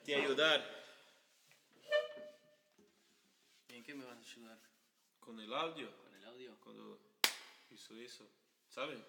te 0.00 0.14
ayudar 0.14 0.82
¿En 3.68 3.82
qué 3.82 3.94
me 3.94 4.04
vas 4.04 4.16
a 4.16 4.20
ayudar? 4.20 4.72
con 5.22 5.40
el 5.40 5.52
audio. 5.54 5.96
¿Con 5.96 6.14
el 6.14 6.24
audio? 6.24 6.56
Cuando 6.60 7.00
hizo 7.70 7.96
eso. 7.96 8.28
¿Sabe? 8.68 9.02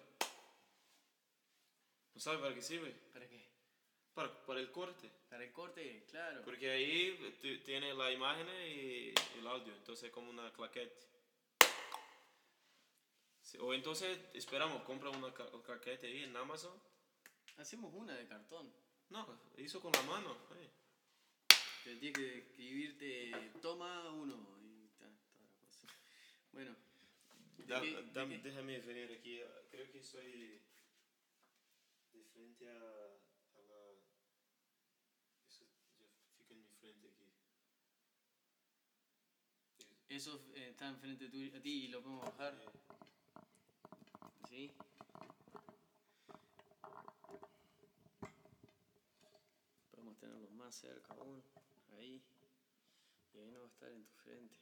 ¿No 2.14 2.20
sabe 2.20 2.38
para 2.38 2.54
qué 2.54 2.62
sirve? 2.62 2.92
¿Para 3.12 3.28
qué? 3.28 3.44
Para, 4.14 4.46
para 4.46 4.60
el 4.60 4.70
corte. 4.70 5.10
Para 5.28 5.44
el 5.44 5.52
corte, 5.52 6.06
claro. 6.08 6.42
Porque 6.44 6.70
ahí 6.70 7.60
tiene 7.64 7.92
la 7.94 8.12
imagen 8.12 8.46
y 8.48 9.12
el 9.38 9.46
audio. 9.46 9.74
Entonces 9.74 10.04
es 10.04 10.10
como 10.12 10.30
una 10.30 10.52
claquete. 10.52 11.08
O 13.60 13.74
entonces 13.74 14.18
esperamos, 14.32 14.82
compra 14.82 15.10
una 15.10 15.32
claquete 15.32 16.06
ahí 16.06 16.22
en 16.22 16.36
Amazon. 16.36 16.72
Hacemos 17.56 17.92
una 17.94 18.14
de 18.14 18.26
cartón. 18.26 18.72
No, 19.14 19.26
hizo 19.58 19.80
con 19.80 19.92
la 19.92 20.02
mano. 20.02 20.36
ahí. 20.50 20.68
Pero 21.84 22.00
tienes 22.00 22.18
que 22.18 22.38
escribirte, 22.38 23.50
toma 23.62 24.10
uno 24.10 24.34
y 24.60 24.88
ta, 24.98 25.06
toda 25.06 25.44
la 25.46 25.54
cosa. 25.60 25.86
Bueno, 26.52 26.74
¿de 27.58 27.64
Da- 27.66 27.80
qué- 27.80 27.94
de 27.94 28.12
dam- 28.12 28.28
qué? 28.30 28.38
déjame 28.38 28.80
venir 28.80 29.12
aquí. 29.12 29.40
Creo 29.70 29.92
que 29.92 30.02
soy 30.02 30.60
de 32.12 32.24
frente 32.32 32.68
a, 32.68 32.72
a 32.74 33.62
la... 33.68 33.80
Eso 35.46 35.64
ya 36.00 36.08
fica 36.36 36.54
en 36.54 36.60
mi 36.62 36.68
frente 36.80 37.06
aquí. 37.08 37.30
eso 40.08 40.40
eh, 40.56 40.70
está 40.70 40.88
enfrente 40.88 41.26
a 41.26 41.62
ti 41.62 41.84
y 41.84 41.88
lo 41.88 42.02
podemos 42.02 42.24
bajar. 42.24 42.54
¿Sí? 44.50 44.72
Tenerlos 50.24 50.52
más 50.52 50.74
cerca 50.74 51.12
aún. 51.14 51.42
Ahí. 51.92 52.22
Y 53.32 53.38
ahí 53.38 53.50
no 53.50 53.60
va 53.60 53.66
a 53.66 53.68
estar 53.68 53.90
en 53.90 54.04
tu 54.04 54.12
frente. 54.14 54.56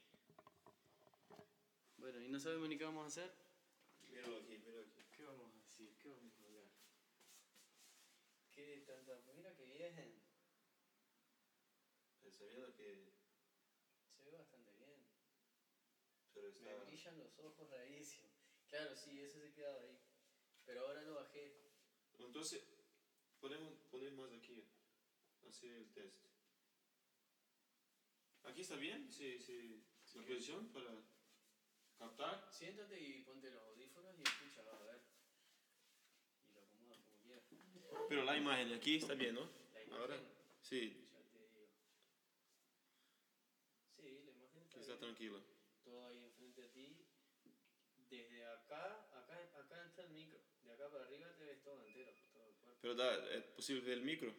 Bueno, 1.97 2.21
¿y 2.21 2.29
no 2.29 2.41
sabemos 2.41 2.69
ni 2.69 2.77
qué 2.77 2.85
vamos 2.85 3.05
a 3.05 3.07
hacer? 3.07 3.33
Míralo 4.09 4.39
aquí, 4.39 4.59
míralo 4.59 4.83
aquí. 4.83 5.05
¿Qué 5.13 5.23
vamos 5.25 5.53
a 5.55 5.59
decir? 5.59 5.97
¿Qué 5.99 6.09
vamos 6.09 6.35
a 6.41 6.45
hablar? 6.45 6.65
¿Qué 8.51 8.83
tanta... 8.87 9.21
Mira 9.37 9.55
que 9.55 9.65
bien. 9.65 10.21
Sabiendo 12.31 12.75
que... 12.75 13.13
Se 14.09 14.25
ve 14.25 14.33
bastante 14.33 14.73
bien. 14.73 15.07
Pero 16.35 16.49
Me 16.49 16.71
está... 16.71 16.85
brillan 16.85 17.19
los 17.19 17.39
ojos 17.39 17.71
rarísimo. 17.71 18.29
Claro, 18.67 18.97
sí, 18.97 19.21
eso 19.21 19.39
se 19.39 19.53
quedaba 19.53 19.81
ahí. 19.81 19.97
Pero 20.65 20.87
ahora 20.87 21.03
lo 21.03 21.15
bajé. 21.15 21.71
Entonces, 22.19 22.65
podemos 23.39 23.75
poner 23.91 24.13
más 24.15 24.33
aquí. 24.33 24.72
Hacer 25.53 25.71
el 25.71 25.93
test. 25.93 26.17
¿Aquí 28.45 28.63
está 28.63 28.77
bien? 28.77 29.11
Sí, 29.13 29.39
sí. 29.39 29.85
¿La 30.15 30.23
posición 30.23 30.73
para 30.73 30.91
captar? 31.99 32.49
Siéntate 32.51 32.99
y 32.99 33.21
ponte 33.21 33.51
los 33.51 33.63
audífonos 33.65 34.19
y 34.19 34.23
escucha, 34.23 34.63
a 34.63 34.83
ver. 34.85 35.03
Y 36.49 36.55
lo 36.55 36.63
acomodas 36.63 37.01
como 37.03 37.21
quieras. 37.21 37.45
Pero 38.09 38.25
la 38.25 38.37
imagen 38.39 38.73
aquí 38.73 38.97
está 38.97 39.13
bien, 39.13 39.35
¿no? 39.35 39.47
La 39.75 39.83
imagen. 39.83 40.01
Ahora. 40.01 40.21
Sí, 40.63 41.07
Ya 41.13 41.21
te 41.31 41.39
digo. 41.39 41.69
Sí, 43.95 44.23
la 44.25 44.33
imagen 44.33 44.63
está, 44.63 44.81
está 44.81 44.93
bien. 44.95 45.01
tranquilo. 45.01 45.43
Todo 45.85 46.07
ahí 46.07 46.25
enfrente 46.25 46.65
a 46.65 46.73
ti. 46.73 46.97
Desde 48.09 48.47
acá, 48.47 49.07
acá, 49.19 49.39
acá 49.61 49.85
está 49.85 50.03
el 50.05 50.13
micro. 50.13 50.39
De 50.63 50.73
acá 50.73 50.89
para 50.91 51.05
arriba 51.05 51.31
te 51.37 51.45
ves 51.45 51.63
todo 51.63 51.85
entero, 51.85 52.11
todo 52.33 52.49
el 52.49 52.55
cuerpo. 52.55 52.79
Pero 52.81 52.95
da, 52.95 53.35
es 53.35 53.43
posible 53.45 53.83
ver 53.83 53.99
el 53.99 54.05
micro. 54.05 54.33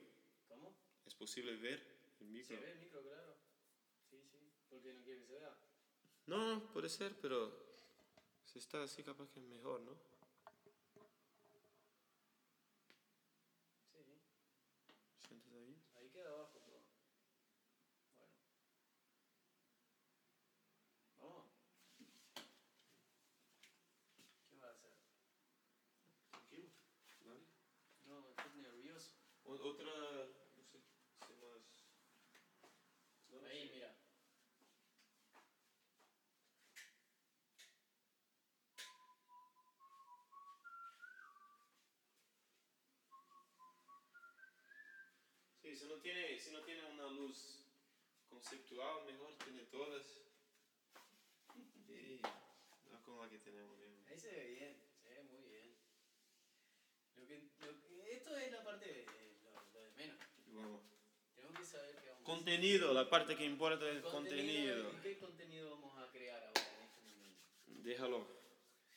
Posible 1.24 1.56
ver 1.56 1.80
el 2.20 2.28
micro. 2.28 2.58
¿Se 2.58 2.62
ve 2.62 2.72
el 2.74 2.80
micro, 2.80 3.02
claro? 3.02 3.38
Sí, 4.10 4.18
sí. 4.30 4.52
¿Por 4.70 4.82
qué 4.82 4.92
no 4.94 5.02
quiere 5.06 5.22
que 5.22 5.26
se 5.26 5.34
vea? 5.36 5.56
No, 6.26 6.56
no, 6.56 6.74
puede 6.74 6.90
ser, 6.90 7.16
pero 7.22 7.50
si 8.44 8.60
está 8.60 8.84
así 8.84 9.02
capaz 9.04 9.30
que 9.30 9.40
es 9.40 9.46
mejor, 9.46 9.80
¿no? 9.80 9.94
Sí. 13.94 14.00
¿Sientes 15.26 15.54
ahí? 15.54 15.82
Ahí 15.96 16.10
queda 16.10 16.28
abajo 16.28 16.60
todo. 16.60 16.84
Bueno. 18.18 18.34
Vamos. 21.22 21.46
¿Qué 24.50 24.58
vas 24.58 24.70
a 24.70 24.74
hacer? 24.74 24.92
Tranquilo. 26.32 26.68
Vale. 27.26 27.42
No, 28.08 28.30
estás 28.30 28.56
nervioso. 28.56 29.12
Otra, 29.46 29.94
no 30.56 30.64
sé, 30.64 30.80
sé 31.28 31.36
más... 31.36 31.62
no, 33.30 33.40
no 33.42 33.48
Ahí, 33.48 33.68
sé. 33.68 33.74
mira. 33.76 33.96
Sí, 45.74 45.80
si 45.80 45.86
no 45.88 45.96
tiene, 45.96 46.40
si 46.40 46.52
no 46.52 46.62
tiene 46.62 46.86
una 46.86 47.08
luz 47.08 47.66
conceptual, 48.30 49.06
mejor 49.06 49.34
tiene 49.44 49.64
todas. 49.72 50.04
Y 51.90 52.22
no 52.92 53.02
como 53.04 53.24
la 53.24 53.30
que 53.32 53.40
tenemos 53.40 53.76
mismo. 53.80 54.06
Ahí 54.08 54.20
se 54.20 54.30
ve 54.32 54.52
bien, 54.52 54.78
se 55.02 55.10
ve 55.10 55.24
muy 55.24 55.42
bien. 55.50 55.76
Lo 57.16 57.26
que, 57.26 57.40
lo 57.66 58.04
que- 58.06 58.14
esto 58.14 58.38
es 58.38 58.52
la 58.52 58.64
parte 58.64 58.86
de, 58.86 59.06
lo, 59.44 59.52
lo 59.74 59.82
de 59.84 59.92
menos. 59.94 60.20
Vamos. 60.48 60.82
Tenemos 61.36 61.58
que 61.60 61.66
saber 61.66 61.96
qué 62.04 62.10
vamos 62.10 62.22
a 62.22 62.26
Contenido, 62.26 62.94
la 62.94 63.10
parte 63.10 63.36
que 63.36 63.46
importa 63.46 63.90
es 63.90 63.98
hacer. 63.98 64.12
contenido. 64.12 64.92
¿Y 64.94 65.02
qué 65.02 65.18
contenido 65.18 65.72
vamos 65.72 65.98
a 65.98 66.12
crear 66.12 66.44
ahora 66.44 66.62
en 66.78 66.84
este 66.86 67.02
momento? 67.02 67.42
Déjalo, 67.66 68.28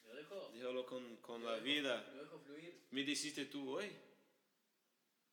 ¿Lo 0.04 0.15
dejo? 0.15 0.50
déjalo 0.53 0.84
con, 0.84 1.16
con 1.22 1.42
¿Lo 1.42 1.50
la 1.53 1.56
dejo- 1.56 1.65
vida. 1.65 2.06
¿Lo 2.15 2.22
dejo 2.25 2.38
fluir? 2.41 2.82
Me 2.91 3.03
dijiste 3.03 3.47
tú 3.47 3.78
hoy. 3.78 3.91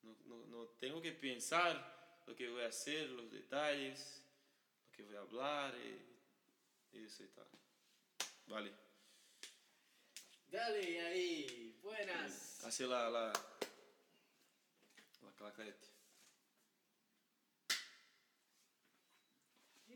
No, 0.03 0.15
no, 0.25 0.45
no 0.47 0.67
tengo 0.79 1.01
que 1.01 1.11
pensar 1.13 2.21
lo 2.27 2.35
que 2.35 2.49
voy 2.49 2.61
a 2.63 2.67
hacer, 2.67 3.09
los 3.09 3.31
detalles, 3.31 4.21
lo 4.89 4.95
que 4.95 5.03
voy 5.03 5.15
a 5.15 5.19
hablar 5.19 5.73
y, 5.77 6.97
y 6.97 7.05
eso 7.05 7.23
y 7.23 7.27
tal. 7.27 7.47
Vale. 8.47 8.71
Dale 10.47 11.01
ahí, 11.07 11.79
buenas. 11.81 12.63
Hace 12.63 12.85
la, 12.85 13.09
la, 13.09 13.33
la 15.21 15.31
claquete. 15.35 15.87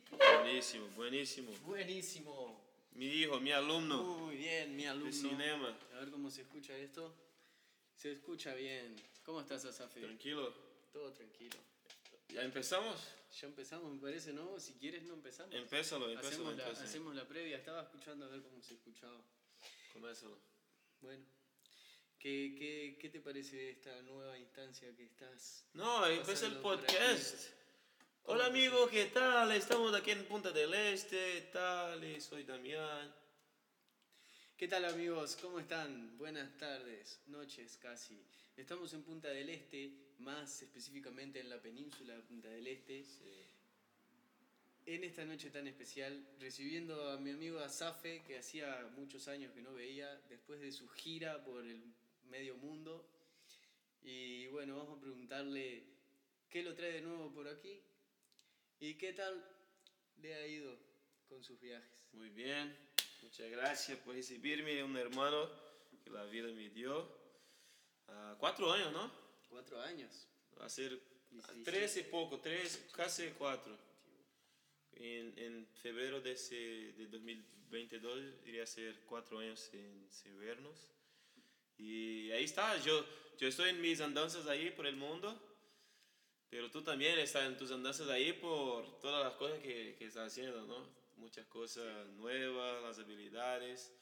Buenísimo, 0.10 0.88
buenísimo. 0.96 1.52
Buenísimo. 1.66 2.66
Mi 2.94 3.06
hijo, 3.06 3.40
mi 3.40 3.52
alumno 3.52 4.04
Muy 4.04 4.38
bien, 4.38 4.76
mi 4.76 4.86
alumno. 4.88 5.08
de 5.08 5.14
cinema. 5.14 5.78
A 5.96 6.00
ver 6.00 6.10
cómo 6.10 6.32
se 6.32 6.42
escucha 6.42 6.76
esto. 6.76 7.14
Se 7.98 8.12
escucha 8.12 8.54
bien. 8.54 8.96
¿Cómo 9.26 9.42
estás, 9.42 9.66
Asafi? 9.66 10.02
Tranquilo. 10.02 10.54
Todo 10.94 11.12
tranquilo. 11.12 11.58
¿Ya 12.30 12.44
empezamos? 12.44 12.96
Ya 13.42 13.48
empezamos, 13.48 13.92
me 13.92 14.00
parece, 14.00 14.32
¿no? 14.34 14.60
Si 14.60 14.74
quieres, 14.74 15.04
no 15.04 15.16
empezamos. 15.16 15.54
Empézalo, 15.56 16.08
empézalo 16.10 16.50
hacemos, 16.50 16.58
la, 16.58 16.84
hacemos 16.84 17.16
la 17.16 17.28
previa. 17.28 17.58
Estaba 17.58 17.82
escuchando 17.82 18.26
a 18.26 18.30
ver 18.30 18.44
cómo 18.44 18.62
se 18.62 18.76
escuchaba. 18.76 19.20
Comézalo. 19.94 20.38
Bueno. 21.02 21.26
¿Qué, 22.20 22.56
qué, 22.58 22.98
qué 23.02 23.10
te 23.10 23.20
parece 23.20 23.72
esta 23.72 24.00
nueva 24.04 24.38
instancia 24.38 24.96
que 24.96 25.04
estás? 25.04 25.66
No, 25.74 26.06
empieza 26.06 26.46
el 26.46 26.58
podcast. 26.58 27.50
Hola 28.24 28.46
amigos, 28.48 28.92
¿qué 28.92 29.06
tal? 29.06 29.52
Estamos 29.54 29.96
aquí 29.96 30.12
en 30.12 30.26
Punta 30.26 30.52
del 30.52 30.74
Este, 30.74 31.42
tal, 31.54 32.22
soy 32.22 32.44
Damián. 32.44 33.14
¿Qué 34.58 34.68
tal 34.68 34.86
amigos? 34.86 35.38
¿Cómo 35.40 35.60
están? 35.60 36.18
Buenas 36.18 36.58
tardes, 36.58 37.20
noches 37.28 37.78
casi. 37.78 38.20
Estamos 38.56 38.92
en 38.94 39.04
Punta 39.04 39.28
del 39.28 39.52
Este, 39.52 39.92
más 40.18 40.64
específicamente 40.64 41.40
en 41.40 41.50
la 41.52 41.62
península 41.62 42.16
de 42.16 42.24
Punta 42.24 42.50
del 42.50 42.66
Este. 42.66 43.06
En 44.88 45.04
esta 45.04 45.26
noche 45.26 45.52
tan 45.52 45.68
especial, 45.68 46.28
recibiendo 46.40 47.12
a 47.12 47.20
mi 47.20 47.30
amigo 47.30 47.60
Asafe, 47.60 48.24
que 48.26 48.40
hacía 48.40 48.92
muchos 48.96 49.28
años 49.28 49.54
que 49.54 49.62
no 49.62 49.76
veía, 49.76 50.12
después 50.28 50.60
de 50.60 50.72
su 50.72 50.90
gira 50.90 51.46
por 51.46 51.64
el 51.64 51.94
medio 52.28 52.58
mundo. 52.58 53.08
Y 54.02 54.48
bueno, 54.48 54.78
vamos 54.78 54.98
a 54.98 55.02
preguntarle 55.02 55.84
qué 56.50 56.64
lo 56.64 56.74
trae 56.74 56.94
de 56.94 57.02
nuevo 57.02 57.32
por 57.32 57.48
aquí 57.48 57.80
y 58.80 58.96
qué 58.96 59.14
tal 59.14 59.40
le 60.20 60.34
ha 60.34 60.48
ido 60.48 60.80
con 61.30 61.44
sus 61.44 61.62
viajes. 61.62 61.92
Muy 62.14 62.30
bien, 62.30 62.87
muchas 63.22 63.50
gracias 63.52 63.98
por 64.00 64.16
recibirme, 64.16 64.84
un 64.84 64.98
hermano 64.98 65.50
que 66.04 66.10
la 66.10 66.24
vida 66.26 66.48
me 66.50 66.70
dio. 66.70 67.08
Ah, 68.08 68.36
cuatro 68.40 68.72
años, 68.72 68.92
¿no? 68.92 69.12
Cuatro 69.50 69.82
años. 69.82 70.28
Va 70.60 70.66
a 70.66 70.70
ser 70.70 71.00
tres 71.64 71.98
y 71.98 72.04
poco, 72.04 72.40
tres, 72.40 72.88
casi 72.94 73.30
cuatro. 73.38 73.78
En, 74.94 75.34
en 75.38 75.68
febrero 75.82 76.22
de, 76.22 76.32
ese, 76.32 76.56
de 76.56 77.08
2022 77.08 78.20
iría 78.46 78.64
a 78.64 78.68
ser 78.68 79.02
cuatro 79.06 79.40
años 79.40 79.60
sin, 79.60 80.08
sin 80.12 80.40
vernos. 80.40 80.88
Y 81.78 82.32
ahí 82.32 82.46
está, 82.46 82.78
yo, 82.84 83.06
yo 83.38 83.48
estoy 83.48 83.70
en 83.70 83.82
mis 83.82 84.02
andanzas 84.02 84.48
ahí 84.48 84.72
por 84.72 84.88
el 84.88 84.96
mundo. 84.96 85.44
Pero 86.50 86.72
tú 86.72 86.82
también 86.82 87.20
estás 87.20 87.46
en 87.46 87.58
tus 87.58 87.72
andanzas 87.72 88.08
ahí 88.10 88.34
por 88.34 89.00
todas 89.00 89.24
las 89.24 89.34
cosas 89.34 89.60
que, 89.60 89.96
que 90.00 90.06
estás 90.06 90.32
haciendo, 90.32 90.66
¿no? 90.66 91.07
Muchas 91.18 91.46
cosas 91.48 92.08
nuevas, 92.12 92.82
las 92.84 93.00
habilidades. 93.00 93.94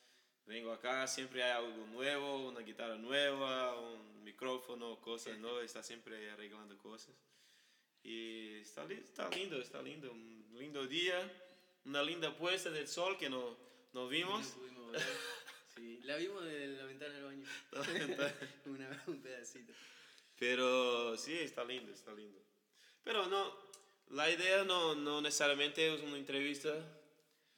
Vengo 0.45 0.71
acá, 0.71 1.07
siempre 1.07 1.43
hay 1.43 1.51
algo 1.51 1.87
nuevo, 1.87 2.47
una 2.47 2.59
guitarra 2.59 2.95
nueva, 2.95 3.79
un 3.79 4.23
micrófono, 4.23 4.99
cosas 5.01 5.37
nuevas, 5.39 5.63
está 5.63 5.81
siempre 5.81 6.29
arreglando 6.29 6.77
cosas. 6.77 7.15
Y 8.03 8.59
está, 8.59 8.83
está 8.91 9.29
lindo, 9.29 9.59
está 9.59 9.81
lindo, 9.81 10.11
un 10.11 10.45
lindo 10.59 10.85
día, 10.85 11.19
una 11.85 12.03
linda 12.03 12.35
puesta 12.37 12.69
del 12.69 12.87
sol 12.87 13.17
que 13.17 13.29
no, 13.29 13.57
nos 13.93 14.09
vimos. 14.09 14.53
Sí, 15.73 15.99
la 16.03 16.17
vimos 16.17 16.43
desde 16.43 16.77
la 16.77 16.85
ventana 16.85 17.13
del 17.15 17.23
baño. 17.23 17.45
una, 18.65 19.03
un 19.07 19.21
pedacito. 19.21 19.73
Pero 20.37 21.17
sí, 21.17 21.33
está 21.33 21.63
lindo, 21.63 21.91
está 21.91 22.13
lindo. 22.13 22.39
Pero 23.03 23.25
no, 23.27 23.57
la 24.09 24.29
idea 24.29 24.63
no, 24.63 24.95
no 24.95 25.21
necesariamente 25.21 25.93
es 25.93 26.01
una 26.01 26.17
entrevista 26.17 26.73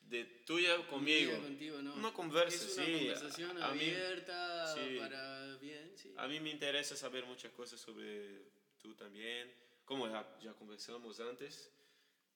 de 0.09 0.25
tuya 0.45 0.85
conmigo. 0.87 1.39
Contigo, 1.41 1.81
no. 1.81 1.95
Una 1.95 2.13
conversa, 2.13 2.65
es 2.65 2.77
una 2.77 2.85
sí. 2.85 2.93
conversación 2.93 3.63
abierta 3.63 4.75
para 4.99 5.55
bien, 5.57 5.91
sí. 5.95 6.13
A 6.17 6.27
mí 6.27 6.39
me 6.39 6.49
interesa 6.49 6.95
saber 6.95 7.25
muchas 7.25 7.51
cosas 7.51 7.79
sobre 7.79 8.43
tú 8.81 8.93
también, 8.95 9.51
como 9.85 10.07
ya, 10.07 10.37
ya 10.41 10.53
conversamos 10.53 11.19
antes. 11.19 11.71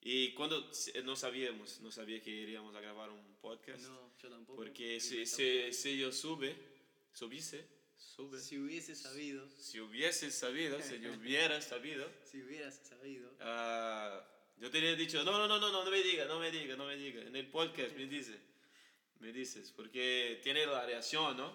Y 0.04 0.32
cuando 0.34 0.68
no 1.04 1.14
sabíamos, 1.14 1.80
no 1.80 1.92
sabía 1.92 2.20
que 2.20 2.30
iríamos 2.30 2.74
a 2.74 2.80
grabar 2.80 3.10
un 3.10 3.36
podcast. 3.40 3.84
No, 3.84 4.12
yo 4.20 4.28
tampoco. 4.30 4.56
Porque 4.56 4.98
si, 4.98 5.24
si, 5.26 5.72
si 5.72 5.96
yo 5.96 6.10
sube, 6.10 6.56
subise, 7.12 7.64
sube. 7.96 8.40
Si 8.40 8.58
hubiese 8.58 8.96
sabido. 8.96 9.48
Si 9.50 9.78
hubiese 9.78 10.32
sabido, 10.32 10.82
si 10.82 10.98
yo 10.98 11.12
hubiera 11.14 11.62
sabido. 11.62 12.10
si 12.24 12.42
hubieras 12.42 12.80
sabido. 12.82 13.30
Uh, 13.40 14.31
yo 14.62 14.70
te 14.70 14.78
habría 14.78 14.94
dicho, 14.94 15.24
no, 15.24 15.32
no, 15.32 15.48
no, 15.48 15.58
no, 15.58 15.72
no, 15.72 15.84
no 15.84 15.90
me 15.90 16.00
diga, 16.04 16.24
no 16.26 16.38
me 16.38 16.48
diga, 16.52 16.76
no 16.76 16.86
me 16.86 16.96
diga. 16.96 17.20
En 17.20 17.34
el 17.34 17.48
podcast 17.48 17.96
me 17.96 18.06
dice, 18.06 18.38
me 19.18 19.32
dices, 19.32 19.72
porque 19.72 20.38
tiene 20.40 20.64
la 20.66 20.86
reacción, 20.86 21.36
¿no? 21.36 21.52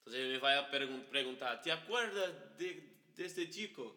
Entonces 0.00 0.28
me 0.28 0.38
va 0.38 0.58
a 0.58 0.70
preguntar, 0.70 1.62
¿te 1.62 1.72
acuerdas 1.72 2.58
de, 2.58 2.98
de 3.16 3.24
este 3.24 3.48
chico? 3.48 3.96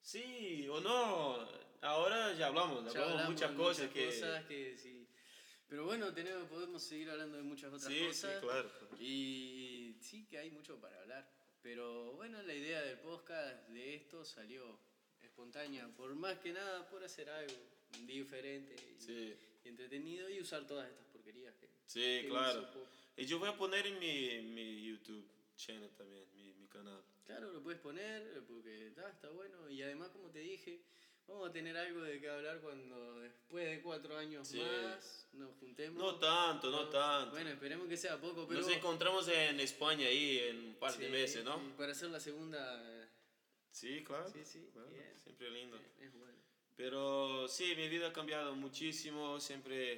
Sí 0.00 0.66
o 0.68 0.80
no 0.80 1.48
ahora 1.82 2.34
ya 2.34 2.48
hablamos, 2.48 2.92
ya 2.92 3.02
hablamos, 3.04 3.28
muchas 3.28 3.52
cosas 3.52 3.86
muchas 3.86 3.92
que... 3.92 4.06
Cosas 4.06 4.44
que 4.46 4.76
sí. 4.76 5.08
Pero 5.68 5.84
bueno, 5.84 6.12
tenemos, 6.12 6.48
podemos 6.48 6.82
seguir 6.82 7.08
hablando 7.08 7.36
de 7.36 7.44
muchas 7.44 7.72
otras 7.72 7.84
sí, 7.84 8.04
cosas. 8.04 8.40
Sí, 8.40 8.46
claro. 8.46 8.70
Y 8.98 9.96
sí 10.00 10.26
que 10.26 10.38
hay 10.38 10.50
mucho 10.50 10.80
para 10.80 10.98
hablar. 10.98 11.30
Pero 11.62 12.14
bueno, 12.14 12.42
la 12.42 12.54
idea 12.54 12.82
del 12.82 12.98
podcast 12.98 13.68
de 13.68 13.94
esto 13.94 14.24
salió 14.24 14.80
espontánea. 15.22 15.88
Por 15.96 16.14
más 16.14 16.38
que 16.38 16.52
nada, 16.52 16.88
por 16.88 17.02
hacer 17.04 17.28
algo 17.30 17.54
diferente 18.06 18.74
y, 18.74 19.00
sí. 19.00 19.34
y 19.64 19.68
entretenido 19.68 20.28
y 20.28 20.40
usar 20.40 20.66
todas 20.66 20.88
estas 20.88 21.06
porquerías 21.06 21.54
que... 21.56 21.68
Sí, 21.86 22.22
que 22.22 22.28
claro. 22.28 22.68
Y 23.16 23.24
yo 23.26 23.38
voy 23.38 23.48
a 23.48 23.56
poner 23.56 23.86
en 23.86 23.98
mi, 23.98 24.40
mi 24.52 24.82
YouTube 24.84 25.26
channel 25.56 25.90
también, 25.96 26.24
mi, 26.34 26.52
mi 26.54 26.66
canal. 26.68 27.02
Claro, 27.24 27.52
lo 27.52 27.62
puedes 27.62 27.80
poner 27.80 28.42
porque 28.46 28.88
está, 28.88 29.08
está 29.10 29.28
bueno. 29.30 29.68
Y 29.68 29.82
además, 29.82 30.10
como 30.10 30.30
te 30.30 30.40
dije 30.40 30.80
Vamos 31.28 31.50
a 31.50 31.52
tener 31.52 31.76
algo 31.76 32.00
de 32.00 32.18
qué 32.20 32.30
hablar 32.30 32.58
cuando 32.62 33.20
después 33.20 33.68
de 33.68 33.82
cuatro 33.82 34.16
años 34.16 34.48
sí. 34.48 34.58
más 34.60 35.28
nos 35.34 35.54
juntemos. 35.60 36.02
No 36.02 36.14
tanto, 36.14 36.70
no, 36.70 36.84
no, 36.84 36.88
tanto. 36.88 37.32
Bueno, 37.32 37.50
esperemos 37.50 37.86
que 37.86 37.98
sea 37.98 38.18
poco, 38.18 38.46
pero... 38.48 38.60
Nos 38.60 38.70
encontramos 38.70 39.28
en 39.28 39.60
España 39.60 40.06
ahí 40.06 40.38
en 40.38 40.56
un 40.68 40.74
par 40.76 40.92
sí, 40.92 41.02
de 41.02 41.10
meses, 41.10 41.44
¿no? 41.44 41.60
Para 41.76 41.92
hacer 41.92 42.08
la 42.08 42.18
segunda... 42.18 42.82
Sí, 43.70 44.02
claro. 44.04 44.28
Sí, 44.28 44.44
sí. 44.44 44.68
Siempre 45.22 45.50
lindo. 45.50 45.78
Bien, 45.78 46.08
es 46.08 46.14
bueno. 46.14 46.38
Pero 46.76 47.48
sí, 47.48 47.74
mi 47.76 47.88
vida 47.88 48.08
ha 48.08 48.12
cambiado 48.12 48.54
muchísimo, 48.54 49.40
siempre... 49.40 49.94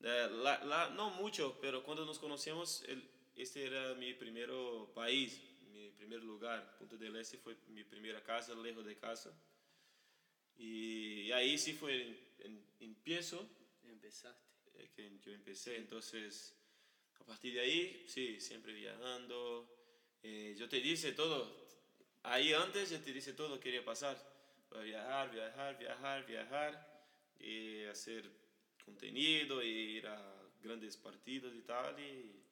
Eh, 0.00 0.28
la, 0.42 0.64
la, 0.64 0.90
no 0.90 1.10
mucho, 1.10 1.58
pero 1.60 1.82
cuando 1.82 2.04
nos 2.04 2.18
conocemos, 2.18 2.84
el, 2.86 3.08
este 3.34 3.66
era 3.66 3.94
mi 3.94 4.14
primer 4.14 4.50
país, 4.94 5.40
mi 5.72 5.90
primer 5.90 6.22
lugar. 6.22 6.76
Punta 6.78 6.96
del 6.96 7.16
Este 7.16 7.38
fue 7.38 7.56
mi 7.68 7.84
primera 7.84 8.22
casa, 8.22 8.54
lejos 8.54 8.84
de 8.84 8.96
casa. 8.96 9.32
Y 10.56 11.30
ahí 11.32 11.58
sí 11.58 11.72
fue 11.72 11.94
el, 11.94 12.18
el 12.38 12.64
empiezo. 12.80 13.48
Empezaste. 13.84 14.48
Eh, 14.74 14.90
que 14.94 15.18
yo 15.18 15.32
empecé, 15.32 15.76
entonces 15.76 16.54
a 17.18 17.24
partir 17.24 17.54
de 17.54 17.60
ahí, 17.60 18.04
sí, 18.06 18.40
siempre 18.40 18.72
viajando. 18.72 19.68
Eh, 20.22 20.54
yo 20.56 20.68
te 20.68 20.80
dice 20.80 21.12
todo, 21.12 21.67
ahí 22.32 22.52
antes 22.52 22.90
yo 22.90 23.00
te 23.00 23.12
dice 23.12 23.32
todo 23.32 23.48
lo 23.48 23.54
que 23.56 23.64
quería 23.64 23.84
pasar. 23.84 24.16
Voy 24.70 24.80
a 24.80 24.82
viajar, 24.82 25.30
viajar, 25.30 25.78
viajar, 25.78 26.26
viajar, 26.26 27.02
y 27.38 27.84
hacer 27.84 28.30
contenido, 28.84 29.62
y 29.62 29.68
ir 29.68 30.06
a 30.06 30.50
grandes 30.62 30.96
partidos 30.96 31.54
y 31.54 31.62
tal. 31.62 31.98
Y, 31.98 32.42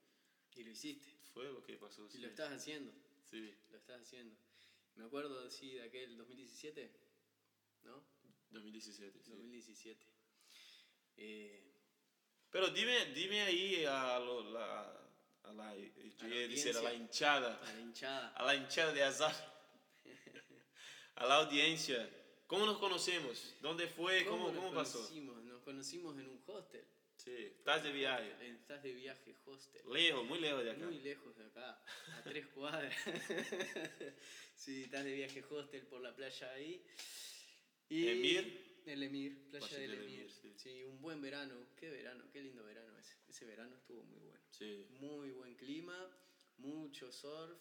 y 0.56 0.64
lo 0.64 0.70
hiciste. 0.70 1.08
Fue 1.32 1.44
lo 1.44 1.62
que 1.62 1.76
pasó. 1.76 2.06
Y 2.06 2.12
sí. 2.12 2.18
lo 2.18 2.28
estás 2.28 2.52
haciendo. 2.52 2.92
Sí. 3.30 3.54
Lo 3.70 3.76
estás 3.76 4.00
haciendo. 4.00 4.34
Me 4.94 5.04
acuerdo, 5.04 5.50
sí, 5.50 5.74
de 5.74 5.82
aquel 5.82 6.16
2017. 6.16 6.90
¿no? 7.84 8.02
2017, 8.50 9.22
sí. 9.22 9.30
2017. 9.30 10.06
Eh, 11.18 11.62
Pero 12.50 12.68
dime, 12.70 13.06
dime 13.06 13.42
ahí 13.42 13.84
a, 13.84 14.18
lo, 14.18 14.50
la, 14.50 14.82
a 15.44 15.52
la, 15.52 15.76
yo 15.76 16.26
a 16.26 16.28
la, 16.28 16.36
decir, 16.48 16.76
a 16.76 16.82
la 16.82 16.94
hinchada. 16.94 17.60
A 17.62 17.72
la 17.72 17.80
hinchada. 17.80 18.28
A 18.34 18.44
la 18.44 18.54
hinchada 18.54 18.92
de 18.92 19.04
azar. 19.04 19.55
A 21.16 21.26
la 21.26 21.36
audiencia. 21.36 22.08
¿Cómo 22.46 22.64
nos 22.64 22.78
conocemos? 22.78 23.54
¿Dónde 23.60 23.88
fue? 23.88 24.24
¿Cómo, 24.24 24.46
¿Cómo, 24.46 24.60
cómo 24.60 24.74
pasó? 24.74 24.98
Conocimos? 24.98 25.42
Nos 25.44 25.62
conocimos 25.62 26.18
en 26.18 26.28
un 26.28 26.42
hostel. 26.46 26.84
Sí, 27.16 27.32
estás 27.32 27.82
de 27.82 27.92
viaje. 27.92 28.32
Estás 28.40 28.82
de 28.82 28.92
viaje, 28.92 29.34
hostel. 29.44 29.82
Lejos, 29.92 30.24
muy 30.26 30.38
lejos 30.38 30.62
de 30.62 30.70
acá. 30.70 30.84
Muy 30.84 31.00
lejos 31.00 31.36
de 31.36 31.44
acá, 31.46 31.82
a 32.14 32.22
tres 32.22 32.46
cuadras. 32.48 32.94
sí, 34.54 34.84
estás 34.84 35.04
de 35.04 35.12
viaje, 35.12 35.44
hostel 35.50 35.86
por 35.86 36.00
la 36.00 36.14
playa 36.14 36.52
ahí. 36.52 36.84
Y 37.88 38.08
Emir. 38.08 38.82
El 38.86 39.02
Emir, 39.02 39.50
playa 39.50 39.78
del 39.78 39.90
del 39.90 40.02
Emir. 40.02 40.20
Emir, 40.20 40.30
sí. 40.30 40.54
sí. 40.56 40.84
un 40.84 41.00
buen 41.00 41.20
verano. 41.20 41.54
Qué 41.76 41.90
verano, 41.90 42.24
qué 42.32 42.42
lindo 42.42 42.62
verano 42.62 42.96
ese. 42.98 43.16
Ese 43.28 43.44
verano 43.44 43.74
estuvo 43.74 44.04
muy 44.04 44.20
bueno. 44.20 44.44
Sí. 44.50 44.86
Muy 45.00 45.30
buen 45.30 45.56
clima, 45.56 45.96
mucho 46.58 47.10
surf, 47.10 47.58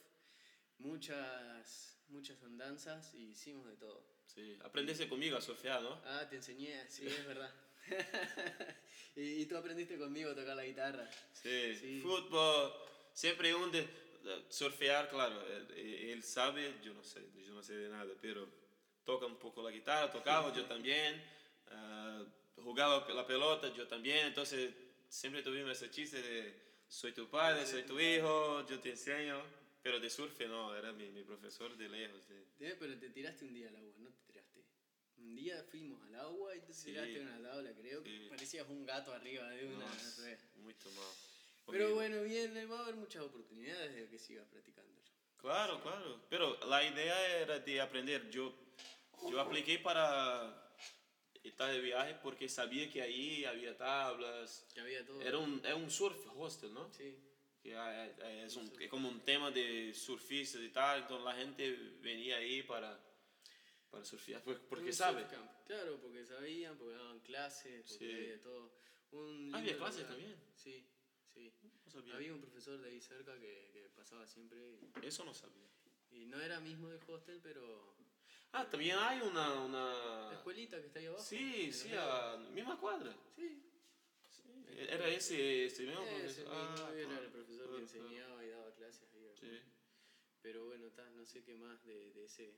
muchas, 0.77 1.94
muchas 2.09 2.41
andanzas 2.43 3.13
y 3.13 3.29
hicimos 3.29 3.67
de 3.67 3.75
todo. 3.75 4.03
Sí, 4.25 4.57
aprendiste 4.63 5.07
conmigo 5.07 5.37
a 5.37 5.41
surfear, 5.41 5.81
¿no? 5.81 6.01
Ah, 6.05 6.27
te 6.29 6.37
enseñé, 6.37 6.89
sí, 6.89 7.07
es 7.07 7.25
verdad. 7.25 7.53
y, 9.15 9.21
y, 9.41 9.45
tú 9.45 9.55
aprendiste 9.57 9.97
conmigo 9.97 10.31
a 10.31 10.35
tocar 10.35 10.55
la 10.55 10.65
guitarra. 10.65 11.09
Sí, 11.31 11.75
Sí. 11.75 12.01
fútbol, 12.01 12.73
siempre 13.13 13.53
un 13.53 13.71
de 13.71 13.87
surfear, 14.49 15.07
claro, 15.09 15.39
él, 15.47 15.71
él 16.09 16.23
sabe, 16.23 16.79
yo 16.83 16.93
no 16.93 17.03
sé, 17.03 17.21
yo 17.45 17.53
no 17.53 17.61
sé 17.61 17.75
de 17.75 17.89
nada, 17.89 18.11
pero 18.21 18.47
toca 19.03 19.25
un 19.25 19.37
poco 19.37 19.61
la 19.61 19.71
guitarra, 19.71 20.11
tocaba 20.11 20.51
yo 20.53 20.65
también, 20.65 21.21
ah, 21.69 22.23
jugaba 22.55 23.07
la 23.13 23.27
pelota 23.27 23.71
yo 23.73 23.87
también, 23.87 24.27
entonces 24.27 24.73
siempre 25.07 25.43
tuvimos 25.43 25.71
ese 25.71 25.91
chiste 25.91 26.21
de 26.21 26.65
soy 26.87 27.13
tu 27.13 27.29
padre, 27.29 27.65
soy 27.65 27.83
tu 27.83 27.99
hijo, 27.99 28.65
yo 28.67 28.79
te 28.79 28.89
enseño, 28.91 29.41
pero 29.85 29.99
de 29.99 30.09
surf 30.09 30.39
no, 30.47 30.75
era 30.75 30.91
mi, 30.93 31.11
mi 31.11 31.21
profesor 31.21 31.77
de 31.77 31.87
lejos. 31.87 32.27
de- 32.27 32.69
Eh, 32.71 32.75
Pero 32.79 32.97
te 32.97 33.07
tiraste 33.11 33.45
un 33.45 33.53
día 33.53 33.69
al 33.69 33.75
agua, 33.75 33.93
no 33.99 34.09
te 34.09 34.19
tiraste. 34.25 34.63
Un 35.17 35.35
día 35.35 35.63
fuimos 35.69 36.01
al 36.07 36.15
agua 36.15 36.55
y 36.55 36.61
te 36.61 36.73
Sí. 36.73 36.85
tiraste 36.85 37.19
una 37.21 37.39
tabla, 37.43 37.71
creo. 37.79 38.01
que 38.03 38.09
Sí. 38.09 38.25
Parecías 38.27 38.67
un 38.67 38.83
gato 38.83 39.13
arriba 39.13 39.47
de 39.51 39.67
una 39.67 39.85
muy 40.55 40.73
tomado. 40.73 41.13
Pero 41.67 41.93
bueno, 41.93 42.23
bien, 42.23 42.57
eh, 42.57 42.65
va 42.65 42.79
a 42.79 42.81
haber 42.81 42.95
muchas 42.95 43.21
oportunidades 43.25 43.93
de 43.95 44.09
que 44.09 44.17
sigas 44.17 44.47
practicándolo. 44.47 44.99
Claro, 45.37 45.79
claro. 45.83 46.19
Pero 46.31 46.57
la 46.65 46.83
idea 46.83 47.37
era 47.41 47.59
de 47.59 47.79
aprender. 47.79 48.27
Yo, 48.31 48.55
yo 49.29 49.39
apliqué 49.39 49.77
para 49.77 50.67
estar 51.43 51.71
de 51.71 51.79
viaje 51.79 52.15
porque 52.23 52.49
sabía 52.49 52.91
que 52.91 53.03
ahí 53.03 53.45
había 53.45 53.77
tablas. 53.77 54.65
Que 54.73 54.79
había 54.81 55.05
todo. 55.05 55.21
Era 55.21 55.37
un, 55.37 55.61
era 55.63 55.75
un 55.75 55.91
surf 55.91 56.17
hostel, 56.35 56.73
¿no? 56.73 56.91
Sí. 56.91 57.15
Que 57.65 57.75
hay- 57.75 58.11
hay- 58.21 58.39
es, 58.41 58.55
un, 58.57 58.71
es 58.79 58.87
como 58.91 59.09
un 59.09 59.21
tema 59.21 59.49
de 59.49 59.91
surfistas 59.91 60.61
y 60.61 60.69
tal. 60.69 61.01
Entonces 61.01 61.25
la 61.25 61.33
gente 61.33 61.71
venía 61.99 62.37
ahí 62.37 62.61
para, 62.61 62.95
para 63.89 64.05
surfear. 64.05 64.43
pues, 64.43 64.59
Porque 64.69 64.93
sabe. 64.93 65.25
Claro, 65.65 65.99
porque 65.99 66.23
sabían, 66.27 66.77
porque 66.77 66.93
daban 66.93 67.19
clases, 67.21 67.83
porque 67.89 68.05
Sí. 68.07 68.13
había 68.13 68.41
todo. 68.43 68.71
Un 69.13 69.49
Ah, 69.51 69.57
había 69.57 69.77
clases 69.77 70.01
lugar. 70.01 70.15
también. 70.15 70.39
Sí, 70.53 70.85
sí. 71.33 71.51
No 71.85 71.91
sabía. 71.91 72.13
Había 72.13 72.33
un 72.35 72.41
profesor 72.41 72.79
de 72.79 72.87
ahí 72.89 73.01
cerca 73.01 73.33
que, 73.39 73.71
que 73.73 73.89
pasaba 73.95 74.27
siempre. 74.27 74.59
y- 75.01 75.07
Eso 75.07 75.25
no 75.25 75.33
sabía. 75.33 75.65
Y 76.11 76.27
no 76.27 76.39
era 76.39 76.59
mismo 76.59 76.89
del 76.89 77.01
hostel, 77.07 77.39
pero. 77.41 77.95
Ah, 78.51 78.69
también 78.69 78.95
hay 78.99 79.21
una... 79.21 79.49
La 79.49 79.59
una... 79.61 80.33
escuelita 80.33 80.79
que 80.79 80.85
está 80.85 80.99
ahí 80.99 81.07
abajo. 81.07 81.23
Sí, 81.23 81.73
sí, 81.73 81.89
a 81.97 82.37
misma 82.53 82.79
cuadra. 82.79 83.11
Sí. 83.35 83.59
Era 84.77 85.07
ese, 85.09 85.65
ese 85.65 85.83
mismo 85.83 86.05
profesor. 86.05 86.47
Ah, 86.49 86.91
era 86.95 87.07
claro, 87.07 87.23
el 87.23 87.31
profesor 87.31 87.63
que 87.63 87.65
claro, 87.65 87.79
enseñaba 87.79 88.43
y 88.43 88.49
daba 88.49 88.75
clases 88.75 89.07
ahí. 89.13 89.31
Sí. 89.39 89.61
Pero 90.41 90.65
bueno, 90.65 90.89
ta, 90.91 91.09
no 91.11 91.25
sé 91.25 91.43
qué 91.43 91.55
más 91.55 91.83
de, 91.85 92.11
de 92.11 92.25
ese 92.25 92.53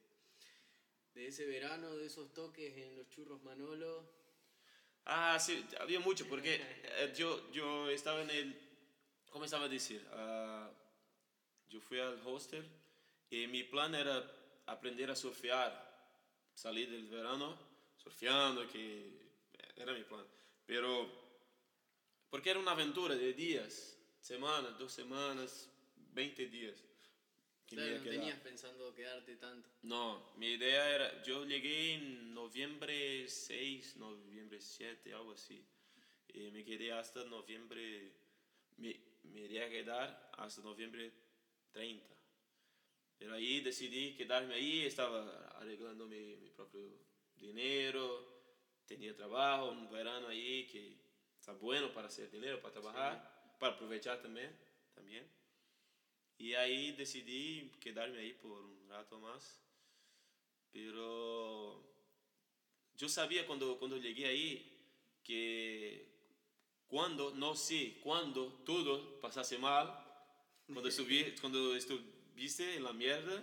de 1.17 1.27
ese 1.27 1.47
verano, 1.47 1.95
de 1.95 2.05
esos 2.05 2.31
toques 2.31 2.77
en 2.77 2.95
los 2.95 3.09
churros 3.09 3.41
Manolo. 3.41 4.07
Ah, 5.05 5.39
sí, 5.39 5.65
había 5.79 5.99
mucho, 5.99 6.27
porque 6.27 6.55
eh, 6.83 7.13
yo, 7.17 7.51
yo 7.51 7.89
estaba 7.89 8.21
en 8.21 8.29
el, 8.29 8.55
¿cómo 9.31 9.45
estaba 9.45 9.65
a 9.65 9.69
decir? 9.69 10.05
Ah, 10.11 10.69
yo 11.69 11.81
fui 11.81 11.99
al 11.99 12.21
hostel 12.25 12.63
y 13.31 13.47
mi 13.47 13.63
plan 13.63 13.95
era 13.95 14.31
aprender 14.67 15.09
a 15.09 15.15
surfear, 15.15 15.71
salir 16.53 16.89
del 16.91 17.07
verano 17.07 17.57
surfeando, 17.97 18.67
que 18.67 19.27
era 19.75 19.93
mi 19.93 20.03
plan. 20.03 20.25
Pero, 20.67 21.26
porque 22.29 22.49
era 22.49 22.59
una 22.59 22.71
aventura 22.71 23.15
de 23.15 23.33
días, 23.33 23.97
semanas, 24.19 24.77
dos 24.77 24.91
semanas, 24.91 25.69
20 26.13 26.47
días. 26.47 26.83
Claro, 27.67 27.97
no 27.97 28.03
tenías 28.03 28.39
pensando 28.39 28.93
quedarte 28.93 29.35
tanto. 29.35 29.69
No, 29.83 30.31
mi 30.37 30.51
idea 30.51 30.89
era, 30.89 31.23
yo 31.23 31.45
llegué 31.45 31.95
en 31.95 32.33
noviembre 32.33 33.27
6, 33.27 33.97
noviembre 33.97 34.61
7, 34.61 35.13
algo 35.13 35.33
así. 35.33 35.61
Y 36.33 36.49
me 36.51 36.63
quedé 36.63 36.93
hasta 36.93 37.25
noviembre, 37.25 38.13
me, 38.77 38.95
me 39.23 39.41
iría 39.41 39.65
a 39.65 39.69
quedar 39.69 40.31
hasta 40.37 40.61
noviembre 40.61 41.11
30. 41.71 42.05
Pero 43.17 43.33
ahí 43.33 43.59
decidí 43.61 44.15
quedarme 44.15 44.53
ahí, 44.53 44.85
estaba 44.85 45.47
arreglando 45.57 46.05
mi, 46.05 46.37
mi 46.37 46.49
propio 46.51 46.81
dinero, 47.35 48.37
tenía 48.85 49.15
trabajo, 49.15 49.71
un 49.71 49.89
verano 49.89 50.27
ahí 50.27 50.67
que 50.67 51.06
está 51.47 51.53
bueno 51.63 51.93
para 51.93 52.07
hacer 52.07 52.29
dinero, 52.29 52.61
para 52.61 52.73
trabajar, 52.73 53.55
para 53.57 53.73
aprovechar 53.73 54.21
también, 54.21 54.53
también. 54.93 55.25
Y 56.37 56.53
ahí 56.55 56.91
decidí 56.91 57.71
quedarme 57.79 58.19
ahí 58.19 58.33
por 58.33 58.51
un 58.51 58.89
rato 58.89 59.17
más. 59.19 59.61
Pero 60.73 61.81
yo 62.97 63.07
sabía 63.07 63.47
cuando, 63.47 63.79
cuando 63.79 63.95
llegué 63.95 64.25
ahí 64.27 64.77
que 65.23 66.05
cuando, 66.85 67.33
no 67.33 67.55
sé, 67.55 67.97
cuando 68.03 68.47
todo 68.65 69.17
pasase 69.21 69.57
mal, 69.57 69.87
cuando, 70.65 70.91
subí, 70.91 71.33
cuando 71.39 71.77
estuviste 71.77 72.75
en 72.75 72.83
la 72.83 72.91
mierda, 72.91 73.41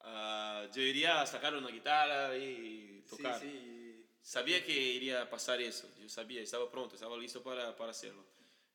uh, 0.00 0.74
yo 0.74 0.80
iría 0.80 1.20
a 1.20 1.26
sacar 1.26 1.54
una 1.54 1.68
guitarra 1.68 2.34
y 2.38 3.04
tocar. 3.06 3.38
Sí, 3.38 3.50
sí. 3.50 3.71
Sabía 4.22 4.64
que 4.64 4.72
iría 4.72 5.22
a 5.22 5.28
pasar 5.28 5.60
eso, 5.60 5.88
yo 6.00 6.08
sabía, 6.08 6.40
estaba 6.40 6.70
pronto, 6.70 6.94
estaba 6.94 7.16
listo 7.16 7.42
para, 7.42 7.76
para 7.76 7.90
hacerlo. 7.90 8.24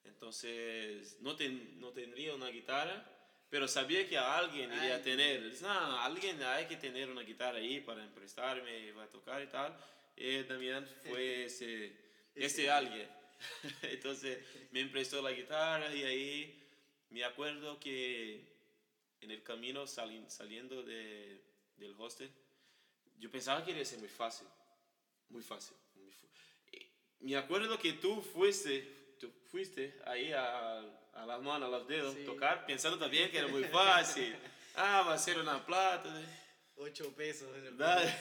Entonces, 0.04 1.18
no, 1.22 1.36
ten, 1.36 1.80
no 1.80 1.92
tendría 1.92 2.36
una 2.36 2.50
guitarra, 2.50 3.06
pero 3.50 3.68
sabía 3.68 4.08
que 4.08 4.18
a 4.18 4.38
alguien 4.38 4.72
iría 4.74 4.98
a 4.98 5.01
tener. 5.01 5.54
No, 5.62 6.00
alguien 6.00 6.42
hay 6.44 6.66
que 6.66 6.75
tener 6.75 7.10
una 7.10 7.22
guitarra 7.22 7.60
ahí 7.60 7.80
para 7.80 8.04
emprestarme, 8.04 8.92
va 8.92 9.04
a 9.04 9.08
tocar 9.08 9.42
y 9.42 9.48
tal. 9.48 9.77
Y 10.18 10.44
también 10.44 10.86
fue 11.08 11.46
ese, 11.46 11.94
ese 12.36 12.70
alguien. 12.70 13.08
Entonces 13.84 14.39
me 14.72 14.82
emprestó 14.82 15.22
la 15.22 15.32
guitarra 15.32 15.94
y 15.94 16.04
ahí 16.04 16.63
me 17.10 17.24
acuerdo 17.24 17.80
que 17.80 18.42
en 19.22 19.32
el 19.32 19.44
camino 19.44 19.88
sali, 19.88 20.24
saliendo 20.27 20.84
de, 20.84 21.42
del 21.77 21.96
hostel, 21.98 22.30
yo 23.20 23.32
pensaba 23.32 23.63
que 23.63 23.72
iba 23.72 23.82
a 23.82 23.86
ser 23.86 24.00
muy 24.00 24.10
fácil, 24.10 24.48
muy 25.29 25.41
fácil. 25.43 25.75
Me 27.19 27.36
acuerdo 27.36 27.77
que 27.79 27.93
tú 27.93 28.22
fuiste, 28.22 29.15
tú 29.19 29.31
fuiste 29.51 30.00
ahí 30.05 30.31
a, 30.31 30.79
a 31.13 31.25
las 31.25 31.41
manos, 31.41 31.67
a 31.67 31.77
los 31.79 31.88
dedos, 31.88 32.13
Sí. 32.13 32.24
tocar, 32.25 32.65
pensando 32.65 32.98
también 33.00 33.29
que 33.31 33.39
era 33.39 33.48
muy 33.48 33.63
fácil. 33.65 34.36
Ah, 34.79 35.01
va 35.01 35.15
a 35.15 35.17
ser 35.17 35.39
una 35.39 35.65
plata. 35.65 36.22
8 36.75 37.12
pesos 37.15 37.50
en 37.57 37.65
el 37.65 37.77
Dale. 37.77 38.13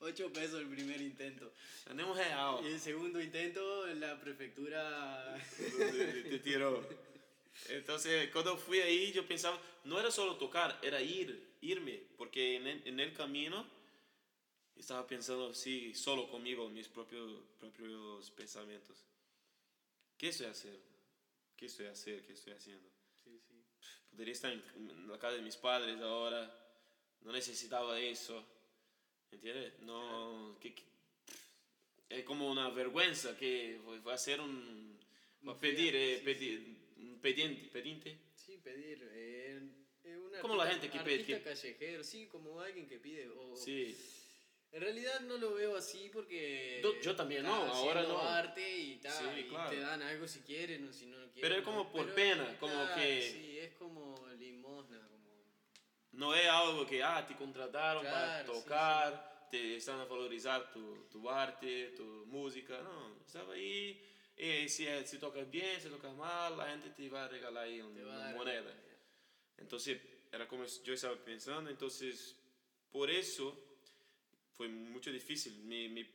8 0.00 0.30
pesos 0.34 0.60
el 0.60 0.68
primer 0.68 1.00
intento. 1.00 1.50
Tenemos 1.86 2.14
real. 2.14 2.58
Y 2.62 2.66
el 2.72 2.78
segundo 2.80 3.18
intento, 3.18 3.86
la 3.94 4.20
prefectura. 4.20 5.34
te, 5.56 6.22
te 6.24 6.38
tiró. 6.40 6.86
Entonces, 7.70 8.28
cuando 8.32 8.58
fui 8.58 8.80
ahí, 8.80 9.12
yo 9.12 9.26
pensaba, 9.26 9.58
no 9.84 9.98
era 9.98 10.10
solo 10.10 10.36
tocar, 10.36 10.78
era 10.82 11.00
ir, 11.00 11.56
irme, 11.62 12.02
porque 12.18 12.56
en 12.56 12.66
el, 12.66 12.82
en 12.86 13.00
el 13.00 13.14
camino 13.14 13.66
estaba 14.76 15.06
pensando, 15.06 15.54
sí, 15.54 15.94
solo 15.94 16.28
conmigo, 16.30 16.68
mis 16.68 16.88
propios, 16.88 17.30
propios 17.58 18.30
pensamientos. 18.30 18.96
¿Qué 20.18 20.28
estoy 20.28 20.46
haciendo? 20.46 20.80
¿Qué 21.56 21.66
estoy 21.66 21.86
haciendo? 21.86 22.26
¿Qué 22.26 22.32
estoy 22.32 22.52
haciendo? 22.52 22.88
Sí, 23.22 23.38
sí. 23.48 23.54
Podría 24.10 24.32
estar 24.32 24.52
en 24.52 25.08
la 25.08 25.18
casa 25.18 25.36
de 25.36 25.42
mis 25.42 25.56
padres 25.56 26.00
ahora, 26.00 26.54
no 27.22 27.32
necesitaba 27.32 27.98
eso, 28.00 28.44
¿entiendes? 29.30 29.78
No, 29.80 30.56
que, 30.60 30.74
que- 30.74 30.84
es 32.08 32.24
como 32.24 32.50
una 32.50 32.70
vergüenza 32.70 33.36
que 33.36 33.78
voy 33.84 33.98
voy 33.98 34.12
a 34.12 34.14
hacer 34.14 34.40
un, 34.40 34.96
voy 35.42 35.54
a 35.54 35.58
pedir, 35.58 35.94
eh, 35.96 36.18
sí, 36.18 36.24
pedir, 36.24 36.76
un 36.98 37.18
pedinte, 37.20 37.68
pedinte. 37.68 38.18
Sí, 38.36 38.58
pedir. 38.58 39.02
Eh, 39.12 39.60
eh, 40.04 40.16
un 40.16 40.40
Como 40.40 40.54
la 40.56 40.66
gente 40.68 40.88
que 40.88 41.00
pide- 41.00 41.24
que- 41.26 41.42
callejero, 41.42 42.04
sí, 42.04 42.26
como 42.28 42.60
alguien 42.60 42.86
que 42.88 42.98
pide. 43.00 43.28
O, 43.28 43.56
Sí, 43.56 43.96
En 44.72 44.80
realidad 44.82 45.20
no 45.20 45.38
lo 45.38 45.54
veo 45.54 45.76
así 45.76 46.10
porque. 46.12 46.80
Yo- 46.82 47.00
yo 47.00 47.16
también 47.16 47.44
no, 47.44 47.54
ahora 47.54 48.02
no. 48.02 48.20
arte 48.20 48.78
y, 48.78 48.96
ta, 48.96 49.10
Sí, 49.10 49.24
y 49.40 49.44
claro. 49.48 49.70
te 49.70 49.80
dan 49.80 50.02
algo 50.02 50.28
si 50.28 50.40
quieren 50.40 50.86
o 50.88 50.92
si 50.92 51.06
no 51.06 51.16
quieren. 51.16 51.40
Pero 51.40 51.54
es 51.56 51.62
como 51.62 51.90
por 51.90 52.12
pena, 52.14 52.56
como 52.58 52.72
claro, 52.74 52.94
que- 53.00 53.22
Sí, 53.22 53.58
es 53.58 53.72
como 53.74 54.26
limosna. 54.38 54.98
Como... 55.08 55.16
no 56.12 56.34
es 56.34 56.46
algo 56.46 56.86
que, 56.86 57.02
ah, 57.02 57.26
te 57.26 57.34
contrataron 57.36 58.04
para 58.04 58.44
Claro, 58.44 58.54
sí, 58.54 58.60
tocar, 58.62 59.48
te 59.50 59.76
están 59.76 60.00
a 60.00 60.04
valorizar 60.04 60.70
tu, 60.72 61.06
tu 61.10 61.30
arte, 61.30 61.92
tu 61.96 62.04
música, 62.26 62.78
no, 62.82 63.16
estaba 63.24 63.54
ahí, 63.54 64.02
y 64.36 64.68
si, 64.68 64.86
si 65.06 65.18
tocas 65.18 65.48
bien, 65.50 65.80
si 65.80 65.88
tocas 65.88 66.14
mal, 66.14 66.56
la 66.58 66.66
gente 66.68 66.90
te 66.90 67.08
va 67.08 67.24
a 67.24 67.28
regalar 67.28 67.64
ahí 67.64 67.80
una 67.80 68.02
dar- 68.04 68.34
moneda. 68.34 68.74
Entonces, 69.56 69.98
era 70.30 70.46
como 70.46 70.66
yo 70.66 70.92
estaba 70.92 71.16
pensando, 71.16 71.70
entonces, 71.70 72.36
por 72.90 73.10
eso 73.10 73.62
fue 74.56 74.68
mucho 74.68 75.12
difícil. 75.12 75.58
Me, 75.64 75.88
me, 75.88 76.06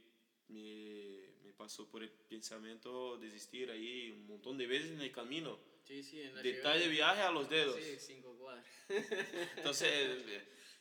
me, 0.48 1.30
me 1.44 1.54
pasó 1.54 1.88
por 1.90 2.04
el 2.04 2.10
pensamiento 2.10 3.18
desistir 3.18 3.70
ahí 3.70 4.12
un 4.12 4.28
montón 4.28 4.58
de 4.58 4.68
veces 4.68 4.92
en 4.92 5.02
el 5.02 5.12
camino. 5.12 5.60
Sí, 5.84 6.04
sí, 6.04 6.22
en 6.22 6.36
la 6.36 6.42
Detalle 6.42 6.84
de 6.84 6.90
viaje 6.90 7.22
a 7.22 7.32
los 7.32 7.50
dedos. 7.50 7.76
Sí, 7.76 7.98
cinco 8.00 8.36
cuadras. 8.38 8.66
Entonces, 9.58 10.24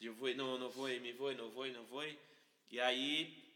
yo 0.01 0.15
fui, 0.15 0.35
no, 0.35 0.59
no 0.59 0.71
fue, 0.71 1.01
me 1.01 1.15
fue, 1.15 1.35
no 1.35 1.51
fue, 1.51 1.71
no 1.71 1.85
fue. 1.85 2.17
Y 2.69 2.79
ahí, 2.79 3.53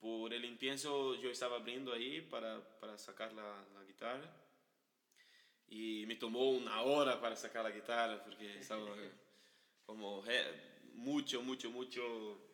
por 0.00 0.32
el 0.32 0.44
impienso, 0.44 1.14
yo 1.20 1.30
estaba 1.30 1.56
abriendo 1.56 1.92
ahí 1.92 2.20
para, 2.20 2.60
para 2.80 2.98
sacar 2.98 3.32
la, 3.32 3.64
la 3.74 3.84
guitarra. 3.84 4.42
Y 5.68 6.04
me 6.06 6.16
tomó 6.16 6.50
una 6.50 6.82
hora 6.82 7.20
para 7.20 7.36
sacar 7.36 7.64
la 7.64 7.70
guitarra 7.70 8.22
porque 8.22 8.58
estaba 8.58 8.86
como 9.86 10.24
eh, 10.26 10.80
mucho, 10.94 11.42
mucho, 11.42 11.70
mucho, 11.70 12.45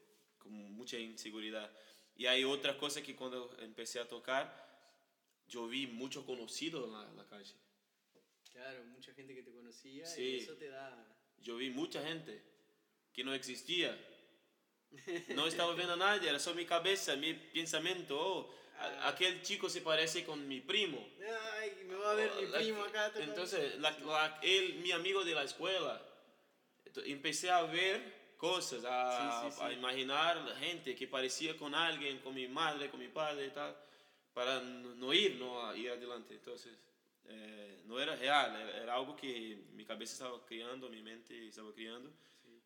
con 0.43 0.53
mucha 0.53 0.99
inseguridad. 0.99 1.71
Y 2.17 2.27
hay 2.27 2.45
otra 2.45 2.77
cosa 2.77 3.03
que 3.03 3.15
cuando 3.17 3.57
empecé 3.61 3.99
a 4.01 4.09
tocar, 4.09 4.45
yo 5.47 5.67
vi 5.67 5.87
mucho 5.87 6.25
conocido 6.27 6.85
en 6.85 6.93
la, 6.93 7.09
en 7.09 7.17
la 7.17 7.27
calle. 7.27 7.55
Claro, 8.51 8.85
mucha 8.85 9.13
gente 9.15 9.35
que 9.35 9.43
te 9.43 9.53
conocía 9.53 10.05
Sí. 10.07 10.23
y 10.23 10.37
eso 10.41 10.55
te 10.55 10.69
da. 10.69 11.09
yo 11.39 11.57
vi 11.57 11.71
mucha 11.71 12.03
gente 12.03 12.43
que 13.13 13.25
no 13.25 13.33
existía. 13.35 13.99
No 15.35 15.47
estaba 15.47 15.75
viendo 15.75 15.95
a 15.95 15.97
nadie, 15.97 16.29
era 16.29 16.39
solo 16.39 16.57
mi 16.57 16.67
cabeza, 16.67 17.17
mi 17.17 17.33
pensamiento. 17.33 18.19
Oh, 18.21 18.55
a- 18.79 19.09
aquel 19.09 19.41
chico 19.43 19.71
se 19.71 19.81
parece 19.81 20.23
con 20.25 20.47
mi 20.47 20.61
primo. 20.61 20.99
Ay, 21.55 21.85
me 21.87 21.95
va 21.95 22.11
a 22.11 22.15
ver 22.15 22.31
mi 22.39 22.47
La- 22.49 22.59
primo 22.59 22.83
acá. 22.85 23.11
Entonces, 23.17 23.79
la- 23.81 23.91
la- 24.01 24.39
él, 24.43 24.75
mi 24.83 24.93
amigo 24.93 25.25
de 25.25 25.35
la 25.35 25.45
escuela. 25.45 26.07
Entonces, 26.85 27.11
empecé 27.11 27.51
a 27.51 27.63
ver 27.63 28.22
cosas, 28.43 28.85
a, 28.85 29.43
Sí, 29.45 29.51
sí, 29.51 29.57
sí. 29.57 29.63
a 29.63 29.73
imaginar 29.73 30.57
gente 30.57 30.97
que 30.97 31.07
parecía 31.07 31.57
con 31.57 31.73
alguien, 31.77 32.19
con 32.19 32.35
mi 32.35 32.49
madre, 32.49 32.91
con 32.91 32.99
mi 32.99 33.07
padre 33.07 33.47
y 33.47 33.51
tal, 33.51 33.73
para 34.35 34.61
no, 34.61 35.15
ir, 35.15 35.37
no 35.37 35.73
ir 35.77 35.91
adelante. 35.93 36.35
Entonces, 36.35 36.77
eh, 37.27 37.83
no 37.85 38.01
era 38.01 38.17
real, 38.17 38.57
era, 38.83 38.95
algo 38.97 39.15
que 39.15 39.63
mi 39.75 39.85
cabeza 39.85 40.15
estaba 40.15 40.45
creando, 40.45 40.89
mi 40.89 41.01
mente 41.01 41.47
estaba 41.47 41.73
creando, 41.73 42.11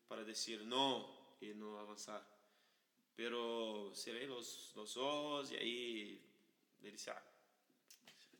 para 0.07 0.23
decir 0.23 0.63
no 0.65 1.35
y 1.39 1.53
no 1.53 1.77
avanzar. 1.77 2.25
Pero 3.15 3.91
cerré 3.93 4.25
los, 4.25 4.71
los 4.75 4.97
ojos 4.97 5.51
y 5.51 5.57
ahí 5.57 6.21
le 6.81 6.91
dije, 6.91 7.11
ah. 7.11 7.21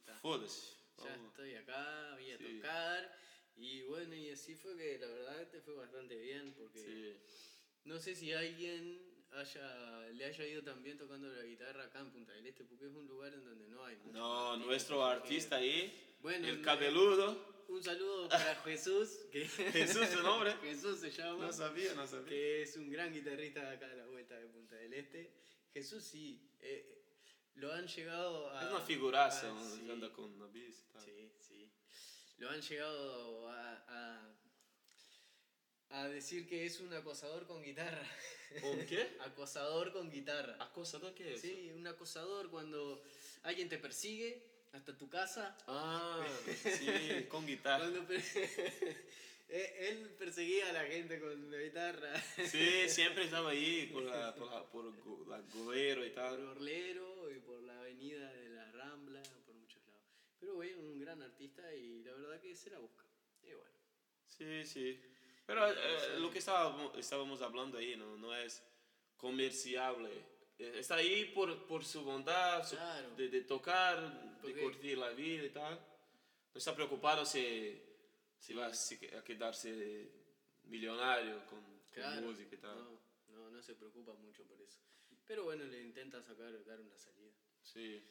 Ya 0.08 0.20
vamos". 0.24 0.76
estoy 1.28 1.54
acá, 1.54 2.16
voy 2.16 2.32
a 2.32 2.38
tocar. 2.40 3.27
Y 3.58 3.82
bueno, 3.84 4.16
y 4.16 4.30
así 4.30 4.56
fue 4.56 4.78
que 4.78 4.98
la 5.00 5.08
verdad 5.08 5.48
te 5.50 5.62
fue 5.62 5.74
bastante 5.76 6.16
bien 6.18 6.54
porque 6.54 6.80
Sí. 6.80 7.16
no 7.86 8.00
sé 8.00 8.16
si 8.16 8.32
alguien 8.34 9.02
haya, 9.32 10.08
le 10.14 10.26
haya 10.26 10.46
ido 10.48 10.64
también 10.64 10.98
tocando 10.98 11.28
la 11.28 11.44
guitarra 11.44 11.86
acá 11.86 12.00
en 12.00 12.12
Punta 12.12 12.34
del 12.34 12.46
Este 12.48 12.64
porque 12.64 12.86
es 12.86 12.94
un 12.94 13.08
lugar 13.08 13.34
en 13.34 13.44
donde 13.44 13.68
no 13.68 13.84
hay 13.84 13.98
No, 14.12 14.52
artistas 14.52 14.66
nuestro 14.68 15.04
artista 15.06 15.56
ahí, 15.58 16.16
Bueno, 16.22 16.48
el 16.48 16.62
cabeludo, 16.62 17.66
un 17.68 17.84
saludo 17.84 18.30
para 18.30 18.56
Jesús. 18.64 19.10
Que 19.32 19.46
Jesús, 19.48 20.08
su 20.08 20.22
nombre. 20.22 20.54
Jesús 20.62 21.00
se 21.00 21.12
llama. 21.12 21.48
No 21.48 21.52
sabía, 21.52 21.94
no 21.96 22.08
sabía. 22.08 22.30
Que 22.30 22.62
es 22.62 22.78
un 22.78 22.90
gran 22.90 23.12
guitarrista 23.14 23.62
de 23.62 23.76
acá 23.76 23.88
de 23.90 23.98
la 23.98 24.06
vuelta 24.08 24.36
de 24.40 24.48
Punta 24.48 24.76
del 24.76 24.94
Este. 24.94 25.34
Jesús 25.74 26.04
sí. 26.04 26.50
eh, 26.62 26.94
lo 27.56 27.74
han 27.74 27.86
llegado 27.88 28.50
a. 28.52 28.64
Es 28.64 28.70
una 28.72 28.82
figuraza, 28.82 29.50
a- 29.52 29.92
anda 29.92 30.14
con 30.14 30.32
una 30.32 30.48
bici 30.48 30.84
y 30.90 30.94
tal. 30.94 31.04
sí, 31.04 31.32
sí. 31.40 31.47
Lo 32.38 32.50
han 32.50 32.62
llegado 32.62 33.50
a, 33.50 33.84
a, 35.90 36.02
a 36.02 36.08
decir 36.08 36.48
que 36.48 36.66
es 36.66 36.80
un 36.80 36.94
acosador 36.94 37.48
con 37.48 37.64
guitarra. 37.64 38.04
¿Un 38.64 38.86
qué? 38.86 39.18
acosador 39.22 39.92
con 39.92 40.12
guitarra. 40.12 40.56
¿Acosador 40.60 41.14
qué 41.14 41.34
es? 41.34 41.42
Sí, 41.42 41.72
un 41.76 41.88
acosador 41.88 42.50
cuando 42.50 43.04
alguien 43.44 43.70
te 43.70 43.78
persigue 43.78 44.44
hasta 44.74 44.96
tu 44.98 45.10
casa. 45.10 45.58
Ah, 45.68 46.26
sí, 46.64 47.26
con 47.30 47.46
guitarra. 47.46 47.90
Cuando 47.90 48.14
Él 49.50 50.10
perseguía 50.20 50.70
a 50.70 50.74
la 50.74 50.86
gente 50.86 51.20
con 51.20 51.50
la 51.50 51.58
guitarra. 51.58 52.22
Sí, 52.46 52.90
siempre 52.90 53.24
estaba 53.24 53.52
ahí 53.52 53.90
por 53.94 54.04
la, 54.04 54.36
por 54.36 54.52
la, 54.52 54.64
por 54.66 55.28
la 55.28 55.42
Gobero 55.54 56.06
y 56.06 56.10
Por 56.10 56.16
tal. 56.16 56.48
Orlero 56.50 57.32
y 57.32 57.40
por 57.40 57.62
la 57.64 57.80
avenida 57.80 58.32
de 58.34 58.50
la 58.50 58.70
Rambla, 58.74 59.24
por 59.46 59.56
muchos 59.56 59.82
lados. 59.88 60.04
Pero 60.48 60.56
bueno, 60.56 60.80
un 60.80 60.98
gran 60.98 61.22
artista 61.22 61.76
y 61.76 62.02
la 62.06 62.14
verdad 62.14 62.40
que 62.40 62.56
se 62.56 62.70
la 62.70 62.80
busca. 62.80 63.04
Y 63.44 63.48
bueno. 63.52 63.70
Sí, 64.28 64.64
sí. 64.66 64.98
Pero 65.46 65.70
eh, 65.70 66.20
lo 66.20 66.32
que 66.32 66.38
estábamos, 66.40 66.98
estábamos 66.98 67.42
hablando 67.42 67.78
ahí 67.78 67.98
no, 67.98 68.16
no 68.16 68.34
es 68.34 68.64
comerciable. 69.18 70.10
Eh, 70.58 70.72
Está 70.80 70.96
ahí 70.96 71.26
por, 71.36 71.68
por 71.68 71.84
su 71.84 72.02
bondad, 72.02 72.64
su- 72.66 72.78
Claro. 72.78 73.14
de, 73.18 73.28
de 73.28 73.42
tocar, 73.42 74.38
Porque- 74.42 74.56
de 74.56 74.62
curtir 74.64 74.98
la 74.98 75.10
vida 75.10 75.44
y 75.44 75.50
tal. 75.50 75.76
No 76.54 76.58
está 76.58 76.74
preocupado 76.74 77.26
si, 77.26 77.78
si 78.40 78.54
va 78.54 78.68
a 78.68 79.24
quedarse 79.26 80.10
millonario 80.64 81.46
con, 81.48 81.60
con 81.62 81.92
Claro. 81.92 82.22
música 82.28 82.56
y 82.56 82.58
tal. 82.58 82.78
No, 82.78 83.02
no, 83.34 83.50
no 83.52 83.62
se 83.62 83.76
preocupa 83.76 84.14
mucho 84.14 84.46
por 84.46 84.62
eso. 84.62 84.80
Pero 85.26 85.44
bueno, 85.44 85.66
le 85.66 85.82
intenta 85.82 86.24
sacar, 86.24 86.64
dar 86.64 86.80
una 86.80 86.98
salida. 86.98 87.34
Sí. 87.62 88.02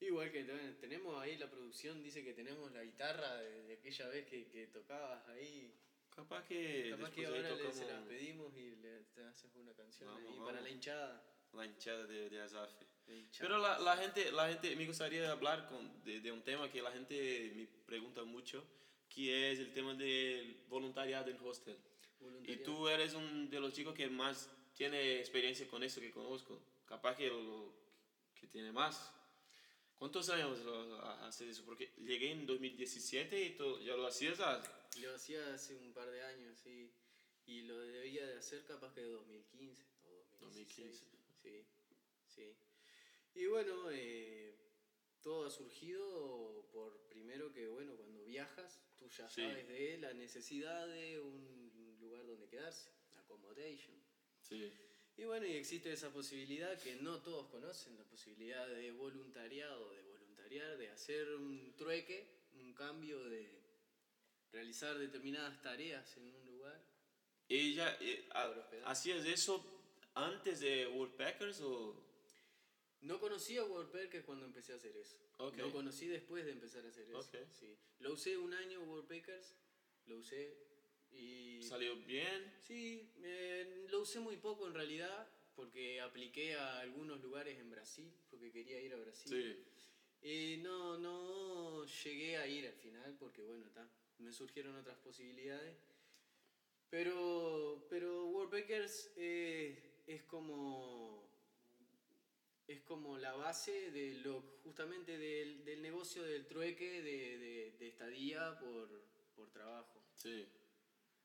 Igual 0.00 0.30
que 0.30 0.44
tenemos 0.80 1.20
ahí 1.22 1.36
la 1.36 1.50
producción, 1.50 2.02
dice 2.02 2.22
que 2.24 2.34
tenemos 2.34 2.70
la 2.72 2.82
guitarra 2.84 3.36
de, 3.36 3.62
de 3.64 3.74
aquella 3.74 4.08
vez 4.08 4.26
que, 4.26 4.46
que 4.48 4.66
tocabas 4.66 5.26
ahí. 5.28 5.72
Capaz 6.14 6.44
que 6.46 6.90
Capaz 6.90 7.10
que 7.10 7.26
ahora 7.26 7.40
le, 7.42 7.48
se 7.48 7.56
tocamos 7.56 7.92
la 7.92 8.08
pedimos 8.08 8.56
y 8.56 8.76
le 8.76 9.00
te 9.14 9.24
haces 9.24 9.54
una 9.56 9.72
canción 9.74 10.08
Vamos, 10.08 10.22
ahí 10.22 10.30
vamos. 10.30 10.46
para 10.46 10.60
la 10.60 10.70
hinchada. 10.70 11.22
la 11.52 11.66
hinchada 11.66 12.06
de, 12.06 12.30
de 12.30 12.36
hinchada. 13.18 13.48
Pero 13.48 13.58
la, 13.58 13.78
la 13.78 13.96
gente, 13.96 14.30
la 14.30 14.48
gente, 14.48 14.76
me 14.76 14.86
gustaría 14.86 15.30
hablar 15.30 15.66
con, 15.68 16.04
de, 16.04 16.20
de 16.20 16.30
un 16.30 16.42
tema 16.42 16.70
que 16.70 16.82
la 16.82 16.92
gente 16.92 17.52
me 17.56 17.66
pregunta 17.86 18.22
mucho, 18.24 18.64
que 19.08 19.52
es 19.52 19.58
el 19.58 19.72
tema 19.72 19.94
del 19.94 20.64
voluntariado 20.68 21.30
en 21.30 21.38
hostel. 21.40 21.76
Y 22.44 22.56
tú 22.56 22.88
eres 22.88 23.14
uno 23.14 23.48
de 23.48 23.60
los 23.60 23.72
chicos 23.72 23.94
que 23.94 24.08
más 24.08 24.50
tiene 24.74 25.18
experiencia 25.18 25.66
con 25.68 25.82
eso 25.82 26.00
que 26.00 26.10
conozco. 26.10 26.60
Capaz 26.86 27.16
que, 27.16 27.28
lo, 27.28 27.72
que 28.34 28.46
tiene 28.46 28.72
más. 28.72 29.12
¿Cuántos 29.98 30.28
años 30.30 30.58
lo 30.60 31.00
haces 31.22 31.48
eso? 31.50 31.64
Porque 31.64 31.92
llegué 31.98 32.32
en 32.32 32.46
2017 32.46 33.42
y 33.42 33.56
tú 33.56 33.80
ya 33.80 33.96
lo 33.96 34.06
hacías. 34.06 34.38
ah, 34.40 34.62
Lo 35.00 35.14
hacía 35.14 35.54
hace 35.54 35.76
un 35.76 35.92
par 35.92 36.10
de 36.10 36.22
años, 36.22 36.58
sí. 36.58 36.92
Y 37.46 37.62
lo 37.62 37.78
debía 37.80 38.26
de 38.26 38.38
hacer 38.38 38.64
capaz 38.64 38.92
que 38.94 39.02
2015 39.02 39.82
o 40.04 40.26
2016. 40.40 41.00
2015. 41.00 41.06
Sí, 41.42 41.66
sí. 42.26 42.56
Y 43.34 43.46
bueno, 43.46 43.90
eh, 43.90 44.56
todo 45.22 45.46
ha 45.46 45.50
surgido 45.50 46.68
por 46.72 47.06
primero 47.08 47.52
que, 47.52 47.66
bueno, 47.68 47.96
cuando 47.96 48.24
viajas, 48.24 48.80
tú 48.96 49.08
ya 49.08 49.28
Sí. 49.28 49.42
sabes 49.42 49.68
de 49.68 49.98
la 49.98 50.12
necesidad 50.14 50.86
de 50.88 51.20
un 51.20 51.96
lugar 52.00 52.26
donde 52.26 52.48
quedarse, 52.48 52.90
accommodation. 53.16 53.96
Sí. 54.40 54.72
Y 55.16 55.24
bueno, 55.24 55.46
y 55.46 55.52
existe 55.52 55.92
esa 55.92 56.12
posibilidad 56.12 56.76
que 56.80 56.96
no 56.96 57.20
todos 57.22 57.46
conocen, 57.48 57.96
la 57.96 58.04
posibilidad 58.04 58.66
de 58.68 58.90
voluntariado, 58.92 59.92
de 59.92 60.02
voluntariar, 60.02 60.76
de 60.76 60.90
hacer 60.90 61.34
un 61.34 61.74
trueque, 61.76 62.26
un 62.54 62.72
cambio 62.74 63.22
de 63.24 63.48
realizar 64.50 64.98
determinadas 64.98 65.62
tareas 65.62 66.16
en 66.16 66.34
un 66.34 66.46
lugar. 66.46 66.80
¿Y 67.48 67.74
ya 67.74 67.96
eh, 68.00 68.28
hacías 68.86 69.24
eso 69.24 69.64
antes 70.14 70.60
de 70.60 70.86
Worldpackers 70.88 71.60
o...? 71.60 72.02
No 73.02 73.20
conocí 73.20 73.58
a 73.58 73.64
WordPackers 73.64 74.24
cuando 74.24 74.46
empecé 74.46 74.72
a 74.72 74.76
hacer 74.76 74.96
eso. 74.96 75.18
Lo 75.58 75.70
conocí 75.72 76.06
después 76.06 76.44
de 76.46 76.52
empezar 76.52 76.86
a 76.86 76.88
hacer 76.88 77.06
eso. 77.06 77.22
Sí. 77.50 77.76
Lo 77.98 78.14
usé 78.14 78.38
un 78.38 78.54
año 78.54 78.80
WordPackers, 78.80 79.54
lo 80.06 80.16
usé 80.16 80.56
y... 81.16 81.62
¿Salió 81.62 81.96
bien? 81.96 82.52
Sí, 82.60 83.10
eh, 83.22 83.86
lo 83.90 84.00
usé 84.00 84.20
muy 84.20 84.36
poco 84.36 84.66
en 84.66 84.74
realidad 84.74 85.28
porque 85.54 86.00
apliqué 86.00 86.54
a 86.56 86.80
algunos 86.80 87.20
lugares 87.20 87.58
en 87.58 87.70
Brasil, 87.70 88.12
porque 88.30 88.50
quería 88.50 88.80
ir 88.80 88.92
a 88.92 88.96
Brasil. 88.96 89.64
Sí. 90.22 90.28
Y 90.28 90.56
no, 90.58 90.98
no 90.98 91.84
llegué 91.84 92.36
a 92.38 92.46
ir 92.46 92.66
al 92.66 92.74
final 92.74 93.16
porque, 93.18 93.42
bueno, 93.42 93.70
ta, 93.70 93.88
me 94.18 94.32
surgieron 94.32 94.74
otras 94.76 94.98
posibilidades. 94.98 95.76
Pero, 96.90 97.86
pero 97.88 98.26
Worldpackers 98.26 99.12
eh, 99.16 100.02
es 100.06 100.22
como 100.24 101.24
es 102.66 102.80
como 102.82 103.18
la 103.18 103.34
base 103.34 103.90
de 103.90 104.14
lo 104.24 104.40
justamente 104.62 105.18
del, 105.18 105.64
del 105.64 105.82
negocio 105.82 106.22
del 106.22 106.46
trueque 106.46 107.02
de, 107.02 107.38
de, 107.38 107.72
de 107.78 107.88
estadía 107.88 108.58
por, 108.58 108.88
por 109.36 109.50
trabajo. 109.50 110.00
Sí. 110.14 110.46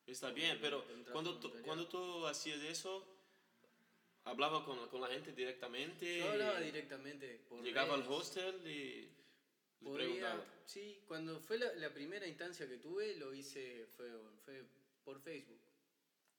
Está 0.10 0.32
bien, 0.32 0.58
pero 0.62 0.84
cuando 1.12 1.39
tú, 1.39 1.52
cuando 1.63 1.88
tú 1.88 2.26
hacías 2.28 2.62
eso, 2.63 3.06
hablaba 4.24 4.65
con, 4.65 4.88
con 4.89 5.02
la 5.02 5.08
gente 5.08 5.32
directamente. 5.34 6.19
Yo 6.19 6.32
hablaba 6.32 6.60
directamente 6.60 7.41
por 7.48 7.63
Llegaba 7.63 7.95
al 7.95 8.06
hostel 8.08 8.56
y 8.67 9.10
le 9.82 9.93
preguntaba. 9.93 10.45
sí, 10.65 11.02
cuando 11.08 11.39
fue 11.39 11.58
la, 11.58 11.74
la 11.76 11.93
primera 11.93 12.28
instancia 12.28 12.67
que 12.67 12.78
tuve, 12.78 13.15
lo 13.15 13.34
hice, 13.34 13.86
fue, 13.95 14.10
fue 14.45 14.63
por 15.04 15.19
Facebook. 15.22 15.60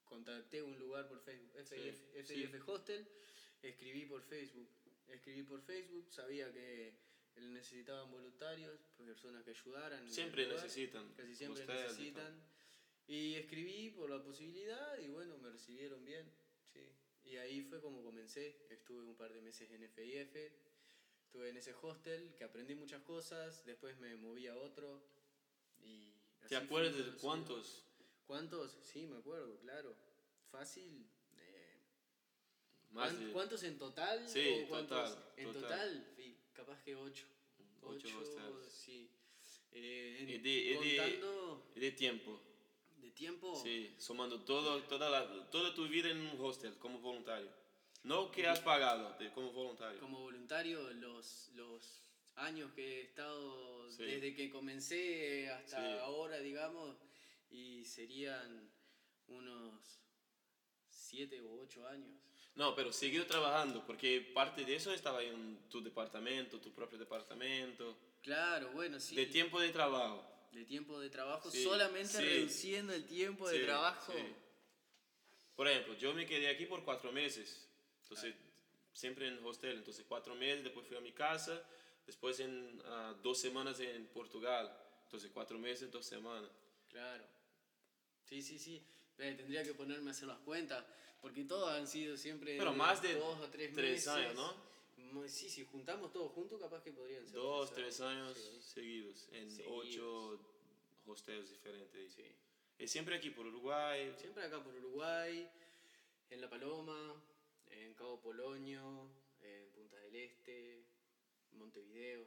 Contacté 0.04 0.61
un 0.62 0.76
lugar 0.78 1.09
por 1.09 1.20
Facebook, 1.20 1.52
FIF, 1.64 2.26
Sí, 2.26 2.46
FIF 2.46 2.68
Hostel, 2.68 3.06
escribí 3.62 4.06
por 4.06 4.22
Facebook. 4.22 4.68
Escribí 5.09 5.42
por 5.44 5.61
Facebook, 5.62 6.06
sabía 6.11 6.52
que 6.52 6.94
necesitaban 7.37 8.11
voluntarios, 8.11 8.78
personas 8.96 9.44
que 9.44 9.50
ayudaran. 9.50 10.09
Siempre 10.09 10.44
lugar, 10.46 10.62
necesitan. 10.62 11.12
Casi 11.14 11.35
siempre 11.35 11.64
necesitan. 11.64 12.42
Y 13.11 13.35
escribí 13.35 13.90
por 13.90 14.09
la 14.09 14.23
posibilidad 14.23 14.96
y 15.01 15.09
bueno, 15.09 15.37
me 15.38 15.51
recibieron 15.51 16.05
bien. 16.05 16.31
Sí. 16.73 16.81
Y 17.25 17.37
ahí 17.38 17.61
fue 17.61 17.81
como 17.81 18.05
comencé. 18.05 18.55
Estuve 18.70 19.03
un 19.03 19.16
par 19.16 19.33
de 19.33 19.40
meses 19.40 19.68
en 19.73 19.83
FIF, 19.88 20.37
estuve 21.25 21.49
en 21.49 21.57
ese 21.57 21.75
hostel 21.83 22.33
que 22.37 22.44
aprendí 22.44 22.77
muchas 22.77 23.03
cosas, 23.03 23.64
después 23.66 23.99
me 23.99 24.14
moví 24.14 24.46
a 24.46 24.57
otro. 24.57 25.03
Y 25.81 26.14
¿Te 26.49 26.55
acuerdas 26.55 26.96
de 26.96 27.11
cuántos? 27.20 27.85
¿Cuántos? 28.29 28.79
Sí, 28.81 29.07
me 29.07 29.16
acuerdo, 29.16 29.59
claro. 29.59 29.96
Fácil. 30.53 31.05
eh, 31.37 31.81
Más 32.90 33.11
¿cuán- 33.12 33.27
de 33.27 33.33
¿Cuántos 33.33 33.62
en 33.64 33.77
total? 33.77 34.29
Sí, 34.29 34.62
¿O 34.64 34.68
cuántos? 34.68 35.11
total, 35.11 35.33
En 35.37 35.44
total. 35.46 35.62
total, 35.62 36.12
sí, 36.14 36.37
capaz 36.53 36.81
que 36.85 36.94
ocho. 36.94 37.25
Ocho 37.83 38.18
hostels. 38.20 38.73
sí. 38.73 39.11
Eh, 39.73 40.18
en- 40.20 40.29
Y 40.31 40.38
de- 40.38 40.49
y 40.51 40.68
de- 40.68 40.96
contando 40.96 41.73
de 41.75 41.90
tiempo. 41.92 42.40
Tiempo. 43.20 43.54
Sí, 43.62 43.94
sumando 43.98 44.40
todo, 44.40 44.83
toda, 44.85 45.11
la, 45.11 45.50
toda 45.50 45.74
tu 45.74 45.87
vida 45.88 46.09
en 46.11 46.18
un 46.20 46.40
hostel 46.40 46.74
como 46.78 46.98
voluntario. 47.00 47.50
No 48.02 48.30
que 48.30 48.46
has 48.48 48.61
pagado 48.61 49.14
de- 49.18 49.30
como 49.33 49.52
voluntario. 49.52 50.00
Como 50.00 50.20
voluntario, 50.20 50.90
los, 50.94 51.50
los 51.54 52.02
años 52.37 52.72
que 52.72 52.85
he 53.00 53.02
estado, 53.02 53.90
Sí. 53.90 54.04
desde 54.04 54.35
que 54.35 54.50
comencé 54.50 55.50
hasta 55.50 55.76
Sí. 55.76 55.98
ahora, 56.00 56.38
digamos, 56.38 56.96
y 57.50 57.85
serían 57.85 58.72
unos 59.26 60.00
siete 60.88 61.42
u 61.42 61.61
ocho 61.61 61.87
años. 61.87 62.18
No, 62.54 62.74
pero 62.74 62.90
siguió 62.92 63.26
trabajando 63.26 63.85
porque 63.87 64.20
parte 64.35 64.64
de 64.64 64.74
eso 64.76 64.92
estaba 64.94 65.22
en 65.22 65.68
tu 65.68 65.83
departamento, 65.83 66.59
tu 66.59 66.72
propio 66.72 66.98
departamento. 66.98 67.96
Claro, 68.22 68.70
bueno, 68.72 68.98
sí. 68.98 69.14
De 69.14 69.26
tiempo 69.26 69.61
de 69.61 69.68
trabajo. 69.70 70.24
De 70.52 70.64
tiempo 70.64 70.98
de 70.98 71.10
trabajo, 71.10 71.50
Sí, 71.50 71.62
solamente 71.62 72.12
sí. 72.18 72.22
reduciendo 72.22 72.92
el 72.92 73.04
tiempo 73.06 73.48
de 73.48 73.58
Sí, 73.60 73.64
trabajo. 73.64 74.12
sí. 74.12 74.24
Por 75.54 75.68
ejemplo, 75.68 75.94
yo 75.94 76.12
me 76.14 76.26
quedé 76.26 76.48
aquí 76.48 76.66
por 76.66 76.84
cuatro 76.84 77.12
meses. 77.12 77.68
Entonces, 78.02 78.34
siempre 78.92 79.28
en 79.28 79.44
hostel. 79.44 79.76
Entonces, 79.78 80.04
cuatro 80.08 80.34
meses, 80.34 80.64
después 80.64 80.86
fui 80.86 80.96
a 80.96 81.00
mi 81.00 81.12
casa. 81.12 81.62
Después, 82.06 82.40
en 82.40 82.82
ah, 82.86 83.14
dos 83.22 83.38
semanas 83.40 83.78
en 83.80 84.06
Portugal. 84.08 84.74
Entonces, 85.04 85.30
cuatro 85.32 85.58
meses, 85.58 85.90
dos 85.90 86.06
semanas. 86.06 86.50
Claro. 86.88 87.24
Sí, 88.24 88.42
sí, 88.42 88.58
sí. 88.58 88.82
Eh, 89.18 89.34
tendría 89.36 89.62
que 89.62 89.74
ponerme 89.74 90.08
a 90.10 90.12
hacer 90.12 90.26
las 90.28 90.38
cuentas, 90.38 90.82
porque 91.20 91.44
todos 91.44 91.70
han 91.72 91.86
sido 91.86 92.16
siempre 92.16 92.56
Pero 92.56 92.72
más 92.72 93.02
de 93.02 93.14
dos 93.14 93.38
o 93.40 93.48
tres, 93.50 93.74
tres 93.74 93.90
meses. 94.06 94.08
años, 94.08 94.34
¿no? 94.34 94.54
Sí, 95.27 95.49
si 95.49 95.64
juntamos 95.64 96.12
todos 96.12 96.33
juntos, 96.33 96.61
capaz 96.61 96.83
que 96.83 96.92
podrían 96.92 97.25
ser. 97.27 97.35
Dos, 97.37 97.73
tres 97.73 98.01
años 98.01 98.37
sí. 98.37 98.62
seguidos 98.62 99.29
en 99.33 99.51
Seguidos. 99.51 99.85
ocho 99.85 100.40
hostels 101.07 101.51
diferentes. 101.51 102.12
Sí. 102.12 102.25
Es 102.79 102.90
siempre 102.90 103.16
aquí 103.16 103.31
por 103.31 103.46
Uruguay. 103.46 104.14
Siempre 104.18 104.44
acá 104.44 104.62
por 104.62 104.75
Uruguay, 104.75 105.49
en 106.31 106.40
La 106.40 106.49
Paloma, 106.49 107.23
en 107.68 107.94
Cabo 107.94 108.20
Polonio, 108.20 109.11
en 109.40 109.70
Punta 109.73 109.96
del 109.96 110.16
Este, 110.16 110.85
Montevideo. 111.53 112.27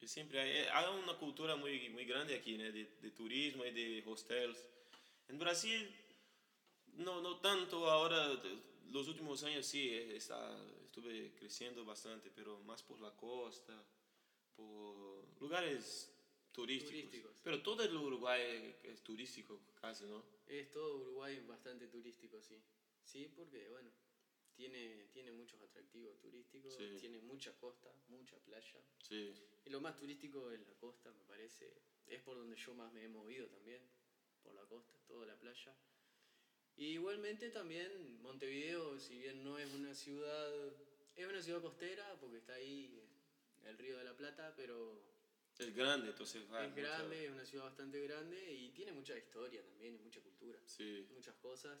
Y 0.00 0.08
siempre 0.08 0.40
hay, 0.40 0.50
eh, 0.50 0.68
hay 0.70 0.98
una 0.98 1.16
cultura 1.16 1.54
muy, 1.54 1.88
muy 1.90 2.04
grande 2.04 2.34
aquí, 2.34 2.58
¿no? 2.58 2.64
de, 2.64 2.84
de 3.00 3.10
turismo 3.12 3.64
y 3.64 3.70
de 3.70 4.02
hostels. 4.06 4.58
En 5.28 5.38
Brasil, 5.38 5.94
no, 6.94 7.20
no 7.22 7.38
tanto 7.40 7.88
ahora, 7.88 8.28
los 8.90 9.06
últimos 9.08 9.42
años 9.44 9.64
sí, 9.64 9.88
eh, 9.90 10.16
está, 10.16 10.58
estuve 10.92 11.32
creciendo 11.34 11.86
bastante, 11.86 12.30
pero 12.30 12.60
más 12.60 12.82
por 12.82 13.00
la 13.00 13.16
costa, 13.16 13.82
por 14.54 15.26
lugares 15.40 16.12
turísticos. 16.52 16.90
Turísticos. 16.90 17.40
Pero 17.42 17.62
todo 17.62 17.82
el 17.82 17.96
Uruguay 17.96 18.76
es 18.82 19.02
turístico 19.02 19.62
casi, 19.80 20.04
¿no? 20.04 20.22
Es 20.44 20.70
todo 20.70 20.98
Uruguay 20.98 21.40
bastante 21.46 21.88
turístico, 21.88 22.42
sí. 22.42 22.62
Sí, 23.02 23.26
porque, 23.34 23.70
bueno, 23.70 23.90
tiene, 24.52 25.06
tiene 25.14 25.32
muchos 25.32 25.62
atractivos 25.62 26.18
turísticos, 26.18 26.74
Sí. 26.74 26.98
tiene 27.00 27.20
mucha 27.22 27.56
costa, 27.56 27.90
mucha 28.08 28.38
playa. 28.40 28.84
Sí, 29.00 29.32
Y 29.64 29.70
lo 29.70 29.80
más 29.80 29.96
turístico 29.96 30.50
es 30.50 30.60
la 30.60 30.74
costa, 30.74 31.10
me 31.12 31.24
parece. 31.24 31.72
Es 32.04 32.20
por 32.20 32.36
donde 32.36 32.56
yo 32.56 32.74
más 32.74 32.92
me 32.92 33.02
he 33.04 33.08
movido 33.08 33.48
también, 33.48 33.80
por 34.42 34.54
la 34.54 34.66
costa, 34.66 34.92
toda 35.06 35.24
la 35.24 35.38
playa. 35.38 35.74
Y 36.76 36.86
igualmente 36.94 37.50
también 37.50 38.20
Montevideo, 38.22 38.98
si 38.98 39.18
bien 39.18 39.42
no 39.44 39.58
es 39.58 39.72
una 39.72 39.94
ciudad, 39.94 40.50
es 41.14 41.26
una 41.26 41.42
ciudad 41.42 41.60
costera 41.60 42.16
porque 42.18 42.38
está 42.38 42.54
ahí 42.54 42.98
eh, 42.98 43.68
el 43.68 43.78
río 43.78 43.98
de 43.98 44.04
la 44.04 44.16
Plata, 44.16 44.52
pero 44.56 45.02
es 45.58 45.74
grande, 45.74 46.08
entonces... 46.08 46.44
ah, 46.50 46.64
es 46.64 46.70
mucha- 46.70 46.80
grande, 46.82 47.24
es 47.26 47.30
una 47.30 47.44
ciudad 47.44 47.64
bastante 47.64 48.00
grande 48.00 48.52
y 48.52 48.70
tiene 48.70 48.92
mucha 48.92 49.16
historia 49.16 49.62
también, 49.64 49.94
y 49.94 49.98
mucha 49.98 50.20
cultura, 50.20 50.58
Sí, 50.66 51.06
muchas 51.10 51.36
cosas. 51.36 51.78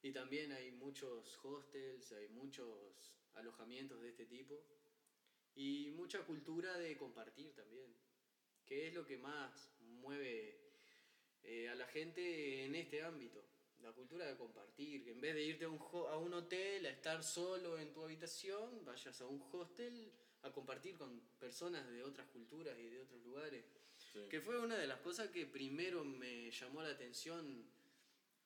Y 0.00 0.12
también 0.12 0.52
hay 0.52 0.70
muchos 0.70 1.38
hostels, 1.42 2.12
hay 2.12 2.28
muchos 2.28 3.16
alojamientos 3.34 4.00
de 4.00 4.10
este 4.10 4.26
tipo 4.26 4.64
y 5.54 5.90
mucha 5.92 6.22
cultura 6.22 6.78
de 6.78 6.96
compartir 6.96 7.54
también, 7.54 7.94
que 8.64 8.86
es 8.86 8.94
lo 8.94 9.04
que 9.04 9.16
más 9.18 9.70
mueve 9.80 10.58
eh, 11.42 11.68
a 11.68 11.74
la 11.74 11.86
gente 11.86 12.64
en 12.64 12.74
este 12.74 13.02
ámbito. 13.02 13.44
La 13.84 13.92
cultura 13.92 14.24
de 14.26 14.34
compartir, 14.36 15.04
que 15.04 15.10
en 15.10 15.20
vez 15.20 15.34
de 15.34 15.44
irte 15.44 15.66
a 15.66 15.68
un, 15.68 15.78
a 15.78 16.16
un 16.16 16.32
hotel, 16.32 16.86
a 16.86 16.90
estar 16.90 17.22
solo 17.22 17.78
en 17.78 17.92
tu 17.92 18.02
habitación, 18.02 18.82
vayas 18.82 19.20
a 19.20 19.26
un 19.26 19.42
hostel 19.52 20.10
a 20.42 20.50
compartir 20.50 20.96
con 20.96 21.20
personas 21.38 21.86
de 21.90 22.02
otras 22.02 22.26
culturas 22.28 22.78
y 22.78 22.86
de 22.86 23.00
otros 23.00 23.22
lugares. 23.22 23.62
sí. 24.12 24.20
Que 24.30 24.40
fue 24.40 24.58
una 24.58 24.76
de 24.78 24.86
las 24.86 25.00
cosas 25.00 25.28
que 25.28 25.44
primero 25.46 26.02
me 26.02 26.50
llamó 26.50 26.82
la 26.82 26.88
atención 26.90 27.62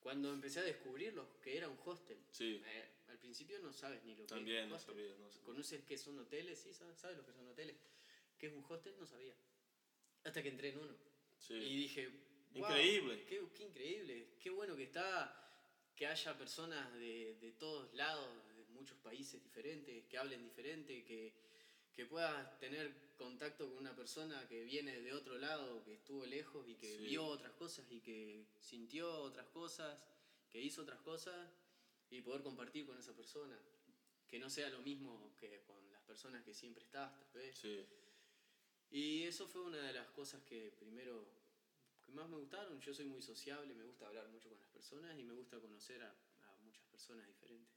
cuando 0.00 0.32
empecé 0.32 0.58
a 0.58 0.64
descubrir 0.64 1.14
lo 1.14 1.40
que 1.40 1.56
era 1.56 1.68
un 1.68 1.78
hostel. 1.84 2.18
Sí, 2.32 2.60
Eh, 2.66 2.84
al 3.08 3.18
principio 3.18 3.60
no 3.60 3.72
sabes 3.72 4.02
ni 4.04 4.16
lo 4.16 4.26
que 4.26 4.34
es 4.34 4.40
un 4.40 4.68
no 4.68 4.78
sabía, 4.78 5.16
no 5.16 5.30
sabía. 5.30 5.42
¿Conoces 5.44 5.82
qué 5.84 5.96
son 5.96 6.18
hoteles? 6.18 6.58
Sí, 6.58 6.72
sabes, 6.74 6.98
sabes 6.98 7.16
lo 7.16 7.24
que 7.24 7.32
son 7.32 7.46
hoteles. 7.48 7.76
¿Qué 8.38 8.48
es 8.48 8.52
un 8.52 8.64
hostel? 8.68 8.94
No 8.98 9.06
sabía. 9.06 9.34
Hasta 10.24 10.42
que 10.42 10.48
entré 10.48 10.70
en 10.70 10.78
uno. 10.78 10.96
Sí. 11.38 11.54
Y 11.54 11.76
dije, 11.76 12.10
"Wow, 12.54 12.64
Increíble. 12.70 13.24
qué, 13.28 13.42
qué 13.54 13.62
increíble. 13.64 14.28
Qué 14.40 14.50
bueno 14.50 14.74
que 14.76 14.84
está, 14.84 15.34
que 15.96 16.06
haya 16.06 16.36
personas 16.36 16.92
de, 16.94 17.36
de 17.40 17.52
todos 17.52 17.92
lados, 17.94 18.28
de 18.56 18.64
muchos 18.72 18.96
países 18.98 19.42
diferentes, 19.42 20.04
que 20.06 20.18
hablen 20.18 20.42
diferente, 20.42 21.04
que, 21.04 21.32
que 21.94 22.06
puedas 22.06 22.58
tener 22.58 23.08
contacto 23.16 23.66
con 23.68 23.78
una 23.78 23.94
persona 23.96 24.46
que 24.48 24.62
viene 24.64 25.00
de 25.00 25.12
otro 25.12 25.36
lado, 25.38 25.82
que 25.84 25.94
estuvo 25.94 26.24
lejos 26.24 26.66
y 26.68 26.74
que 26.76 26.96
Sí. 26.96 27.04
vio 27.06 27.24
otras 27.26 27.52
cosas 27.52 27.84
y 27.90 28.00
que 28.00 28.46
sintió 28.60 29.22
otras 29.22 29.46
cosas, 29.48 29.98
que 30.50 30.60
hizo 30.62 30.82
otras 30.82 31.00
cosas 31.00 31.36
y 32.10 32.22
poder 32.22 32.42
compartir 32.42 32.86
con 32.86 32.96
esa 32.98 33.14
persona. 33.14 33.58
Que 34.28 34.38
no 34.38 34.48
sea 34.50 34.68
lo 34.70 34.80
mismo 34.82 35.34
que 35.40 35.62
con 35.62 35.90
las 35.90 36.02
personas 36.02 36.44
que 36.44 36.54
siempre 36.54 36.84
estás, 36.84 37.10
tal 37.18 37.30
vez. 37.32 37.56
Sí, 37.58 37.84
Y 38.90 39.24
eso 39.24 39.46
fue 39.48 39.62
una 39.62 39.78
de 39.78 39.92
las 39.92 40.06
cosas 40.08 40.42
que 40.44 40.70
primero, 40.78 41.26
que 42.08 42.14
más 42.14 42.28
me 42.28 42.38
gustaron. 42.38 42.80
Yo 42.80 42.94
soy 42.94 43.04
muy 43.04 43.20
sociable, 43.20 43.74
me 43.74 43.84
gusta 43.84 44.06
hablar 44.06 44.28
mucho 44.28 44.48
con 44.48 44.58
las 44.58 44.68
personas 44.68 45.18
y 45.18 45.24
me 45.24 45.34
gusta 45.34 45.60
conocer 45.60 46.02
a, 46.02 46.08
a 46.10 46.56
muchas 46.64 46.84
personas 46.86 47.26
diferentes. 47.26 47.76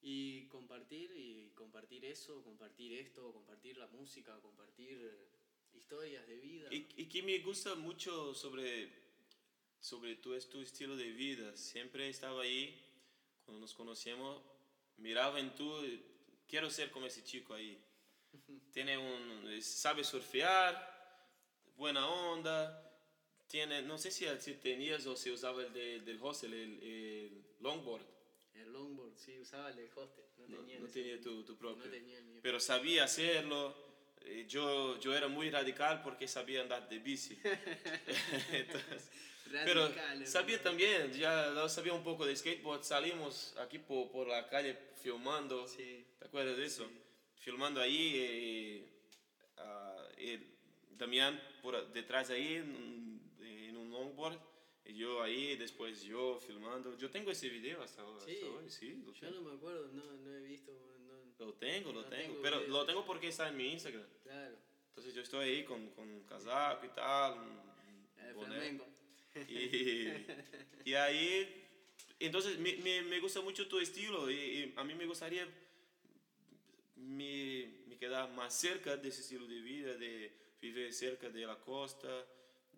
Y 0.00 0.46
compartir, 0.46 1.10
y 1.16 1.50
compartir 1.54 2.04
eso, 2.04 2.42
compartir 2.42 2.92
esto, 2.92 3.32
compartir 3.32 3.76
la 3.76 3.88
música, 3.88 4.38
compartir 4.40 5.28
historias 5.74 6.26
de 6.26 6.36
vida. 6.36 6.68
Y, 6.72 6.86
y 6.96 7.08
que 7.08 7.22
me 7.22 7.38
gusta 7.40 7.74
mucho 7.74 8.32
sobre, 8.32 8.88
sobre 9.80 10.14
tu, 10.16 10.38
tu 10.48 10.62
estilo 10.62 10.96
de 10.96 11.10
vida. 11.10 11.56
Siempre 11.56 12.08
estaba 12.08 12.42
ahí, 12.42 12.80
cuando 13.44 13.60
nos 13.60 13.74
conocíamos, 13.74 14.40
miraba 14.98 15.40
en 15.40 15.52
tú, 15.56 15.74
quiero 16.46 16.70
ser 16.70 16.92
como 16.92 17.06
ese 17.06 17.24
chico 17.24 17.54
ahí. 17.54 17.76
Tiene 18.72 18.96
un, 18.96 19.60
sabe 19.60 20.04
surfear, 20.04 21.00
buena 21.76 22.08
onda. 22.08 22.86
Tiene, 23.50 23.82
no 23.82 23.98
sé 23.98 24.12
si, 24.12 24.26
si 24.38 24.54
tenías 24.54 25.04
o 25.06 25.16
si 25.16 25.30
usaba 25.30 25.62
el 25.62 25.72
de- 25.72 26.00
del 26.00 26.18
hostel, 26.22 26.54
el, 26.54 26.82
el 26.82 27.44
longboard. 27.60 28.04
El 28.54 28.72
longboard, 28.72 29.16
sí, 29.16 29.36
usaba 29.40 29.70
el 29.70 29.76
del 29.76 29.90
hostel. 29.96 30.24
No, 30.38 30.46
No, 30.48 30.56
tenía, 30.58 30.78
no 30.78 30.86
tenía 30.86 31.20
tu, 31.20 31.42
tu 31.42 31.56
propio. 31.56 31.84
No 31.84 31.90
tenía 31.90 32.18
el 32.18 32.24
mío. 32.26 32.40
pero 32.42 32.60
sabía 32.60 33.04
hacerlo. 33.04 33.74
Eh, 34.22 34.44
Yo, 34.48 35.00
yo 35.00 35.16
era 35.16 35.26
muy 35.28 35.50
radical 35.50 36.02
porque 36.02 36.28
sabía 36.28 36.60
andar 36.62 36.88
de 36.88 36.98
bici. 37.00 37.36
Entonces, 38.52 39.10
pero 39.64 39.82
Radical, 39.88 40.26
sabía 40.28 40.62
también, 40.62 41.12
ya 41.12 41.68
sabía 41.68 41.92
un 41.92 42.04
poco 42.04 42.24
de 42.26 42.36
skateboard. 42.36 42.84
Salimos 42.84 43.56
aquí 43.58 43.78
por, 43.80 44.12
por 44.12 44.28
la 44.28 44.48
calle 44.48 44.76
filmando. 45.02 45.66
Sí. 45.66 46.04
¿Te 46.20 46.26
acuerdas 46.26 46.56
de 46.56 46.66
eso? 46.66 46.88
Filmando 47.40 47.80
ahí. 47.80 48.12
eh, 48.16 48.88
ah, 49.56 49.96
Damián 50.90 51.40
por 51.62 51.90
detrás 51.92 52.28
ahí 52.30 52.62
longboard. 54.00 54.38
Y 54.84 54.94
yo 54.94 55.22
ahí, 55.22 55.56
después 55.56 56.02
yo 56.02 56.40
filmando. 56.46 56.96
Yo 56.96 57.10
tengo 57.10 57.30
ese 57.30 57.48
video 57.48 57.82
hasta, 57.82 58.02
Sí. 58.24 58.32
hasta 58.32 58.46
hoy, 58.46 58.70
sí. 58.70 59.02
Lo 59.04 59.12
Yo 59.12 59.20
tengo. 59.20 59.40
no 59.42 59.50
me 59.50 59.56
acuerdo, 59.56 59.88
no, 59.92 60.04
no 60.04 60.34
he 60.36 60.40
visto. 60.42 60.72
No, 61.38 61.46
Lo 61.46 61.54
tengo, 61.54 61.92
lo 61.92 62.02
No 62.02 62.08
tengo. 62.08 62.22
tengo 62.32 62.42
Pero 62.42 62.58
video. 62.60 62.70
lo 62.72 62.86
tengo 62.86 63.04
porque 63.04 63.28
está 63.28 63.48
en 63.48 63.56
mi 63.56 63.72
Instagram. 63.72 64.06
claro. 64.22 64.56
Entonces 64.88 65.14
yo 65.14 65.22
estoy 65.22 65.48
ahí 65.48 65.64
con, 65.64 65.88
con 65.90 66.20
casaco 66.24 66.84
y 66.86 66.88
tal. 66.90 67.38
un 67.38 68.26
El 68.26 68.34
boné. 68.34 68.48
flamenco. 68.56 68.86
Y, 69.48 70.08
y 70.90 70.94
ahí, 70.94 71.66
entonces 72.18 72.58
me, 72.58 72.76
me, 72.78 73.02
me 73.02 73.20
gusta 73.20 73.40
mucho 73.40 73.68
tu 73.68 73.78
estilo 73.78 74.28
y, 74.30 74.34
y 74.34 74.72
a 74.76 74.82
mí 74.84 74.94
me 74.94 75.06
gustaría 75.06 75.46
me, 76.96 77.70
me 77.86 77.96
quedar 77.96 78.30
más 78.32 78.52
cerca 78.58 78.96
de 78.96 79.08
ese 79.08 79.20
estilo 79.22 79.46
de 79.46 79.60
vida, 79.60 79.94
de 79.94 80.32
vivir 80.60 80.92
cerca 80.92 81.28
de 81.30 81.46
la 81.46 81.56
costa, 81.58 82.26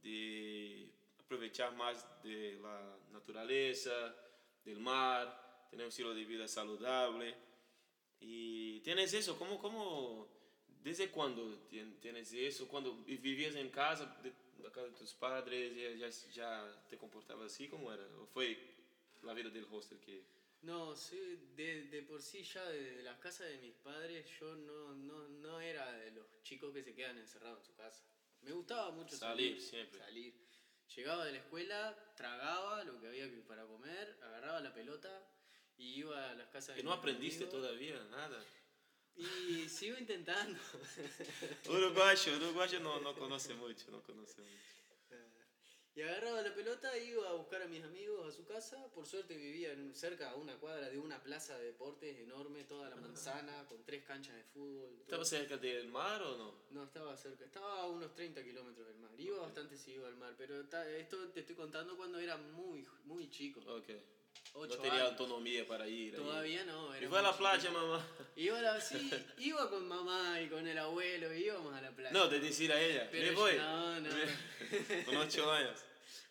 de 0.03 0.89
aprovechar 1.25 1.75
más 1.75 2.05
de 2.23 2.59
la 2.63 2.97
naturaleza, 3.13 4.15
del 4.65 4.79
mar, 4.81 5.67
tener 5.71 5.87
un 5.87 5.89
estilo 5.91 6.15
de 6.15 6.25
vida 6.25 6.47
saludable. 6.49 7.35
Y 8.21 8.81
tienes 8.81 9.13
eso, 9.15 9.37
¿cómo, 9.39 9.59
cómo, 9.59 10.29
desde 10.83 11.11
cuándo 11.11 11.67
tien- 11.69 11.99
tienes 12.01 12.33
eso? 12.33 12.69
Cuando 12.69 12.95
vi- 13.05 13.17
vivías 13.17 13.55
en 13.57 13.71
casa, 13.71 14.07
de, 14.23 14.33
la 14.63 14.71
casa 14.71 14.87
de 14.89 14.93
tus 14.95 15.15
padres, 15.15 15.99
ya, 15.99 16.09
ya, 16.09 16.33
ya 16.33 16.87
te 16.89 16.97
comportabas 16.97 17.53
así, 17.53 17.69
¿cómo 17.69 17.93
era? 17.93 18.05
¿O 18.21 18.27
fue 18.27 18.57
la 19.23 19.33
vida 19.35 19.51
del 19.51 19.67
hostel 19.71 19.99
que...? 19.99 20.23
No, 20.63 20.95
sí, 20.95 21.19
de, 21.57 21.89
de 21.89 22.03
por 22.03 22.23
sí 22.23 22.45
ya 22.45 22.65
de 22.69 23.03
las 23.03 23.19
casas 23.19 23.49
de 23.49 23.59
mis 23.59 23.75
padres 23.75 24.25
yo 24.39 24.55
no, 24.55 24.95
no, 24.95 25.27
no 25.29 25.61
era 25.61 25.91
de 25.91 26.13
los 26.13 26.25
chicos 26.45 26.73
que 26.73 26.85
se 26.85 26.95
quedan 26.95 27.19
encerrados 27.19 27.59
en 27.59 27.65
su 27.65 27.75
casa. 27.75 28.05
Me 28.43 28.53
gustaba 28.53 28.93
mucho 28.93 29.17
Salir, 29.17 29.57
salir. 29.57 29.61
siempre. 29.61 29.99
Salir. 29.99 30.35
Llegaba 30.97 31.25
de 31.25 31.33
la 31.33 31.39
escuela, 31.39 32.13
tragaba 32.17 32.85
lo 32.85 33.01
que 33.01 33.07
había 33.09 33.29
que- 33.31 33.39
para 33.43 33.65
comer, 33.67 34.19
agarraba 34.23 34.61
la 34.61 34.75
pelota 34.75 35.11
y 35.79 36.01
iba 36.01 36.31
a 36.31 36.35
las 36.35 36.49
casas 36.49 36.75
Que 36.75 36.83
de 36.83 36.85
no 36.85 36.91
mis 36.91 36.99
aprendiste 36.99 37.45
amigos. 37.45 37.61
todavía, 37.63 38.05
nada. 38.11 38.45
Y 39.17 39.69
sigo 39.69 39.97
intentando. 39.99 40.59
Uruguayo, 41.69 42.37
uruguayo 42.37 42.81
no, 42.81 43.01
no 43.01 43.15
conoce 43.15 43.55
mucho, 43.55 43.91
no 43.91 44.03
conoce 44.03 44.41
mucho. 44.43 44.82
Y 45.95 46.01
agarraba 46.01 46.41
la 46.41 46.55
pelota, 46.55 46.97
iba 46.97 47.29
a 47.29 47.35
buscar 47.35 47.61
a 47.61 47.67
mis 47.67 47.85
amigos 47.85 48.27
a 48.27 48.33
su 48.33 48.47
casa. 48.47 48.89
Por 48.95 49.07
suerte 49.07 49.37
vivía 49.37 49.73
en, 49.73 49.95
cerca 49.95 50.31
a 50.31 50.37
una 50.37 50.59
cuadra 50.59 50.89
de 50.89 50.99
una 50.99 51.23
plaza 51.23 51.59
de 51.59 51.67
deportes 51.67 52.19
enorme, 52.19 52.65
toda 52.65 52.89
la 52.89 52.97
manzana, 52.97 53.67
con 53.69 53.85
tres 53.85 54.03
canchas 54.03 54.35
de 54.37 54.45
fútbol. 54.45 55.01
¿Estaba 55.03 55.25
cerca 55.25 55.59
del 55.59 55.89
mar 55.89 56.23
o 56.23 56.39
no? 56.39 56.55
No, 56.71 56.85
estaba 56.85 57.15
cerca. 57.17 57.45
Estaba 57.45 57.83
a 57.83 57.87
unos 57.89 58.15
30 58.15 58.43
kilómetros 58.43 58.87
del 58.87 58.97
mar. 58.97 59.11
Iba 59.19 59.37
okay. 59.37 59.47
bastante 59.47 59.77
seguido 59.77 60.07
al 60.07 60.17
mar, 60.17 60.35
pero 60.39 60.63
esto 60.63 61.29
te 61.29 61.41
estoy 61.41 61.57
contando 61.57 61.95
cuando 61.95 62.19
era 62.19 62.39
muy, 62.39 62.87
muy 63.05 63.29
chico. 63.29 63.61
Okay. 63.61 64.03
8 64.55 64.77
no 64.77 64.83
tenía 64.83 64.99
años. 64.99 65.11
autonomía 65.13 65.67
para 65.67 65.89
ir. 65.89 66.15
Todavía 66.15 66.61
ahí. 66.61 66.67
no. 66.67 66.95
Era 66.95 67.05
y 67.05 67.09
fue 67.09 67.19
a 67.19 67.23
la 67.23 67.37
playa, 67.37 67.61
chico. 67.61 67.73
mamá. 67.73 68.07
Iba, 68.37 68.61
la, 68.61 68.81
sí, 68.81 69.11
iba 69.39 69.71
con 69.71 69.89
mamá 69.89 70.41
y 70.41 70.49
con 70.49 70.67
el 70.67 70.79
abuelo, 70.79 71.33
íbamos 71.33 71.75
a 71.75 71.81
la 71.81 71.91
playa. 71.91 72.13
No, 72.13 72.29
te 72.29 72.39
decir 72.39 72.73
a 72.73 72.81
ella. 72.81 73.09
Pero 73.11 73.33
yo, 73.33 73.39
voy. 73.39 73.57
No, 73.57 74.01
no. 74.01 74.11
con 75.07 75.17
8 75.17 75.53
años. 75.53 75.81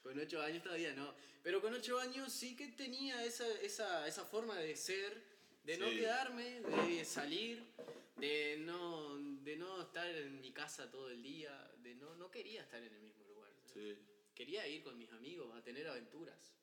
Con 0.03 0.19
8 0.19 0.41
años 0.41 0.63
todavía 0.63 0.93
no. 0.93 1.13
Pero 1.43 1.61
con 1.61 1.73
8 1.73 1.99
años 1.99 2.31
sí 2.31 2.55
que 2.55 2.67
tenía 2.67 3.23
esa, 3.25 3.47
esa, 3.61 4.07
esa 4.07 4.23
forma 4.25 4.55
de 4.57 4.75
ser, 4.75 5.23
de 5.63 5.77
no 5.77 5.89
quedarme, 5.89 6.61
de 6.61 7.03
salir, 7.05 7.63
de 8.17 8.57
no, 8.59 9.17
de 9.17 9.55
no 9.55 9.81
estar 9.81 10.07
en 10.07 10.39
mi 10.39 10.51
casa 10.51 10.91
todo 10.91 11.09
el 11.09 11.23
día, 11.23 11.71
de 11.77 11.95
no, 11.95 12.15
no 12.15 12.29
quería 12.29 12.61
estar 12.61 12.81
en 12.81 12.93
el 12.93 13.01
mismo 13.01 13.25
lugar. 13.25 13.51
Sí. 13.73 13.97
Quería 14.35 14.67
ir 14.67 14.83
con 14.83 14.97
mis 14.97 15.11
amigos 15.11 15.55
a 15.55 15.63
tener 15.63 15.87
aventuras 15.87 16.53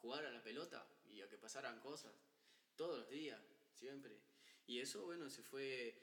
jugar 0.00 0.24
a 0.26 0.30
la 0.30 0.42
pelota 0.42 0.86
y 1.06 1.20
a 1.20 1.28
que 1.28 1.38
pasaran 1.38 1.78
cosas, 1.80 2.12
todos 2.76 2.98
los 3.00 3.10
días, 3.10 3.40
siempre. 3.74 4.18
Y 4.66 4.80
eso, 4.80 5.04
bueno, 5.04 5.28
se 5.30 5.42
fue, 5.42 5.96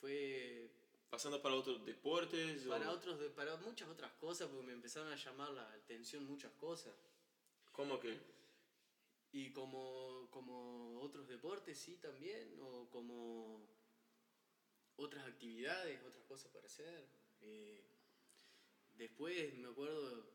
fue 0.00 0.70
Pasando 1.10 1.42
para 1.42 1.54
otros 1.56 1.84
deportes. 1.84 2.66
o- 2.66 2.70
para, 2.70 2.90
otros, 2.90 3.18
para 3.32 3.56
muchas 3.56 3.88
otras 3.88 4.12
cosas, 4.12 4.48
porque 4.48 4.66
me 4.66 4.72
empezaron 4.72 5.12
a 5.12 5.16
llamar 5.16 5.50
la 5.50 5.68
atención 5.72 6.24
muchas 6.24 6.52
cosas. 6.52 6.94
¿Cómo 7.72 7.98
que? 7.98 8.18
Y 9.32 9.52
como, 9.52 10.28
como 10.30 11.00
otros 11.00 11.26
deportes, 11.28 11.78
sí, 11.78 11.96
también, 11.96 12.58
o 12.62 12.88
como 12.90 13.68
otras 14.96 15.26
actividades, 15.26 16.02
otras 16.04 16.24
cosas 16.24 16.50
para 16.52 16.66
hacer. 16.66 17.08
Eh, 17.40 17.84
después 18.94 19.54
me 19.54 19.68
acuerdo 19.68 20.26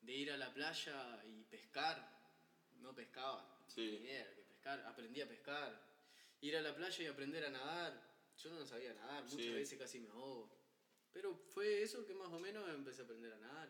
de 0.00 0.12
ir 0.12 0.30
a 0.32 0.36
la 0.36 0.52
playa 0.52 1.22
y 1.26 1.42
pescar. 1.44 1.96
No 2.78 2.94
pescaba, 2.94 3.64
Sí. 3.68 3.82
ni 4.00 4.06
idea 4.08 4.34
que 4.34 4.42
pescar, 4.42 4.80
aprendí 4.86 5.20
a 5.20 5.28
pescar. 5.28 5.80
Ir 6.40 6.56
a 6.56 6.62
la 6.62 6.74
playa 6.74 7.02
y 7.04 7.06
aprender 7.06 7.44
a 7.44 7.50
nadar. 7.50 8.08
Yo 8.42 8.50
no 8.50 8.64
sabía 8.64 8.94
nadar, 8.94 9.24
muchas 9.24 9.40
Sí. 9.40 9.52
veces 9.52 9.78
casi 9.78 9.98
me 10.00 10.08
ahogo. 10.10 10.56
Pero 11.12 11.34
fue 11.34 11.82
eso 11.82 12.06
que 12.06 12.14
más 12.14 12.28
o 12.28 12.38
menos 12.38 12.68
empecé 12.68 13.02
a 13.02 13.04
aprender 13.04 13.32
a 13.32 13.38
nadar. 13.38 13.68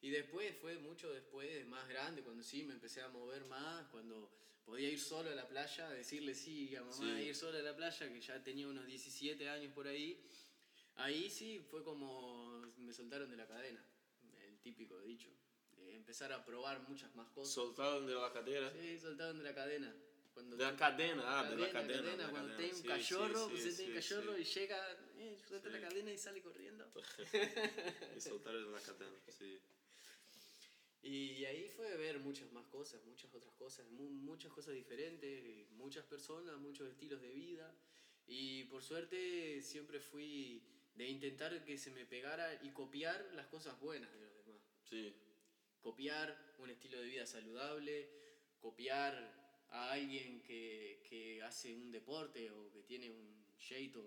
Y 0.00 0.10
después, 0.10 0.54
fue 0.58 0.76
mucho 0.78 1.12
después, 1.12 1.66
más 1.66 1.88
grande, 1.88 2.22
cuando 2.22 2.42
sí 2.42 2.62
me 2.62 2.74
empecé 2.74 3.00
a 3.02 3.08
mover 3.08 3.44
más, 3.46 3.86
cuando 3.88 4.30
podía 4.64 4.88
ir 4.90 5.00
solo 5.00 5.30
a 5.30 5.34
la 5.34 5.48
playa, 5.48 5.90
decirle 5.90 6.34
sí 6.34 6.74
a 6.76 6.82
mamá, 6.82 7.16
Sí. 7.16 7.22
ir 7.24 7.34
solo 7.34 7.58
a 7.58 7.62
la 7.62 7.74
playa, 7.74 8.08
que 8.12 8.20
ya 8.20 8.42
tenía 8.42 8.68
unos 8.68 8.86
17 8.86 9.48
años 9.48 9.72
por 9.72 9.88
ahí. 9.88 10.22
Ahí 10.96 11.28
sí 11.28 11.58
fue 11.70 11.82
como 11.82 12.60
me 12.76 12.92
soltaron 12.92 13.28
de 13.30 13.36
la 13.36 13.46
cadena, 13.48 13.84
el 14.40 14.58
típico 14.60 15.00
dicho. 15.00 15.30
Empezar 15.94 16.32
a 16.32 16.44
probar 16.44 16.80
muchas 16.88 17.14
más 17.14 17.28
cosas. 17.30 17.54
Soltaron 17.54 18.06
de 18.06 18.14
la 18.14 18.32
cadera. 18.32 18.72
Sí, 18.72 18.98
soltaron 18.98 19.38
de 19.38 19.44
la 19.44 19.54
cadena. 19.54 19.94
Cuando 20.32 20.56
De 20.56 20.64
la 20.64 20.76
cadena, 20.76 21.22
ah, 21.40 21.48
de 21.48 21.56
la 21.56 21.70
cadena. 21.70 22.02
de 22.10 22.16
la 22.16 22.28
cuando 22.30 22.48
cadena. 22.54 22.56
tiene 22.56 22.74
un 22.74 22.82
Sí, 22.82 22.88
cachorro, 22.88 23.48
sí, 23.48 23.54
usted 23.54 23.70
sí, 23.70 23.76
tiene 23.76 23.90
un 23.92 23.96
cachorro 24.00 24.38
y 24.38 24.44
llega, 24.44 24.92
eh, 25.18 25.38
suelta 25.46 25.68
la 25.68 25.80
cadena 25.80 26.12
y 26.12 26.18
sale 26.18 26.42
corriendo. 26.42 26.84
Y 28.16 28.20
soltaron 28.20 28.64
de 28.66 28.70
la 28.72 28.80
cadena, 28.80 29.16
sí. 29.28 29.58
Y 31.02 31.44
ahí 31.44 31.68
fue 31.68 31.96
ver 31.98 32.18
muchas 32.18 32.50
más 32.52 32.66
cosas, 32.66 33.04
muchas 33.04 33.32
otras 33.34 33.52
cosas, 33.54 33.86
mu- 33.90 34.08
muchas 34.10 34.50
cosas 34.52 34.74
diferentes, 34.74 35.70
muchas 35.72 36.04
personas, 36.06 36.56
muchos 36.58 36.88
estilos 36.88 37.20
de 37.20 37.30
vida. 37.30 37.72
Y 38.26 38.64
por 38.64 38.82
suerte 38.82 39.60
siempre 39.60 40.00
fui 40.00 40.62
de 40.94 41.06
intentar 41.06 41.62
que 41.64 41.76
se 41.76 41.90
me 41.90 42.06
pegara 42.06 42.58
y 42.62 42.70
copiar 42.70 43.22
las 43.34 43.46
cosas 43.48 43.78
buenas 43.80 44.10
de 44.14 44.18
los 44.20 44.34
demás. 44.46 44.62
Sí, 44.82 45.14
Copiar 45.84 46.54
un 46.60 46.70
estilo 46.70 46.98
de 46.98 47.04
vida 47.04 47.26
saludable, 47.26 48.08
copiar 48.58 49.12
a 49.68 49.92
alguien 49.92 50.40
que, 50.40 51.04
que 51.06 51.42
hace 51.42 51.74
un 51.74 51.90
deporte 51.92 52.50
o 52.50 52.72
que 52.72 52.84
tiene 52.84 53.10
un 53.10 53.44
jeito 53.58 54.00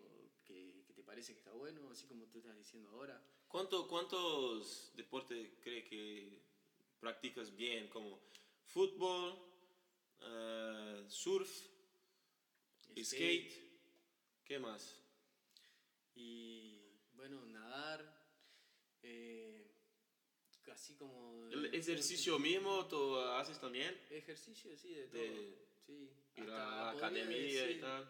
que, 0.44 0.84
que 0.88 0.94
te 0.94 1.04
parece 1.04 1.34
que 1.34 1.38
está 1.38 1.52
bueno, 1.52 1.88
así 1.92 2.08
como 2.08 2.26
tú 2.26 2.40
estás 2.40 2.58
diciendo 2.58 2.90
ahora. 2.90 3.24
¿Cuánto, 3.48 3.88
¿Cuántos 3.88 4.92
deportes 4.96 5.52
cree 5.62 5.84
que 5.84 6.42
practicas 7.00 7.56
bien? 7.56 7.88
Como 7.90 8.24
fútbol, 8.66 9.38
eh, 10.22 11.06
surf, 11.08 11.48
skate. 13.04 13.54
¿qué 14.46 14.58
más? 14.58 14.96
Y 16.16 16.82
bueno, 17.14 17.46
nadar, 17.46 18.02
eh, 19.04 19.67
así 20.78 20.94
como... 20.94 21.48
¿El 21.52 21.74
ejercicio 21.74 22.38
mismo 22.38 22.86
tú 22.88 23.18
haces 23.18 23.60
también? 23.60 24.00
Ejercicio, 24.12 24.78
sí, 24.78 24.94
de 24.94 25.08
todo. 25.08 25.22
De 25.22 25.56
sí. 25.86 26.10
ir 26.36 26.44
Hasta 26.44 26.90
a 26.90 26.94
la 26.94 26.98
academia 26.98 27.38
y 27.38 27.52
decir- 27.54 27.82
tal. 27.82 28.08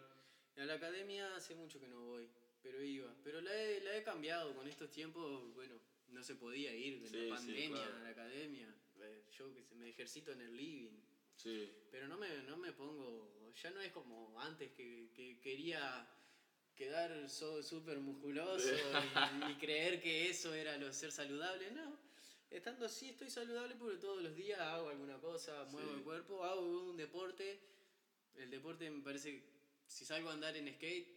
A 0.58 0.64
la 0.64 0.74
academia 0.74 1.34
hace 1.36 1.54
mucho 1.54 1.80
que 1.80 1.88
no 1.88 2.00
voy, 2.04 2.28
pero 2.62 2.82
iba. 2.82 3.14
Pero 3.24 3.40
la 3.40 3.54
he, 3.54 3.80
la 3.80 3.96
he 3.96 4.02
cambiado 4.02 4.54
con 4.54 4.66
estos 4.68 4.90
tiempos, 4.90 5.54
bueno, 5.54 5.76
no 6.08 6.22
se 6.22 6.34
podía 6.34 6.74
ir 6.74 6.94
en 6.94 7.06
Sí, 7.06 7.14
sí, 7.14 7.28
la 7.28 7.36
pandemia 7.36 7.82
claro. 7.84 7.96
a 7.96 8.00
la 8.00 8.08
academia. 8.10 8.74
Yo 9.38 9.54
que 9.54 9.74
me 9.76 9.88
ejercito 9.88 10.32
en 10.32 10.40
el 10.40 10.56
living. 10.56 10.98
Sí, 11.36 11.70
Pero 11.92 12.08
no 12.08 12.18
me, 12.18 12.42
no 12.42 12.56
me 12.56 12.72
pongo, 12.72 13.52
ya 13.62 13.70
no 13.70 13.80
es 13.80 13.92
como 13.92 14.38
antes 14.40 14.72
que, 14.72 15.10
que 15.14 15.38
quería 15.40 16.06
quedar 16.74 17.30
so- 17.30 17.62
súper 17.62 17.98
musculoso 18.00 18.68
y, 19.48 19.52
y 19.52 19.54
creer 19.54 20.02
que 20.02 20.28
eso 20.28 20.52
era 20.52 20.76
lo 20.76 20.92
ser 20.92 21.12
saludable. 21.12 21.70
No, 21.70 21.96
estando 22.50 22.86
así 22.86 23.08
estoy 23.10 23.30
saludable 23.30 23.74
porque 23.76 23.96
todos 23.98 24.22
los 24.22 24.34
días 24.34 24.58
hago 24.60 24.88
alguna 24.88 25.18
cosa, 25.20 25.64
muevo 25.70 25.90
Sí. 25.90 25.96
el 25.98 26.02
cuerpo, 26.04 26.44
hago 26.44 26.60
un 26.90 26.96
deporte. 26.96 27.60
El 28.36 28.50
deporte 28.50 28.88
me 28.90 29.02
parece, 29.02 29.42
si 29.86 30.04
salgo 30.04 30.30
a 30.30 30.32
andar 30.34 30.56
en 30.56 30.72
skate, 30.74 31.08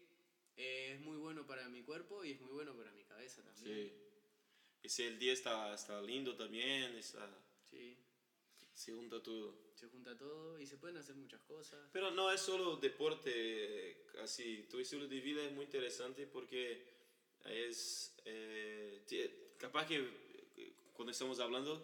eh, 0.58 0.94
es 0.96 1.00
muy 1.02 1.18
bueno 1.18 1.46
para 1.46 1.68
mi 1.70 1.84
cuerpo 1.84 2.24
y 2.26 2.32
es 2.32 2.42
muy 2.42 2.52
bueno 2.52 2.76
para 2.76 2.92
mi 2.92 3.04
cabeza 3.04 3.44
también. 3.44 3.90
sí. 4.84 5.04
El 5.04 5.20
día 5.20 5.34
está, 5.34 5.74
está 5.76 6.02
lindo 6.02 6.36
también, 6.36 6.96
está, 6.96 7.30
Sí, 7.70 7.96
se 8.74 8.92
junta 8.94 9.22
todo. 9.22 9.56
se 9.76 9.88
junta 9.88 10.18
todo 10.18 10.60
y 10.60 10.66
se 10.66 10.78
pueden 10.78 10.98
hacer 10.98 11.16
muchas 11.16 11.42
cosas. 11.44 11.80
Pero 11.94 12.12
no 12.12 12.32
es 12.32 12.42
solo 12.42 12.76
deporte, 12.78 14.06
así, 14.24 14.68
tu 14.70 14.80
estilo 14.80 15.08
de 15.08 15.20
vida 15.22 15.44
es 15.44 15.52
muy 15.54 15.66
interesante 15.66 16.26
porque 16.28 16.84
es, 17.46 18.16
eh, 18.26 19.04
capaz 19.60 19.86
que 19.88 20.31
cuando 21.02 21.14
estamos 21.14 21.40
hablando 21.40 21.84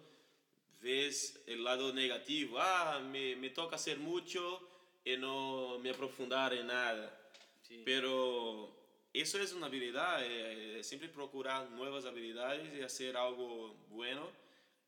ves 0.79 1.41
el 1.47 1.63
lado 1.63 1.91
negativo, 1.91 2.59
ah, 2.59 2.99
me, 2.99 3.35
me 3.35 3.49
toca 3.49 3.75
hacer 3.75 3.97
mucho 3.97 4.61
y 5.03 5.17
no 5.17 5.79
me 5.79 5.89
aprofundar 5.89 6.53
en 6.53 6.67
nada. 6.67 7.19
Sí. 7.67 7.81
Pero 7.83 8.69
eso 9.11 9.39
es 9.41 9.53
una 9.53 9.65
habilidad, 9.65 10.19
eh, 10.23 10.83
siempre 10.83 11.09
procurar 11.09 11.67
nuevas 11.71 12.05
habilidades 12.05 12.77
y 12.77 12.83
hacer 12.83 13.17
algo 13.17 13.73
bueno. 13.89 14.29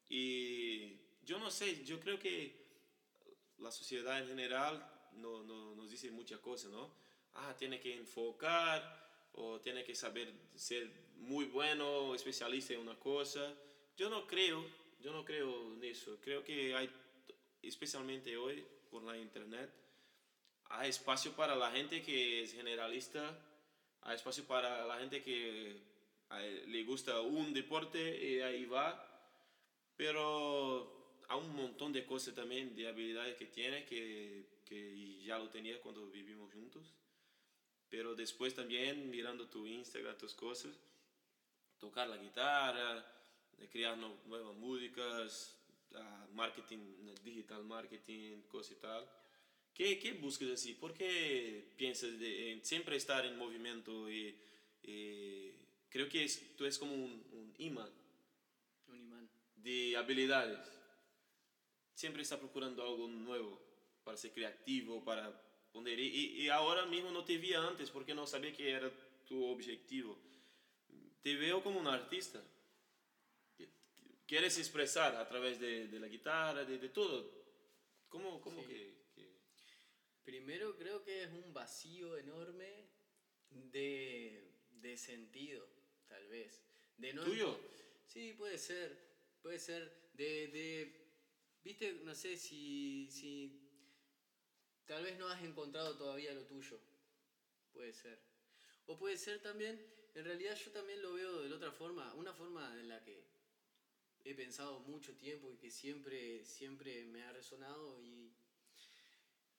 Y 0.10 0.92
yo 1.26 1.40
no 1.40 1.50
sé, 1.50 1.84
yo 1.84 2.00
creo 2.00 2.20
que 2.20 2.54
la 3.58 3.72
sociedad 3.72 4.20
en 4.22 4.28
general 4.28 4.88
no, 5.14 5.42
no- 5.42 5.74
nos 5.74 5.90
dice 5.90 6.12
muchas 6.12 6.40
cosas, 6.40 6.70
¿no? 6.70 6.94
Ah, 7.34 7.56
tiene 7.58 7.80
que 7.80 7.96
enfocar 7.96 9.10
o 9.34 9.60
tiene 9.60 9.84
que 9.84 9.96
saber 9.96 10.32
ser 10.54 10.88
muy 11.16 11.46
bueno, 11.46 12.14
especialista 12.14 12.74
en 12.76 12.82
una 12.82 12.96
cosa. 13.00 13.56
Yo 14.00 14.10
no 14.10 14.26
creo, 14.26 14.64
yo 15.02 15.12
no 15.12 15.26
creo 15.26 15.74
en 15.74 15.84
eso. 15.84 16.18
Creo 16.22 16.42
que 16.42 16.74
hay, 16.74 16.90
especialmente 17.62 18.38
hoy, 18.38 18.66
por 18.90 19.04
la 19.04 19.18
internet, 19.18 19.70
hay 20.70 20.90
espacio 20.90 21.34
para 21.34 21.54
la 21.54 21.70
gente 21.72 22.02
que 22.02 22.44
es 22.44 22.54
generalista, 22.54 23.38
hay 24.04 24.16
espacio 24.16 24.46
para 24.46 24.86
la 24.86 25.00
gente 25.00 25.22
que 25.22 25.82
eh, 26.32 26.66
le 26.66 26.84
gusta 26.86 27.20
un 27.20 27.54
deporte 27.54 28.00
y 28.26 28.40
ahí 28.40 28.64
va, 28.64 29.06
pero 29.98 31.18
hay 31.28 31.38
un 31.38 31.54
montón 31.54 31.92
de 31.92 32.06
cosas 32.06 32.34
también, 32.34 32.74
de 32.78 32.88
habilidades 32.88 33.36
que 33.36 33.48
tiene 33.48 33.84
que, 33.84 34.62
que 34.64 35.22
ya 35.26 35.38
lo 35.38 35.50
tenía 35.50 35.82
cuando 35.82 36.10
vivimos 36.10 36.54
juntos, 36.54 36.94
pero 37.90 38.16
después 38.16 38.56
también 38.56 39.10
mirando 39.10 39.50
tu 39.50 39.68
Instagram, 39.68 40.18
tus 40.18 40.34
cosas, 40.36 40.80
tocar 41.78 42.08
la 42.08 42.16
guitarra, 42.16 43.19
de 43.60 43.68
crear 43.70 43.98
no- 43.98 44.18
nuevas 44.26 44.56
músicas, 44.56 45.56
ah, 45.96 46.28
marketing, 46.34 46.80
digital 47.24 47.64
marketing, 47.64 48.42
cosas 48.48 48.74
y 48.74 48.76
tal. 48.82 49.10
¿Qué, 49.74 49.98
qué 50.00 50.14
buscas 50.14 50.50
así? 50.50 50.74
¿Por 50.74 50.94
qué 50.94 51.74
piensas 51.78 52.20
de, 52.20 52.52
en 52.52 52.66
siempre 52.66 52.96
estar 52.98 53.26
en 53.26 53.38
movimiento? 53.38 54.10
Y, 54.12 54.36
y 54.84 55.52
creo 55.90 56.10
que 56.10 56.24
es, 56.26 56.56
tú 56.56 56.66
es 56.66 56.78
como 56.78 56.94
un, 56.94 57.12
un 57.32 57.54
imán 57.60 57.90
Un 58.88 58.98
imán. 59.00 59.30
de 59.56 59.96
habilidades. 59.98 60.60
Siempre 61.94 62.22
está 62.24 62.40
procurando 62.40 62.84
algo 62.84 63.08
nuevo 63.08 63.60
para 64.04 64.18
ser 64.18 64.32
creativo, 64.32 65.04
para 65.04 65.32
poner... 65.72 66.00
Y- 66.00 66.42
y 66.44 66.50
ahora 66.50 66.86
mismo 66.86 67.12
no 67.12 67.24
te 67.26 67.38
vi 67.38 67.54
antes 67.54 67.90
porque 67.90 68.14
no 68.14 68.26
sabía 68.26 68.54
que 68.54 68.70
era 68.72 68.90
tu 69.28 69.44
objetivo. 69.46 70.18
Te 71.22 71.36
veo 71.36 71.62
como 71.62 71.80
un 71.80 71.88
artista. 71.88 72.42
Quieres 74.30 74.60
expresar 74.60 75.16
a 75.16 75.28
través 75.28 75.60
de, 75.60 75.88
de 75.88 76.00
la 76.00 76.08
guitarra, 76.08 76.64
de, 76.64 76.78
de 76.78 76.90
todo. 76.90 77.18
¿Cómo, 78.10 78.40
cómo 78.40 78.62
Sí. 78.62 78.68
que, 78.68 79.06
que- 79.16 79.40
Primero 80.24 80.78
creo 80.78 81.04
que 81.04 81.24
es 81.24 81.32
un 81.32 81.52
vacío 81.52 82.16
enorme 82.16 82.70
de, 83.50 84.52
de 84.70 84.98
sentido, 84.98 85.68
tal 86.08 86.28
vez. 86.28 86.62
De 86.98 87.12
no 87.12 87.24
¿Tuyo? 87.24 87.60
Sí, 88.06 88.34
puede 88.34 88.60
ser. 88.60 88.96
Puede 89.42 89.58
ser 89.58 90.12
de, 90.14 90.48
de 90.50 91.08
viste, 91.64 91.94
no 92.04 92.14
sé 92.14 92.38
si, 92.38 93.10
si 93.10 93.68
tal 94.86 95.04
vez 95.06 95.18
no 95.18 95.28
has 95.28 95.42
encontrado 95.44 95.98
todavía 95.98 96.34
lo 96.36 96.44
tuyo. 96.46 96.80
Puede 97.74 97.94
ser. 97.94 98.20
O 98.86 98.96
puede 99.00 99.18
ser 99.18 99.42
también, 99.42 99.84
en 100.14 100.24
realidad 100.24 100.56
yo 100.56 100.70
también 100.72 101.02
lo 101.02 101.14
veo 101.14 101.42
de 101.42 101.50
la 101.50 101.56
otra 101.56 101.72
forma, 101.72 102.14
una 102.14 102.34
forma 102.34 102.80
en 102.80 102.90
la 102.90 103.04
que 103.04 103.39
he 104.24 104.34
pensado 104.34 104.80
mucho 104.82 105.16
tiempo 105.16 105.52
y 105.52 105.58
que 105.58 105.72
siempre, 105.72 106.46
siempre 106.46 107.06
me 107.06 107.24
ha 107.24 107.32
resonado 107.32 108.02
y 108.02 108.32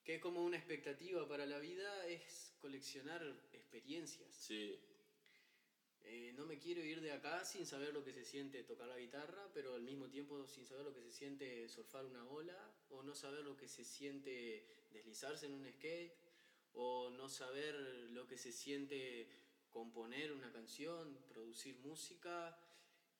que 0.04 0.16
es 0.16 0.20
como 0.20 0.42
una 0.42 0.56
expectativa 0.56 1.26
para 1.28 1.46
la 1.46 1.58
vida 1.58 2.06
es 2.06 2.54
coleccionar 2.60 3.22
experiencias. 3.52 4.34
Sí. 4.34 4.78
Eh, 6.02 6.32
no 6.36 6.46
me 6.46 6.58
quiero 6.58 6.82
ir 6.82 7.00
de 7.00 7.12
acá 7.12 7.44
sin 7.44 7.66
saber 7.66 7.92
lo 7.92 8.02
que 8.02 8.12
se 8.12 8.24
siente 8.24 8.62
tocar 8.64 8.88
la 8.88 8.98
guitarra, 8.98 9.50
pero 9.52 9.74
al 9.74 9.82
mismo 9.82 10.08
tiempo 10.08 10.46
sin 10.46 10.66
saber 10.66 10.84
lo 10.84 10.94
que 10.94 11.02
se 11.02 11.12
siente 11.12 11.68
surfar 11.68 12.04
una 12.04 12.26
ola, 12.26 12.58
o 12.88 13.02
no 13.02 13.14
saber 13.14 13.44
lo 13.44 13.56
que 13.56 13.68
se 13.68 13.84
siente 13.84 14.66
deslizarse 14.90 15.46
en 15.46 15.52
un 15.52 15.70
skate, 15.70 16.12
o 16.72 17.10
no 17.10 17.28
saber 17.28 17.74
lo 18.10 18.26
que 18.26 18.38
se 18.38 18.52
siente 18.52 19.28
componer 19.70 20.32
una 20.32 20.50
canción, 20.52 21.16
producir 21.28 21.76
música, 21.78 22.58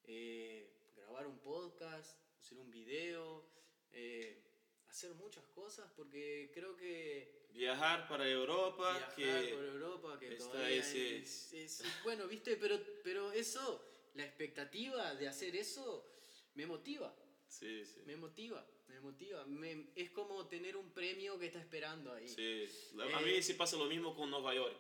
eh, 0.05 0.80
grabar 1.11 1.27
un 1.27 1.39
podcast, 1.41 2.17
hacer 2.39 2.57
un 2.59 2.71
video, 2.71 3.45
eh, 3.91 4.41
hacer 4.89 5.13
muchas 5.15 5.45
cosas, 5.47 5.91
porque 5.97 6.51
creo 6.55 6.77
que 6.77 7.41
Viajar 7.53 8.07
para 8.09 8.29
Europa, 8.31 8.93
viajar 8.97 9.15
que 9.17 9.55
por 9.55 9.65
Europa, 9.65 10.19
que 10.21 10.31
todavía 10.37 10.69
ese- 10.77 11.19
es- 11.19 11.53
es- 11.53 11.83
bueno, 12.05 12.29
viste, 12.29 12.57
pero, 12.57 12.79
pero 13.03 13.33
eso, 13.33 13.85
la 14.15 14.25
expectativa 14.25 15.15
de 15.17 15.27
hacer 15.27 15.57
eso, 15.57 16.07
me 16.55 16.65
motiva, 16.67 17.13
Sí, 17.49 17.85
sí. 17.85 18.03
me 18.07 18.17
motiva, 18.17 18.65
me 18.87 19.01
motiva. 19.01 19.45
Me- 19.47 19.89
es 19.97 20.11
como 20.11 20.47
tener 20.47 20.77
un 20.77 20.93
premio 20.93 21.37
que 21.41 21.47
está 21.47 21.59
esperando 21.59 22.13
ahí. 22.13 22.29
Sí. 22.29 22.69
A 23.01 23.21
Eh, 23.21 23.25
mí 23.25 23.43
sí 23.43 23.55
pasa 23.55 23.77
lo 23.77 23.87
mismo 23.87 24.15
con 24.15 24.31
Nueva 24.31 24.55
York. 24.55 24.79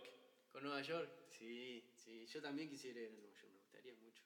Con 0.52 0.62
Nueva 0.62 0.80
York, 0.82 1.10
sí, 1.28 1.84
sí, 1.96 2.24
yo 2.28 2.40
también 2.40 2.70
quisiera 2.70 3.00
ir 3.00 3.08
a 3.08 3.10
Nueva 3.10 3.34
York, 3.34 3.50
me 3.52 3.58
gustaría 3.58 3.94
mucho. 3.96 4.22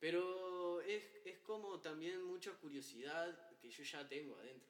Pero 0.00 0.80
es, 0.82 1.04
es 1.26 1.38
como 1.40 1.78
también 1.80 2.22
mucha 2.24 2.52
curiosidad 2.52 3.56
que 3.60 3.70
yo 3.70 3.84
ya 3.84 4.08
tengo 4.08 4.36
adentro. 4.38 4.68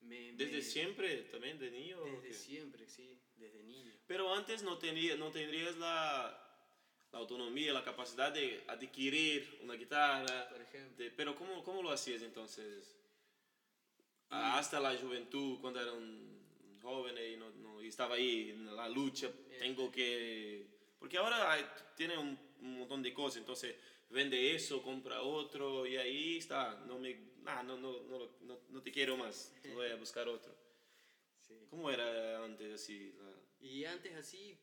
Me- 0.00 0.32
Desde 0.32 0.56
me- 0.56 0.62
siempre, 0.62 1.22
también 1.24 1.58
de 1.58 1.70
niño. 1.70 2.00
¿o 2.00 2.04
Desde 2.20 2.32
siempre, 2.34 2.86
sí, 2.88 3.18
desde 3.36 3.62
niño. 3.62 3.92
Pero 4.06 4.34
antes 4.34 4.62
no, 4.62 4.78
tenía, 4.78 5.16
no 5.16 5.30
tendrías 5.30 5.76
la, 5.78 6.42
la 7.12 7.18
autonomía, 7.18 7.72
la 7.72 7.84
capacidad 7.84 8.32
de 8.32 8.64
adquirir 8.66 9.58
una 9.62 9.74
guitarra. 9.74 10.48
Por 10.48 10.60
ejemplo. 10.60 10.96
de- 11.04 11.10
pero 11.12 11.34
¿cómo, 11.36 11.62
¿cómo 11.64 11.82
lo 11.82 11.90
hacías 11.90 12.22
entonces? 12.22 12.92
Hasta 14.28 14.80
la 14.80 14.96
juventud, 14.96 15.60
cuando 15.60 15.80
era 15.80 15.92
un 15.92 16.78
joven 16.82 17.16
y, 17.16 17.36
no, 17.36 17.50
no- 17.50 17.82
y 17.82 17.88
estaba 17.88 18.16
ahí 18.16 18.50
en 18.50 18.74
la 18.74 18.88
lucha, 18.88 19.30
tengo 19.58 19.90
que... 19.90 20.66
Porque 20.98 21.16
ahora 21.16 21.52
hay- 21.52 21.64
tiene 21.96 22.18
un, 22.18 22.36
un 22.60 22.78
montón 22.80 23.02
de 23.02 23.14
cosas, 23.14 23.38
entonces 23.38 23.76
vende 24.16 24.54
eso, 24.54 24.82
compra 24.82 25.22
otro 25.22 25.86
y 25.86 25.96
ahí 25.96 26.38
está. 26.38 26.74
No, 26.86 26.98
me, 26.98 27.16
ah, 27.44 27.62
no, 27.62 27.76
no, 27.78 28.00
no, 28.04 28.18
no, 28.40 28.60
no 28.70 28.82
te 28.82 28.90
quiero 28.90 29.16
más, 29.16 29.54
voy 29.74 29.88
a 29.88 29.96
buscar 30.04 30.26
otro. 30.28 30.56
Sí. 31.46 31.54
¿Cómo 31.70 31.90
era 31.90 32.42
antes 32.44 32.72
así? 32.74 33.12
la- 33.18 33.66
Y 33.66 33.84
antes 33.84 34.14
así 34.16 34.58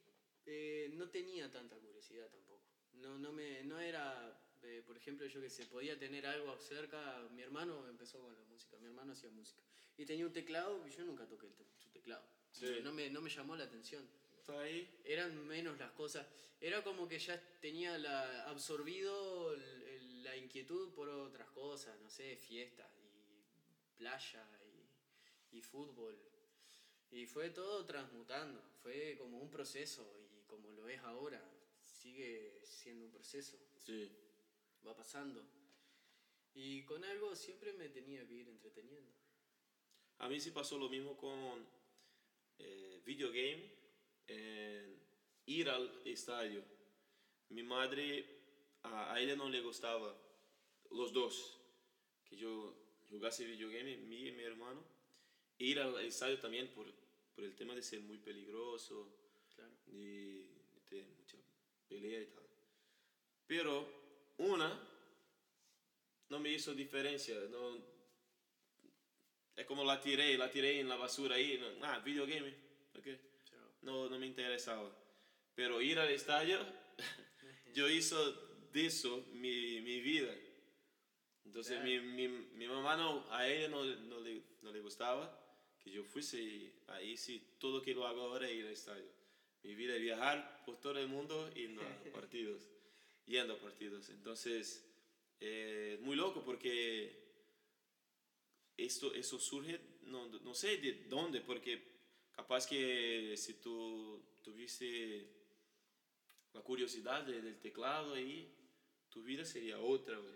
eh, 0.46 0.89
no 0.94 1.08
tenía 1.10 1.50
tanta 1.52 1.78
curiosidad 1.78 2.30
tampoco. 2.30 2.62
No, 2.94 3.18
no, 3.18 3.32
me, 3.32 3.63
no 3.63 3.80
era, 3.80 4.38
eh, 4.63 4.82
por 4.86 4.98
ejemplo, 4.98 5.26
yo 5.28 5.39
que 5.42 5.50
sé, 5.50 5.66
podía 5.68 5.98
tener 5.98 6.26
algo 6.26 6.58
cerca. 6.58 7.00
Mi 7.32 7.42
hermano 7.42 7.88
empezó 7.88 8.20
con 8.22 8.34
la 8.36 8.44
música, 8.44 8.78
mi 8.80 8.88
hermano 8.88 9.13
hacía 9.13 9.30
música. 9.30 9.62
Y 9.98 10.06
tenía 10.06 10.26
un 10.26 10.34
teclado 10.34 10.86
y 10.88 10.92
yo 10.92 11.06
nunca 11.06 11.26
toqué 11.28 11.46
el 11.48 11.54
te- 11.54 11.66
su 11.78 11.89
teclado. 11.92 12.26
Sí. 12.52 12.80
No, 12.84 12.92
me, 12.92 13.10
no 13.10 13.22
me 13.22 13.30
llamó 13.30 13.56
la 13.56 13.63
atención. 13.66 14.08
Está 14.43 14.60
ahí. 14.60 14.99
Eran 15.06 15.47
menos 15.47 15.79
las 15.79 15.91
cosas. 15.93 16.27
Era 16.60 16.84
como 16.84 17.08
que 17.08 17.17
ya 17.17 17.41
tenía 17.62 17.97
la, 17.97 18.49
absorbido 18.49 19.53
el- 19.53 19.84
el- 19.84 20.23
la 20.23 20.36
inquietud 20.36 20.93
por 20.93 21.08
otras 21.08 21.49
cosas, 21.51 21.97
no 22.01 22.10
sé, 22.10 22.36
fiestas 22.36 22.89
y 22.97 23.95
playa 23.97 24.45
y, 25.51 25.58
y 25.58 25.62
fútbol. 25.62 26.19
Y 27.10 27.25
fue 27.25 27.51
todo 27.51 27.86
transmutando, 27.86 28.62
fue 28.82 29.15
como 29.17 29.39
un 29.39 29.49
proceso 29.49 30.03
y 30.19 30.41
como 30.45 30.71
lo 30.73 30.89
es 30.89 30.99
ahora, 31.03 31.41
sigue 31.86 32.60
siendo 32.65 33.06
un 33.06 33.12
proceso, 33.12 33.58
Sí. 33.77 34.12
va 34.86 34.93
pasando. 34.93 35.41
Y 36.53 36.84
con 36.84 37.01
algo 37.06 37.34
siempre 37.34 37.71
me 37.73 37.88
tenía 37.88 38.27
que 38.27 38.34
ir 38.34 38.49
entreteniendo. 38.49 39.13
A 40.17 40.27
mí 40.27 40.38
sí 40.41 40.51
pasó 40.51 40.77
lo 40.77 40.89
mismo 40.89 41.15
con 41.15 41.65
eh, 42.60 43.01
videogame, 43.06 43.83
en 44.28 45.00
ir 45.46 45.70
al 45.70 46.02
estadio. 46.06 46.64
Mi 47.50 47.64
madre, 47.64 48.26
a, 48.84 49.14
a 49.14 49.20
ella 49.20 49.36
no 49.36 49.50
le 49.50 49.62
gustaba, 49.62 50.16
los 50.92 51.12
dos, 51.12 51.60
que 52.26 52.38
yo 52.38 52.74
jugase 53.10 53.46
videogame, 53.46 53.98
mi 53.98 54.28
y 54.28 54.32
mi 54.32 54.44
hermano. 54.44 54.84
Ir 55.58 55.80
al 55.80 56.00
estadio 56.00 56.40
también 56.40 56.68
por, 56.70 56.92
por 57.36 57.44
el 57.44 57.56
tema 57.56 57.76
de 57.76 57.82
ser 57.82 58.02
muy 58.02 58.18
peligroso, 58.18 59.08
Claro. 59.56 59.72
de, 59.86 60.48
de 60.74 60.80
tener 60.90 61.06
mucha 61.10 61.38
pelea 61.88 62.22
y 62.22 62.26
tal. 62.28 62.44
Pero 63.46 63.88
una 64.38 64.90
no 66.30 66.40
me 66.40 66.52
hizo 66.52 66.74
diferencia, 66.74 67.36
no, 67.52 67.78
es 69.56 69.66
como 69.68 69.84
la 69.84 70.02
tiré, 70.02 70.36
la 70.38 70.50
tiré 70.50 70.80
en 70.80 70.90
la 70.90 70.96
basura 70.96 71.36
ahí, 71.36 71.60
no, 71.60 71.86
ah, 71.86 72.00
videogame, 72.00 72.52
ok. 72.98 73.08
No, 73.84 74.10
no 74.10 74.19
me 74.19 74.26
interesaba. 74.28 74.89
Pero 75.56 75.82
ir 75.82 76.00
al 76.00 76.10
estadio, 76.10 76.60
yo 77.74 77.89
hizo 77.89 78.32
de 78.72 78.86
eso 78.88 79.26
mi, 79.34 79.82
mi 79.82 80.02
vida. 80.02 80.34
Entonces 81.46 81.80
Claro. 81.80 81.86
mi, 81.86 82.00
mi, 82.00 82.28
mi 82.28 82.67
mamá 82.67 82.96
no, 82.98 83.32
a 83.32 83.48
ella 83.48 83.67
no, 83.67 83.84
no, 83.84 84.19
le, 84.22 84.41
no 84.62 84.72
le 84.72 84.80
gustaba 84.80 85.39
que 85.80 85.91
yo 85.91 86.04
fuese 86.06 86.72
ahí 86.88 87.17
sí, 87.17 87.56
todo 87.60 87.82
que 87.82 87.93
lo 87.93 88.08
hago 88.08 88.22
ahora 88.22 88.50
es 88.50 88.56
ir 88.56 88.65
al 88.65 88.72
estadio. 88.72 89.12
Mi 89.63 89.76
vida 89.76 89.96
es 89.96 90.02
viajar 90.02 90.63
por 90.65 90.80
todo 90.80 90.98
el 90.98 91.08
mundo 91.08 91.52
yendo 91.54 91.82
a 91.82 92.04
partidos, 92.13 92.63
yendo 93.26 93.54
a 93.54 93.60
partidos. 93.60 94.10
Entonces, 94.10 94.86
eh, 95.39 95.98
muy 96.02 96.15
loco 96.15 96.43
porque 96.43 97.22
esto, 98.78 99.13
eso 99.13 99.38
surge, 99.39 99.80
no, 100.04 100.28
no 100.28 100.56
sé 100.56 100.78
de 100.78 101.06
dónde, 101.10 101.41
porque 101.41 101.92
capaz 102.36 102.67
que 102.67 103.36
si 103.38 103.56
tú 103.56 104.22
tuviste 104.43 105.28
la 106.54 106.62
curiosidad 106.62 107.24
de- 107.24 107.41
del 107.41 107.60
teclado 107.60 108.13
ahí, 108.13 108.54
tu 109.10 109.24
vida 109.24 109.46
sería 109.46 109.80
otra, 109.80 110.17
güey. 110.17 110.36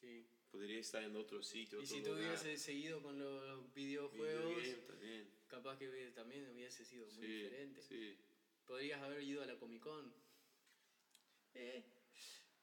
Sí. 0.00 0.26
Podría 0.50 0.78
estar 0.80 1.02
en 1.02 1.16
otro 1.16 1.42
sitio. 1.42 1.80
Y 1.80 1.84
otro 1.84 1.96
si 1.96 2.02
tú 2.02 2.10
lugar. 2.10 2.26
hubieses 2.26 2.60
seguido 2.62 3.02
con 3.02 3.18
los 3.18 3.72
videojuegos, 3.74 4.56
Videogame 4.56 4.86
también. 4.86 5.28
capaz 5.48 5.78
que 5.78 6.10
también 6.14 6.50
hubiese 6.50 6.84
sido 6.84 7.06
muy 7.06 7.26
Sí, 7.26 7.32
diferente. 7.32 7.82
sí. 7.82 8.16
Podrías 8.66 9.00
haber 9.02 9.22
ido 9.22 9.42
a 9.42 9.46
la 9.46 9.58
Comic 9.58 9.82
Con. 9.82 10.12
Eh, 11.54 11.82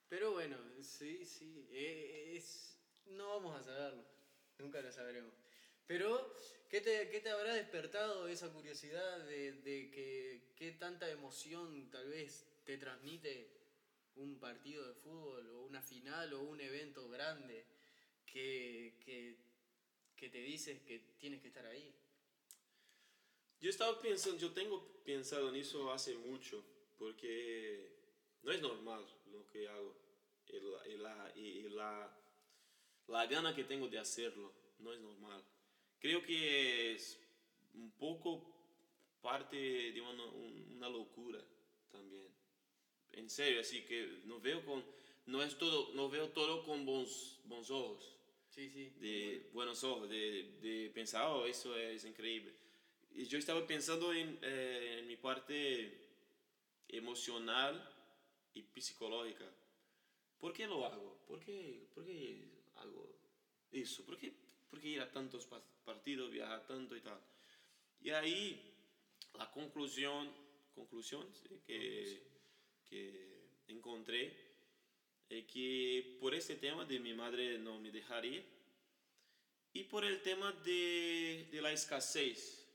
pero 0.08 0.32
bueno, 0.32 0.58
sí, 0.82 1.26
sí. 1.26 1.68
eh, 1.72 2.34
es, 2.36 2.80
no 3.08 3.28
vamos 3.30 3.60
a 3.60 3.64
saberlo. 3.64 4.04
Nunca 4.60 4.82
lo 4.82 4.92
sabremos. 4.92 5.34
Pero, 5.90 6.36
¿qué 6.70 6.82
te, 6.82 7.30
habrá 7.32 7.56
despertado 7.56 8.28
esa 8.28 8.54
curiosidad 8.54 9.26
de, 9.26 9.90
que 9.92 10.54
qué 10.56 10.74
tanta 10.74 11.10
emoción 11.10 11.90
tal 11.90 12.10
vez 12.10 12.46
te 12.64 12.78
transmite 12.78 13.50
un 14.18 14.40
partido 14.40 14.88
de 14.88 14.94
fútbol 14.94 15.50
o 15.50 15.62
una 15.64 15.82
final 15.82 16.32
o 16.34 16.44
un 16.44 16.62
evento 16.62 17.10
grande 17.10 17.66
que, 18.24 19.00
que, 20.16 20.30
te 20.30 20.38
dices 20.38 20.80
que 20.84 21.00
tienes 21.18 21.42
que 21.42 21.48
estar 21.48 21.66
ahí? 21.66 21.92
Yo 23.60 23.72
estaba 23.72 24.00
pensando, 24.00 24.38
yo 24.38 24.52
tengo 24.52 25.02
pensado 25.04 25.50
en 25.50 25.56
eso 25.56 25.92
hace 25.92 26.14
mucho, 26.20 26.64
porque 27.00 27.98
no 28.44 28.52
es 28.52 28.62
normal 28.62 29.04
lo 29.32 29.48
que 29.48 29.68
hago 29.68 29.96
y 30.86 30.98
la, 30.98 31.34
la, 31.34 31.34
la, 31.72 32.18
la 33.08 33.26
gana 33.26 33.56
que 33.56 33.64
tengo 33.64 33.88
de 33.88 33.98
hacerlo, 33.98 34.54
no 34.78 34.94
es 34.94 35.00
normal. 35.00 35.44
Creo 36.00 36.24
que 36.24 36.94
es 36.94 37.20
un 37.74 37.92
poco 37.92 38.46
parte 39.22 39.58
de 39.92 40.02
una, 40.02 40.26
un- 40.26 40.68
una 40.78 40.90
locura 40.90 41.44
también. 41.92 42.28
En 43.12 43.30
serio, 43.30 43.62
así 43.62 43.84
que 43.84 44.22
no 44.26 44.40
veo 44.42 44.64
con, 44.66 44.86
no 45.28 45.44
es 45.44 45.58
todo, 45.58 45.92
no 45.94 46.10
veo 46.10 46.30
todo 46.30 46.64
con 46.64 46.86
bons, 46.86 47.40
bons 47.44 47.70
ojos 47.72 48.16
Sí, 48.50 48.70
sí. 48.70 48.92
de 48.98 49.50
buenos 49.54 49.84
ojos, 49.84 50.10
de, 50.10 50.56
de 50.62 50.90
pensar, 50.94 51.28
oh, 51.28 51.46
eso 51.46 51.78
es 51.78 52.04
increíble. 52.06 52.54
Y 53.12 53.26
yo 53.28 53.38
estaba 53.38 53.66
pensando 53.68 54.14
en, 54.14 54.40
eh, 54.42 54.98
en 55.00 55.08
mi 55.08 55.18
parte 55.18 56.00
emocional 56.88 57.86
y 58.54 58.64
psicológica. 58.82 59.52
¿Por 60.40 60.54
qué 60.54 60.68
lo 60.68 60.86
hago? 60.86 61.18
¿por 61.28 61.40
qué, 61.40 61.88
por 61.94 62.06
qué 62.06 62.50
hago 62.76 63.16
eso? 63.72 64.04
¿Por 64.06 64.18
qué, 64.18 64.34
por 64.70 64.80
qué 64.80 64.90
ir 64.90 65.02
a 65.02 65.12
tantos 65.12 65.48
partidos, 65.84 66.32
viajar 66.32 66.66
tanto 66.66 66.96
y 66.96 67.02
tal? 67.02 67.20
Y 68.02 68.10
ahí 68.12 68.60
la 69.38 69.50
conclusión, 69.52 70.32
conclusión 70.74 71.26
que, 71.66 72.24
que 72.86 73.50
encontré 73.68 74.50
es 75.30 75.46
que 75.46 76.18
por 76.20 76.34
ese 76.34 76.56
tema 76.56 76.86
de 76.86 77.00
mi 77.00 77.14
madre 77.14 77.60
no 77.60 77.80
me 77.80 77.92
dejar 77.92 78.26
ir 78.26 78.44
y 79.74 79.84
por 79.84 80.04
el 80.04 80.22
tema 80.22 80.52
de, 80.52 81.48
de 81.52 81.62
la 81.62 81.72
escasez, 81.72 82.68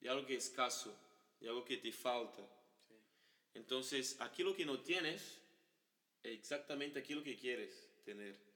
de 0.00 0.08
algo 0.08 0.26
que 0.26 0.36
es 0.36 0.46
escaso, 0.46 0.96
de 1.38 1.48
algo 1.48 1.64
que 1.64 1.76
te 1.76 1.92
falta. 1.92 2.42
Entonces, 3.54 4.18
aquello 4.20 4.56
que 4.56 4.64
no 4.64 4.80
tienes 4.80 5.38
es 6.22 6.38
exactamente 6.38 7.00
aquello 7.00 7.22
que 7.22 7.36
quieres 7.36 7.92
tener. 8.04 8.51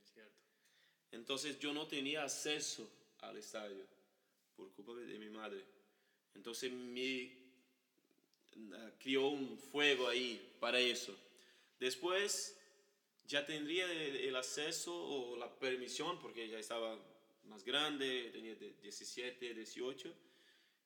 Entonces, 1.13 1.59
yo 1.59 1.73
no 1.73 1.87
tenía 1.87 2.23
acceso 2.23 2.89
al 3.21 3.37
estadio 3.37 3.85
por 4.57 4.71
culpa 4.73 4.95
de 4.95 5.19
mi 5.19 5.29
madre. 5.29 5.65
Entonces, 6.35 6.71
me 6.73 7.33
ah, 8.75 8.91
crió 8.99 9.29
un 9.29 9.59
fuego 9.59 10.09
ahí 10.09 10.57
para 10.61 10.79
eso. 10.79 11.15
Después, 11.79 12.59
ya 13.27 13.45
tendría 13.45 13.91
el 13.91 14.35
acceso 14.37 14.95
o 14.95 15.37
la 15.37 15.53
permisión, 15.59 16.19
porque 16.21 16.49
ya 16.49 16.59
estaba 16.59 16.97
más 17.45 17.65
grande, 17.65 18.31
tenía 18.33 18.55
17, 18.55 19.55
18, 19.55 20.15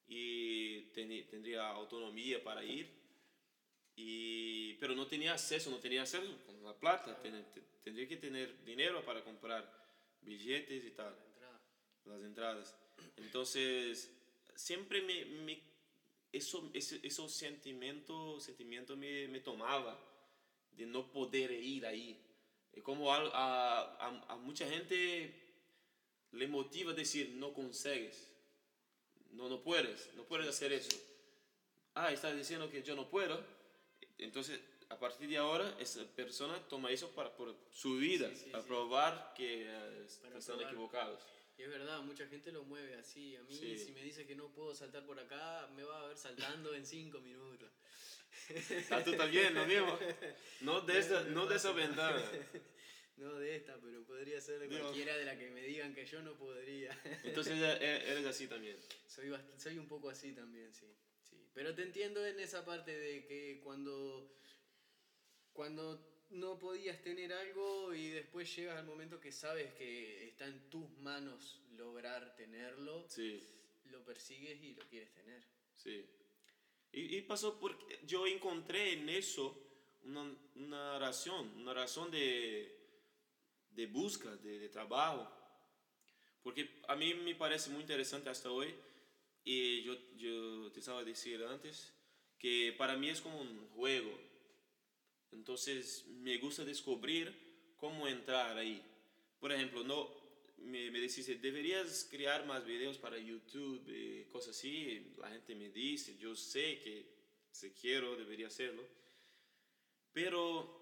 y 0.09 0.81
tendría 0.93 1.69
autonomía 1.69 2.43
para 2.43 2.65
ir, 2.65 2.89
y, 3.97 4.75
pero 4.75 4.95
no 4.95 5.07
tenía 5.07 5.33
acceso, 5.33 5.71
no 5.71 5.79
tenía 5.79 6.03
acceso 6.03 6.27
con 6.47 6.63
la 6.65 6.75
plata, 6.75 7.21
tendría 7.83 8.09
que 8.09 8.17
tener 8.17 8.65
dinero 8.65 9.05
para 9.05 9.23
comprar 9.23 9.80
billetes 10.23 10.85
y 10.85 10.91
tal, 10.91 11.17
las 12.05 12.23
entradas. 12.23 12.77
Entonces, 13.17 14.11
siempre 14.55 15.03
me, 15.03 15.25
me 15.25 15.63
eso, 16.33 16.71
ese, 16.75 17.01
esos 17.03 17.33
sentimientos 17.33 18.45
sentimiento 18.45 18.97
me, 18.97 19.27
me 19.29 19.41
tomaba 19.41 19.99
de 20.73 20.87
no 20.87 21.11
poder 21.11 21.51
ir 21.51 21.87
ahí. 21.87 22.19
Es 22.73 22.83
como 22.83 23.13
a, 23.13 23.19
a, 23.19 24.25
a 24.29 24.37
mucha 24.37 24.69
gente 24.69 25.35
le 26.33 26.47
motiva 26.47 26.93
a 26.93 26.95
decir, 26.95 27.31
no 27.31 27.53
consigues, 27.53 28.31
no, 29.33 29.49
no 29.49 29.63
puedes, 29.63 30.13
no 30.15 30.25
puedes 30.25 30.49
hacer 30.49 30.73
eso. 30.73 30.97
Ah, 31.95 32.13
estás 32.13 32.37
diciendo 32.37 32.71
que 32.71 32.83
yo 32.83 32.95
no 32.95 33.09
puedo. 33.09 33.45
Entonces, 34.19 34.61
a 34.91 34.99
partir 34.99 35.29
de 35.29 35.39
ahora, 35.39 35.75
esa 35.79 36.05
persona 36.15 36.59
toma 36.69 36.91
eso 36.91 37.11
para 37.15 37.35
por 37.35 37.55
su 37.73 37.97
vida, 37.97 38.31
para 38.53 38.65
probar 38.65 39.33
que 39.35 39.65
eh, 39.67 40.07
están 40.37 40.61
equivocados. 40.61 41.23
Y 41.57 41.63
es 41.63 41.69
verdad, 41.69 42.01
mucha 42.03 42.27
gente 42.27 42.53
lo 42.53 42.65
mueve 42.65 42.95
así. 42.95 43.37
A 43.37 43.43
mí, 43.43 43.79
si 43.79 43.93
me 43.93 44.03
dice 44.03 44.27
que 44.27 44.35
no 44.35 44.49
puedo 44.49 44.75
saltar 44.75 45.05
por 45.05 45.19
acá, 45.19 45.69
me 45.77 45.85
va 45.85 46.01
a 46.01 46.07
ver 46.09 46.17
saltando 46.17 46.75
en 46.75 46.85
cinco 46.85 47.21
minutos. 47.21 47.71
Ah, 48.91 49.03
tú 49.05 49.13
también, 49.15 49.55
lo 49.55 49.67
mismo. 49.67 49.99
No 50.61 50.81
de 50.81 50.99
esa, 50.99 51.23
no 51.35 51.47
de 51.47 51.57
esa 51.57 51.73
ventana. 51.73 52.23
No 53.17 53.35
de 53.35 53.55
esta, 53.55 53.79
pero 53.83 54.03
podría 54.03 54.41
ser 54.41 54.61
de 54.61 54.69
cualquiera 54.69 55.15
de 55.15 55.27
la 55.27 55.39
que 55.39 55.51
me 55.51 55.61
digan 55.61 55.93
que 55.93 56.07
yo 56.07 56.23
no 56.23 56.39
podría. 56.39 56.99
Entonces 57.23 57.53
e-, 57.61 58.11
eres 58.13 58.25
así 58.25 58.49
también. 58.49 58.79
Soy, 59.07 59.31
soy 59.59 59.77
un 59.77 59.87
poco 59.87 60.09
así 60.09 60.33
también, 60.33 60.73
sí, 60.73 60.87
sí. 61.23 61.37
Pero 61.53 61.75
te 61.75 61.83
entiendo 61.83 62.25
en 62.25 62.41
esa 62.41 62.65
parte 62.65 62.97
de 62.97 63.27
que 63.27 63.61
cuando, 63.63 64.35
cuando 65.53 66.27
no 66.31 66.59
podías 66.59 67.01
tener 67.03 67.33
algo 67.33 67.93
y 67.95 68.09
después 68.11 68.55
llegas 68.55 68.79
al 68.79 68.87
momento 68.87 69.21
que 69.21 69.33
sabes 69.33 69.73
que 69.75 70.29
está 70.29 70.47
en 70.47 70.71
tus 70.71 70.89
manos 70.99 71.61
lograr 71.73 72.37
tenerlo, 72.37 73.05
sí. 73.09 73.43
lo 73.87 74.05
persigues 74.05 74.63
y 74.63 74.75
lo 74.75 74.83
quieres 74.89 75.13
tener. 75.13 75.43
Sí. 75.75 76.05
Y, 76.93 77.17
y 77.17 77.23
pasó 77.23 77.59
porque 77.59 78.01
yo 78.07 78.27
encontré 78.27 78.93
en 78.93 79.09
eso 79.09 79.57
una, 80.05 80.33
una 80.55 80.99
razón, 80.99 81.53
una 81.57 81.75
razón 81.75 82.11
de 82.11 82.81
de 83.71 83.87
busca 83.87 84.37
de, 84.37 84.59
de, 84.59 84.69
trabajo. 84.69 85.29
Porque 86.43 86.81
a 86.89 86.97
mí 86.97 87.15
me 87.15 87.35
parece 87.35 87.71
muy 87.71 87.83
interesante 87.83 88.31
hasta 88.31 88.51
hoy, 88.51 88.75
y 89.45 89.83
yo, 89.83 89.95
yo 90.17 90.71
te 90.73 90.81
estaba 90.81 91.05
diciendo 91.05 91.49
antes, 91.49 91.93
que 92.39 92.75
para 92.77 92.97
mí 92.97 93.09
es 93.09 93.21
como 93.21 93.41
un 93.41 93.69
juego. 93.75 94.19
Entonces 95.33 96.07
me 96.07 96.39
gusta 96.39 96.65
descubrir 96.65 97.35
cómo 97.77 98.07
entrar 98.09 98.57
ahí. 98.57 98.83
Por 99.39 99.53
ejemplo, 99.53 99.83
no, 99.85 100.11
me, 100.59 100.91
me 100.91 101.01
decís, 101.01 101.27
deberías 101.41 102.07
crear 102.11 102.47
más 102.47 102.65
videos 102.65 102.99
para 102.99 103.19
YouTube, 103.19 103.83
eh, 103.89 104.29
cosas 104.31 104.57
así. 104.57 105.13
La 105.19 105.31
gente 105.31 105.55
me 105.55 105.71
dice, 105.71 106.17
yo 106.19 106.37
sé 106.37 106.81
que 106.81 107.07
si 107.51 107.71
quiero, 107.71 108.17
debería 108.17 108.49
hacerlo. 108.49 108.83
Pero 110.13 110.81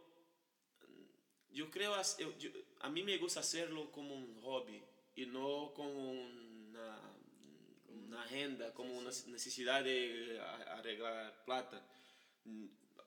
yo 1.50 1.70
creo, 1.70 1.94
a 2.80 2.88
mí 2.90 3.02
me 3.02 3.18
gusta 3.18 3.40
hacerlo 3.40 3.90
como 3.90 4.14
un 4.14 4.40
hobby 4.42 4.82
y 5.16 5.26
no 5.26 5.72
como 5.74 6.12
una, 6.12 7.00
una 7.88 8.22
agenda, 8.22 8.72
como 8.74 8.96
una 8.96 9.10
necesidad 9.26 9.84
de 9.84 10.40
arreglar 10.68 11.44
plata. 11.44 11.84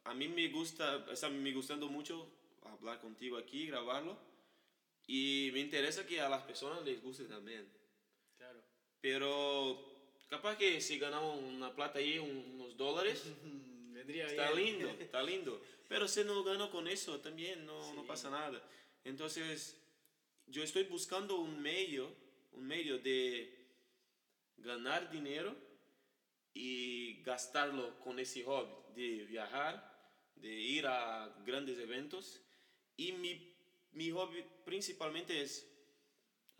A 0.04 0.14
mí 0.14 0.28
me 0.28 0.48
gusta, 0.50 1.06
está 1.12 1.30
me 1.30 1.52
gustando 1.52 1.88
mucho 1.88 2.28
hablar 2.64 3.00
contigo 3.00 3.38
aquí, 3.38 3.68
grabarlo 3.68 4.18
y 5.08 5.50
me 5.54 5.60
interesa 5.60 6.06
que 6.06 6.22
a 6.22 6.30
las 6.30 6.44
personas 6.44 6.84
les 6.84 7.02
guste 7.02 7.26
también. 7.26 7.68
Claro. 8.38 8.62
Pero 9.02 9.78
capaz 10.30 10.58
que 10.58 10.80
si 10.80 10.98
ganamos 11.00 11.38
una 11.38 11.74
plata 11.76 12.00
ahí, 12.00 12.18
unos 12.18 12.78
dólares, 12.78 13.26
está 14.08 14.52
lindo, 14.54 14.88
está 15.00 15.22
lindo. 15.22 15.62
Pero 15.88 16.08
si 16.08 16.24
no 16.24 16.44
gano 16.44 16.72
con 16.72 16.88
eso 16.88 17.20
también 17.20 17.66
no, 17.66 17.94
no 17.94 18.06
pasa 18.06 18.30
nada. 18.30 18.62
Entonces, 19.04 19.78
yo 20.48 20.64
estoy 20.64 20.84
buscando 20.84 21.40
un 21.40 21.62
medio, 21.62 22.10
un 22.54 22.66
medio 22.66 22.98
de 23.00 23.54
ganar 24.58 25.12
dinero 25.12 25.54
y 26.54 27.22
gastarlo 27.24 28.00
con 28.00 28.20
ese 28.20 28.44
hobby, 28.44 28.72
de 28.96 29.26
viajar, 29.26 29.91
de 30.42 30.54
ir 30.54 30.88
a 30.88 31.34
grandes 31.46 31.78
eventos. 31.80 32.42
Y 32.98 33.14
mi, 33.14 33.56
mi 33.94 34.12
hobby 34.12 34.44
principalmente 34.66 35.42
es 35.42 35.68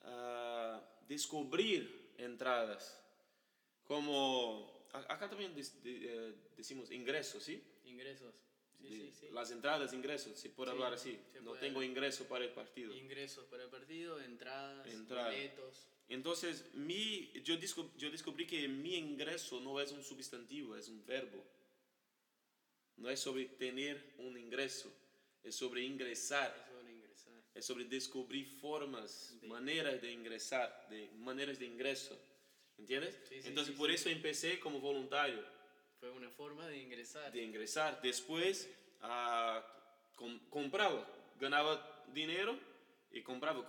uh, 0.04 0.80
descubrir 1.08 2.14
entradas. 2.18 2.98
Como 3.84 4.88
acá 4.94 5.30
también 5.30 5.54
eh, 5.84 6.34
decimos 6.56 6.92
ingresos, 6.92 7.44
¿sí? 7.44 7.62
Ingresos 7.84 8.34
las 9.32 9.52
entradas, 9.52 9.94
ingresos, 9.94 10.38
si 10.38 10.50
puedo 10.50 10.72
hablar 10.72 10.94
así. 10.94 11.18
No 11.44 11.54
tengo 11.54 11.84
ingreso 11.84 12.26
para 12.26 12.46
el 12.46 12.52
partido. 12.52 12.94
Ingresos 12.94 13.46
para 13.46 13.64
el 13.64 13.70
partido, 13.70 14.20
entradas, 14.20 14.88
boletos. 15.08 15.88
Entonces, 16.10 16.74
mi, 16.74 17.32
yo, 17.44 17.56
yo 17.98 18.12
descubrí 18.12 18.46
que 18.46 18.68
mi 18.68 18.98
ingreso 18.98 19.62
no 19.62 19.80
es 19.80 19.92
un 19.92 20.04
sustantivo, 20.04 20.76
es 20.76 20.90
un 20.90 21.06
verbo. 21.06 21.44
No 23.02 23.10
es 23.10 23.20
sobre 23.20 23.46
tener 23.46 24.14
un 24.20 24.38
ingreso, 24.38 24.94
es 25.44 25.56
sobre 25.56 25.82
ingresar. 25.82 26.56
Es 26.56 26.72
sobre, 26.72 26.92
ingresar. 26.92 27.34
Es 27.56 27.66
sobre 27.66 27.86
descubrir 27.86 28.46
formas, 28.46 29.36
maneras 29.44 30.02
de 30.02 30.12
ingresar, 30.12 30.88
de 30.90 31.10
maneras 31.16 31.58
de 31.60 31.66
ingreso. 31.66 32.18
¿Entiendes? 32.78 33.18
Entonces, 33.32 33.76
por 33.76 33.92
eso 33.92 34.10
empecé 34.10 34.60
como 34.60 34.80
voluntario 34.80 35.44
fue 36.02 36.10
una 36.10 36.32
forma 36.32 36.68
de 36.68 36.80
ingresar. 36.80 37.32
De 37.32 37.44
ingresar. 37.44 38.02
Después 38.02 38.68
uh, 39.04 39.62
compraba, 40.50 41.08
ganaba 41.40 42.04
dinero 42.12 42.58
y 43.12 43.22
compraba. 43.22 43.64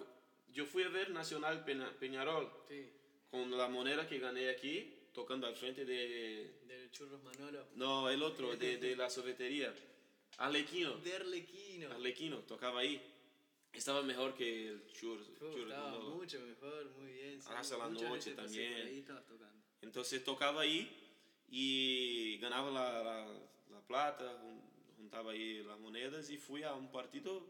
Yo 0.51 0.65
fui 0.65 0.83
a 0.83 0.89
ver 0.89 1.11
Nacional 1.11 1.63
Peñarol 2.01 2.51
con 3.31 3.51
la 3.51 3.69
moneda 3.69 4.09
que 4.09 4.19
gané 4.19 4.49
aquí, 4.49 4.95
tocando 5.13 5.47
al 5.47 5.57
frente 5.57 5.85
de... 5.85 6.61
Del 6.67 6.91
Churros 6.91 7.23
Manolo. 7.23 7.67
No, 7.75 8.09
el 8.09 8.23
otro, 8.23 8.57
de, 8.57 8.79
de 8.79 8.97
la 8.97 9.09
sobetería. 9.11 9.75
Arlequino. 10.39 10.97
De 10.99 11.15
Arlequino. 11.15 11.91
Arlequino, 11.91 12.39
tocaba 12.41 12.81
ahí. 12.81 13.01
Estaba 13.73 14.03
mejor 14.03 14.35
que 14.35 14.69
el 14.69 14.87
Churros. 14.93 15.29
estaba 15.29 15.99
mucho 16.01 16.41
mejor, 16.41 16.91
muy 16.99 17.13
bien. 17.13 17.41
Hasta 17.47 17.79
la 17.79 17.89
noche 17.89 18.33
también. 18.33 19.05
Entonces 19.81 20.23
tocaba 20.23 20.63
ahí 20.63 20.91
y 21.49 22.39
ganaba 22.39 22.71
la, 22.71 23.03
la, 23.03 23.27
la 23.71 23.81
plata, 23.87 24.41
juntaba 24.97 25.33
ahí 25.33 25.63
las 25.63 25.79
monedas 25.79 26.31
y 26.31 26.39
fui 26.39 26.63
a 26.63 26.75
un 26.75 26.91
partido 26.91 27.47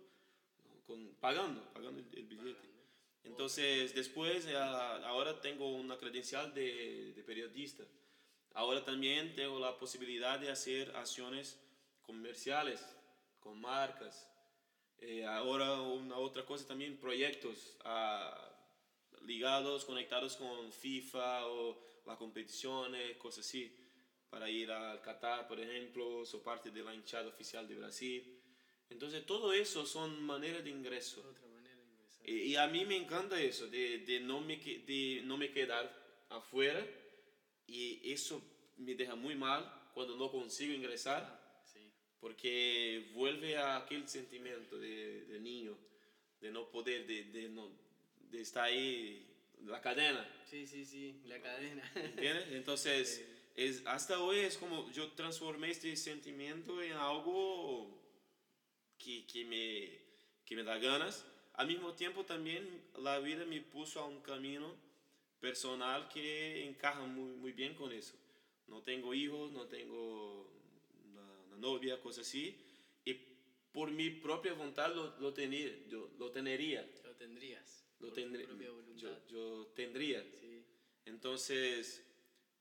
con, 0.86 1.14
pagando, 1.20 1.62
pagando 1.72 2.00
el, 2.12 2.24
billete. 2.24 2.71
Entonces, 3.24 3.94
después, 3.94 4.46
ahora 4.48 5.40
tengo 5.40 5.72
una 5.74 5.96
credencial 5.96 6.52
de, 6.52 7.12
de, 7.14 7.22
periodista. 7.22 7.84
Ahora 8.54 8.84
también 8.84 9.34
tengo 9.34 9.58
la 9.58 9.78
posibilidad 9.78 10.38
de 10.38 10.50
hacer 10.50 10.94
acciones 10.96 11.58
comerciales 12.02 12.84
con 13.40 13.60
marcas. 13.60 14.28
Eh, 14.98 15.24
ahora 15.24 15.80
una 15.80 16.16
otra 16.16 16.44
cosa 16.44 16.66
también, 16.66 16.96
proyectos 16.96 17.76
ah, 17.84 18.52
ligados, 19.22 19.84
conectados 19.84 20.36
con 20.36 20.72
FIFA 20.72 21.46
o 21.46 22.02
las 22.06 22.16
competiciones, 22.18 23.16
cosas 23.16 23.46
así, 23.46 23.74
para 24.30 24.48
ir 24.48 24.70
al 24.70 25.00
Qatar, 25.02 25.48
por 25.48 25.60
ejemplo, 25.60 26.24
soy 26.24 26.40
parte 26.40 26.70
de 26.70 26.82
la 26.82 26.94
hinchada 26.94 27.28
oficial 27.28 27.66
de 27.66 27.74
Brasil. 27.74 28.40
Entonces 28.90 29.26
todo 29.26 29.52
eso 29.52 29.84
son 29.86 30.22
maneras 30.22 30.62
de 30.62 30.70
ingreso. 30.70 31.20
Otra 31.28 31.48
manera 31.48 31.76
de 31.76 31.82
ingresar. 31.82 32.11
Y, 32.24 32.32
y 32.52 32.56
a 32.56 32.66
mí 32.68 32.84
me 32.84 32.96
encanta 32.96 33.40
eso, 33.40 33.66
de, 33.68 33.98
de, 33.98 34.20
no 34.20 34.40
me, 34.40 34.56
de 34.56 35.22
no 35.24 35.36
me 35.36 35.50
quedar 35.50 35.90
afuera 36.28 36.86
y 37.66 38.10
eso 38.12 38.42
me 38.76 38.94
deja 38.94 39.14
muy 39.14 39.34
mal 39.34 39.90
cuando 39.94 40.16
no 40.16 40.30
consigo 40.30 40.72
ingresar 40.72 41.22
Ah, 41.22 41.62
sí. 41.64 41.80
porque 42.20 43.10
vuelve 43.14 43.56
a 43.56 43.76
aquel 43.78 44.08
sentimiento 44.08 44.78
de, 44.78 45.24
de 45.26 45.40
niño, 45.40 45.76
de 46.40 46.50
no 46.50 46.70
poder, 46.70 47.06
de, 47.06 47.24
de, 47.24 47.48
no, 47.48 47.70
de 48.30 48.40
estar 48.40 48.64
ahí, 48.64 49.26
la 49.64 49.80
cadena, 49.80 50.26
Sí, 50.48 50.66
sí, 50.66 50.84
sí, 50.84 51.22
la 51.26 51.40
cadena. 51.40 51.90
¿entiendes? 51.94 52.46
Entonces, 52.52 53.24
es, 53.54 53.82
hasta 53.86 54.20
hoy 54.20 54.38
es 54.40 54.58
como 54.58 54.90
yo 54.92 55.10
transformé 55.12 55.70
este 55.70 55.94
sentimiento 55.96 56.82
en 56.82 56.92
algo 56.92 58.00
que, 58.98 59.26
que, 59.26 59.44
me, 59.44 59.98
que 60.44 60.56
me 60.56 60.62
da 60.62 60.78
ganas. 60.78 61.24
Al 61.54 61.66
mismo 61.66 61.92
tiempo 61.94 62.24
también 62.24 62.66
la 62.98 63.18
vida 63.18 63.44
me 63.44 63.60
puso 63.60 64.00
a 64.00 64.06
un 64.06 64.20
camino 64.20 64.74
personal 65.40 66.08
que 66.08 66.64
encaja 66.66 67.04
muy, 67.04 67.34
muy 67.36 67.52
bien 67.52 67.74
con 67.74 67.92
eso. 67.92 68.14
No 68.68 68.80
tengo 68.82 69.12
hijos, 69.12 69.52
no 69.52 69.66
tengo 69.66 70.48
una, 71.10 71.22
una 71.48 71.56
novia, 71.58 72.00
cosas 72.00 72.26
así. 72.26 72.56
Y 73.04 73.14
por 73.72 73.90
mi 73.90 74.10
propia 74.10 74.54
voluntad 74.54 74.94
lo, 74.94 75.18
lo, 75.18 75.34
tenía, 75.34 75.70
yo, 75.88 76.10
lo 76.18 76.30
tendría. 76.30 76.88
Lo 77.04 77.14
tendrías. 77.14 77.84
Lo 78.00 78.12
propia 78.12 78.68
yo, 78.96 79.26
yo 79.28 79.66
tendría. 79.74 80.22
Sí. 80.40 80.64
Entonces, 81.06 82.04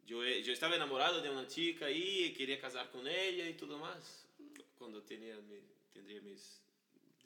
yo, 0.05 0.23
yo 0.23 0.53
estaba 0.53 0.75
enamorado 0.75 1.21
de 1.21 1.29
una 1.29 1.47
chica 1.47 1.89
y 1.89 2.33
quería 2.33 2.59
casar 2.59 2.89
con 2.91 3.07
ella 3.07 3.47
y 3.47 3.53
todo 3.53 3.77
más. 3.77 4.27
Cuando 4.77 5.03
tenía, 5.03 5.37
tendría 5.93 6.21
mis, 6.21 6.60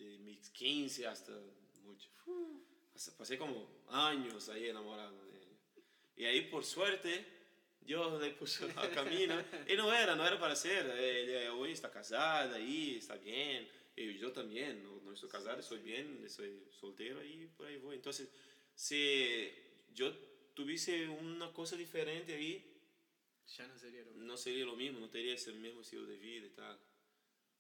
de 0.04 0.18
mis 0.20 0.50
15 0.50 1.08
hasta 1.08 1.32
mucho. 1.84 2.10
Hasta 2.96 3.16
pasé 3.18 3.38
como 3.38 3.84
años 3.89 4.50
ahí 4.50 4.68
enamorado 4.68 5.26
de 5.26 5.38
ella. 5.38 5.58
Y 6.18 6.26
ahí, 6.26 6.41
por 6.50 6.64
suerte, 6.64 7.26
Dios 7.82 8.22
le 8.22 8.32
puso 8.32 8.68
al 8.78 8.91
camino. 8.91 9.36
Y 9.68 9.76
no 9.76 9.93
era, 9.93 10.16
no 10.16 10.26
era 10.26 10.39
para 10.39 10.56
ser. 10.56 10.89
Ella 10.98 11.54
hoy 11.54 11.72
está 11.72 11.91
casada 11.91 12.60
y 12.60 12.98
está 12.98 13.16
bien. 13.16 13.68
Y 13.96 14.18
yo 14.18 14.32
también, 14.32 14.84
no, 14.84 15.00
no 15.02 15.14
estoy 15.14 15.30
casado, 15.30 15.60
estoy 15.60 15.80
bien, 15.80 16.30
soy 16.30 16.64
soltero 16.72 17.24
y 17.24 17.48
por 17.48 17.68
ahí 17.68 17.78
voy. 17.78 17.96
Entonces, 17.96 18.28
si 18.74 19.50
yo 19.93 20.14
tuviese 20.54 21.08
una 21.08 21.52
cosa 21.54 21.78
diferente 21.78 22.34
ahí, 22.34 22.72
Ya 23.56 23.68
no 23.68 23.78
sería 23.78 24.02
lo 24.02 24.12
mismo. 24.12 24.26
no 24.26 24.38
sería 24.38 24.66
lo 24.66 24.76
mismo, 24.76 25.00
no 25.00 25.10
tendría 25.10 25.36
ese 25.36 25.54
mismo 25.54 25.82
estilo 25.82 26.06
de 26.06 26.18
vida 26.18 26.48
y 26.48 26.50
tal. 26.50 26.78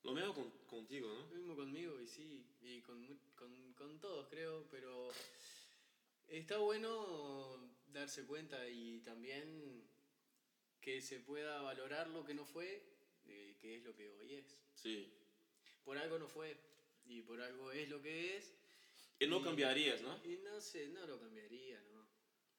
Lo 0.05 0.13
mismo 0.13 0.33
con, 0.35 0.49
contigo, 0.67 1.07
¿no? 1.07 1.19
Lo 1.29 1.35
mismo 1.35 1.55
conmigo 1.55 1.99
y 1.99 2.07
sí, 2.07 2.45
y 2.61 2.79
con, 2.81 3.05
con, 3.35 3.73
con 3.73 3.99
todos 3.99 4.27
creo, 4.29 4.67
pero 4.69 5.09
está 6.27 6.57
bueno 6.59 7.57
darse 7.87 8.25
cuenta 8.25 8.67
y 8.69 8.99
también 8.99 9.83
que 10.79 11.01
se 11.01 11.19
pueda 11.19 11.61
valorar 11.63 12.07
lo 12.09 12.23
que 12.23 12.35
no 12.35 12.45
fue, 12.45 12.83
eh, 13.27 13.55
que 13.59 13.77
es 13.77 13.83
lo 13.83 13.95
que 13.95 14.11
hoy 14.11 14.35
es. 14.35 14.45
Sí. 14.75 15.11
Por 15.83 15.97
algo 15.97 16.19
no 16.19 16.27
fue 16.27 16.55
y 17.07 17.21
por 17.21 17.41
algo 17.41 17.71
es 17.71 17.89
lo 17.89 18.01
que 18.01 18.37
es. 18.37 18.53
Y 19.19 19.25
no 19.27 19.39
Y- 19.39 19.43
cambiarías, 19.43 20.01
¿no? 20.01 20.19
Y 20.23 20.37
no 20.43 20.61
sé, 20.61 20.87
no 20.89 21.05
lo 21.07 21.19
cambiaría, 21.19 21.81
¿no? 21.91 22.05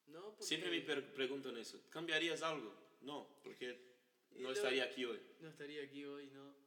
No, 0.09 0.31
porque 0.31 0.45
Siempre 0.45 0.71
me 0.71 0.81
preguntan 1.03 1.57
eso. 1.59 1.81
¿Cambiarías 1.91 2.43
algo? 2.43 2.73
No, 3.03 3.29
porque 3.45 3.79
no 4.33 4.49
lo- 4.49 4.53
estaría 4.53 4.85
aquí 4.85 5.05
hoy. 5.05 5.21
no 5.41 5.49
estaría 5.49 5.83
aquí 5.85 6.05
hoy, 6.05 6.29
¿no? 6.31 6.66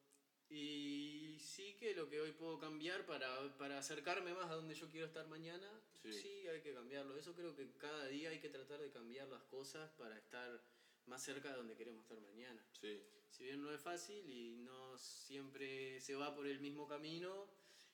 Y 0.49 1.37
sí 1.39 1.75
que 1.79 1.93
lo 1.93 2.09
que 2.09 2.19
hoy 2.21 2.31
puedo 2.31 2.59
cambiar 2.59 3.05
para, 3.05 3.55
para 3.57 3.77
acercarme 3.77 4.33
más 4.33 4.49
a 4.49 4.55
donde 4.55 4.73
yo 4.73 4.89
quiero 4.89 5.05
estar 5.05 5.27
mañana, 5.27 5.69
Sí. 6.01 6.13
sí. 6.13 6.47
hay 6.47 6.61
que 6.61 6.73
cambiarlo. 6.73 7.15
Eso 7.17 7.33
creo 7.35 7.55
que 7.55 7.67
cada 7.77 8.05
día 8.07 8.29
hay 8.29 8.39
que 8.39 8.49
tratar 8.49 8.79
de 8.81 8.89
cambiar 8.89 9.27
las 9.27 9.43
cosas 9.43 9.91
para 9.91 10.17
estar 10.17 10.59
más 11.05 11.21
cerca 11.23 11.49
de 11.49 11.57
donde 11.57 11.75
queremos 11.75 12.03
estar 12.03 12.19
mañana. 12.21 12.63
Sí. 12.79 12.99
Si 13.29 13.43
bien 13.43 13.61
no 13.61 13.71
es 13.71 13.79
fácil 13.81 14.27
y 14.29 14.55
no 14.57 14.97
siempre 14.97 16.01
se 16.01 16.15
va 16.15 16.35
por 16.35 16.47
el 16.47 16.59
mismo 16.59 16.87
camino 16.87 17.47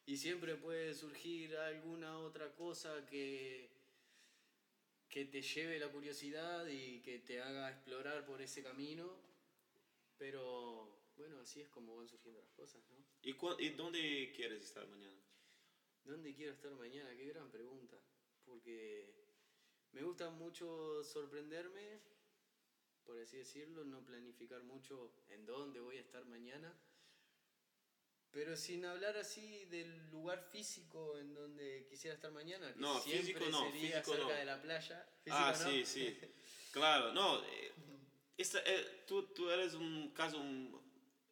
y 0.05 0.17
siempre 0.17 0.55
puede 0.55 0.93
surgir 0.93 1.57
alguna 1.57 2.19
otra 2.19 2.53
cosa 2.53 3.05
que, 3.05 3.69
que 5.09 5.25
te 5.25 5.41
lleve 5.41 5.79
la 5.79 5.89
curiosidad 5.91 6.67
y 6.67 7.01
que 7.01 7.19
te 7.19 7.41
haga 7.41 7.69
explorar 7.69 8.25
por 8.25 8.41
ese 8.41 8.63
camino, 8.63 9.17
pero 10.17 10.94
bueno, 11.15 11.39
así 11.39 11.61
es 11.61 11.69
como 11.69 11.95
van 11.97 12.07
surgiendo 12.07 12.41
las 12.41 12.51
cosas, 12.51 12.81
¿no? 12.89 12.97
¿Y, 13.21 13.33
cu- 13.33 13.55
¿Y 13.59 13.69
dónde 13.69 14.31
quieres 14.35 14.63
estar 14.63 14.87
mañana? 14.87 15.19
¿Dónde 16.03 16.35
quiero 16.35 16.53
estar 16.53 16.71
mañana? 16.75 17.15
Qué 17.15 17.25
gran 17.25 17.49
pregunta, 17.51 17.97
porque 18.43 19.27
me 19.91 20.03
gusta 20.03 20.29
mucho 20.29 21.03
sorprenderme, 21.03 22.01
por 23.03 23.19
así 23.19 23.37
decirlo, 23.37 23.83
no 23.85 24.03
planificar 24.05 24.61
mucho 24.63 25.13
en 25.29 25.45
dónde 25.45 25.79
voy 25.79 25.97
a 25.97 26.01
estar 26.01 26.25
mañana, 26.25 26.77
pero 28.31 28.57
sin 28.57 28.83
hablar 28.85 29.15
así 29.17 29.65
del 29.65 30.09
lugar 30.11 30.43
físico 30.51 31.17
en 31.17 31.33
donde 31.33 31.85
quisiera 31.89 32.15
estar 32.15 32.31
mañana, 32.31 32.73
que 32.73 32.79
No, 32.79 32.99
siempre 32.99 33.33
físico 33.33 33.49
no, 33.49 33.65
sería 33.71 34.01
físico 34.01 34.11
cerca 34.11 34.33
no. 34.33 34.39
de 34.39 34.45
la 34.45 34.61
playa. 34.61 35.09
ah, 35.29 35.53
Físico 35.53 35.69
no. 35.69 35.71
sí, 35.71 35.85
sí. 35.85 36.17
Claro, 36.71 37.13
no. 37.13 37.43
eh, 37.45 37.73
esta, 38.37 38.59
eh, 38.65 39.05
tú, 39.07 39.27
tú 39.33 39.49
eres 39.49 39.73
un 39.75 40.09
caso, 40.13 40.37
un- 40.39 40.84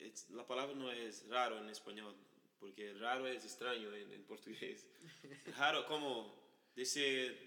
es- 0.03 0.29
la 0.31 0.45
palabra 0.45 0.75
no 0.75 0.91
es 0.91 1.27
raro 1.27 1.57
en 1.59 1.69
español, 1.69 2.15
porque 2.59 2.93
raro 2.93 3.27
es 3.27 3.43
extraño 3.43 3.93
en, 3.95 4.11
en 4.13 4.23
portugués. 4.23 4.87
Raro 5.57 5.85
como 5.85 6.33
de 6.75 6.85
ser 6.85 7.37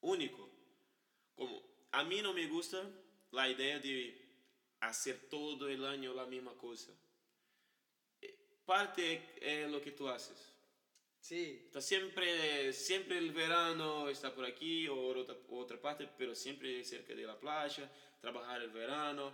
único. 0.00 0.48
Como, 1.34 1.62
a 1.92 2.02
mí 2.04 2.22
no 2.22 2.32
me 2.32 2.46
gusta 2.46 2.82
la 3.32 3.48
idea 3.48 3.78
de 3.78 4.18
hacer 4.80 5.28
todo 5.28 5.68
el 5.68 5.84
año 5.84 6.12
la 6.14 6.26
misma 6.26 6.52
cosa. 6.56 6.92
Eh, 8.20 8.34
Parte 8.64 9.34
es 9.40 9.70
lo 9.70 9.80
que 9.80 9.92
tú 9.92 10.08
haces. 10.08 10.48
Sí, 11.20 11.62
Está 11.66 11.80
siempre, 11.80 12.72
siempre 12.72 13.16
el 13.18 13.30
verano 13.32 14.08
está 14.08 14.34
por 14.34 14.44
aquí 14.44 14.88
o 14.88 14.96
otra, 15.16 15.36
otra 15.50 15.80
parte, 15.80 16.08
pero 16.18 16.34
siempre 16.34 16.82
cerca 16.84 17.14
de 17.14 17.22
la 17.24 17.38
playa, 17.38 17.88
trabajar 18.20 18.60
el 18.62 18.70
verano, 18.70 19.32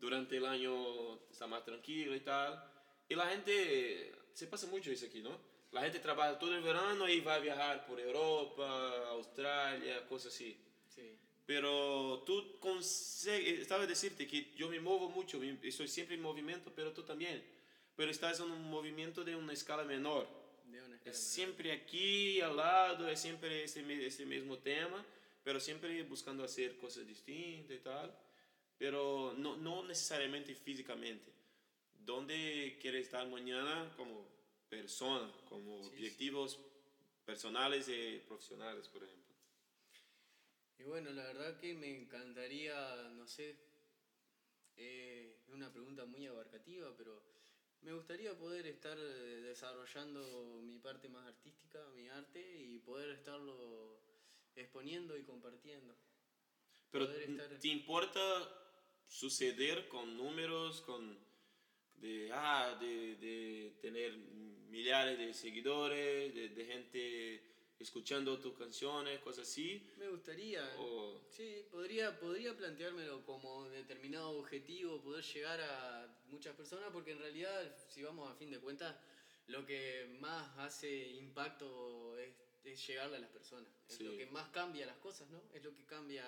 durante 0.00 0.36
el 0.38 0.46
año 0.46 1.14
está 1.30 1.46
más 1.46 1.64
tranquilo 1.64 2.14
y 2.16 2.20
tal. 2.20 2.62
Y 3.08 3.14
la 3.14 3.26
gente, 3.28 4.12
se 4.32 4.46
pasa 4.46 4.66
mucho 4.66 4.90
eso 4.90 5.06
aquí, 5.06 5.20
¿no? 5.20 5.38
La 5.72 5.82
gente 5.82 6.00
trabaja 6.00 6.38
todo 6.38 6.54
el 6.54 6.62
verano 6.62 7.08
y 7.08 7.20
va 7.20 7.34
a 7.34 7.38
viajar 7.38 7.86
por 7.86 8.00
Europa, 8.00 9.08
Australia, 9.10 10.04
cosas 10.08 10.34
así. 10.34 10.56
sí, 10.88 11.16
Pero 11.46 12.22
tú 12.26 12.58
consigues, 12.58 13.60
estaba 13.60 13.84
a 13.84 13.86
decirte 13.86 14.26
que 14.26 14.52
yo 14.56 14.68
me 14.68 14.80
muevo 14.80 15.08
mucho, 15.10 15.40
estoy 15.62 15.86
siempre 15.88 16.16
en 16.16 16.22
movimiento, 16.22 16.72
pero 16.74 16.92
tú 16.92 17.02
también. 17.02 17.44
Pero 17.96 18.10
estás 18.10 18.40
en 18.40 18.50
un 18.50 18.70
movimiento 18.70 19.22
de 19.24 19.36
una 19.36 19.52
escala 19.52 19.84
menor. 19.84 20.26
de 20.64 20.82
una 20.82 20.96
escala 20.96 21.16
Es 21.16 21.20
menor. 21.20 21.34
siempre 21.34 21.72
aquí 21.72 22.40
al 22.40 22.56
lado, 22.56 23.08
es 23.08 23.20
siempre 23.20 23.64
ese, 23.64 23.80
ese 24.06 24.26
mismo 24.26 24.58
tema, 24.58 25.04
pero 25.44 25.60
siempre 25.60 26.02
buscando 26.04 26.42
hacer 26.44 26.76
cosas 26.78 27.06
distintas 27.06 27.76
y 27.76 27.80
tal, 27.80 28.12
pero 28.80 29.34
no, 29.36 29.58
no 29.58 29.84
necesariamente 29.84 30.54
físicamente. 30.54 31.30
¿Dónde 32.02 32.78
quieres 32.80 33.04
estar 33.04 33.28
mañana 33.28 33.92
como 33.94 34.26
persona, 34.70 35.30
como 35.50 35.82
Sí, 35.82 35.90
sí. 35.90 35.96
objetivos 35.96 36.58
personales 37.26 37.86
y 37.90 38.20
profesionales, 38.26 38.88
por 38.88 39.02
ejemplo? 39.04 39.34
Y 40.78 40.84
bueno, 40.84 41.10
la 41.10 41.24
verdad 41.24 41.58
que 41.60 41.74
me 41.74 41.94
encantaría, 41.94 42.74
no 43.12 43.26
sé, 43.26 43.54
eh, 44.78 45.36
es 45.46 45.52
una 45.52 45.70
pregunta 45.70 46.06
muy 46.06 46.26
abarcativa, 46.26 46.90
pero 46.96 47.22
me 47.82 47.92
gustaría 47.92 48.32
poder 48.38 48.66
estar 48.66 48.96
eh, 48.98 49.42
desarrollando 49.42 50.22
mi 50.62 50.78
parte 50.78 51.10
más 51.10 51.26
artística, 51.26 51.78
mi 51.94 52.08
arte, 52.08 52.40
y 52.58 52.78
poder 52.78 53.10
estarlo 53.10 54.00
exponiendo 54.56 55.18
y 55.18 55.22
compartiendo. 55.24 55.94
Pero 56.90 57.06
Poder 57.06 57.28
estar- 57.30 57.60
¿te 57.60 57.68
importa 57.68 58.69
suceder 59.10 59.88
con 59.88 60.16
números, 60.16 60.80
con 60.82 61.18
de, 61.96 62.30
ah, 62.32 62.78
de, 62.80 63.16
de 63.16 63.76
tener 63.82 64.16
millares 64.16 65.18
de 65.18 65.34
seguidores, 65.34 66.34
de, 66.34 66.48
de 66.50 66.64
gente 66.64 67.42
escuchando 67.78 68.38
tus 68.38 68.56
canciones, 68.56 69.18
cosas 69.20 69.48
así? 69.48 69.82
Me 69.98 70.08
gustaría, 70.08 70.62
O, 70.78 71.20
sí, 71.30 71.64
podría, 71.70 72.18
podría 72.18 72.56
planteármelo 72.56 73.24
como 73.24 73.68
determinado 73.70 74.30
objetivo, 74.38 75.02
poder 75.02 75.24
llegar 75.24 75.60
a 75.60 76.22
muchas 76.28 76.54
personas, 76.54 76.90
porque 76.92 77.12
en 77.12 77.18
realidad, 77.18 77.76
si 77.88 78.02
vamos 78.02 78.30
a 78.30 78.34
fin 78.34 78.50
de 78.50 78.60
cuentas, 78.60 78.94
lo 79.48 79.66
que 79.66 80.16
más 80.20 80.56
hace 80.58 81.08
impacto 81.12 82.16
es, 82.18 82.30
es 82.64 82.86
llegarle 82.86 83.16
a 83.16 83.20
las 83.20 83.30
personas. 83.30 83.68
Es 83.88 84.00
lo 84.00 84.16
que 84.16 84.26
más 84.26 84.48
cambia 84.50 84.86
las 84.86 84.98
cosas, 84.98 85.28
¿no? 85.30 85.42
Es 85.52 85.64
lo 85.64 85.74
que 85.74 85.84
cambia... 85.84 86.24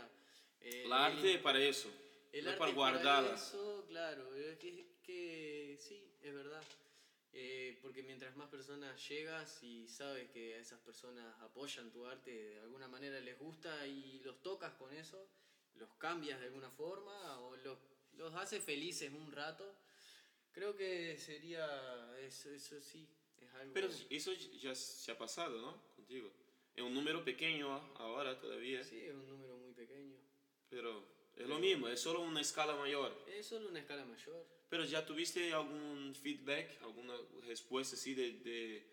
Eh, 0.61 0.85
el 0.85 0.93
arte 0.93 1.39
para 1.39 1.63
eso. 1.63 1.91
El 2.33 2.49
arte 2.49 2.59
para 2.59 2.73
guardarla. 2.73 3.35
eso, 3.35 3.85
claro. 3.87 4.35
Es 4.35 4.59
que, 4.59 5.77
sí, 5.79 6.03
es 6.23 6.35
verdad. 6.35 6.63
Eh, 7.35 7.79
porque 7.81 8.03
mientras 8.03 8.37
más 8.37 8.49
personas 8.49 9.09
llegas 9.09 9.63
y 9.63 9.89
sabes 9.89 10.31
que 10.31 10.59
esas 10.59 10.81
personas 10.81 11.41
apoyan 11.41 11.91
tu 11.91 12.07
arte, 12.07 12.31
de 12.31 12.61
alguna 12.61 12.89
manera 12.89 13.21
les 13.21 13.39
gusta 13.39 13.87
y 13.87 14.21
los 14.25 14.43
tocas 14.43 14.73
con 14.75 14.93
eso, 14.93 15.29
los 15.77 15.91
cambias 15.95 16.41
de 16.41 16.47
alguna 16.47 16.71
forma 16.71 17.41
o 17.41 17.57
los, 17.57 17.79
los 18.15 18.35
haces 18.35 18.63
felices 18.63 19.11
un 19.13 19.33
rato, 19.33 19.75
creo 20.53 20.77
que 20.77 21.17
sería 21.19 21.67
eso, 22.21 22.51
eso 22.51 22.81
sí, 22.83 23.09
es 23.41 23.55
algo... 23.55 23.73
Pero 23.73 23.89
eso 24.11 24.33
ya 24.33 24.75
se 24.75 25.11
ha 25.11 25.17
pasado, 25.17 25.59
¿no? 25.59 25.83
Contigo. 25.97 26.31
Es 26.75 26.83
un 26.83 26.95
número 26.95 27.25
pequeño 27.25 27.75
ahora 27.97 28.39
todavía. 28.39 28.83
Sí, 28.85 29.01
es 29.01 29.15
un 29.15 29.29
número 29.29 29.57
muy 29.57 29.73
pequeño. 29.73 30.17
Pero 30.69 31.12
es 31.37 31.49
lo 31.49 31.59
mismo, 31.59 31.89
es 31.89 32.01
solo 32.01 32.21
una 32.21 32.41
escala 32.41 32.77
mayor. 32.77 33.17
Es 33.27 33.47
solo 33.47 33.69
una 33.69 33.81
escala 33.81 34.05
mayor. 34.05 34.47
Pero 34.69 34.85
ya 34.85 35.05
tuviste 35.05 35.53
algún 35.53 36.15
feedback, 36.15 36.83
alguna 36.83 37.15
respuesta 37.47 37.97
así 37.97 38.15
de, 38.15 38.33
de 38.41 38.93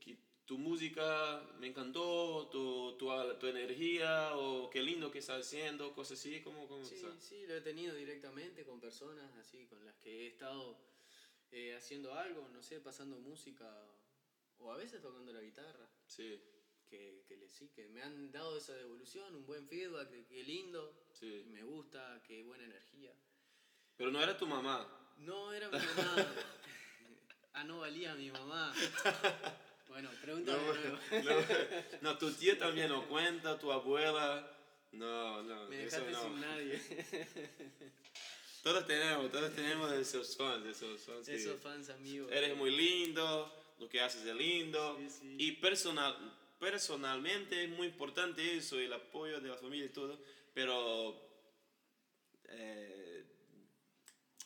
que 0.00 0.18
tu 0.44 0.58
música 0.58 1.40
me 1.58 1.68
encantó, 1.68 2.48
tu, 2.50 2.96
tu, 2.98 3.38
tu, 3.38 3.46
energía, 3.46 4.36
o 4.36 4.68
qué 4.70 4.82
lindo 4.82 5.10
que 5.10 5.20
estás 5.20 5.46
haciendo, 5.46 5.94
cosas 5.94 6.18
así, 6.18 6.40
¿cómo, 6.42 6.66
cómo 6.66 6.84
sí, 6.84 7.02
sí, 7.18 7.46
lo 7.46 7.54
he 7.54 7.60
tenido 7.60 7.94
directamente 7.94 8.64
con 8.64 8.80
personas 8.80 9.34
así, 9.36 9.66
con 9.66 9.84
las 9.84 9.94
que 9.96 10.24
he 10.24 10.26
estado 10.26 10.76
eh, 11.52 11.74
haciendo 11.74 12.12
algo, 12.14 12.48
no 12.52 12.62
sé, 12.62 12.80
pasando 12.80 13.16
música, 13.18 13.70
o 14.58 14.72
a 14.72 14.76
veces 14.76 15.00
tocando 15.00 15.32
la 15.32 15.40
guitarra. 15.40 15.88
Sí. 16.06 16.40
Que, 16.94 17.24
que, 17.26 17.36
le, 17.36 17.48
sí, 17.48 17.70
que 17.74 17.88
me 17.88 18.02
han 18.02 18.30
dado 18.30 18.56
esa 18.56 18.72
devolución, 18.74 19.34
un 19.34 19.44
buen 19.44 19.66
feedback, 19.66 20.08
que, 20.10 20.24
que 20.26 20.44
lindo, 20.44 20.94
sí. 21.12 21.44
me 21.48 21.64
gusta, 21.64 22.22
qué 22.24 22.44
buena 22.44 22.64
energía. 22.64 23.12
Pero 23.96 24.12
no 24.12 24.22
era 24.22 24.38
tu 24.38 24.46
mamá. 24.46 24.86
No 25.18 25.52
era 25.52 25.68
mi 25.68 25.78
mamá. 25.78 26.34
ah, 27.54 27.64
no 27.64 27.80
valía 27.80 28.14
mi 28.14 28.30
mamá. 28.30 28.72
Bueno, 29.86 30.10
pregúntame. 30.22 30.58
No, 32.02 32.10
no, 32.12 32.18
tu 32.18 32.32
tía 32.32 32.58
también 32.58 32.88
no 32.88 33.06
cuenta, 33.06 33.56
tu 33.58 33.70
abuela. 33.70 34.50
No, 34.90 35.42
no. 35.42 35.68
Me 35.68 35.76
dejaste 35.76 36.10
eso 36.10 36.28
no. 36.28 36.34
sin 36.34 36.40
nadie. 36.40 36.80
todos 38.64 38.86
tenemos, 38.86 39.30
todos 39.30 39.54
tenemos 39.54 39.92
esos 39.92 40.36
fans, 40.36 40.66
esos 40.66 41.00
fans. 41.00 41.28
Esos 41.28 41.60
fans 41.60 41.90
amigos. 41.90 42.32
Eres 42.32 42.56
muy 42.56 42.74
lindo, 42.74 43.54
lo 43.78 43.88
que 43.88 44.00
haces 44.00 44.26
es 44.26 44.34
lindo. 44.34 44.96
Sí, 44.98 45.10
sí. 45.10 45.36
Y 45.38 45.52
personal, 45.52 46.16
personalmente 46.64 47.62
es 47.62 47.68
muy 47.68 47.88
importante 47.88 48.56
eso, 48.56 48.78
el 48.80 48.92
apoyo 48.92 49.38
de 49.38 49.50
la 49.50 49.56
familia 49.56 49.84
y 49.84 49.90
todo. 49.90 50.18
Pero. 50.54 51.20
Eh, 52.48 53.24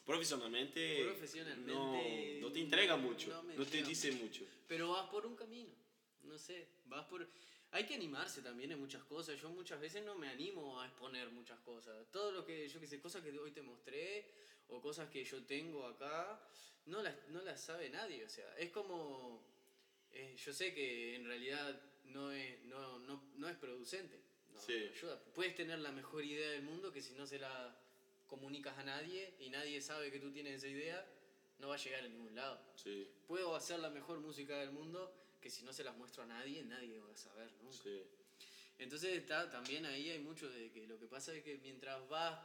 profesionalmente, 0.05 1.05
profesionalmente 1.05 1.73
no, 1.73 2.49
no, 2.49 2.53
te 2.53 2.61
entrega 2.61 2.97
mucho, 2.97 3.43
no, 3.57 3.65
te 3.67 3.83
dice 3.83 4.11
mucho. 4.13 4.45
Pero 4.67 4.91
vas 4.91 5.09
por 5.11 5.27
un 5.27 5.37
camino, 5.37 5.73
no 6.23 6.39
sé, 6.39 6.67
vas 6.87 7.05
por... 7.07 7.29
Hay 7.71 7.85
que 7.85 7.95
animarse 7.95 8.41
también 8.41 8.73
en 8.73 8.81
muchas 8.81 9.05
cosas. 9.05 9.39
Yo 9.39 9.51
muchas 9.51 9.79
veces 9.79 10.03
no 10.03 10.15
me 10.15 10.29
animo 10.29 10.81
a 10.81 10.87
exponer 10.87 11.29
muchas 11.31 11.61
cosas. 11.61 11.95
Todo 12.11 12.33
lo 12.33 12.47
que, 12.47 12.67
yo 12.67 12.81
que 12.81 12.87
sé, 12.87 12.99
cosas 12.99 13.23
que 13.23 13.39
hoy 13.39 13.51
te 13.51 13.61
mostré 13.61 14.25
o 14.69 14.81
cosas 14.81 15.11
que 15.11 15.23
yo 15.23 15.43
tengo 15.45 15.87
acá, 15.87 16.41
no 16.87 17.03
las, 17.03 17.15
no 17.29 17.43
las 17.43 17.63
sabe 17.63 17.91
nadie. 17.91 18.25
O 18.25 18.29
sea, 18.31 18.57
es 18.57 18.71
como... 18.71 19.47
Eh, 20.11 20.35
yo 20.43 20.55
sé 20.55 20.73
que 20.73 21.17
en 21.17 21.27
realidad 21.27 21.79
no 22.09 22.31
es, 22.33 22.63
no, 22.65 22.99
no, 23.01 23.23
no 23.37 23.49
es 23.49 23.57
producente. 23.57 24.21
No, 24.53 24.61
sí. 24.61 24.75
ayuda. 24.75 25.21
Puedes 25.35 25.55
tener 25.55 25.79
la 25.79 25.93
mejor 25.93 26.25
idea 26.25 26.51
del 26.51 26.63
mundo 26.63 26.93
que 26.93 27.03
si 27.03 27.15
no 27.15 27.27
se 27.27 27.39
la 27.39 27.77
comunicas 28.27 28.77
a 28.79 28.85
nadie 28.85 29.35
y 29.41 29.51
nadie 29.51 29.81
sabe 29.81 30.11
que 30.11 30.21
tú 30.21 30.31
tienes 30.31 30.57
esa 30.57 30.69
idea, 30.69 31.07
no 31.59 31.69
va 31.69 31.75
a 31.75 31.79
llegar 31.79 32.05
a 32.05 32.09
ningún 32.09 32.35
lado. 32.35 32.61
Sí. 32.77 33.09
Puedo 33.27 33.55
hacer 33.57 33.81
la 33.81 33.91
mejor 33.91 34.21
música 34.21 34.59
del 34.59 34.71
mundo 34.71 35.13
que 35.41 35.51
si 35.51 35.65
no 35.65 35.73
se 35.73 35.85
las 35.85 35.97
muestro 35.97 36.23
a 36.23 36.27
nadie, 36.27 36.63
nadie 36.65 37.01
va 37.01 37.13
a 37.13 37.17
saber 37.17 37.51
nunca. 37.63 37.77
Sí. 37.83 38.03
Entonces 38.79 39.17
está, 39.17 39.51
también 39.51 39.87
ahí 39.87 40.11
hay 40.11 40.21
mucho 40.21 40.49
de 40.49 40.71
que 40.71 40.87
lo 40.87 40.99
que 40.99 41.07
pasa 41.07 41.35
es 41.35 41.43
que 41.43 41.59
mientras 41.59 42.07
vas 42.09 42.39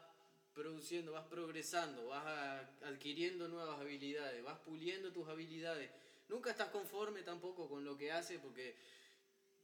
produciendo, 0.54 1.12
vas 1.12 1.28
progresando, 1.28 2.08
vas 2.08 2.68
adquiriendo 2.84 3.48
nuevas 3.48 3.80
habilidades, 3.80 4.44
vas 4.44 4.60
puliendo 4.60 5.12
tus 5.12 5.28
habilidades, 5.28 5.90
nunca 6.30 6.52
estás 6.52 6.70
conforme 6.70 7.22
tampoco 7.22 7.68
con 7.68 7.84
lo 7.84 7.98
que 7.98 8.12
haces 8.12 8.40
porque 8.40 8.76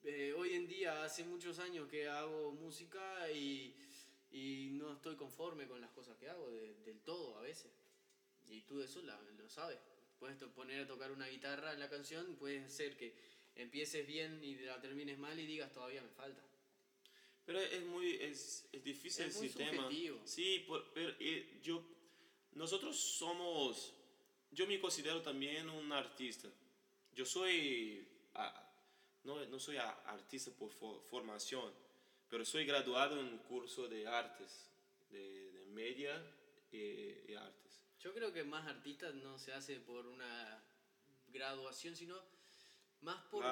eh, 0.03 0.33
hoy 0.37 0.53
en 0.53 0.67
día 0.67 1.03
hace 1.03 1.23
muchos 1.23 1.59
años 1.59 1.87
que 1.89 2.07
hago 2.07 2.51
música 2.51 3.31
y 3.31 3.75
y 4.31 4.69
no 4.73 4.93
estoy 4.93 5.15
conforme 5.15 5.67
con 5.67 5.81
las 5.81 5.91
cosas 5.91 6.17
que 6.17 6.29
hago 6.29 6.49
del 6.51 6.99
todo 7.01 7.37
a 7.37 7.41
veces. 7.41 7.71
Y 8.47 8.61
tú 8.61 8.81
eso 8.81 9.01
lo 9.01 9.49
sabes. 9.49 9.77
Puedes 10.19 10.37
poner 10.49 10.81
a 10.81 10.87
tocar 10.87 11.11
una 11.11 11.27
guitarra 11.27 11.73
en 11.73 11.79
la 11.79 11.89
canción, 11.89 12.35
puede 12.35 12.69
ser 12.69 12.97
que 12.97 13.13
empieces 13.55 14.05
bien 14.05 14.43
y 14.43 14.55
la 14.57 14.79
termines 14.81 15.17
mal 15.17 15.39
y 15.39 15.45
digas 15.45 15.71
todavía 15.71 16.01
me 16.01 16.09
falta. 16.09 16.43
Pero 17.45 17.59
es 17.59 17.83
muy 17.85 18.15
es, 18.21 18.67
es 18.71 18.83
difícil 18.83 19.25
es 19.25 19.35
el 19.35 19.39
muy 19.39 19.47
sistema. 19.47 19.83
Subjetivo. 19.83 20.21
Sí, 20.25 20.65
pero 20.93 21.15
eh, 21.19 21.59
yo 21.63 21.83
nosotros 22.53 22.97
somos 22.97 23.93
yo 24.51 24.67
me 24.67 24.79
considero 24.79 25.21
también 25.21 25.69
un 25.69 25.91
artista. 25.91 26.49
Yo 27.15 27.25
soy 27.25 28.07
no, 29.23 29.45
no 29.45 29.59
soy 29.59 29.77
artista 29.77 30.51
por 30.51 30.71
formación 30.71 31.73
pero 32.29 32.45
soy 32.45 32.65
graduado 32.65 33.19
en 33.19 33.25
un 33.25 33.37
curso 33.39 33.87
de 33.87 34.07
artes, 34.07 34.69
de, 35.09 35.51
de 35.51 35.65
media 35.67 36.21
y, 36.71 37.33
artes. 37.33 37.83
Yo 37.99 38.13
creo 38.13 38.31
que 38.31 38.43
más 38.43 38.67
artista 38.67 39.11
no 39.11 39.39
se 39.39 39.51
hace 39.51 39.79
por 39.79 40.05
una 40.05 40.63
graduación, 41.27 41.95
sino 41.95 42.15
más 43.01 43.21
por 43.23 43.43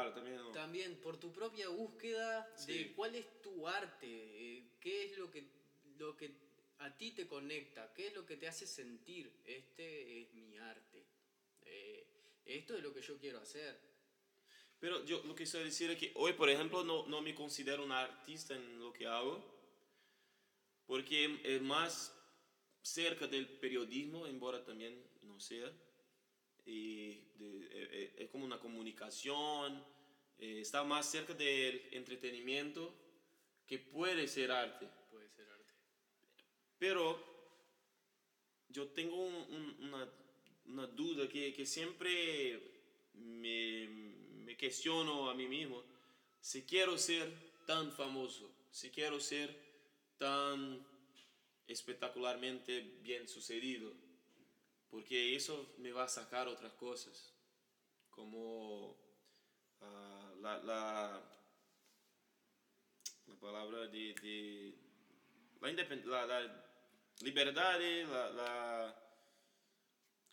también, 0.53 0.99
por 1.01 1.20
tu 1.20 1.32
propia 1.32 1.70
búsqueda 1.70 2.47
de 2.68 2.93
cuál 2.93 3.15
es 3.15 3.41
tu 3.41 3.68
arte, 3.68 4.07
eh, 4.07 4.70
qué 4.80 5.05
es 5.05 5.18
lo 5.18 5.32
que, 5.32 5.47
lo 5.97 6.15
que 6.15 6.32
a 6.80 6.95
ti 6.95 7.11
te 7.11 7.28
conecta, 7.28 7.91
qué 7.93 8.07
es 8.07 8.13
lo 8.13 8.26
que 8.26 8.38
te 8.38 8.47
hace 8.47 8.68
sentir, 8.68 9.32
este 9.45 10.22
es 10.22 10.34
mi 10.34 10.57
arte, 10.57 11.03
eh, 11.65 12.05
esto 12.45 12.76
es 12.76 12.84
lo 12.84 12.93
que 12.93 13.01
yo 13.01 13.18
quiero 13.18 13.39
hacer. 13.39 13.97
Pero 14.80 15.04
yo 15.06 15.24
lo 15.24 15.34
que 15.34 15.46
quiero 15.46 15.66
decir 15.66 15.90
es 15.90 15.98
que 15.98 16.12
hoy, 16.16 16.34
por 16.34 16.50
ejemplo, 16.50 16.84
no, 16.84 17.08
no 17.08 17.22
me 17.22 17.34
considero 17.34 17.84
un 17.84 17.92
artista 17.92 18.56
en 18.56 18.80
lo 18.80 18.94
que 18.94 19.08
hago, 19.08 19.44
porque 20.86 21.40
es 21.44 21.62
más 21.62 22.14
cerca 22.82 23.28
del 23.28 23.48
periodismo, 23.48 24.28
embora 24.28 24.64
también 24.64 25.04
no 25.24 25.40
sea. 25.40 25.72
Y 26.66 27.16
de, 27.38 27.66
eh, 27.66 27.90
eh, 27.92 28.16
es 28.20 28.30
como 28.30 28.46
una 28.46 28.60
comunicación, 28.60 29.84
eh, 30.38 30.60
está 30.62 30.84
más 30.84 31.10
cerca 31.10 31.34
del 31.34 31.82
entretenimiento 31.92 32.94
que 33.66 33.80
puede 33.80 34.28
ser 34.28 34.52
arte. 34.52 34.88
Puede 35.10 35.30
ser 35.30 35.50
arte. 35.50 35.74
Pero 36.78 37.20
yo 38.70 38.88
tengo 38.90 39.16
un, 39.26 39.78
una, 39.82 40.10
una, 40.66 40.88
duda 40.88 41.28
que, 41.28 41.54
que 41.54 41.66
siempre 41.66 42.62
me, 43.14 44.16
me 44.48 44.56
cuestiono 44.56 45.30
a 45.30 45.34
mí 45.34 45.45
mismo 45.45 45.84
si 46.39 46.64
quiero 46.64 46.98
ser 46.98 47.30
tan 47.66 47.91
famoso, 47.91 48.50
si 48.72 48.89
quiero 48.89 49.20
ser 49.20 49.54
tan 50.18 50.82
espectacularmente 51.68 52.80
bien 53.02 53.28
sucedido, 53.28 53.91
porque 54.89 55.36
eso 55.36 55.74
me 55.80 55.91
va 55.91 56.06
a 56.06 56.08
sacar 56.08 56.48
otras 56.48 56.72
cosas, 56.76 57.34
como 58.10 58.91
uh, 59.82 60.41
la, 60.41 60.60
la, 60.64 61.22
la, 63.28 63.36
palabra 63.41 63.88
de, 63.88 64.74
la, 66.06 66.26
la, 66.26 66.74
libertad, 67.20 67.82
la, 67.82 68.30
la 68.30 69.04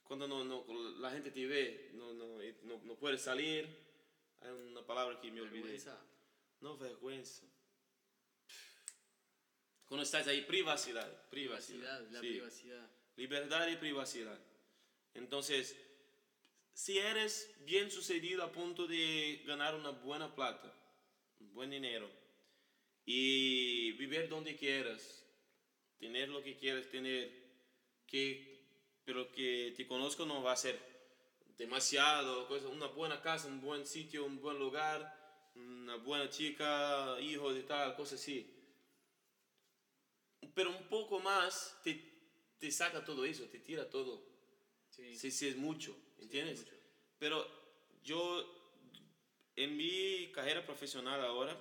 cuando 0.04 0.28
no, 0.28 0.44
no, 0.44 0.64
la 1.00 1.10
gente 1.10 1.32
te 1.32 1.44
ve, 1.46 1.90
no, 1.94 2.12
no, 2.12 2.38
no 2.84 2.94
puedes 2.94 3.20
salir, 3.20 3.83
hay 4.44 4.50
una 4.52 4.86
palabra 4.86 5.20
que 5.20 5.30
me 5.30 5.40
olvidé. 5.40 5.62
Vergüenza. 5.62 5.98
No, 6.60 6.76
vergüenza. 6.76 7.46
Cuando 9.86 10.02
estás 10.02 10.26
ahí, 10.26 10.42
privacidad. 10.42 11.28
Privacidad, 11.30 11.98
privacidad 11.98 12.10
la 12.10 12.20
privacidad. 12.20 12.90
Libertad 13.16 13.68
y 13.68 13.76
privacidad. 13.76 14.38
Entonces, 15.14 15.76
si 16.72 16.98
eres 16.98 17.54
bien 17.60 17.90
sucedido 17.90 18.42
a 18.42 18.52
punto 18.52 18.86
de 18.86 19.42
ganar 19.46 19.74
una 19.74 19.90
buena 19.90 20.34
plata, 20.34 20.74
un 21.40 21.52
buen 21.54 21.70
dinero, 21.70 22.10
y 23.06 23.92
vivir 23.92 24.28
donde 24.28 24.56
quieras, 24.56 25.24
tener 25.98 26.28
lo 26.28 26.42
que 26.42 26.56
quieras 26.56 26.88
tener, 26.88 27.30
que, 28.06 28.66
pero 29.04 29.30
que 29.30 29.72
te 29.76 29.86
conozco 29.86 30.26
no 30.26 30.42
va 30.42 30.52
a 30.52 30.56
ser 30.56 30.93
demasiado, 31.56 32.48
una 32.70 32.86
buena 32.86 33.20
casa, 33.20 33.48
un 33.48 33.60
buen 33.60 33.86
sitio, 33.86 34.24
un 34.24 34.40
buen 34.40 34.58
lugar, 34.58 35.52
una 35.54 35.96
buena 35.96 36.28
chica, 36.28 37.18
hijos 37.20 37.56
y 37.56 37.62
tal, 37.62 37.94
cosas 37.96 38.20
así. 38.20 38.50
Pero 40.54 40.70
un 40.70 40.88
poco 40.88 41.20
más 41.20 41.78
te, 41.82 41.94
te 42.58 42.70
saca 42.70 43.04
todo 43.04 43.24
eso, 43.24 43.44
te 43.44 43.58
tira 43.58 43.88
todo. 43.88 44.22
Sí. 44.88 45.16
Sí, 45.16 45.30
sí, 45.30 45.48
es 45.48 45.56
mucho, 45.56 45.96
¿entiendes? 46.18 46.60
mucho. 46.60 46.76
Pero 47.18 47.46
yo, 48.02 48.44
en 49.56 49.76
mi 49.76 50.30
carrera 50.32 50.64
profesional 50.64 51.24
ahora, 51.24 51.56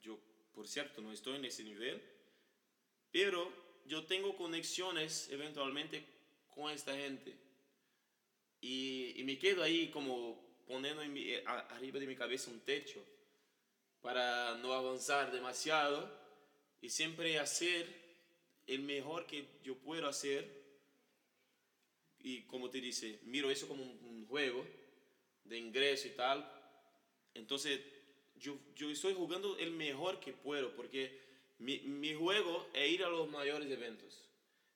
yo, 0.00 0.18
por 0.52 0.66
cierto, 0.66 1.00
no 1.00 1.12
estoy 1.12 1.36
en 1.36 1.44
ese 1.44 1.62
nivel, 1.62 2.02
pero 3.10 3.52
yo 3.86 4.04
tengo 4.06 4.36
conexiones 4.36 5.28
eventualmente 5.30 6.04
con 6.48 6.70
esta 6.70 6.96
gente. 6.96 7.43
Y, 8.72 9.12
y 9.20 9.24
me 9.24 9.38
quedo 9.38 9.62
ahí 9.62 9.88
como 9.90 10.12
poniendo 10.66 11.02
en 11.02 11.12
mi- 11.12 11.34
a- 11.34 11.66
arriba 11.76 11.98
de 12.00 12.06
mi 12.06 12.16
cabeza 12.16 12.50
un 12.50 12.60
techo 12.60 13.00
para 14.00 14.56
no 14.58 14.72
avanzar 14.72 15.32
demasiado 15.32 15.98
y 16.80 16.88
siempre 16.90 17.38
hacer 17.38 17.86
el 18.66 18.80
mejor 18.80 19.26
que 19.26 19.46
yo 19.64 19.76
puedo 19.76 20.06
hacer 20.08 20.44
y 22.20 22.42
como 22.42 22.70
te 22.70 22.80
dice, 22.80 23.20
miro 23.24 23.50
eso 23.50 23.68
como 23.68 23.82
un, 23.82 23.98
un 24.04 24.26
juego 24.26 24.64
de 25.44 25.58
ingreso 25.58 26.08
y 26.08 26.12
tal. 26.12 26.50
Entonces, 27.34 27.80
yo, 28.36 28.58
yo 28.76 28.90
estoy 28.90 29.14
jugando 29.14 29.58
el 29.58 29.70
mejor 29.72 30.20
que 30.20 30.32
puedo, 30.32 30.74
porque 30.74 31.20
mi, 31.58 31.80
mi 31.80 32.14
juego 32.14 32.68
es 32.72 32.90
ir 32.92 33.04
a 33.04 33.10
los 33.10 33.28
mayores 33.30 33.70
eventos. 33.70 34.22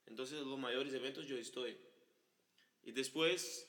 Entonces, 0.06 0.40
los 0.40 0.58
mayores 0.58 0.92
eventos 0.94 1.26
yo 1.26 1.38
estoy. 1.38 1.76
Y 2.84 2.92
después, 2.92 3.67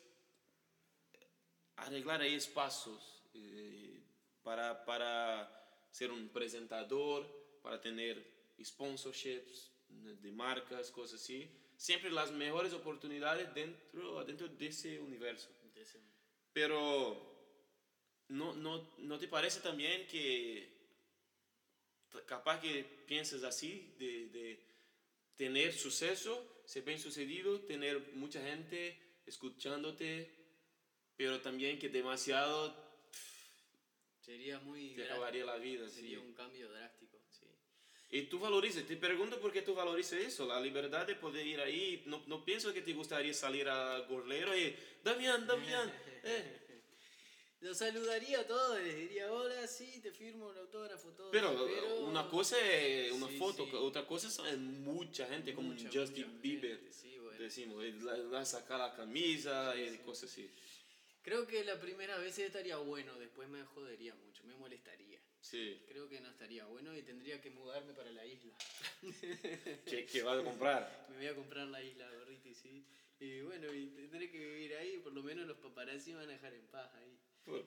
arreglar 1.84 2.22
ahí 2.22 2.36
espacios 2.36 3.24
eh, 3.34 4.02
para, 4.44 4.86
para 4.86 5.88
ser 5.92 6.12
un 6.12 6.30
presentador, 6.30 7.28
para 7.62 7.80
tener 7.80 8.24
sponsorships 8.64 9.72
de 9.88 10.32
marcas, 10.32 10.92
cosas 10.92 11.22
así. 11.22 11.50
Siempre 11.76 12.12
las 12.12 12.32
mejores 12.32 12.74
oportunidades 12.74 13.54
dentro, 13.54 14.24
dentro 14.26 14.48
de 14.48 14.68
ese 14.68 15.00
universo. 15.00 15.50
Pero, 16.52 17.16
¿no, 18.30 18.54
no, 18.56 18.90
¿no 18.98 19.18
te 19.18 19.28
parece 19.28 19.62
también 19.62 20.08
que 20.08 20.78
capaz 22.26 22.60
que 22.60 22.84
piensas 23.08 23.44
así, 23.44 23.94
de, 23.98 24.28
de 24.30 24.60
tener 25.36 25.74
suceso, 25.74 26.64
ser 26.66 26.84
bien 26.84 27.00
sucedido, 27.00 27.62
tener 27.62 28.14
mucha 28.14 28.42
gente 28.42 29.00
escuchándote, 29.26 30.39
pero 31.20 31.42
también 31.42 31.78
que 31.78 31.90
demasiado 31.90 32.74
Sería 34.22 34.58
muy 34.60 34.96
te 34.96 35.04
acabaría 35.04 35.44
la 35.44 35.58
vida? 35.58 35.90
Sería 35.90 36.18
sí. 36.18 36.26
un 36.26 36.34
cambio 36.34 36.70
drástico, 36.72 37.20
sí. 37.30 37.46
Y 38.10 38.22
tú 38.24 38.40
valorizas, 38.40 38.86
te 38.86 38.96
pregunto 38.96 39.38
por 39.42 39.52
qué 39.52 39.62
tú 39.62 39.76
valorizas 39.76 40.20
eso, 40.20 40.48
la 40.48 40.62
libertad 40.62 41.06
de 41.06 41.16
poder 41.16 41.46
ir 41.46 41.60
ahí. 41.60 42.04
No, 42.06 42.24
no 42.28 42.46
pienso 42.46 42.74
que 42.74 42.82
te 42.82 42.94
gustaría 42.94 43.34
salir 43.34 43.68
a 43.68 44.00
Gorlero 44.08 44.58
y, 44.58 44.74
Damián, 45.04 45.46
Damián, 45.46 45.92
eh. 46.24 46.56
Los 47.60 47.78
saludaría 47.80 48.40
a 48.40 48.48
todos, 48.48 48.80
les 48.82 48.96
diría, 48.96 49.30
hola, 49.34 49.68
sí, 49.68 50.00
te 50.02 50.12
firmo 50.12 50.52
el 50.52 50.60
autógrafo, 50.60 51.10
todo. 51.10 51.32
Pero, 51.32 51.66
pero 51.66 52.06
una 52.06 52.30
cosa 52.30 52.58
es 52.62 53.12
una 53.12 53.28
Sí, 53.28 53.38
foto, 53.38 53.66
sí. 53.66 53.76
otra 53.76 54.08
cosa 54.08 54.30
son 54.30 54.82
mucha 54.86 55.28
gente, 55.28 55.54
como 55.54 55.74
mucha, 55.74 55.90
Justin 55.92 56.28
mucha 56.28 56.42
Bieber, 56.42 56.78
gente, 56.78 56.94
sí, 56.94 57.18
bueno. 57.18 57.38
decimos, 57.38 57.84
la, 58.04 58.16
la 58.16 58.46
sacar 58.46 58.80
la 58.80 58.96
camisa 58.96 59.76
y 59.76 59.98
cosas 59.98 60.32
así. 60.32 60.50
Creo 61.30 61.46
que 61.46 61.64
la 61.64 61.80
primera 61.80 62.18
vez 62.18 62.40
estaría 62.40 62.78
bueno, 62.78 63.14
después 63.20 63.48
me 63.50 63.64
jodería 63.64 64.16
mucho, 64.16 64.44
me 64.46 64.56
molestaría. 64.56 65.22
Sí. 65.40 65.80
Creo 65.88 66.10
que 66.10 66.20
no 66.22 66.28
estaría 66.28 66.66
bueno 66.66 66.98
y 66.98 67.04
tendría 67.04 67.40
que 67.40 67.52
mudarme 67.52 67.94
para 67.94 68.10
la 68.10 68.26
isla. 68.26 68.52
¿Qué, 69.86 70.08
qué 70.12 70.24
vas 70.24 70.40
a 70.40 70.44
comprar? 70.44 71.06
Me 71.12 71.18
voy 71.18 71.28
a 71.28 71.36
comprar 71.36 71.68
la 71.68 71.84
isla, 71.84 72.10
gorriti, 72.16 72.56
sí. 72.56 72.84
Y 73.20 73.42
bueno, 73.42 73.72
y 73.72 73.90
tendré 73.92 74.32
que 74.32 74.40
vivir 74.40 74.74
ahí, 74.78 74.98
por 74.98 75.14
lo 75.14 75.22
menos 75.22 75.46
los 75.46 75.58
paparazzi 75.58 76.14
van 76.16 76.28
a 76.30 76.32
dejar 76.32 76.52
en 76.56 76.66
paz 76.66 76.92
ahí. 76.96 77.20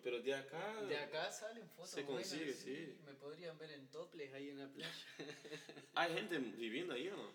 Pero- 0.02 0.18
de 0.18 0.34
acá... 0.34 0.82
De 0.82 0.96
acá 0.96 1.30
salen 1.30 1.68
fotos 1.70 1.90
Se 1.90 2.02
buenas, 2.02 2.28
consigue, 2.28 2.54
sí. 2.54 2.96
Me 3.06 3.14
podrían 3.14 3.56
ver 3.58 3.70
en 3.70 3.88
toples 3.92 4.32
ahí 4.34 4.50
en 4.50 4.58
la 4.58 4.66
playa. 4.66 5.06
¿Hay 5.94 6.14
gente 6.14 6.36
viviendo 6.38 6.94
ahí 6.94 7.06
o 7.10 7.16
no? 7.16 7.30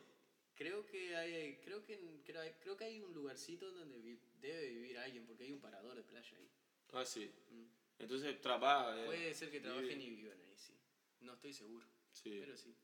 Creo 0.57 0.85
que 0.87 1.15
hay, 1.15 1.55
creo 1.63 1.85
que, 1.85 1.99
creo, 2.25 2.41
creo 2.61 2.75
que 2.77 2.83
hay 2.85 2.99
un 3.01 3.13
lugarcito 3.13 3.71
donde 3.71 3.99
vi- 3.99 4.19
debe 4.41 4.67
vivir 4.69 4.97
alguien, 4.97 5.25
porque 5.27 5.43
hay 5.43 5.51
un 5.51 5.61
parador 5.61 5.95
de 5.95 6.03
playa 6.03 6.35
ahí. 6.35 6.49
Ah, 6.93 7.05
sí. 7.05 7.31
Mm. 7.51 7.65
Entonces 7.99 8.41
trabaja. 8.41 8.99
eh, 8.99 9.05
Puede 9.05 9.33
ser 9.35 9.51
que 9.51 9.59
trabajen 9.59 9.87
vive. 9.99 10.03
y 10.03 10.15
vivan 10.15 10.39
ahí, 10.41 10.57
sí. 10.57 10.73
No 11.21 11.33
estoy 11.33 11.53
seguro, 11.53 11.85
Sí. 12.11 12.37
pero 12.39 12.57
sí. 12.57 12.75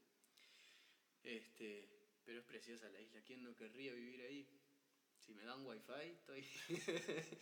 Este, 1.23 1.87
pero 2.25 2.39
es 2.39 2.45
preciosa 2.45 2.89
la 2.89 2.99
isla. 3.01 3.21
¿Quién 3.25 3.43
no 3.43 3.55
querría 3.55 3.93
vivir 3.93 4.21
ahí? 4.21 4.47
Si 5.19 5.33
me 5.33 5.43
dan 5.43 5.65
wifi, 5.65 6.11
estoy. 6.11 6.45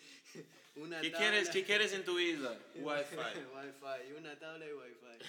una 0.75 1.01
¿Qué 1.01 1.09
tabla- 1.09 1.17
quieres, 1.29 1.49
¿Qué 1.49 1.63
quieres 1.65 1.91
en 1.93 2.05
tu 2.05 2.19
isla? 2.19 2.57
Wi-Fi. 2.75 3.15
wifi, 3.15 4.13
una 4.13 4.38
tabla 4.39 4.65
de 4.65 4.73
wifi. 4.75 5.25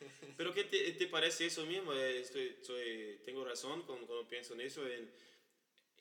¿Pero 0.36 0.52
qué 0.52 0.64
te, 0.64 0.92
te 0.92 1.06
parece 1.06 1.46
eso 1.46 1.64
mismo? 1.66 1.92
Eh, 1.92 2.20
Estoy, 2.20 2.56
soy- 2.62 3.20
tengo 3.24 3.44
razón 3.44 3.82
cuando, 3.82 4.06
cuando 4.06 4.28
pienso 4.28 4.54
en 4.54 4.60
eso, 4.60 4.86
en, 4.86 5.10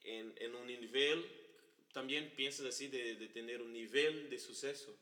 en, 0.03 0.33
en 0.37 0.55
un 0.55 0.67
nivel, 0.67 1.25
también 1.93 2.31
piensas 2.35 2.65
así 2.67 2.87
de, 2.87 3.15
de 3.15 3.27
tener 3.29 3.61
un 3.61 3.73
nivel 3.73 4.29
de 4.29 4.39
suceso. 4.39 4.97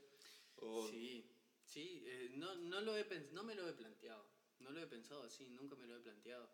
Sí, 0.89 1.25
sí, 1.65 2.03
eh, 2.05 2.29
no, 2.31 2.55
no, 2.55 2.81
lo 2.81 2.97
he 2.97 3.05
no 3.31 3.43
me 3.43 3.55
lo 3.55 3.67
he 3.67 3.73
planteado, 3.73 4.25
no 4.59 4.71
lo 4.71 4.81
he 4.81 4.87
pensado 4.87 5.23
así, 5.23 5.49
nunca 5.49 5.75
me 5.75 5.87
lo 5.87 5.95
he 5.97 5.99
planteado. 5.99 6.49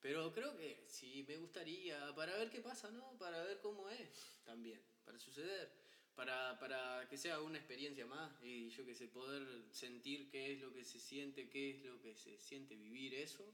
Pero 0.00 0.32
creo 0.32 0.56
que 0.56 0.84
sí, 0.86 1.24
me 1.26 1.36
gustaría, 1.36 2.14
para 2.14 2.36
ver 2.36 2.50
qué 2.50 2.60
pasa, 2.60 2.90
¿no? 2.90 3.18
Para 3.18 3.42
ver 3.42 3.60
cómo 3.60 3.88
es 3.90 4.40
también, 4.44 4.80
para 5.04 5.18
suceder, 5.18 5.72
para, 6.18 6.58
para 6.58 7.06
que 7.08 7.16
sea 7.16 7.40
una 7.40 7.58
experiencia 7.58 8.04
más 8.04 8.28
y 8.42 8.70
yo 8.70 8.84
que 8.84 8.92
sé, 8.92 9.06
poder 9.06 9.46
sentir 9.70 10.28
qué 10.30 10.52
es 10.52 10.60
lo 10.60 10.72
que 10.74 10.84
se 10.84 10.98
siente, 10.98 11.48
qué 11.48 11.70
es 11.70 11.84
lo 11.84 12.02
que 12.02 12.16
se 12.16 12.36
siente 12.38 12.74
vivir 12.74 13.14
eso 13.14 13.44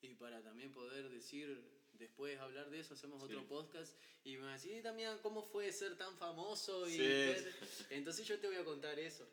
y 0.00 0.14
para 0.14 0.40
también 0.40 0.72
poder 0.72 1.08
decir, 1.10 1.60
después 1.94 2.38
hablar 2.38 2.70
de 2.70 2.78
eso, 2.78 2.94
hacemos 2.94 3.20
otro 3.20 3.40
Sí. 3.40 3.46
podcast 3.48 3.92
y 4.22 4.36
me 4.36 4.44
va 4.44 4.50
a 4.50 4.52
decir, 4.52 4.80
también 4.84 5.18
cómo 5.20 5.42
fue 5.42 5.72
ser 5.72 5.98
tan 5.98 6.16
famoso 6.16 6.88
y 6.88 6.92
Sí. 6.96 7.34
entonces 7.90 8.24
yo 8.24 8.38
te 8.38 8.46
voy 8.46 8.56
a 8.56 8.64
contar 8.64 8.96
eso. 8.96 9.26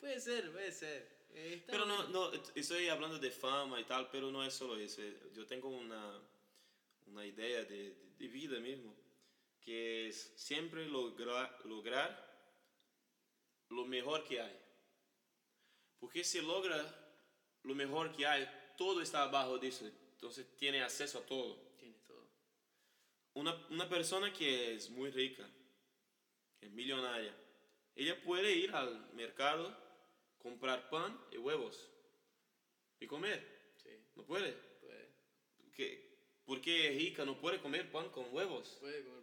Puede 0.00 0.18
ser, 0.18 0.50
puede 0.50 0.72
ser. 0.72 1.06
Eh, 1.34 1.62
Pero 1.66 1.84
no, 1.84 2.08
no, 2.08 2.32
estoy 2.54 2.88
hablando 2.88 3.18
de 3.18 3.30
fama 3.30 3.78
y 3.80 3.84
tal, 3.84 4.08
pero 4.10 4.30
no 4.32 4.42
es 4.42 4.54
solo 4.54 4.78
eso. 4.78 5.02
Yo 5.36 5.44
tengo 5.46 5.68
una, 5.68 6.18
una 7.08 7.26
idea 7.26 7.64
de, 7.64 7.90
de- 7.90 8.08
de 8.18 8.28
vida 8.28 8.58
mismo, 8.60 8.96
que 9.68 10.08
es 10.08 10.32
siempre 10.36 10.86
logra- 10.88 11.54
lograr 11.66 12.08
lo 13.68 13.84
mejor 13.84 14.24
que 14.24 14.40
hay. 14.40 14.58
Porque 15.98 16.24
si 16.24 16.40
logra 16.40 16.80
lo 17.64 17.74
mejor 17.74 18.16
que 18.16 18.26
hay, 18.26 18.48
todo 18.78 19.02
está 19.02 19.24
abajo 19.24 19.58
de 19.58 19.68
eso, 19.68 19.84
entonces 19.86 20.56
tiene 20.56 20.80
acceso 20.82 21.18
a 21.18 21.26
todo. 21.26 21.54
Tienes 21.78 22.02
todo. 22.06 22.26
Una, 23.34 23.52
una 23.68 23.86
persona 23.86 24.32
que 24.32 24.74
es 24.74 24.88
muy 24.88 25.10
rica, 25.10 25.46
que 26.58 26.64
es 26.66 26.72
millonaria, 26.72 27.36
ella 27.94 28.22
puede 28.22 28.50
ir 28.54 28.74
al 28.74 29.12
mercado, 29.12 29.76
comprar 30.38 30.88
pan 30.88 31.20
y 31.30 31.36
huevos 31.36 31.90
y 33.00 33.06
comer. 33.06 33.74
Sí, 33.76 33.90
No 34.14 34.24
puede. 34.24 34.52
puede. 34.80 35.08
¿Qué? 35.74 36.08
¿Por 36.46 36.62
qué 36.62 36.88
es 36.88 36.96
rica? 36.96 37.26
No 37.26 37.38
puede 37.38 37.60
comer 37.60 37.92
pan 37.92 38.08
con 38.08 38.32
huevos. 38.34 38.78
Puede 38.80 39.04
comer 39.04 39.04
pan 39.04 39.04
con 39.04 39.08
huevos. 39.10 39.17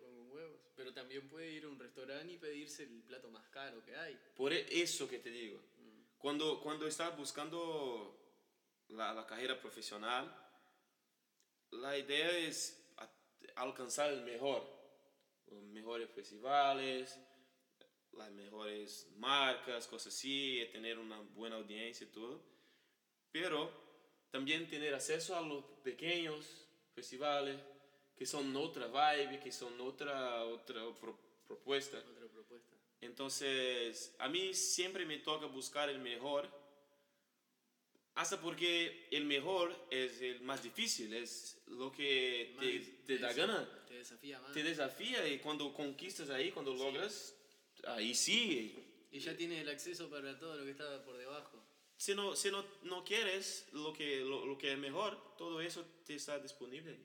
Pero 0.76 0.94
también 0.94 1.28
puede 1.30 1.52
ir 1.52 1.64
a 1.66 1.70
un 1.70 1.80
restaurante 1.80 2.34
y 2.34 2.38
pedirse 2.38 2.84
el 2.84 3.02
plato 3.04 3.30
más 3.30 3.48
caro 3.50 3.84
que 3.84 3.96
hay. 3.96 4.20
Por 4.36 4.52
e- 4.52 4.66
eso 4.82 5.08
que 5.08 5.20
te 5.20 5.30
digo. 5.30 5.58
Mm. 5.58 6.18
Cuando, 6.18 6.62
cuando 6.62 6.86
estás 6.88 7.16
buscando 7.18 8.20
la, 8.90 9.14
la 9.14 9.26
carrera 9.26 9.60
profesional, 9.60 10.34
la 11.72 11.98
idea 11.98 12.38
es 12.38 12.86
a- 12.98 13.10
alcanzar 13.56 14.12
el 14.12 14.22
mejor. 14.24 14.64
Los 15.48 15.64
mejores 15.64 16.10
festivales, 16.10 17.18
las 18.12 18.32
mejores 18.32 19.08
marcas, 19.18 19.88
cosas 19.88 20.14
así, 20.14 20.68
tener 20.72 20.98
una 20.98 21.20
buena 21.20 21.56
audiencia 21.56 22.06
y 22.06 22.10
todo. 22.10 22.42
Pero 23.32 23.72
también 24.32 24.68
tener 24.70 24.94
acceso 24.94 25.36
a 25.38 25.42
los 25.42 25.64
pequeños 25.84 26.68
festivales 26.94 27.58
que 28.18 28.26
son 28.26 28.56
otra 28.56 28.88
vibe, 28.88 29.40
que 29.40 29.52
son 29.52 29.80
otra, 29.82 30.44
otra 30.46 30.82
pro- 31.00 31.20
propuesta. 31.48 31.98
Otra 31.98 32.28
propuesta. 32.28 32.76
Entonces, 33.02 34.16
a 34.20 34.30
mí 34.30 34.54
siempre 34.54 35.06
me 35.06 35.18
toca 35.20 35.46
buscar 35.48 35.90
el 35.90 36.00
mejor, 36.00 36.50
hasta 38.16 38.40
porque 38.40 39.08
el 39.12 39.26
mejor 39.26 39.76
es 39.92 40.22
el 40.22 40.42
más 40.42 40.64
difícil, 40.64 41.14
es 41.14 41.62
lo 41.68 41.92
que 41.92 42.54
Más 42.56 42.66
te, 42.66 42.80
te 43.06 43.18
da 43.18 43.34
gana, 43.34 43.68
Te 43.88 43.96
desafía 43.96 44.40
más. 44.40 44.54
te 44.54 44.64
desafía 44.64 45.28
y 45.28 45.40
cuando 45.40 45.74
conquistas 45.74 46.30
ahí, 46.30 46.52
cuando 46.52 46.74
logras, 46.74 47.36
ahí 47.88 48.16
sí. 48.16 48.82
Y 49.12 49.20
ya 49.20 49.36
tienes 49.36 49.62
el 49.62 49.70
acceso 49.70 50.10
para 50.10 50.38
todo 50.40 50.56
lo 50.56 50.64
que 50.64 50.72
está 50.72 51.04
por 51.04 51.18
debajo. 51.18 51.62
Si 51.98 52.14
no, 52.16 52.36
si 52.36 52.52
no, 52.52 52.66
no 52.84 53.04
quieres 53.04 53.68
lo 53.74 53.94
que, 53.94 54.22
lo, 54.22 54.46
lo 54.46 54.58
que 54.58 54.72
es 54.74 54.78
mejor, 54.78 55.36
todo 55.38 55.60
eso 55.62 55.86
te 56.06 56.16
está 56.16 56.40
disponible. 56.40 56.98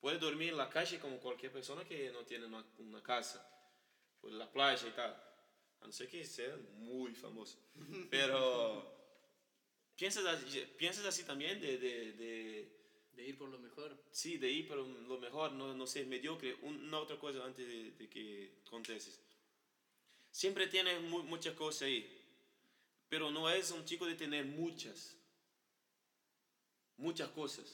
Sí. 0.00 0.02
Puedes 0.02 0.20
dormir 0.20 0.50
en 0.50 0.56
la 0.56 0.68
calle 0.70 0.98
como 0.98 1.18
cualquier 1.18 1.52
persona 1.52 1.84
que 1.84 2.10
no 2.10 2.24
tiene 2.24 2.46
una, 2.46 2.64
una 2.78 3.02
casa, 3.02 3.46
por 4.20 4.30
la 4.32 4.50
playa 4.50 4.86
y 4.88 4.92
tal. 4.92 5.12
A 5.80 5.86
no 5.86 5.92
ser 5.92 6.08
que 6.08 6.24
sea 6.24 6.56
muy 6.74 7.14
famoso. 7.14 7.58
Pero 8.10 8.98
piensas 9.96 10.24
así, 10.26 10.60
piensas 10.78 11.04
así 11.06 11.24
también 11.24 11.60
de, 11.60 11.78
de, 11.78 12.12
de, 12.12 12.78
De 13.12 13.26
ir 13.26 13.36
por 13.36 13.48
lo 13.50 13.58
mejor. 13.58 13.96
sí, 14.10 14.38
de 14.38 14.50
ir 14.50 14.66
por 14.68 14.78
lo 14.78 15.18
mejor, 15.18 15.52
no, 15.52 15.74
no 15.74 15.86
ser 15.86 16.06
mediocre. 16.06 16.54
Un- 16.62 16.84
Una 16.88 16.98
otra 17.00 17.18
cosa 17.18 17.44
antes 17.44 17.66
de, 17.66 17.90
de 17.92 18.08
que 18.08 18.60
contestes. 18.70 19.20
Siempre 20.30 20.66
tienes 20.68 21.00
mu- 21.02 21.24
muchas 21.24 21.54
cosas 21.54 21.82
ahí, 21.82 22.08
pero 23.08 23.30
no 23.30 23.50
es 23.50 23.70
un 23.70 23.84
chico 23.84 24.06
de 24.06 24.14
tener 24.14 24.44
muchas. 24.46 25.16
Muchas 26.96 27.28
cosas. 27.30 27.66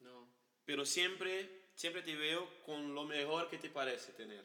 No. 0.00 0.28
pero 0.64 0.84
siempre, 0.84 1.63
siempre 1.74 2.02
te 2.02 2.14
veo 2.14 2.48
con 2.64 2.94
lo 2.94 3.04
mejor 3.04 3.48
que 3.48 3.58
te 3.58 3.70
parece 3.70 4.12
tener. 4.12 4.44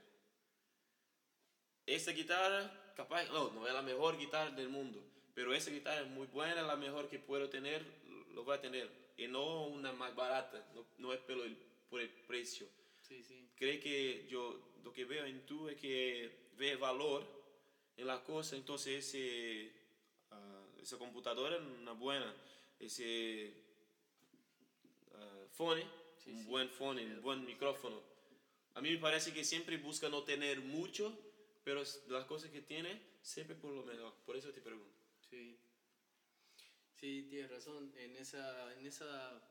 Esta 1.86 2.12
guitarra, 2.12 2.94
capaz, 2.96 3.26
no, 3.30 3.52
no 3.52 3.68
es 3.68 3.74
la 3.74 3.82
mejor 3.82 4.18
guitarra 4.18 4.52
del 4.52 4.70
mundo, 4.70 5.04
pero 5.34 5.54
esa 5.54 5.72
guitarra 5.72 6.02
es 6.02 6.10
muy 6.10 6.28
buena, 6.28 6.62
la 6.62 6.76
mejor 6.76 7.10
que 7.10 7.20
puedo 7.20 7.50
tener, 7.50 7.84
lo 8.34 8.44
voy 8.44 8.56
a 8.58 8.62
tener. 8.62 8.90
Y 9.18 9.28
no 9.28 9.66
una 9.68 9.92
más 9.92 10.16
barata, 10.16 10.66
no, 10.74 10.86
no 10.98 11.14
es 11.14 11.20
por 11.20 11.40
el, 11.40 11.58
por 11.90 12.02
el 12.02 12.10
precio. 12.10 12.68
Sí, 13.02 13.24
sí. 13.24 13.50
Creo 13.56 13.82
que 13.82 14.28
yo, 14.30 14.74
lo 14.84 14.94
que 14.94 15.06
veo 15.06 15.26
en 15.26 15.46
tú 15.46 15.68
es 15.68 15.78
que 15.78 16.50
ve 16.58 16.76
valor 16.76 17.26
en 17.98 18.08
la 18.08 18.24
cosa, 18.24 18.56
entonces 18.56 19.06
ese, 19.06 19.72
ah, 20.32 20.66
esa 20.82 20.98
computadora 20.98 21.56
es 21.56 21.62
una 21.62 21.94
buena, 21.94 22.34
ese 22.80 23.54
ah, 25.16 25.46
phone, 25.52 25.84
Sí, 26.24 26.32
un 26.32 26.44
sí. 26.44 26.50
buen 26.50 26.70
phone, 26.70 27.00
un 27.00 27.22
buen 27.22 27.46
micrófono. 27.46 28.02
A 28.76 28.82
mí 28.82 28.92
me 28.92 28.98
parece 28.98 29.34
que 29.34 29.44
siempre 29.44 29.78
busca 29.78 30.10
no 30.10 30.24
tener 30.24 30.62
mucho, 30.62 31.18
pero 31.64 31.84
las 32.08 32.26
cosas 32.26 32.52
que 32.52 32.62
tiene, 32.62 33.02
siempre 33.22 33.56
por 33.56 33.72
lo 33.72 33.84
mejor. 33.84 34.14
Por 34.26 34.38
eso 34.38 34.52
te 34.52 34.62
pregunto. 34.62 34.96
Sí. 35.30 35.58
Sí, 37.00 37.28
tienes 37.30 37.50
razón. 37.50 37.94
En 37.98 38.16
esa, 38.18 38.74
en 38.76 38.86
esa, 38.86 39.42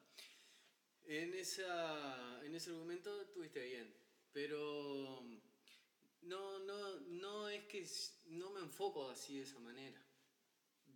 en 1.07 1.35
esa, 1.35 2.45
en 2.45 2.55
ese 2.55 2.71
argumento 2.71 3.27
tuviste 3.29 3.65
bien. 3.65 3.95
Pero 4.33 5.25
no, 6.23 6.59
no, 6.61 7.01
no 7.01 7.49
es 7.49 7.65
que 7.65 7.87
no 8.27 8.51
me 8.51 8.61
enfoco 8.61 9.09
así 9.11 9.39
de 9.39 9.45
esa 9.45 9.59
manera. 9.61 10.01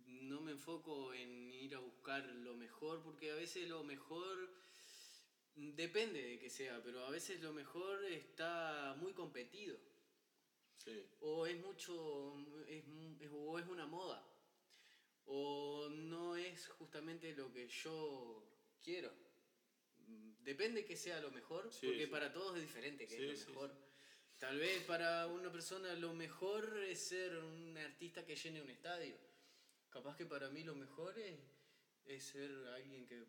No 0.05 0.41
me 0.41 0.51
enfoco 0.51 1.13
en 1.13 1.51
ir 1.51 1.75
a 1.75 1.79
buscar 1.79 2.23
lo 2.25 2.55
mejor, 2.55 3.01
porque 3.01 3.31
a 3.31 3.35
veces 3.35 3.67
lo 3.67 3.83
mejor 3.83 4.49
depende 5.55 6.21
de 6.21 6.39
que 6.39 6.49
sea, 6.49 6.81
pero 6.83 7.05
a 7.05 7.09
veces 7.09 7.41
lo 7.41 7.53
mejor 7.53 8.03
está 8.05 8.95
muy 8.99 9.13
competido. 9.13 9.77
Sí. 10.77 11.01
o 11.21 11.45
es 11.47 11.57
mucho 11.61 12.35
es, 12.67 12.83
es- 13.21 13.29
o 13.31 13.57
es 13.57 13.65
una 13.67 13.85
moda. 13.87 14.21
O 15.25 15.87
no 15.89 16.35
es 16.35 16.67
justamente 16.67 17.33
lo 17.35 17.53
que 17.53 17.67
yo 17.69 18.43
quiero. 18.81 19.13
Mm, 19.99 20.43
depende 20.43 20.83
que 20.83 20.97
sea 20.97 21.21
lo 21.21 21.31
mejor 21.31 21.71
Sí, 21.71 21.85
porque 21.87 22.05
sí. 22.05 22.11
para 22.11 22.33
todos 22.33 22.57
es 22.57 22.63
diferente 22.63 23.07
que 23.07 23.15
es 23.31 23.47
lo 23.47 23.53
mejor. 23.53 23.73
tal 24.37 24.59
vez 24.59 24.83
para 24.83 25.27
una 25.27 25.49
persona 25.49 25.93
lo 25.93 26.13
mejor 26.13 26.77
es 26.83 26.99
ser 27.07 27.37
un 27.37 27.77
artista 27.77 28.25
que 28.25 28.35
llene 28.35 28.61
un 28.61 28.69
estadio. 28.69 29.15
Capaz 29.89 30.17
que 30.17 30.25
para 30.25 30.49
mí 30.49 30.63
lo 30.65 30.75
mejor 30.75 31.17
es, 31.17 31.39
es 32.03 32.23
ser 32.25 32.51
alguien 32.75 33.05
que, 33.07 33.23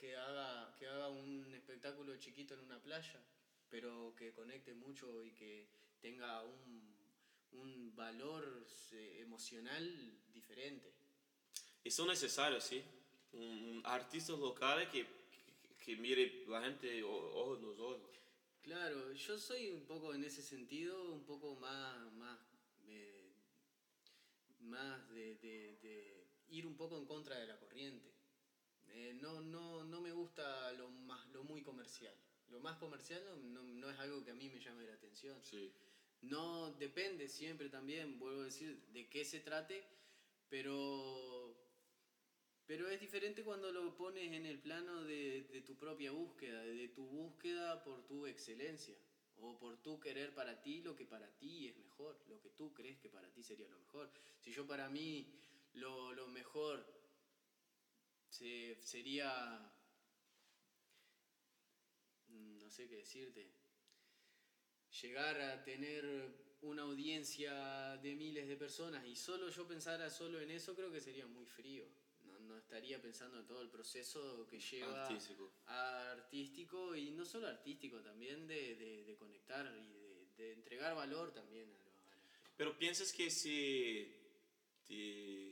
que 0.00 0.16
haga 0.16 0.74
que 0.78 0.86
haga 0.86 1.08
un 1.08 1.52
espectáculo 1.54 2.16
chiquito 2.16 2.54
en 2.54 2.60
una 2.60 2.78
playa 2.82 3.20
pero 3.68 4.14
que 4.16 4.32
conecte 4.32 4.74
mucho 4.74 5.24
y 5.24 5.30
que 5.32 5.68
tenga 6.00 6.42
un, 6.42 6.96
un 7.52 7.94
valor 7.94 8.66
eh, 8.92 9.18
emocional 9.20 9.84
diferente. 10.32 10.92
Y 11.84 11.90
son 11.90 12.08
necesarios, 12.08 12.64
sí. 12.64 12.82
Un, 13.32 13.42
un 13.42 13.80
artistas 13.84 14.36
locales 14.38 14.88
que, 14.88 15.04
que, 15.04 15.84
que 15.84 15.96
mire 15.96 16.42
la 16.48 16.60
gente 16.62 17.00
ojos 17.04 17.58
en 17.58 17.64
los 17.64 17.78
ojos. 17.78 18.10
Claro, 18.62 19.12
yo 19.12 19.38
soy 19.38 19.70
un 19.70 19.84
poco 19.84 20.12
en 20.14 20.24
ese 20.24 20.42
sentido, 20.42 21.12
un 21.12 21.24
poco 21.24 21.54
más, 21.54 22.12
más, 22.14 22.38
eh, 22.88 23.30
más 24.58 25.08
de, 25.10 25.36
de- 25.36 25.76
de 25.80 26.26
ir 26.48 26.66
un 26.66 26.76
poco 26.76 26.98
en 26.98 27.06
contra 27.06 27.36
de 27.36 27.46
la 27.46 27.56
corriente. 27.56 28.10
Eh, 28.92 29.14
no, 29.14 29.40
no, 29.40 29.84
no 29.84 30.00
me 30.00 30.12
gusta 30.12 30.72
lo, 30.72 30.90
más, 30.90 31.28
lo 31.30 31.44
muy 31.44 31.62
comercial. 31.62 32.14
Lo 32.48 32.60
más 32.60 32.76
comercial 32.78 33.22
no, 33.24 33.36
no, 33.36 33.62
no 33.62 33.90
es 33.90 33.98
algo 33.98 34.24
que 34.24 34.32
a 34.32 34.34
mí 34.34 34.48
me 34.48 34.60
llame 34.60 34.86
la 34.86 34.94
atención. 34.94 35.40
Sí. 35.44 35.72
No 36.22 36.72
depende 36.72 37.28
siempre 37.28 37.68
también, 37.68 38.18
vuelvo 38.18 38.42
a 38.42 38.44
decir, 38.44 38.82
de 38.88 39.08
qué 39.08 39.24
se 39.24 39.40
trate, 39.40 39.82
pero, 40.48 41.56
pero 42.66 42.90
es 42.90 43.00
diferente 43.00 43.42
cuando 43.42 43.72
lo 43.72 43.96
pones 43.96 44.32
en 44.32 44.44
el 44.44 44.58
plano 44.58 45.04
de, 45.04 45.44
de 45.44 45.62
tu 45.62 45.76
propia 45.76 46.10
búsqueda, 46.10 46.62
de 46.62 46.88
tu 46.88 47.06
búsqueda 47.06 47.82
por 47.82 48.06
tu 48.06 48.26
excelencia, 48.26 48.96
o 49.36 49.58
por 49.58 49.80
tu 49.82 49.98
querer 49.98 50.34
para 50.34 50.60
ti 50.60 50.82
lo 50.82 50.94
que 50.94 51.06
para 51.06 51.26
ti 51.38 51.68
es 51.68 51.76
mejor, 51.78 52.22
lo 52.28 52.38
que 52.40 52.50
tú 52.50 52.74
crees 52.74 52.98
que 52.98 53.08
para 53.08 53.32
ti 53.32 53.42
sería 53.42 53.68
lo 53.68 53.78
mejor. 53.78 54.10
Si 54.40 54.52
yo 54.52 54.66
para 54.66 54.90
mí 54.90 55.26
lo, 55.72 56.12
lo 56.12 56.28
mejor 56.28 56.99
se- 58.30 58.78
sería, 58.82 59.70
mm, 62.28 62.58
no 62.58 62.70
sé 62.70 62.88
qué 62.88 62.96
decirte, 62.96 63.50
llegar 65.02 65.40
a 65.40 65.62
tener 65.64 66.04
una 66.62 66.82
audiencia 66.82 67.96
de 67.98 68.14
miles 68.14 68.46
de 68.48 68.56
personas 68.56 69.04
y 69.06 69.16
solo 69.16 69.48
yo 69.50 69.66
pensara 69.66 70.10
solo 70.10 70.40
en 70.40 70.50
eso, 70.50 70.74
creo 70.74 70.90
que 70.92 71.00
sería 71.00 71.26
muy 71.26 71.46
frío. 71.46 71.84
No, 72.24 72.38
no 72.40 72.58
estaría 72.58 73.00
pensando 73.00 73.38
en 73.40 73.46
todo 73.46 73.62
el 73.62 73.70
proceso 73.70 74.46
que 74.46 74.60
lleva 74.60 75.06
Artístico. 75.06 75.50
a 75.66 76.10
artístico 76.12 76.94
y 76.94 77.10
no 77.12 77.24
solo 77.24 77.46
artístico, 77.48 78.00
también 78.02 78.46
de, 78.46 78.76
de- 78.76 79.04
de 79.04 79.16
conectar 79.16 79.66
y 79.76 79.92
de, 79.92 80.26
de 80.36 80.52
entregar 80.52 80.94
valor 80.94 81.32
también 81.32 81.70
a, 81.72 81.78
lo- 81.78 81.90
a 81.90 82.16
la- 82.16 82.52
Pero 82.58 82.76
piensas 82.78 83.10
que 83.12 83.30
si 83.30 84.12
te, 84.86 85.49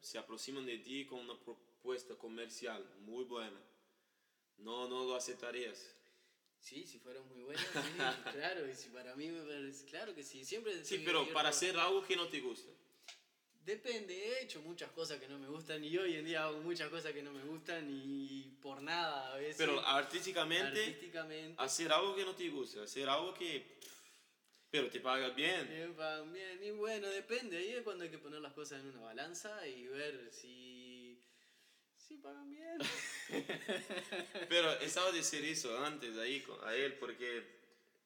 se 0.00 0.18
aproximan 0.18 0.66
de 0.66 0.78
ti 0.78 1.04
con 1.06 1.20
una 1.20 1.38
propuesta 1.38 2.14
comercial 2.14 2.84
muy 3.00 3.24
buena, 3.24 3.60
no, 4.58 4.88
no 4.88 5.04
lo 5.04 5.16
aceptarías. 5.16 5.94
Sí, 6.60 6.86
si 6.86 6.98
fuera 6.98 7.20
muy 7.20 7.42
buena, 7.42 7.60
sí, 7.60 7.68
claro, 8.32 8.66
y 8.66 8.74
si 8.74 8.88
para 8.88 9.14
mí 9.14 9.28
me 9.28 9.42
parece, 9.42 9.84
claro 9.84 10.14
que 10.14 10.22
sí, 10.22 10.44
siempre... 10.44 10.82
Sí, 10.84 11.02
pero 11.04 11.30
para 11.32 11.50
hacer 11.50 11.76
algo 11.76 12.02
que 12.06 12.16
no 12.16 12.26
te 12.28 12.40
gusta. 12.40 12.70
Depende, 13.64 14.14
he 14.14 14.42
hecho 14.42 14.60
muchas 14.60 14.90
cosas 14.90 15.18
que 15.18 15.26
no 15.26 15.38
me 15.38 15.48
gustan 15.48 15.82
y 15.82 15.96
hoy 15.96 16.16
en 16.16 16.24
día 16.26 16.44
hago 16.44 16.60
muchas 16.60 16.90
cosas 16.90 17.12
que 17.12 17.22
no 17.22 17.32
me 17.32 17.42
gustan 17.44 17.88
y 17.90 18.42
por 18.60 18.82
nada 18.82 19.32
a 19.32 19.36
veces. 19.36 19.56
Pero 19.56 19.80
artísticamente, 19.80 20.84
artísticamente 20.84 21.54
hacer 21.62 21.90
algo 21.90 22.14
que 22.14 22.24
no 22.24 22.34
te 22.34 22.48
gusta, 22.50 22.82
hacer 22.82 23.08
algo 23.08 23.32
que... 23.32 23.64
Pero 24.74 24.90
te 24.90 24.98
pagas 24.98 25.36
bien. 25.36 25.68
me 25.68 25.94
pagan 25.94 26.32
bien. 26.32 26.60
Y 26.60 26.72
bueno, 26.72 27.06
depende, 27.06 27.58
ahí 27.58 27.74
es 27.74 27.82
cuando 27.82 28.02
hay 28.02 28.10
que 28.10 28.18
poner 28.18 28.40
las 28.40 28.52
cosas 28.54 28.80
en 28.80 28.88
una 28.88 29.02
balanza 29.02 29.64
y 29.68 29.86
ver 29.86 30.32
si, 30.32 31.22
si 31.96 32.16
pagan 32.16 32.50
bien. 32.50 32.78
Pero 34.48 34.72
estaba 34.80 35.12
decir 35.12 35.44
eso 35.44 35.78
antes 35.84 36.16
ahí 36.16 36.44
a 36.64 36.74
él 36.74 36.94
porque 36.94 37.44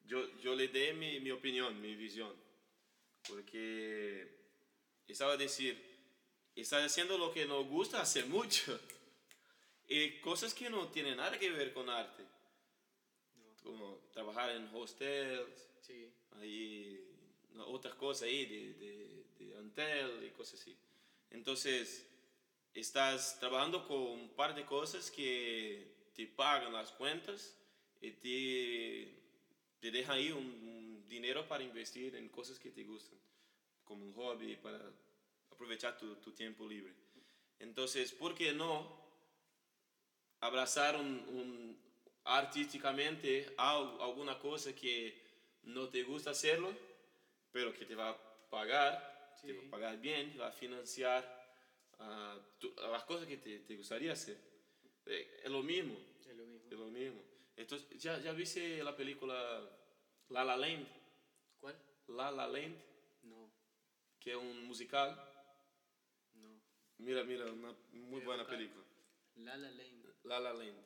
yo, 0.05 0.29
yo 0.41 0.53
le 0.53 0.67
di 0.67 0.93
mi, 0.93 1.19
mi 1.19 1.31
opinión, 1.31 1.81
mi 1.81 1.95
visión. 1.95 2.35
Porque 3.27 4.27
estaba 5.07 5.33
a 5.33 5.37
decir, 5.37 5.83
está 6.55 6.85
haciendo 6.85 7.17
lo 7.17 7.33
que 7.33 7.47
nos 7.47 7.65
gusta 7.65 7.99
hacer 7.99 8.27
mucho. 8.27 8.79
Y 9.87 10.19
cosas 10.19 10.53
que 10.53 10.69
no 10.69 10.89
tienen 10.89 11.17
nada 11.17 11.39
que 11.39 11.49
ver 11.49 11.73
con 11.73 11.89
arte. 11.89 12.23
Como 13.63 14.07
trabajar 14.13 14.51
en 14.51 14.69
hostels, 14.71 15.69
Sí, 15.81 16.13
ahí, 16.33 17.03
otras 17.67 17.95
cosas 17.95 18.23
ahí 18.23 18.45
de, 18.45 18.73
de, 18.73 19.25
de 19.39 19.57
Antel 19.57 20.23
y 20.25 20.29
cosas 20.31 20.59
así. 20.61 20.75
Entonces, 21.31 22.05
estás 22.73 23.39
trabajando 23.39 23.87
con 23.87 23.97
un 23.97 24.29
par 24.29 24.55
de 24.55 24.65
cosas 24.65 25.11
que 25.11 26.09
te 26.13 26.27
pagan 26.27 26.73
las 26.73 26.91
cuentas 26.91 27.55
y 28.01 28.11
te, 28.11 29.13
te 29.79 29.91
dejan 29.91 30.17
ahí 30.17 30.31
un, 30.31 30.59
dinero 31.09 31.47
para 31.47 31.63
invertir 31.63 32.15
en 32.15 32.29
cosas 32.29 32.59
que 32.59 32.69
te 32.69 32.83
gustan, 32.83 33.17
como 33.83 34.05
un 34.05 34.13
hobby, 34.13 34.55
para 34.57 34.79
aprovechar 35.49 35.97
tu, 35.97 36.15
tu 36.17 36.31
tiempo 36.33 36.67
libre. 36.67 36.93
Entonces, 37.57 38.11
¿por 38.11 38.35
qué 38.35 38.53
no 38.53 38.99
abrazar 40.39 40.95
un, 40.95 41.77
artísticamente 42.23 43.53
al- 43.57 43.99
alguna 44.01 44.37
cosa 44.37 44.73
que 44.75 45.28
no 45.63 45.89
te 45.89 46.03
gusta 46.03 46.31
hacerlo, 46.31 46.73
pero 47.51 47.73
que 47.73 47.85
te 47.85 47.95
va 47.95 48.09
a 48.11 48.49
pagar, 48.49 49.33
Sí. 49.39 49.47
te 49.47 49.53
va 49.53 49.67
a 49.67 49.69
pagar 49.71 49.99
bien, 50.01 50.35
va 50.39 50.47
a 50.47 50.51
financiar 50.51 51.37
ah, 51.99 52.39
tu- 52.59 52.73
las 52.91 53.03
cosas 53.03 53.27
que 53.27 53.37
te, 53.37 53.59
te 53.59 53.75
gustaría 53.75 54.13
hacer. 54.13 54.37
Eh, 55.05 55.41
es 55.43 55.51
lo 55.51 55.61
mismo, 55.63 55.97
Es 56.25 56.35
lo 56.35 56.45
mismo. 56.45 56.67
es 56.71 56.77
lo 56.77 56.85
mismo. 56.87 57.21
Entonces, 57.55 58.01
¿ya, 58.01 58.17
ya 58.19 58.31
viste 58.31 58.81
la 58.83 58.95
película 58.95 59.69
La 60.29 60.43
La 60.45 60.55
Land? 60.55 60.87
¿Cuál? 61.59 61.75
La 62.07 62.31
La 62.31 62.47
Land, 62.47 62.75
No, 63.23 63.51
que 64.19 64.31
es 64.31 64.37
un 64.37 64.63
musical. 64.65 65.09
no. 66.35 66.61
Mira, 66.99 67.23
mira, 67.23 67.45
una 67.51 67.73
muy 67.91 68.21
buena 68.21 68.43
buscar. 68.43 68.57
película. 68.57 68.85
La 69.35 69.57
La 69.57 69.69
Land. 69.71 70.05
La 70.23 70.39
La 70.39 70.53
Land. 70.53 70.85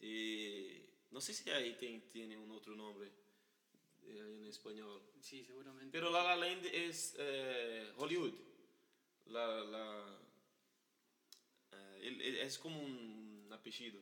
Y 0.00 0.82
no 1.10 1.20
sé 1.20 1.32
si 1.34 1.50
ahí 1.50 1.74
tiene, 1.76 2.00
tiene 2.12 2.36
un 2.36 2.50
otro 2.50 2.74
nombre 2.74 3.10
en 4.08 4.44
español. 4.46 5.00
Sí, 5.20 5.44
seguramente. 5.44 5.90
Pero 5.92 6.10
La 6.10 6.22
La 6.22 6.36
Land 6.36 6.66
es 6.66 7.14
eh, 7.18 7.92
Hollywood. 7.96 8.32
La, 9.26 9.46
la, 9.64 10.18
eh, 11.72 12.38
es 12.42 12.58
como 12.58 12.80
un 12.80 13.48
apellido 13.52 14.00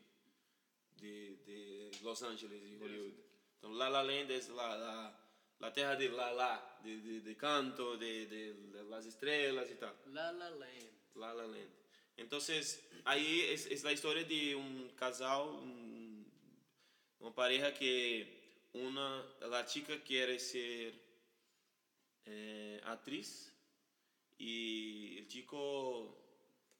de, 0.96 1.36
de 1.46 1.90
Los 2.02 2.22
Ángeles 2.22 2.62
y 2.64 2.76
Hollywood. 2.82 3.14
Entonces, 3.54 3.78
La 3.78 3.90
La 3.90 4.02
Land 4.02 4.30
es 4.30 4.48
la, 4.48 4.76
la, 4.76 5.18
la 5.60 5.72
tierra 5.72 5.96
de 5.96 6.08
La 6.08 6.32
La, 6.32 6.80
de, 6.82 6.96
de, 6.98 7.20
de 7.20 7.36
canto, 7.36 7.96
de, 7.96 8.26
de, 8.26 8.54
de 8.54 8.82
las 8.84 9.06
estrellas 9.06 9.68
y 9.70 9.74
tal. 9.76 9.94
La 10.06 10.32
La 10.32 10.50
Land. 10.50 10.90
La 11.14 11.34
La 11.34 11.46
Land. 11.46 11.70
Entonces, 12.16 12.84
ahí 13.04 13.40
es, 13.42 13.66
es 13.66 13.82
la 13.84 13.92
historia 13.92 14.24
de 14.24 14.54
un 14.54 14.90
casal, 14.96 15.48
un- 15.48 16.26
una 17.20 17.34
pareja 17.34 17.72
que 17.72 18.41
una, 18.74 19.22
la 19.48 19.64
chica 19.66 20.02
quiere 20.02 20.38
ser 20.38 20.94
eh, 22.24 22.80
actriz 22.84 23.52
y 24.38 25.18
el 25.18 25.28
chico 25.28 26.16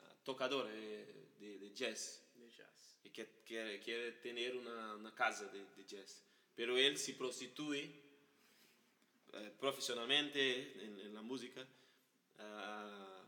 ah, 0.01 0.15
tocador 0.25 0.69
eh, 0.71 1.29
de, 1.39 1.59
de 1.59 1.73
jazz 1.75 2.23
De 2.35 2.51
jazz. 2.51 2.99
y 3.05 3.11
que 3.11 3.29
quiere, 3.45 3.79
quiere 3.81 4.13
tener 4.13 4.57
una, 4.57 4.95
una 4.95 5.15
casa 5.15 5.47
de, 5.47 5.65
de 5.77 5.85
jazz. 5.85 6.23
Pero 6.55 6.77
él 6.77 6.97
se 6.99 7.15
prostituye 7.15 7.91
eh, 9.35 9.53
profesionalmente 9.59 10.85
en, 10.85 11.01
en 11.01 11.15
la 11.15 11.23
música, 11.23 11.67
ah, 12.39 13.23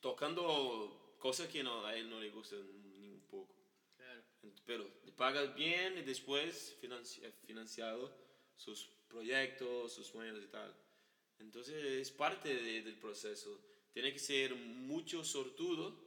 tocando 0.00 1.16
cosas 1.18 1.48
que 1.48 1.62
no, 1.62 1.84
a 1.84 1.96
él 1.96 2.08
no 2.08 2.20
le 2.20 2.30
gustan 2.30 2.60
ni 3.00 3.08
un 3.08 3.20
poco. 3.22 3.54
Claro. 3.96 4.22
Pero 4.64 4.88
pagas 5.16 5.54
bien 5.54 5.98
y 5.98 6.02
después 6.02 6.76
financi- 6.80 7.22
eh, 7.22 7.32
financiado 7.46 8.12
sus 8.56 8.86
proyectos, 9.08 9.92
sus 9.94 10.06
sueños 10.06 10.42
y 10.42 10.48
tal. 10.48 10.74
Entonces 11.38 11.82
es 11.84 12.10
parte 12.10 12.54
de- 12.54 12.82
del 12.82 12.96
proceso. 12.96 13.60
Tiene 13.92 14.12
que 14.12 14.18
ser 14.18 14.54
mucho 14.54 15.24
sortudo 15.24 16.04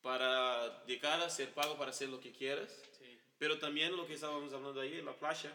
para 0.00 0.84
llegar 0.86 1.20
a 1.20 1.28
ser 1.30 1.52
pago 1.52 1.76
para 1.76 1.90
hacer 1.90 2.08
lo 2.08 2.20
que 2.20 2.32
quieras. 2.32 2.70
Sí. 2.98 3.18
Pero 3.38 3.58
también 3.58 3.96
lo 3.96 4.06
que 4.06 4.14
estábamos 4.14 4.52
hablando 4.52 4.80
ahí, 4.80 5.02
la 5.02 5.18
playa, 5.18 5.52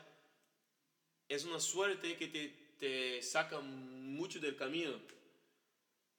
es 1.28 1.46
una 1.46 1.60
suerte 1.60 2.18
que 2.18 2.28
te, 2.28 2.50
te 2.78 3.22
saca 3.22 3.60
mucho 3.62 4.40
del 4.40 4.56
camino. 4.56 5.00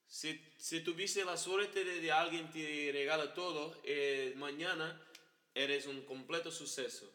Si, 0.06 0.40
si 0.58 0.80
tuviste 0.80 1.24
la 1.24 1.36
suerte 1.36 1.84
de, 1.84 2.00
de 2.00 2.10
alguien 2.12 2.50
te 2.50 2.90
regala 2.92 3.32
todo, 3.34 3.80
eh, 3.84 4.32
mañana 4.36 5.00
eres 5.54 5.86
un 5.86 6.02
completo 6.02 6.50
suceso. 6.50 7.10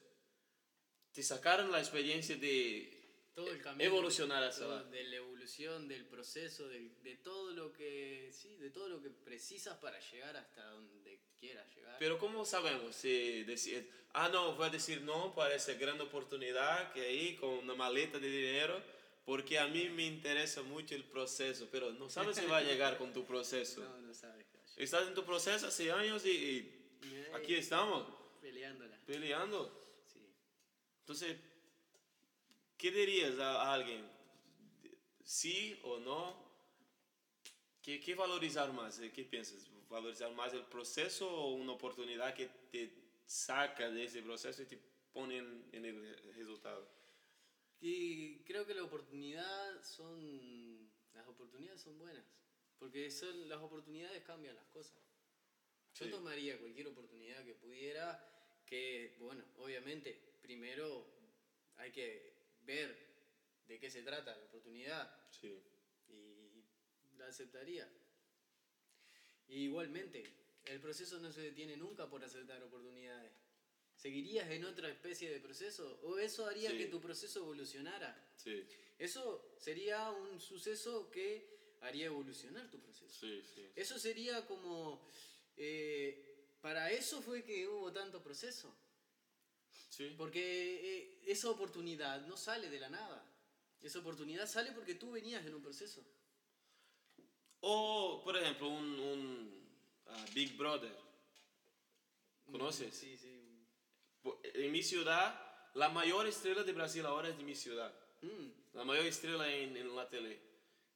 Te 1.13 1.23
sacaron 1.23 1.71
la 1.71 1.79
experiencia 1.79 2.35
de 2.37 2.93
Todo 3.33 3.51
el 3.51 3.61
camino. 3.61 3.83
evolucionar 3.83 4.43
hacia 4.43 4.65
todo- 4.65 4.75
la- 4.77 4.83
de 4.83 5.03
la 5.05 5.15
evolución, 5.17 5.87
del 5.87 6.05
proceso, 6.05 6.67
del- 6.67 7.01
de 7.03 7.15
todo 7.17 7.51
lo 7.51 7.73
que. 7.73 8.31
Sí, 8.31 8.55
de 8.57 8.69
todo 8.69 8.87
lo 8.89 9.01
que 9.01 9.09
precisas 9.09 9.77
para 9.77 9.99
llegar 10.11 10.35
hasta 10.37 10.63
donde 10.71 11.19
quieras 11.39 11.67
llegar. 11.75 11.97
Pero 11.99 12.17
¿cómo 12.19 12.45
sabemos 12.45 12.95
si 12.95 13.43
decir, 13.43 13.89
ah, 14.13 14.29
no, 14.29 14.55
voy 14.55 14.67
a 14.67 14.69
decir 14.69 15.01
no 15.01 15.33
para 15.35 15.55
esa 15.55 15.73
gran 15.73 15.99
oportunidad 16.01 16.91
que 16.93 17.01
hay 17.01 17.35
con 17.35 17.49
una 17.49 17.73
maleta 17.75 18.19
de 18.19 18.29
dinero? 18.29 18.81
Porque 19.25 19.59
a 19.59 19.67
mí 19.67 19.89
me 19.89 20.05
interesa 20.05 20.61
mucho 20.63 20.95
el 20.95 21.03
proceso, 21.03 21.67
pero 21.71 21.91
no 21.91 22.09
sabes 22.09 22.37
si 22.37 22.45
va 22.45 22.57
a 22.59 22.63
llegar 22.63 22.97
con 22.97 23.11
tu 23.13 23.25
proceso. 23.25 23.81
no, 23.83 23.97
no 24.01 24.13
sabes. 24.13 24.45
Estás 24.77 25.07
en 25.07 25.13
tu 25.15 25.25
proceso 25.25 25.67
hace 25.67 25.91
años 25.91 26.23
y, 26.25 26.29
y 26.29 26.73
Eh, 27.03 27.31
aquí 27.35 27.55
estamos, 27.55 28.07
Peleándola. 28.67 28.97
peleando. 29.05 29.81
Sí. 30.05 30.19
Entonces, 30.99 31.37
¿qué 32.77 32.91
dirías 32.91 33.37
a 33.39 33.73
alguien? 33.73 34.05
¿Sí 35.23 35.79
o 35.83 35.99
no? 35.99 36.45
¿Qué, 37.81 37.99
qué 38.01 38.15
valorizar 38.15 38.71
más? 38.73 38.99
¿Qué 38.99 39.23
piensas? 39.23 39.69
¿Valorizar 39.89 40.31
más 40.33 40.53
el 40.53 40.65
proceso 40.65 41.29
o 41.29 41.53
una 41.55 41.71
oportunidad 41.73 42.33
que 42.33 42.47
te 42.71 42.91
saca 43.25 43.89
de 43.89 44.03
ese 44.05 44.21
proceso 44.21 44.61
y 44.61 44.65
te 44.65 44.77
pone 45.13 45.37
en, 45.37 45.69
en 45.71 45.85
el 45.85 46.33
resultado? 46.33 46.87
Y 47.79 48.39
creo 48.43 48.65
que 48.65 48.73
la 48.73 48.83
oportunidad 48.83 49.81
son. 49.83 50.91
Las 51.13 51.27
oportunidades 51.27 51.81
son 51.81 51.97
buenas. 51.97 52.25
Porque 52.77 53.09
son, 53.09 53.47
las 53.49 53.59
oportunidades 53.61 54.23
cambian 54.23 54.55
las 54.55 54.67
cosas. 54.67 54.97
Yo 55.95 56.05
Sí. 56.05 56.11
tomaría 56.11 56.59
cualquier 56.59 56.87
oportunidad 56.87 57.43
que 57.43 57.55
pudiera, 57.55 58.36
que, 58.67 59.15
bueno, 59.19 59.43
obviamente, 59.57 60.19
primero 60.41 61.05
hay 61.77 61.91
que 61.91 62.33
ver 62.65 62.95
de 63.67 63.79
qué 63.79 63.89
se 63.89 64.03
trata 64.03 64.35
la 64.35 64.43
oportunidad 64.43 65.09
Sí, 65.31 65.57
y 66.09 66.63
la 67.17 67.27
aceptaría. 67.27 67.87
Y 69.47 69.63
igualmente, 69.65 70.23
el 70.65 70.79
proceso 70.79 71.19
no 71.19 71.31
se 71.31 71.41
detiene 71.41 71.77
nunca 71.77 72.09
por 72.09 72.23
aceptar 72.23 72.61
oportunidades. 72.63 73.31
¿Seguirías 73.95 74.49
en 74.51 74.65
otra 74.65 74.89
especie 74.89 75.31
de 75.31 75.39
proceso? 75.39 75.99
¿O 76.03 76.19
eso 76.19 76.45
haría 76.45 76.71
Sí. 76.71 76.77
que 76.77 76.87
tu 76.87 76.99
proceso 77.01 77.39
evolucionara? 77.39 78.31
sí, 78.35 78.63
Eso 78.99 79.53
sería 79.59 80.09
un 80.11 80.39
suceso 80.39 81.09
que 81.11 81.75
haría 81.81 82.07
evolucionar 82.07 82.69
tu 82.71 82.79
proceso. 82.79 83.13
sí, 83.19 83.41
sí. 83.55 83.69
Eso 83.75 83.97
sería 83.99 84.45
como... 84.45 85.07
eh, 85.55 86.36
para 86.61 86.91
eso 86.91 87.21
fue 87.21 87.43
que 87.43 87.67
hubo 87.67 87.91
tanto 87.91 88.21
proceso. 88.21 88.73
Sí, 89.89 90.13
Porque 90.17 90.39
eh, 90.41 91.21
esa 91.27 91.49
oportunidad 91.49 92.21
no 92.27 92.37
sale 92.37 92.69
de 92.69 92.79
la 92.79 92.89
nada. 92.89 93.23
Esa 93.81 93.99
oportunidad 93.99 94.47
sale 94.47 94.71
porque 94.71 94.95
tú 94.95 95.11
venías 95.11 95.45
en 95.45 95.55
un 95.55 95.61
proceso. 95.61 96.03
O, 97.61 98.21
por 98.23 98.37
ejemplo, 98.37 98.67
un, 98.69 98.99
un 98.99 99.67
ah, 100.07 100.25
Big 100.33 100.55
Brother. 100.57 100.95
¿Conoces? 102.51 102.93
Sí, 102.95 103.17
sí. 103.17 103.41
Po- 104.21 104.39
En 104.43 104.71
mi 104.71 104.83
ciudad, 104.83 105.39
la 105.75 105.89
mayor 105.89 106.27
estrella 106.27 106.63
de 106.63 106.73
Brasil 106.73 107.05
ahora 107.05 107.29
es 107.29 107.37
de 107.37 107.43
mi 107.43 107.55
ciudad. 107.55 107.93
Mm, 108.21 108.75
La 108.75 108.83
mayor 108.83 109.05
estrella 109.05 109.47
en, 109.53 109.75
en 109.77 109.95
la 109.95 110.07
tele. 110.09 110.39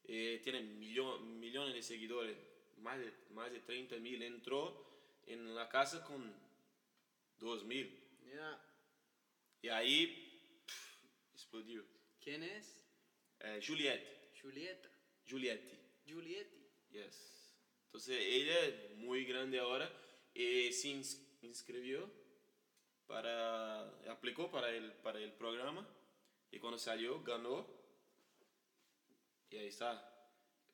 Eh, 0.04 0.40
tiene 0.42 0.60
millon- 0.62 1.20
millones 1.38 1.74
de 1.74 1.82
seguidores, 1.82 2.36
más 2.78 2.98
de, 2.98 3.12
más 3.30 3.50
de 3.52 3.60
30 3.60 3.96
mil. 3.96 4.22
Entró 4.22 4.91
en 5.26 5.54
la 5.54 5.68
casa 5.68 6.02
con 6.04 6.34
2 7.38 7.64
mil. 7.64 7.98
ya. 8.32 8.60
Y 9.62 9.68
ahí 9.68 10.62
pff, 10.66 11.04
explodió. 11.34 11.84
¿Quién 12.20 12.42
es? 12.42 12.84
Eh, 13.40 13.60
Juliette. 13.66 14.32
Julieta. 14.40 14.88
Juliette. 15.28 15.78
Julietti. 16.06 16.66
Yes. 16.90 17.54
Entonces 17.86 18.18
ella 18.20 18.58
es 18.66 18.90
muy 18.96 19.24
grande 19.24 19.58
ahora. 19.58 19.90
eh, 20.34 20.72
se 20.72 20.88
ins- 20.88 21.20
inscribió 21.42 22.10
para, 23.06 23.82
aplicó 24.10 24.50
para 24.50 24.70
el, 24.70 24.92
para 24.94 25.18
el 25.20 25.32
programa 25.32 25.86
y 26.50 26.58
cuando 26.58 26.78
salió 26.78 27.22
ganó 27.22 27.66
y 29.50 29.56
ahí 29.58 29.66
está. 29.68 30.08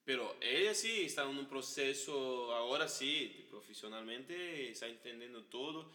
Pero 0.08 0.34
ella 0.40 0.72
sí 0.74 1.02
está 1.02 1.24
en 1.24 1.36
un 1.36 1.46
proceso, 1.50 2.50
ahora 2.54 2.88
sí, 2.88 3.44
profesionalmente, 3.50 4.70
está 4.70 4.86
entendiendo 4.86 5.42
todo. 5.44 5.92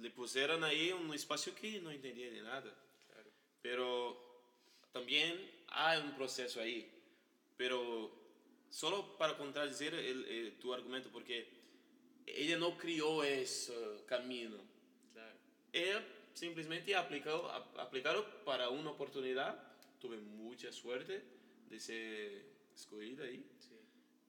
Le 0.00 0.10
pusieron 0.10 0.64
ahí 0.64 0.90
un 0.90 1.14
espacio 1.14 1.54
que 1.54 1.80
no 1.80 1.92
entendía 1.92 2.32
de 2.32 2.42
nada. 2.42 2.74
Claro. 3.06 3.30
Pero 3.62 4.42
también 4.90 5.40
hay 5.68 6.00
un 6.02 6.16
proceso 6.16 6.60
ahí. 6.60 6.90
Pero 7.56 8.10
solo 8.70 9.16
para 9.16 9.36
contradecir 9.38 9.94
el- 9.94 10.24
el- 10.24 10.58
tu 10.58 10.74
argumento, 10.74 11.08
porque 11.12 11.46
ella 12.26 12.58
no 12.58 12.76
crió 12.76 13.22
ese 13.22 13.72
camino. 14.08 14.56
Claro. 15.12 15.36
Ella 15.72 16.04
simplemente 16.34 16.96
aplicó, 16.96 17.48
ap- 17.50 17.78
aplicaron 17.78 18.24
para 18.44 18.68
una 18.68 18.90
oportunidad. 18.90 19.62
Tuve 20.00 20.16
mucha 20.16 20.72
suerte 20.72 21.22
de 21.70 21.78
ser 21.78 22.57
escogida 22.78 23.24
ahí. 23.24 23.44
Sí. 23.58 23.76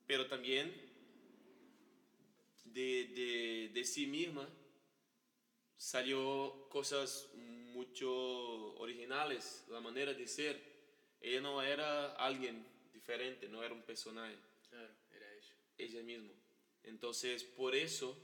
Pero 0.06 0.26
también 0.26 0.74
de, 2.64 3.06
de, 3.14 3.70
de 3.72 3.84
sí 3.84 4.06
misma 4.06 4.48
salió 5.76 6.68
cosas 6.68 7.30
mucho 7.34 8.10
originales, 8.78 9.64
la 9.68 9.80
manera 9.80 10.12
de 10.12 10.26
ser. 10.26 10.60
ella 11.20 11.40
no 11.40 11.62
era 11.62 12.14
alguien 12.16 12.66
diferente, 12.92 13.48
no 13.48 13.62
era 13.62 13.72
un 13.72 13.82
personaje. 13.82 14.36
Claro, 14.68 14.92
era 15.10 15.32
ella. 15.32 15.54
Ella 15.78 16.02
misma. 16.02 16.32
Entonces, 16.82 17.44
por 17.44 17.74
eso, 17.74 18.16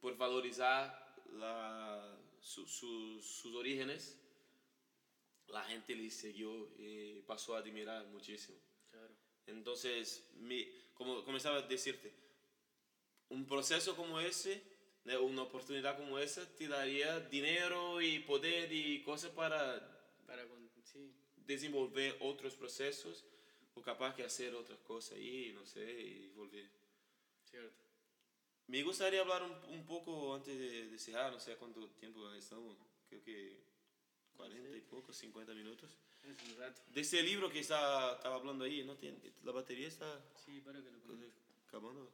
por 0.00 0.16
valorizar 0.16 1.14
la, 1.32 2.16
su, 2.40 2.66
su, 2.66 3.20
sus 3.22 3.54
orígenes, 3.54 4.20
la 5.48 5.64
gente 5.64 5.94
le 5.94 6.10
siguió 6.10 6.68
y 6.78 7.22
pasó 7.22 7.56
a 7.56 7.58
admirar 7.58 8.06
muchísimo. 8.06 8.58
Entonces, 9.46 10.24
mi, 10.40 10.66
como 10.94 11.24
comenzaba 11.24 11.58
a 11.58 11.62
decirte, 11.62 12.12
un 13.28 13.46
proceso 13.46 13.96
como 13.96 14.20
ese, 14.20 14.62
una 15.20 15.42
oportunidad 15.42 15.96
como 15.96 16.18
esa, 16.18 16.48
te 16.56 16.68
daría 16.68 17.20
dinero 17.20 18.00
y 18.00 18.20
poder 18.20 18.72
y 18.72 19.02
cosas 19.02 19.30
para, 19.32 19.80
para 20.26 20.44
sí. 20.84 21.12
desenvolver 21.36 22.16
otros 22.20 22.54
procesos 22.54 23.24
o 23.74 23.82
capaz 23.82 24.14
que 24.14 24.22
hacer 24.22 24.54
otras 24.54 24.78
cosas 24.80 25.18
y 25.18 25.52
no 25.52 25.66
sé, 25.66 25.82
y 25.82 26.28
volver. 26.34 26.68
Cierto. 27.50 27.74
Me 28.68 28.82
gustaría 28.82 29.20
hablar 29.20 29.42
un, 29.42 29.52
un 29.74 29.84
poco 29.84 30.34
antes 30.34 30.58
de, 30.58 30.88
de, 30.88 30.98
cerrar, 30.98 31.32
no 31.32 31.38
sé 31.38 31.54
cuánto 31.56 31.86
tiempo 31.90 32.32
estamos, 32.32 32.78
creo 33.08 33.22
que 33.22 33.62
40 34.36 34.76
y 34.76 34.80
poco, 34.80 35.12
50 35.12 35.52
minutos. 35.54 35.90
Es 36.30 36.50
un 36.50 36.58
rato. 36.58 36.80
De 36.92 37.00
ese 37.00 37.22
libro 37.22 37.50
que 37.50 37.60
está, 37.60 38.14
estaba 38.14 38.36
hablando 38.36 38.64
ahí, 38.64 38.82
¿no? 38.84 38.96
Tiene, 38.96 39.18
la 39.44 39.52
batería 39.52 39.88
está 39.88 40.20
sí, 40.44 40.60
para 40.64 40.78
que 40.80 40.90
lo 40.90 41.14
acabando. 41.68 42.10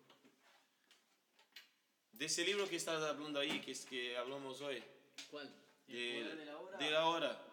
De 2.13 2.25
ese 2.27 2.45
libro 2.45 2.69
que 2.69 2.77
estás 2.77 3.03
hablando 3.03 3.41
ahí, 3.41 3.61
que 3.61 3.73
es 3.73 3.85
que 3.87 4.17
hablamos 4.17 4.61
hoy. 4.61 4.83
¿Cuál? 5.31 5.49
De, 5.87 6.25
de 6.25 6.45
la 6.45 6.59
hora? 6.59 6.79
De 6.79 6.91
la 6.91 7.07
hora. 7.07 7.47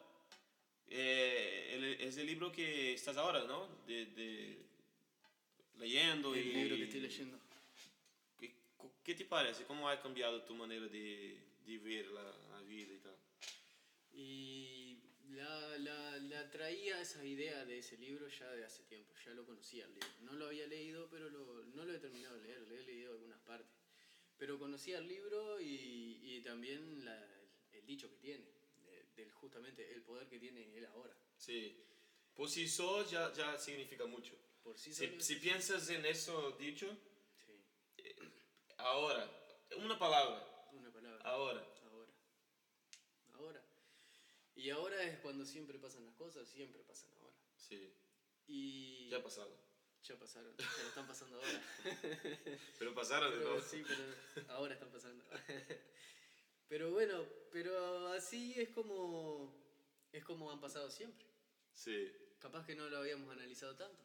Eh, 0.90 1.72
el, 1.74 1.84
es 2.02 2.18
el 2.18 2.28
libro 2.28 2.52
que 2.52 2.94
estás 2.94 3.18
ahora, 3.18 3.44
¿no? 3.44 3.68
De, 3.86 4.06
de 4.08 4.58
leyendo 5.80 6.34
el 6.34 6.48
y... 6.48 6.54
libro 6.54 6.76
que 6.78 6.84
estoy 6.84 7.02
leyendo. 7.02 7.40
¿Qué, 8.40 8.54
¿Qué, 9.04 9.16
te 9.16 9.26
parece? 9.26 9.66
¿Cómo 9.66 9.90
ha 9.90 10.02
cambiado 10.02 10.42
tu 10.44 10.56
manera 10.56 10.88
de, 10.88 11.38
de 11.66 11.78
ver 11.78 12.08
la, 12.08 12.24
la, 12.24 12.62
vida 12.62 12.94
y 12.94 13.00
tal? 13.00 13.16
Y 14.14 14.67
la, 15.38 15.78
la, 15.78 16.18
la, 16.18 16.50
traía 16.50 17.00
esa 17.00 17.24
idea 17.24 17.64
de 17.66 17.78
ese 17.78 17.98
libro 17.98 18.28
ya 18.28 18.52
de 18.52 18.66
hace 18.66 18.84
tiempo, 18.84 19.14
ya 19.24 19.34
lo 19.34 19.46
conocía 19.46 19.86
el 19.86 19.94
libro. 19.94 20.10
No 20.22 20.34
lo 20.34 20.48
había 20.48 20.66
leído, 20.68 21.08
pero 21.10 21.30
lo, 21.30 21.64
no 21.66 21.86
lo 21.86 21.94
he 21.94 22.00
terminado 22.00 22.36
de 22.38 22.44
leer, 22.44 22.62
le 22.68 22.80
he 22.80 22.84
leído 22.84 23.12
algunas 23.12 23.40
partes. 23.42 23.72
Pero 24.38 24.58
conocía 24.58 24.98
el 24.98 25.08
libro 25.08 25.60
y, 25.62 26.20
y 26.24 26.42
también 26.42 27.06
la, 27.06 27.16
el, 27.16 27.50
el, 27.74 27.86
dicho 27.86 28.10
que 28.10 28.18
tiene, 28.18 28.46
de, 28.86 29.06
del 29.16 29.32
justamente 29.32 29.92
el 29.94 30.02
poder 30.02 30.28
que 30.28 30.40
tiene 30.40 30.76
él 30.78 30.86
ahora. 30.88 31.16
Sí, 31.38 31.84
por 32.34 32.50
sí 32.50 32.68
solo 32.68 33.08
ya, 33.08 33.32
ya 33.34 33.58
significa 33.58 34.06
mucho. 34.06 34.36
Por 34.64 34.78
sí 34.78 34.94
si, 34.94 35.08
solo 35.08 35.22
si 35.22 35.36
piensas 35.36 35.90
en 35.90 36.06
eso 36.06 36.52
dicho, 36.54 36.88
sí. 37.46 37.54
eh, 37.98 38.16
ahora, 38.78 39.30
una 39.78 39.98
palabra. 39.98 40.68
Una 40.72 40.92
palabra. 40.92 41.22
Ahora. 41.24 41.77
Y 44.58 44.70
ahora 44.72 45.02
es 45.04 45.20
cuando 45.20 45.46
siempre 45.46 45.78
pasan 45.80 46.04
las 46.06 46.16
cosas, 46.16 46.48
siempre 46.48 46.82
pasan 46.84 47.10
ahora. 47.22 47.36
Sí. 47.56 47.94
Y 48.48 49.10
Ya 49.10 49.18
ha 49.18 49.24
pasado. 49.24 49.56
ya 50.04 50.16
pasaron, 50.18 50.54
pero 50.58 50.70
están 50.88 51.08
pasando 51.08 51.36
ahora. 51.38 51.62
Pero 52.80 52.94
pasaron 52.96 53.32
de 53.32 53.38
nuevo. 53.40 53.62
sí, 53.62 53.84
pero 53.88 54.04
ahora 54.54 54.74
están 54.74 54.90
pasando. 54.90 55.24
Pero 56.70 56.92
bueno, 56.92 57.26
pero 57.52 58.08
así 58.10 58.54
es 58.60 58.70
como 58.70 59.54
es 60.12 60.24
como 60.24 60.52
han 60.52 60.60
pasado 60.60 60.90
siempre. 60.92 61.26
Sí. 61.74 62.12
Capaz 62.40 62.66
que 62.66 62.76
no 62.76 62.90
lo 62.90 62.98
habíamos 62.98 63.32
analizado 63.32 63.76
tanto. 63.76 64.04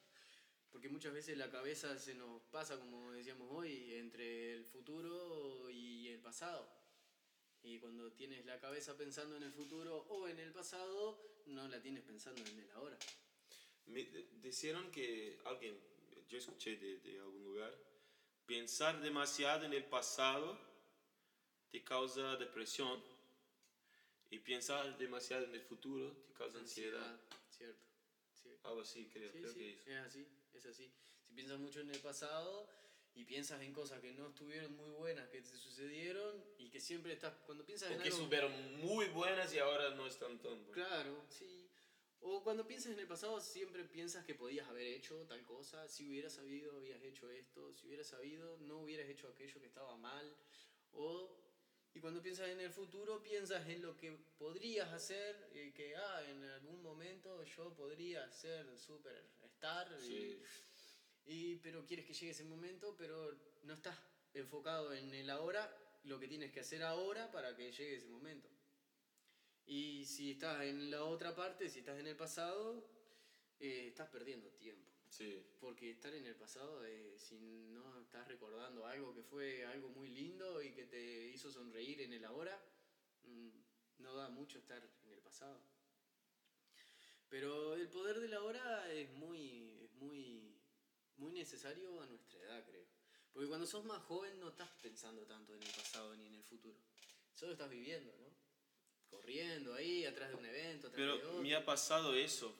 Porque 0.71 0.89
muchas 0.89 1.13
veces 1.13 1.37
la 1.37 1.51
cabeza 1.51 1.99
se 1.99 2.15
nos 2.15 2.41
pasa, 2.51 2.79
como 2.79 3.13
decíamos 3.13 3.49
hoy, 3.51 3.95
entre 3.95 4.55
el 4.55 4.65
futuro 4.65 5.69
y 5.71 6.09
el 6.09 6.21
pasado. 6.21 6.67
Y 7.63 7.79
cuando 7.79 8.11
tienes 8.13 8.45
la 8.45 8.59
cabeza 8.61 8.97
pensando 8.97 9.37
en 9.37 9.45
el 9.45 9.53
futuro 9.53 10.05
o 10.09 10.27
en 10.29 10.39
el 10.39 10.53
pasado, 10.53 11.43
no 11.47 11.69
la 11.69 11.81
tienes 11.81 12.03
pensando 12.03 12.43
en 12.43 12.59
el 12.59 12.71
ahora. 12.73 12.99
Me 13.87 14.05
dijeron 14.43 14.91
que 14.91 15.41
alguien, 15.45 15.79
yo 16.29 16.39
escuché 16.39 16.77
de, 16.77 16.99
de 16.99 17.19
algún 17.21 17.45
lugar, 17.45 17.73
pensar 18.47 19.01
demasiado 19.01 19.65
en 19.65 19.73
el 19.75 19.85
pasado 19.85 20.59
te 21.71 21.83
causa 21.83 22.37
depresión 22.37 23.03
y 24.31 24.39
pensar 24.39 24.97
demasiado 24.99 25.45
en 25.45 25.55
el 25.55 25.63
futuro 25.63 26.13
te 26.27 26.33
causa 26.33 26.59
ansiedad. 26.59 27.21
Cierto. 27.49 27.85
Sí. 28.33 28.51
Algo 28.65 28.81
así, 28.81 29.09
creo, 29.13 29.31
Sí, 29.31 29.39
creo 29.39 29.53
sí, 29.53 29.59
que 29.59 29.73
es. 29.73 29.87
es 29.87 29.99
así, 30.01 30.27
es 30.55 30.67
así. 30.67 30.91
Si 31.27 31.33
piensas 31.33 31.59
mucho 31.61 31.81
en 31.81 31.91
el 31.91 32.01
pasado 32.01 32.69
y 33.15 33.25
piensas 33.25 33.61
en 33.63 33.73
cosas 33.73 34.01
que 34.01 34.13
no 34.13 34.29
estuvieron 34.29 34.75
muy 34.77 34.91
buenas, 34.91 35.29
que 35.29 35.43
te 35.43 35.57
sucedieron 35.57 36.45
y 36.59 36.71
que 36.71 36.81
siempre 36.81 37.13
estás, 37.13 37.35
cuando 37.45 37.65
piensas 37.65 37.91
en 37.91 37.97
O 37.99 38.03
que 38.03 38.09
algo... 38.09 38.17
estuvieron 38.19 38.81
muy 38.81 39.07
buenas 39.09 39.53
y 39.53 39.59
ahora 39.59 39.91
no 39.91 40.07
están 40.07 40.39
tan 40.41 40.65
buenas. 40.65 40.73
Claro, 40.89 41.25
sí. 41.29 41.69
O 42.21 42.43
cuando 42.43 42.67
piensas 42.67 42.93
en 42.93 43.01
el 43.01 43.07
pasado 43.09 43.41
siempre 43.41 43.85
piensas 43.85 44.25
que 44.25 44.35
podías 44.35 44.69
haber 44.69 44.87
hecho 44.87 45.27
tal 45.27 45.43
cosa, 45.43 45.89
si 45.89 46.09
hubieras 46.09 46.33
sabido 46.33 46.77
habías 46.77 47.03
hecho 47.03 47.29
esto, 47.31 47.73
si 47.73 47.87
hubieras 47.89 48.07
sabido 48.07 48.57
no 48.59 48.79
hubieras 48.79 49.09
hecho 49.09 49.29
aquello 49.29 49.61
que 49.61 49.67
estaba 49.67 49.97
mal. 49.97 50.37
O, 50.93 51.37
y 51.95 52.01
cuando 52.01 52.23
piensas 52.23 52.49
en 52.49 52.61
el 52.61 52.71
futuro 52.71 53.23
piensas 53.23 53.69
en 53.69 53.83
lo 53.83 53.97
que 53.97 54.13
podrías 54.39 54.91
hacer, 54.93 55.51
y 55.53 55.73
que 55.73 55.95
ah, 55.97 56.23
en 56.31 56.43
algún 56.45 56.81
momento 56.81 57.43
yo 57.45 57.75
podría 57.75 58.31
ser 58.31 58.79
superstar. 58.79 59.93
y- 60.01 60.07
Sí. 60.07 60.15
y, 60.15 60.72
pero 61.63 61.87
quieres 61.87 62.07
que 62.07 62.15
llegue 62.15 62.33
ese 62.33 62.45
momento, 62.45 62.97
pero 62.97 63.33
no 63.65 63.75
estás 63.75 63.97
enfocado 64.35 64.93
en 64.93 65.13
el 65.15 65.31
ahora, 65.31 65.71
lo 66.05 66.19
que 66.19 66.29
tienes 66.29 66.53
que 66.53 66.61
hacer 66.61 66.83
ahora 66.83 67.31
para 67.31 67.55
que 67.55 67.71
llegue 67.71 67.97
ese 67.97 68.09
momento. 68.09 68.49
Y 69.67 70.05
si 70.07 70.33
estás 70.33 70.63
en 70.63 70.91
la 70.91 71.05
otra 71.05 71.35
parte, 71.35 71.69
si 71.69 71.81
estás 71.81 71.99
en 71.99 72.07
el 72.07 72.17
pasado, 72.17 72.85
eh, 73.61 73.89
estás 73.89 74.09
perdiendo 74.09 74.49
tiempo. 74.51 74.91
Sí, 75.09 75.45
Porque 75.61 75.91
estar 75.91 76.13
en 76.15 76.27
el 76.27 76.35
pasado, 76.35 76.85
eh, 76.87 77.17
si 77.19 77.39
no 77.69 78.01
estás 78.01 78.27
recordando 78.29 78.87
algo 78.87 79.15
que 79.15 79.23
fue 79.23 79.65
algo 79.67 79.91
muy 79.91 80.09
lindo 80.09 80.63
y 80.63 80.73
que 80.73 80.87
te 80.87 81.29
hizo 81.29 81.53
sonreír 81.53 82.01
en 82.01 82.15
el 82.15 82.25
ahora, 82.25 82.59
mm, 83.25 83.51
no 83.99 84.15
da 84.15 84.31
mucho 84.31 84.59
estar 84.59 84.83
en 85.05 85.13
el 85.13 85.21
pasado. 85.21 85.61
Pero 87.29 87.75
el 87.75 87.89
poder 87.89 88.21
del 88.21 88.35
ahora 88.35 88.91
es 88.93 89.11
muy, 89.13 89.79
es 89.83 89.93
muy, 89.95 90.52
muy 91.17 91.33
necesario 91.33 92.01
a 92.01 92.07
nuestra 92.07 92.41
edad, 92.41 92.65
creo. 92.65 92.87
Porque 93.33 93.49
cuando 93.49 93.67
sos 93.67 93.85
más 93.85 94.03
joven 94.03 94.39
no 94.41 94.49
estás 94.49 94.69
pensando 94.83 95.25
tanto 95.25 95.55
en 95.55 95.63
el 95.63 95.71
pasado 95.71 96.15
ni 96.17 96.27
en 96.27 96.35
el 96.35 96.45
futuro. 96.45 96.79
Solo 97.33 97.53
estás 97.53 97.71
viviendo, 97.71 98.13
¿no? 98.19 98.31
Corriendo 99.09 99.75
ahí, 99.75 100.05
atrás 100.05 100.31
de 100.31 100.37
un 100.37 100.45
evento, 100.45 100.89
atrás 100.89 100.99
de 100.99 101.13
pero 101.13 101.29
otro. 101.29 101.43
me 101.43 101.55
ha 101.55 101.65
pasado 101.65 102.15
eso. 102.15 102.55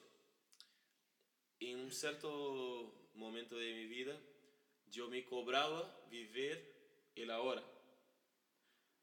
En 1.61 1.79
un 1.79 1.93
cierto 1.93 3.11
momento 3.15 3.57
de 3.57 3.73
mi 3.73 3.87
vida, 3.87 4.19
yo 4.87 5.09
me 5.09 5.25
cobraba 5.25 6.07
vivir 6.11 6.73
el 7.15 7.31
ahora. 7.31 7.63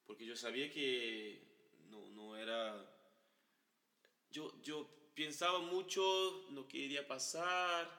Porque 0.06 0.26
yo 0.26 0.36
sabía 0.36 0.72
que 0.72 1.42
no, 1.90 2.10
no 2.10 2.36
era... 2.36 2.86
Yo, 4.32 4.62
yo 4.62 4.88
pensaba 5.16 5.60
mucho 5.60 6.48
en 6.48 6.56
lo 6.56 6.68
que 6.68 6.78
iría 6.78 7.02
a 7.02 7.08
pasar 7.08 7.99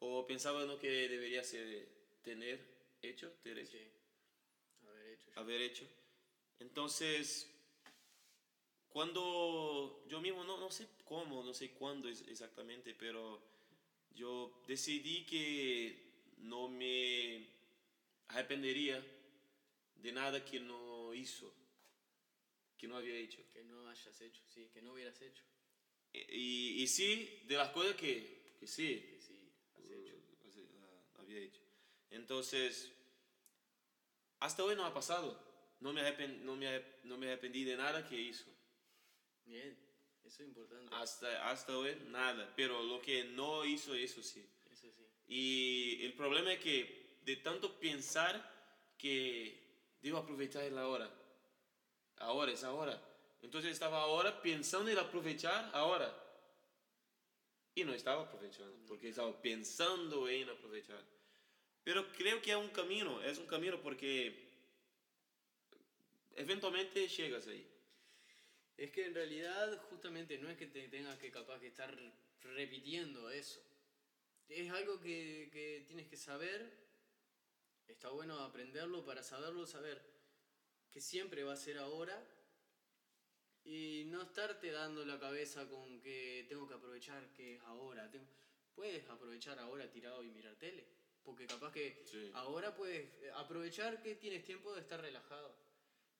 o 0.00 0.26
pensaba 0.26 0.62
en 0.62 0.68
lo 0.68 0.78
que 0.78 1.08
debería 1.08 1.42
ser, 1.44 1.88
tener 2.22 2.58
hecho, 3.02 3.30
tener 3.42 3.58
hecho, 3.58 3.72
Sí. 3.72 3.84
Haber 4.86 5.06
hecho. 5.12 5.26
yo. 5.30 5.40
haber 5.40 5.60
hecho. 5.62 5.86
Entonces, 6.60 7.46
cuando 8.88 10.04
yo 10.08 10.20
mismo, 10.20 10.44
no, 10.44 10.58
no 10.58 10.70
sé 10.70 10.88
cómo, 11.04 11.42
no 11.44 11.54
sé 11.54 11.70
cuándo 11.72 12.08
exactamente, 12.08 12.94
pero 12.94 13.40
yo 14.10 14.62
decidí 14.66 15.24
que 15.26 16.34
no 16.38 16.68
me 16.68 17.46
arrependería 18.28 19.04
de 19.96 20.12
nada 20.12 20.44
que 20.44 20.60
no 20.60 21.12
hizo, 21.14 21.52
que 22.76 22.86
no 22.88 22.96
había 22.96 23.14
hecho. 23.16 23.40
Que 23.52 23.62
no 23.64 23.88
hayas 23.88 24.20
hecho, 24.20 24.42
sí, 24.48 24.68
que 24.72 24.82
no 24.82 24.92
hubieras 24.92 25.20
hecho. 25.20 25.44
Y, 26.12 26.82
y 26.82 26.86
sí, 26.86 27.42
de 27.46 27.56
las 27.56 27.70
cosas 27.70 27.94
que, 27.96 28.54
que 28.58 28.66
sí, 28.66 29.00
Que 29.10 29.20
sí, 29.20 29.52
has 29.76 29.86
hecho. 29.90 30.14
uh, 30.16 30.48
hace- 30.48 30.68
ah, 31.16 31.17
había 31.28 31.46
hecho. 31.46 31.62
Entonces, 32.10 32.90
hasta 34.40 34.64
hoy 34.64 34.74
no 34.76 34.84
ha 34.86 34.94
pasado. 34.94 35.38
No 35.80 35.92
me, 35.92 36.00
arrepen- 36.00 36.40
no, 36.40 36.56
me, 36.56 36.82
no 37.04 37.16
me 37.18 37.26
arrepentí 37.28 37.64
de 37.64 37.76
nada 37.76 38.06
que 38.08 38.18
hizo. 38.18 38.50
Bien, 39.44 39.78
eso 40.24 40.42
es 40.42 40.48
importante. 40.48 40.94
Hasta, 40.94 41.50
hasta 41.50 41.76
hoy 41.76 41.94
nada. 42.06 42.52
Pero 42.56 42.82
lo 42.82 43.00
que 43.00 43.24
no 43.24 43.64
hizo, 43.64 43.94
eso 43.94 44.22
sí. 44.22 44.44
Eso 44.72 44.90
sí. 44.90 45.06
Y 45.26 46.04
el 46.04 46.14
problema 46.14 46.52
es 46.52 46.60
que 46.60 47.18
de 47.22 47.36
tanto 47.36 47.78
pensar 47.78 48.94
que 48.96 49.96
debo 50.00 50.18
aprovechar 50.18 50.64
el 50.64 50.78
ahora. 50.78 51.08
Ahora 52.16 52.52
es 52.52 52.64
ahora. 52.64 53.00
Entonces 53.42 53.72
estaba 53.72 54.00
ahora 54.02 54.42
pensando 54.42 54.90
en 54.90 54.98
aprovechar 54.98 55.70
ahora. 55.74 56.24
Y 57.74 57.84
no 57.84 57.94
estaba 57.94 58.22
aprovechando, 58.24 58.76
porque 58.88 59.10
estaba 59.10 59.40
pensando 59.40 60.28
en 60.28 60.48
aprovechar. 60.48 61.00
Pero 61.88 62.06
creo 62.12 62.42
que 62.42 62.50
es 62.50 62.56
un 62.58 62.68
camino, 62.68 63.22
es 63.22 63.38
un 63.38 63.46
camino 63.46 63.80
porque 63.80 64.46
eventualmente 66.36 67.08
llegas 67.08 67.46
ahí. 67.46 67.66
Es 68.76 68.90
que 68.90 69.06
en 69.06 69.14
realidad 69.14 69.80
justamente 69.88 70.36
no 70.36 70.50
es 70.50 70.58
que 70.58 70.66
te 70.66 70.86
tengas 70.88 71.16
que 71.16 71.30
capaz 71.30 71.58
que 71.60 71.68
estar 71.68 71.96
repitiendo 72.42 73.30
eso. 73.30 73.62
Es 74.50 74.70
algo 74.70 75.00
que, 75.00 75.48
que 75.50 75.86
tienes 75.86 76.06
que 76.08 76.18
saber, 76.18 76.70
está 77.86 78.10
bueno 78.10 78.38
aprenderlo 78.40 79.02
para 79.06 79.22
saberlo, 79.22 79.66
saber 79.66 79.98
que 80.90 81.00
siempre 81.00 81.42
va 81.42 81.54
a 81.54 81.56
ser 81.56 81.78
ahora 81.78 82.22
y 83.64 84.04
no 84.08 84.20
estarte 84.20 84.70
dando 84.72 85.06
la 85.06 85.18
cabeza 85.18 85.66
con 85.66 86.02
que 86.02 86.44
tengo 86.50 86.68
que 86.68 86.74
aprovechar 86.74 87.32
que 87.32 87.54
es 87.54 87.62
ahora. 87.62 88.10
Puedes 88.74 89.08
aprovechar 89.08 89.58
ahora 89.58 89.90
tirado 89.90 90.22
y 90.22 90.28
mirar 90.28 90.54
tele. 90.56 90.97
Porque 91.28 91.46
capaz 91.46 91.74
que 91.74 92.02
ahora 92.32 92.74
puedes 92.74 93.06
aprovechar 93.34 94.02
que 94.02 94.14
tienes 94.14 94.46
tiempo 94.46 94.72
de 94.72 94.80
estar 94.80 94.98
relajado 94.98 95.54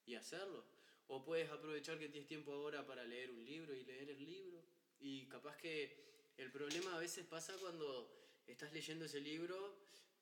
y 0.04 0.16
hacerlo. 0.16 0.62
O 1.06 1.24
puedes 1.24 1.48
aprovechar 1.48 1.98
que 1.98 2.10
tienes 2.10 2.28
tiempo 2.28 2.52
ahora 2.52 2.86
para 2.86 3.04
leer 3.04 3.30
un 3.30 3.42
libro 3.42 3.74
y 3.74 3.84
leer 3.86 4.10
el 4.10 4.22
libro. 4.22 4.62
Y 5.00 5.24
capaz 5.28 5.56
que 5.56 6.34
el 6.36 6.52
problema 6.52 6.94
a 6.94 6.98
veces 6.98 7.24
pasa 7.24 7.54
cuando 7.58 8.36
estás 8.46 8.70
leyendo 8.74 9.06
ese 9.06 9.20
libro 9.20 9.78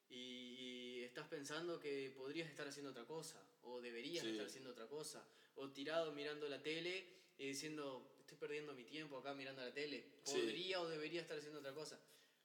y, 0.08 1.02
estás 1.02 1.26
pensando 1.26 1.80
que 1.80 2.12
podrías 2.16 2.48
estar 2.48 2.68
haciendo 2.68 2.92
otra 2.92 3.06
cosa. 3.06 3.44
O 3.64 3.80
deberías 3.80 4.24
estar 4.24 4.46
haciendo 4.46 4.70
otra 4.70 4.86
cosa. 4.86 5.26
O 5.56 5.68
tirado 5.70 6.12
mirando 6.12 6.48
la 6.48 6.62
tele 6.62 7.04
y 7.38 7.48
diciendo, 7.48 8.18
estoy 8.20 8.38
perdiendo 8.38 8.72
mi 8.72 8.84
tiempo 8.84 9.18
acá 9.18 9.34
mirando 9.34 9.62
la 9.62 9.74
tele. 9.74 10.04
Podría 10.24 10.80
o 10.80 10.86
debería 10.88 11.22
estar 11.22 11.36
haciendo 11.38 11.58
otra 11.58 11.74
cosa. 11.74 11.98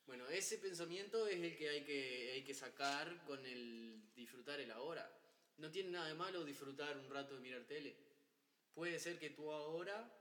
Bueno, 0.06 0.28
ese 0.30 0.58
pensamiento 0.58 1.28
es 1.28 1.40
el 1.40 1.58
que 1.58 1.70
hay 1.70 1.84
que, 1.84 2.32
hay 2.34 2.44
que 2.44 2.54
sacar 2.54 3.24
con 3.26 3.46
el 3.46 4.02
disfrutar 4.16 4.60
el 4.60 4.72
ahora. 4.72 5.10
No 5.58 5.70
tiene 5.70 5.92
nada 5.92 6.08
de 6.08 6.16
malo 6.16 6.44
disfrutar 6.44 6.98
un 6.98 7.10
rato 7.10 7.36
de 7.36 7.42
mirar 7.42 7.64
tele. 7.66 7.96
Puede 8.74 9.00
ser 9.00 9.20
que 9.20 9.30
tú 9.30 9.52
ahora, 9.52 10.12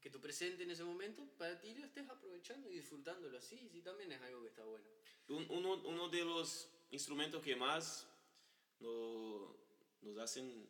que 0.00 0.10
tu 0.10 0.20
presente 0.20 0.64
en 0.64 0.70
ese 0.70 0.84
momento, 0.84 1.24
para 1.38 1.58
ti 1.60 1.74
lo 1.74 1.86
estés 1.86 2.08
aprovechando 2.08 2.70
y 2.70 2.74
disfrutándolo 2.74 3.38
así, 3.38 3.68
sí, 3.70 3.80
también 3.82 4.12
es 4.12 4.20
algo 4.22 4.42
que 4.42 4.48
está 4.48 4.64
bueno. 4.64 4.86
uno, 5.28 5.74
uno, 5.84 6.08
de 6.08 6.24
los 6.24 6.68
instrumentos 6.90 7.42
que 7.42 7.56
más 7.56 8.06
no, 8.80 9.56
nos 10.02 10.18
hacen 10.18 10.66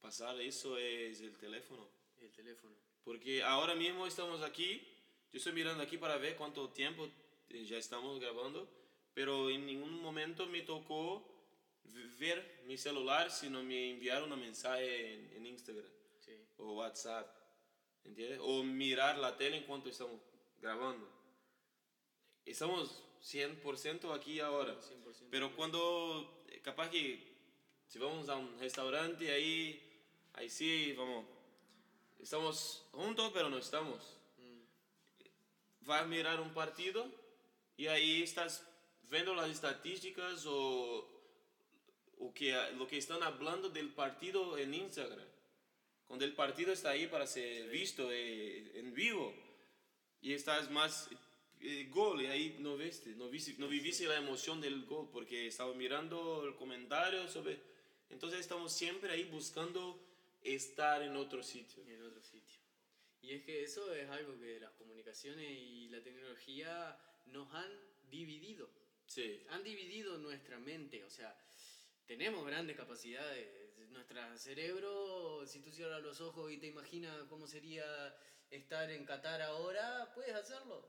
pasar 0.00 0.40
eso 0.40 0.78
es 0.78 1.20
el 1.20 1.36
teléfono. 1.36 1.88
El 2.20 2.32
teléfono. 2.32 2.74
Porque 3.04 3.42
ahora 3.42 3.74
mismo 3.74 4.06
estamos 4.06 4.42
aquí, 4.42 4.86
yo 5.32 5.38
estoy 5.38 5.52
mirando 5.52 5.82
aquí 5.82 5.98
para 5.98 6.16
ver 6.16 6.36
cuánto 6.36 6.70
tiempo 6.70 7.10
ya 7.50 7.78
estamos 7.78 8.20
grabando, 8.20 8.68
pero 9.14 9.50
en 9.50 9.66
ningún 9.66 10.00
momento 10.00 10.46
me 10.46 10.62
tocó 10.62 11.26
ver 12.18 12.62
mi 12.66 12.76
celular 12.76 13.30
si 13.30 13.48
no 13.48 13.62
me 13.62 13.90
enviaron 13.90 14.32
una 14.32 14.36
mensaje 14.36 15.36
en, 15.36 15.46
Instagram 15.46 15.90
o 16.58 16.74
WhatsApp, 16.74 17.26
¿entiendes? 18.04 18.40
O 18.42 18.62
mirar 18.62 19.16
la 19.18 19.36
tele 19.36 19.58
en 19.58 19.64
cuanto 19.64 19.88
estamos 19.88 20.20
grabando. 20.60 21.08
Estamos 22.44 23.02
100% 23.22 24.14
aquí 24.14 24.40
ahora, 24.40 24.76
pero 25.30 25.54
cuando, 25.54 26.44
eh, 26.48 26.60
capaz 26.60 26.90
que 26.90 27.36
si 27.86 27.98
vamos 27.98 28.28
a 28.28 28.36
un 28.36 28.58
restaurante, 28.58 29.30
ahí, 29.32 29.80
ahí 30.34 30.50
sí, 30.50 30.94
vamos, 30.96 31.26
estamos 32.18 32.86
juntos, 32.92 33.30
pero 33.32 33.48
no 33.48 33.58
estamos. 33.58 34.18
Mm. 34.38 35.88
Va 35.88 36.00
a 36.00 36.04
mirar 36.06 36.40
un 36.40 36.52
partido 36.52 37.06
y 37.78 37.86
ahí 37.86 38.24
estás 38.24 38.68
viendo 39.08 39.34
las 39.34 39.48
estadísticas 39.48 40.44
o, 40.46 41.08
o 42.18 42.34
que, 42.34 42.52
lo 42.76 42.88
que 42.88 42.98
están 42.98 43.22
hablando 43.22 43.70
del 43.70 43.90
partido 43.90 44.58
en 44.58 44.74
Instagram. 44.74 45.26
Cuando 46.04 46.24
el 46.24 46.34
partido 46.34 46.72
está 46.72 46.90
ahí 46.90 47.06
para 47.06 47.26
ser 47.26 47.68
visto 47.70 48.10
eh, 48.10 48.80
en 48.80 48.92
vivo 48.92 49.32
y 50.20 50.32
estás 50.32 50.68
más 50.72 51.08
eh, 51.60 51.86
gol 51.88 52.20
y 52.20 52.26
ahí 52.26 52.56
no 52.58 52.76
viste, 52.76 53.10
no, 53.10 53.28
viste, 53.28 53.54
no 53.58 53.68
viviste 53.68 54.08
la 54.08 54.16
emoción 54.16 54.60
del 54.60 54.84
gol 54.84 55.08
porque 55.12 55.46
estaba 55.46 55.72
mirando 55.72 56.44
el 56.46 56.56
comentario 56.56 57.28
sobre... 57.28 57.60
Entonces 58.10 58.40
estamos 58.40 58.72
siempre 58.72 59.12
ahí 59.12 59.22
buscando 59.24 60.04
estar 60.42 61.00
en 61.02 61.14
otro 61.14 61.44
sitio. 61.44 61.84
En 61.86 62.02
otro 62.02 62.22
sitio. 62.24 62.58
Y 63.22 63.34
es 63.34 63.44
que 63.44 63.62
eso 63.62 63.94
es 63.94 64.08
algo 64.10 64.36
que 64.40 64.58
las 64.58 64.72
comunicaciones 64.72 65.46
y 65.48 65.88
la 65.90 66.02
tecnología 66.02 66.98
nos 67.32 67.52
han 67.54 67.70
dividido. 68.10 68.68
Sí. 69.06 69.42
Han 69.50 69.64
dividido 69.64 70.18
nuestra 70.18 70.58
mente, 70.58 71.04
o 71.04 71.10
sea, 71.10 71.36
tenemos 72.06 72.46
grandes 72.46 72.76
capacidades. 72.76 73.66
Nuestro 73.90 74.38
cerebro, 74.38 75.46
si 75.46 75.60
tú 75.60 75.70
cierras 75.72 76.02
los 76.02 76.20
ojos 76.20 76.52
y 76.52 76.58
te 76.58 76.66
imaginas 76.66 77.24
cómo 77.28 77.46
sería 77.46 78.14
estar 78.50 78.90
en 78.90 79.04
Qatar 79.04 79.40
ahora, 79.42 80.12
puedes 80.14 80.34
hacerlo, 80.34 80.88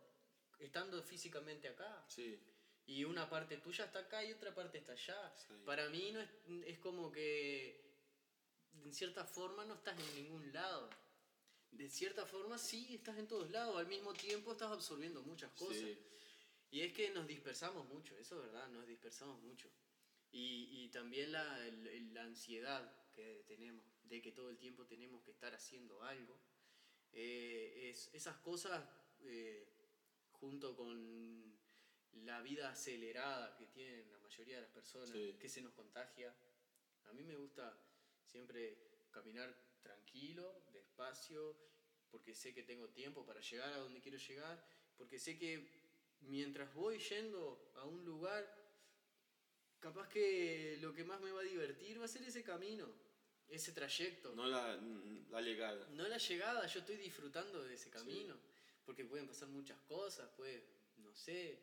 estando 0.60 1.02
físicamente 1.02 1.70
acá. 1.70 2.06
Sí. 2.07 2.40
Y 2.86 3.06
una 3.06 3.30
parte 3.30 3.57
tuya 3.57 3.86
está 3.86 3.99
acá 3.99 4.24
y 4.24 4.34
otra 4.34 4.53
parte 4.53 4.80
está 4.80 4.94
allá. 4.94 5.34
Para 5.66 5.90
mí 5.90 6.11
no 6.11 6.20
es, 6.20 6.30
es 6.66 6.80
como 6.80 7.11
que, 7.11 7.95
en 8.84 8.94
cierta 8.94 9.24
forma, 9.24 9.64
no 9.66 9.76
estás 9.76 9.98
en 9.98 10.24
ningún 10.24 10.52
lado 10.52 10.90
de 11.72 11.90
cierta 11.90 12.26
forma 12.26 12.57
sí 12.57 12.95
estás 12.95 13.18
en 13.18 13.28
todos 13.28 13.49
lados, 13.52 13.78
al 13.78 13.88
mismo 13.88 14.14
tiempo 14.14 14.52
estás 14.52 14.72
absorbiendo 14.72 15.22
muchas 15.22 15.52
cosas. 15.52 15.78
Sí. 15.78 15.98
Y 16.72 16.82
es 16.82 16.94
que 16.94 17.10
nos 17.10 17.28
dispersamos 17.28 17.88
mucho, 17.88 18.18
eso 18.18 18.36
es 18.36 18.52
verdad, 18.52 18.70
nos 18.70 18.86
dispersamos 18.86 19.41
mucho. 19.41 19.70
Y, 20.32 20.84
y 20.84 20.90
también 20.90 21.32
la, 21.32 21.44
la, 22.14 22.24
ansiedad 22.24 23.10
que 23.12 23.44
tenemos, 23.48 23.84
de 24.04 24.22
que 24.22 24.32
todo 24.32 24.52
el 24.52 24.58
tiempo 24.58 24.86
tenemos 24.86 25.24
que 25.24 25.32
estar 25.32 25.54
haciendo 25.56 26.04
algo. 26.04 26.40
Eh, 27.12 27.90
es, 27.90 28.14
esas 28.14 28.38
cosas, 28.38 28.88
eh, 29.22 29.68
junto 30.34 30.76
con 30.76 31.58
la 32.26 32.41
vida 32.41 32.70
acelerada 32.70 33.56
que 33.56 33.66
tienen 33.66 34.12
la 34.12 34.20
mayoría 34.20 34.58
de 34.58 34.62
las 34.62 34.72
personas, 34.72 35.12
que 35.40 35.50
se 35.50 35.62
nos 35.62 35.74
contagia. 35.74 36.36
A 37.06 37.14
mí 37.14 37.24
me 37.24 37.36
gusta 37.36 37.76
siempre 38.24 38.78
caminar 39.10 39.56
tranquilo, 39.82 40.64
despacio, 40.72 41.58
porque 42.12 42.36
sé 42.36 42.54
que 42.54 42.64
tengo 42.64 42.90
tiempo 42.90 43.26
para 43.26 43.41
llegar 43.41 43.74
a 43.74 43.78
donde 43.78 44.02
quiero 44.02 44.18
llegar, 44.18 44.64
porque 44.96 45.18
sé 45.18 45.38
que 45.38 45.79
mientras 46.22 46.74
voy 46.74 47.00
yendo 47.00 47.72
a 47.76 47.86
un 47.86 48.04
lugar, 48.06 48.46
capaz 49.80 50.10
que 50.10 50.78
lo 50.82 50.94
que 50.94 51.04
más 51.04 51.20
me 51.22 51.32
va 51.32 51.41
a 51.41 51.44
divertir 51.44 52.00
va 52.00 52.06
a 52.06 52.08
ser 52.08 52.24
ese 52.24 52.44
camino, 52.44 52.88
ese 53.48 53.72
trayecto. 53.72 54.34
No 54.36 54.48
la, 54.48 54.80
la 55.30 55.41
llegada. 55.41 55.88
No 55.91 56.08
la 56.08 56.18
llegada, 56.18 56.66
yo 56.68 56.80
estoy 56.80 56.98
disfrutando 56.98 57.64
de 57.64 57.74
ese 57.74 57.90
camino, 57.90 58.36
porque 58.86 59.06
pueden 59.06 59.28
pasar 59.28 59.48
muchas 59.50 59.80
cosas, 59.82 60.30
puedes, 60.36 60.64
no 60.98 61.14
sé, 61.14 61.60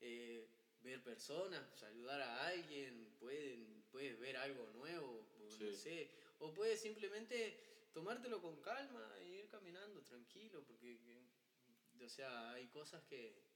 eh, 0.00 0.48
ver 0.82 1.02
personas, 1.02 1.62
saludar 1.78 2.20
a 2.20 2.46
alguien, 2.46 3.14
pueden, 3.18 3.84
puedes 3.90 4.18
ver 4.18 4.36
algo 4.36 4.66
nuevo, 4.74 5.26
no 5.60 5.72
sé, 5.72 6.10
o 6.38 6.52
puedes 6.54 6.80
simplemente 6.80 7.88
tomártelo 7.92 8.40
con 8.40 8.60
calma 8.60 9.12
e 9.20 9.28
ir 9.40 9.48
caminando 9.48 10.02
tranquilo, 10.02 10.62
porque, 10.64 10.98
o 12.00 12.08
sea, 12.08 12.52
hay 12.52 12.68
cosas 12.68 13.02
que 13.04 13.47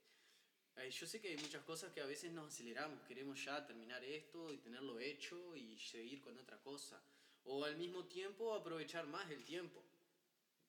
yo 0.90 1.06
sé 1.06 1.20
que 1.20 1.28
hay 1.28 1.36
muchas 1.36 1.62
cosas 1.64 1.92
que 1.92 2.00
a 2.00 2.06
veces 2.06 2.32
nos 2.32 2.48
aceleramos, 2.52 3.02
queremos 3.06 3.42
ya 3.44 3.64
terminar 3.66 4.02
esto 4.04 4.52
y 4.52 4.58
tenerlo 4.58 4.98
hecho 4.98 5.54
y 5.56 5.78
seguir 5.78 6.20
con 6.20 6.36
otra 6.38 6.58
cosa. 6.60 7.02
O 7.44 7.64
al 7.64 7.76
mismo 7.76 8.04
tiempo 8.06 8.54
aprovechar 8.54 9.06
más 9.06 9.30
el 9.30 9.44
tiempo. 9.44 9.82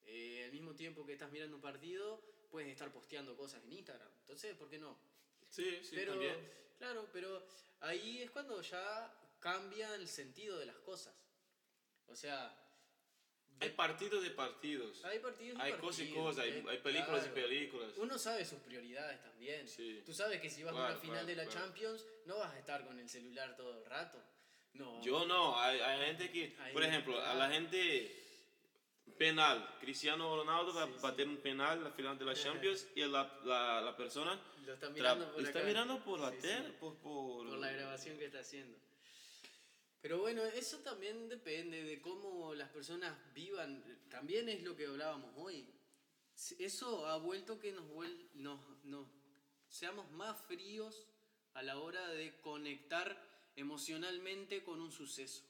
Eh, 0.06 0.44
al 0.46 0.52
mismo 0.52 0.74
tiempo 0.76 1.06
que 1.06 1.14
estás 1.14 1.32
mirando 1.32 1.56
un 1.56 1.62
partido, 1.62 2.22
puedes 2.52 2.70
estar 2.70 2.92
posteando 2.92 3.36
cosas 3.36 3.64
en 3.64 3.74
Instagram. 3.74 4.10
Entonces, 4.20 4.56
¿por 4.56 4.70
qué 4.70 4.78
no? 4.78 4.98
Sí, 5.50 5.80
sí, 5.84 5.92
pero, 5.96 6.14
también. 6.14 6.36
Claro, 6.78 7.08
pero 7.14 7.46
ahí 7.82 8.22
es 8.22 8.32
cuando 8.32 8.62
ya 8.62 9.14
cambia 9.40 9.96
el 9.96 10.08
sentido 10.08 10.58
de 10.58 10.66
las 10.66 10.78
cosas. 10.78 11.14
O 12.08 12.16
sea, 12.16 12.63
hay 13.60 13.70
partidos 13.70 14.24
de 14.24 14.32
partidos. 14.32 15.04
Hay 15.06 15.20
partidos 15.20 15.60
Hay 15.62 15.74
cosas 15.74 16.02
y 16.02 16.14
cosas, 16.14 16.44
hay, 16.44 16.66
hay 16.68 16.78
películas 16.80 17.26
y 17.26 17.30
películas. 17.30 17.92
Uno 17.98 18.18
sabe 18.18 18.46
sus 18.46 18.60
prioridades 18.60 19.22
también. 19.22 19.68
Sí. 19.68 20.02
Tú 20.06 20.14
sabes 20.14 20.42
que 20.42 20.50
si 20.50 20.64
vas 20.64 20.74
a 20.74 20.78
una 20.78 20.96
final 20.96 21.26
de 21.26 21.36
la 21.36 21.48
Champions, 21.48 22.06
no 22.26 22.38
vas 22.38 22.54
a 22.54 22.60
estar 22.60 22.86
con 22.86 23.00
el 23.00 23.08
celular 23.10 23.56
todo 23.56 23.78
el 23.78 23.86
rato. 23.86 24.22
No. 24.74 25.02
Yo 25.04 25.26
no, 25.26 25.60
hay, 25.60 25.80
hay 25.80 26.08
gente 26.08 26.32
que, 26.32 26.56
por 26.74 26.84
ejemplo, 26.84 27.22
a 27.22 27.36
la 27.36 27.50
gente 27.50 28.24
penal, 29.18 29.78
Cristiano 29.80 30.36
Ronaldo 30.36 30.74
va 30.74 30.84
a 30.84 30.86
bater 30.86 31.28
un 31.28 31.38
penal 31.38 31.78
en 31.78 31.84
la 31.84 31.92
final 31.92 32.18
de 32.18 32.26
la 32.26 32.34
Champions 32.34 32.88
y 32.96 33.02
la, 33.02 33.40
la, 33.46 33.82
la 33.82 33.96
persona 33.96 34.40
lo 34.66 34.74
está 34.74 34.90
mirando 34.90 35.32
por, 35.32 35.44
está 35.44 35.62
mirando 35.62 36.04
por 36.04 36.20
la 36.20 36.32
tele, 36.32 36.70
por, 36.80 36.96
por, 36.98 37.48
por 37.48 37.58
la 37.58 37.72
grabación 37.72 38.18
que 38.18 38.26
está 38.26 38.40
haciendo. 38.40 38.78
Pero 40.04 40.20
bueno, 40.20 40.44
eso 40.44 40.80
también 40.80 41.30
depende 41.30 41.82
de 41.82 42.02
cómo 42.02 42.54
las 42.56 42.68
personas 42.72 43.18
vivan. 43.34 43.82
También 44.10 44.50
es 44.50 44.62
lo 44.62 44.76
que 44.76 44.86
hablábamos 44.86 45.32
hoy. 45.38 45.66
Eso 46.60 47.08
ha 47.08 47.16
vuelto 47.20 47.58
que 47.58 47.72
nos, 47.72 47.86
nos, 48.34 48.60
nos 48.84 49.08
seamos 49.70 50.12
más 50.12 50.38
fríos 50.42 51.08
a 51.54 51.64
la 51.64 51.80
hora 51.80 52.06
de 52.10 52.38
conectar 52.42 53.18
emocionalmente 53.56 54.62
con 54.62 54.82
un 54.82 54.92
suceso. 54.92 55.46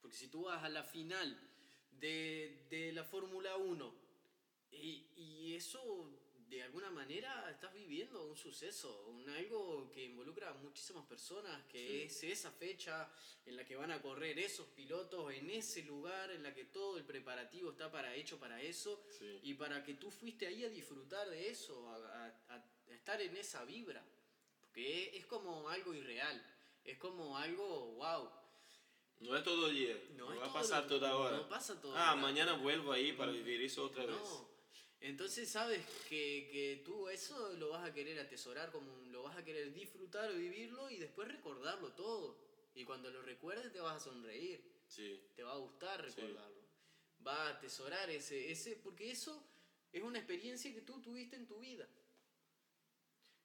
Porque 0.00 0.16
si 0.16 0.26
tú 0.26 0.46
vas 0.46 0.64
a 0.64 0.68
la 0.68 0.82
final 0.82 1.38
de, 1.92 2.66
de 2.70 2.90
la 2.92 3.04
Fórmula 3.04 3.56
1 3.56 3.94
y, 4.72 5.06
y 5.14 5.54
eso 5.54 6.21
de 6.52 6.62
alguna 6.62 6.90
manera 6.90 7.48
estás 7.50 7.72
viviendo 7.72 8.26
un 8.26 8.36
suceso, 8.36 9.06
un 9.08 9.26
algo 9.30 9.90
que 9.90 10.04
involucra 10.04 10.50
a 10.50 10.52
muchísimas 10.52 11.06
personas, 11.06 11.64
que 11.64 12.04
es 12.04 12.22
esa 12.24 12.50
fecha 12.50 13.08
en 13.46 13.56
la 13.56 13.64
que 13.64 13.74
van 13.74 13.90
a 13.90 14.02
correr 14.02 14.38
esos 14.38 14.66
pilotos, 14.66 15.32
en 15.32 15.48
ese 15.48 15.82
lugar 15.82 16.30
en 16.30 16.42
la 16.42 16.52
que 16.52 16.66
todo 16.66 16.98
el 16.98 17.04
preparativo 17.04 17.70
está 17.70 17.90
para 17.90 18.14
hecho 18.14 18.38
para 18.38 18.60
eso, 18.60 19.02
y 19.42 19.54
para 19.54 19.82
que 19.82 19.94
tú 19.94 20.10
fuiste 20.10 20.46
ahí 20.46 20.62
a 20.62 20.68
disfrutar 20.68 21.30
de 21.30 21.48
eso, 21.48 21.88
a, 21.88 22.26
a, 22.50 22.64
estar 22.90 23.18
en 23.22 23.34
esa 23.34 23.64
vibra, 23.64 24.04
porque 24.60 25.16
es, 25.16 25.24
como 25.24 25.70
algo 25.70 25.94
irreal, 25.94 26.44
es 26.84 26.98
como 26.98 27.38
algo 27.38 27.92
wow. 27.94 28.28
No 29.20 29.36
es 29.36 29.42
todo 29.42 29.68
el 29.68 29.74
día, 29.74 29.96
no, 30.16 30.26
va 30.36 30.46
a 30.46 30.52
pasar 30.52 30.86
toda 30.86 31.16
hora. 31.16 31.36
No 31.38 31.48
pasa 31.48 31.80
todo 31.80 31.96
Ah, 31.96 32.14
mañana 32.14 32.54
vuelvo 32.54 32.92
ahí 32.92 33.12
para 33.12 33.32
vivir 33.32 33.62
eso 33.62 33.84
otra 33.84 34.04
vez. 34.04 34.18
Entonces 35.02 35.48
sabes 35.48 35.84
que, 36.08 36.48
que, 36.52 36.82
tú 36.84 37.08
eso 37.08 37.54
lo 37.54 37.70
vas 37.70 37.88
a 37.88 37.92
querer 37.92 38.20
atesorar, 38.20 38.70
como 38.70 38.86
lo 39.10 39.24
vas 39.24 39.36
a 39.36 39.44
querer 39.44 39.72
disfrutar 39.74 40.32
vivirlo 40.32 40.88
y 40.90 40.96
después 40.96 41.26
recordarlo 41.26 41.90
todo. 41.92 42.38
Y 42.76 42.84
cuando 42.84 43.10
lo 43.10 43.20
recuerdes 43.20 43.72
te 43.72 43.80
vas 43.80 43.96
a 43.96 44.00
sonreír. 44.10 44.62
Sí. 44.86 45.20
Te 45.34 45.42
va 45.42 45.54
a 45.54 45.56
gustar 45.56 46.00
recordarlo. 46.00 46.62
Va 47.26 47.48
a 47.48 47.50
atesorar 47.50 48.10
ese, 48.10 48.52
ese, 48.52 48.76
porque 48.76 49.10
eso 49.10 49.44
es 49.92 50.02
una 50.04 50.18
experiencia 50.18 50.72
que 50.72 50.82
tú 50.82 51.00
tuviste 51.00 51.34
en 51.34 51.48
tu 51.48 51.58
vida. 51.58 51.88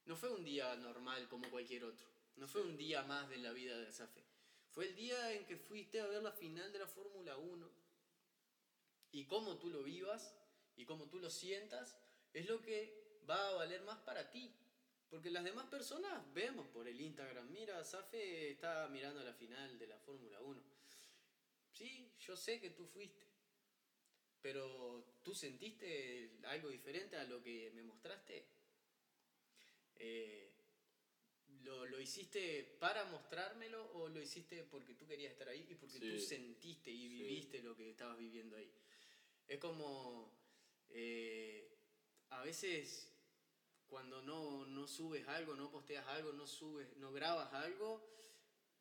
No 0.05 0.15
fue 0.15 0.29
un 0.29 0.45
día 0.45 0.75
normal 0.75 1.27
como 1.27 1.49
cualquier 1.49 1.85
otro. 1.85 2.05
No 2.35 2.47
fue 2.47 2.61
un 2.61 2.77
día 2.77 3.01
más 3.01 3.29
de 3.29 3.37
la 3.37 3.51
vida 3.51 3.75
de 3.79 3.87
Asafe. 3.87 4.23
Fue 4.69 4.85
el 4.85 4.95
día 4.95 5.33
en 5.33 5.43
que 5.47 5.57
fuiste 5.57 5.99
a 6.01 6.05
ver 6.05 6.21
la 6.21 6.31
final 6.31 6.71
de 6.71 6.79
la 6.79 6.87
Fórmula 6.87 7.35
1. 7.35 7.67
Y 9.13 9.25
cómo 9.25 9.57
tú 9.57 9.69
lo 9.71 9.81
vivas 9.81 10.35
y 10.77 10.85
como 10.85 11.09
tú 11.09 11.19
lo 11.19 11.29
sientas 11.29 11.97
es 12.33 12.47
lo 12.47 12.61
que 12.61 13.19
va 13.29 13.49
a 13.49 13.53
valer 13.53 13.81
más 13.81 13.97
para 13.99 14.29
ti. 14.29 14.53
Porque 15.09 15.31
las 15.31 15.43
demás 15.43 15.65
personas 15.67 16.21
vemos 16.33 16.67
por 16.67 16.87
el 16.87 16.99
Instagram, 16.99 17.49
mira, 17.51 17.83
Safe 17.83 18.51
está 18.51 18.87
mirando 18.89 19.23
la 19.23 19.33
final 19.33 19.79
de 19.79 19.87
la 19.87 19.97
Fórmula 19.99 20.41
1. 20.41 20.61
Sí, 21.71 22.11
yo 22.19 22.35
sé 22.35 22.59
que 22.59 22.71
tú 22.71 22.85
fuiste, 22.85 23.25
pero 24.41 25.19
¿tú 25.23 25.33
sentiste 25.33 26.39
algo 26.45 26.69
diferente 26.69 27.15
a 27.15 27.23
lo 27.23 27.41
que 27.41 27.71
me 27.73 27.83
mostraste? 27.83 28.45
Eh, 29.95 30.51
¿lo, 31.61 31.85
¿lo, 31.85 32.01
hiciste 32.01 32.75
para 32.79 33.05
mostrármelo 33.05 33.91
o 33.93 34.09
lo 34.09 34.21
hiciste 34.21 34.63
porque 34.63 34.93
tú 34.93 35.07
querías 35.07 35.31
estar 35.31 35.47
ahí 35.47 35.65
y 35.69 35.75
porque 35.75 35.99
tú 35.99 36.19
sentiste 36.19 36.91
y 36.91 37.07
viviste 37.07 37.61
lo 37.61 37.75
que 37.75 37.91
estabas 37.91 38.17
viviendo 38.17 38.57
ahí? 38.57 38.69
Es 39.47 39.59
como 39.59 40.46
eh, 40.91 41.69
a 42.29 42.41
veces 42.43 43.11
cuando 43.87 44.21
no, 44.21 44.65
no, 44.65 44.87
subes 44.87 45.27
algo, 45.27 45.55
no 45.55 45.71
posteas 45.71 46.05
algo, 46.07 46.33
no 46.33 46.45
subes, 46.45 46.95
no 46.97 47.11
grabas 47.11 47.53
algo, 47.53 48.05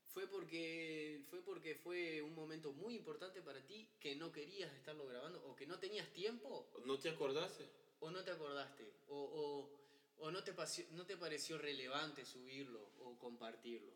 fue 0.02 0.26
porque, 0.26 1.24
fue 1.30 1.42
porque 1.42 1.74
fue 1.74 2.22
un 2.22 2.34
momento 2.34 2.72
muy 2.72 2.96
importante 2.96 3.42
para 3.42 3.64
ti 3.64 3.88
que 4.00 4.16
no 4.16 4.32
querías 4.32 4.72
estarlo 4.74 5.06
grabando 5.06 5.44
o 5.46 5.54
que 5.54 5.66
no 5.66 5.78
tenías 5.78 6.10
tiempo. 6.12 6.70
¿No 6.84 6.98
te 6.98 7.10
acordaste? 7.10 7.68
O 8.00 8.10
no 8.10 8.24
te 8.24 8.30
acordaste. 8.30 8.84
O, 9.08 9.16
o, 9.16 10.24
o 10.24 10.30
no, 10.30 10.42
te 10.42 10.54
no 10.92 11.06
te 11.06 11.16
pareció 11.16 11.58
relevante 11.58 12.24
subirlo 12.24 12.80
o 13.00 13.18
compartirlo. 13.18 13.92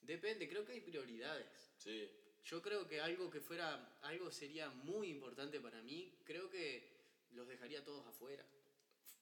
Depende, 0.00 0.48
creo 0.48 0.64
que 0.64 0.72
hay 0.72 0.80
prioridades. 0.80 1.70
Sí. 1.76 2.10
Yo 2.44 2.62
creo 2.62 2.88
que 2.88 3.00
algo 3.00 3.30
que 3.30 3.40
fuera, 3.40 3.98
algo 4.02 4.30
sería 4.30 4.70
muy 4.70 5.08
importante 5.08 5.60
para 5.60 5.82
mí, 5.82 6.18
creo 6.24 6.48
que 6.50 6.99
los 7.32 7.46
dejaría 7.48 7.84
todos 7.84 8.06
afuera. 8.06 8.44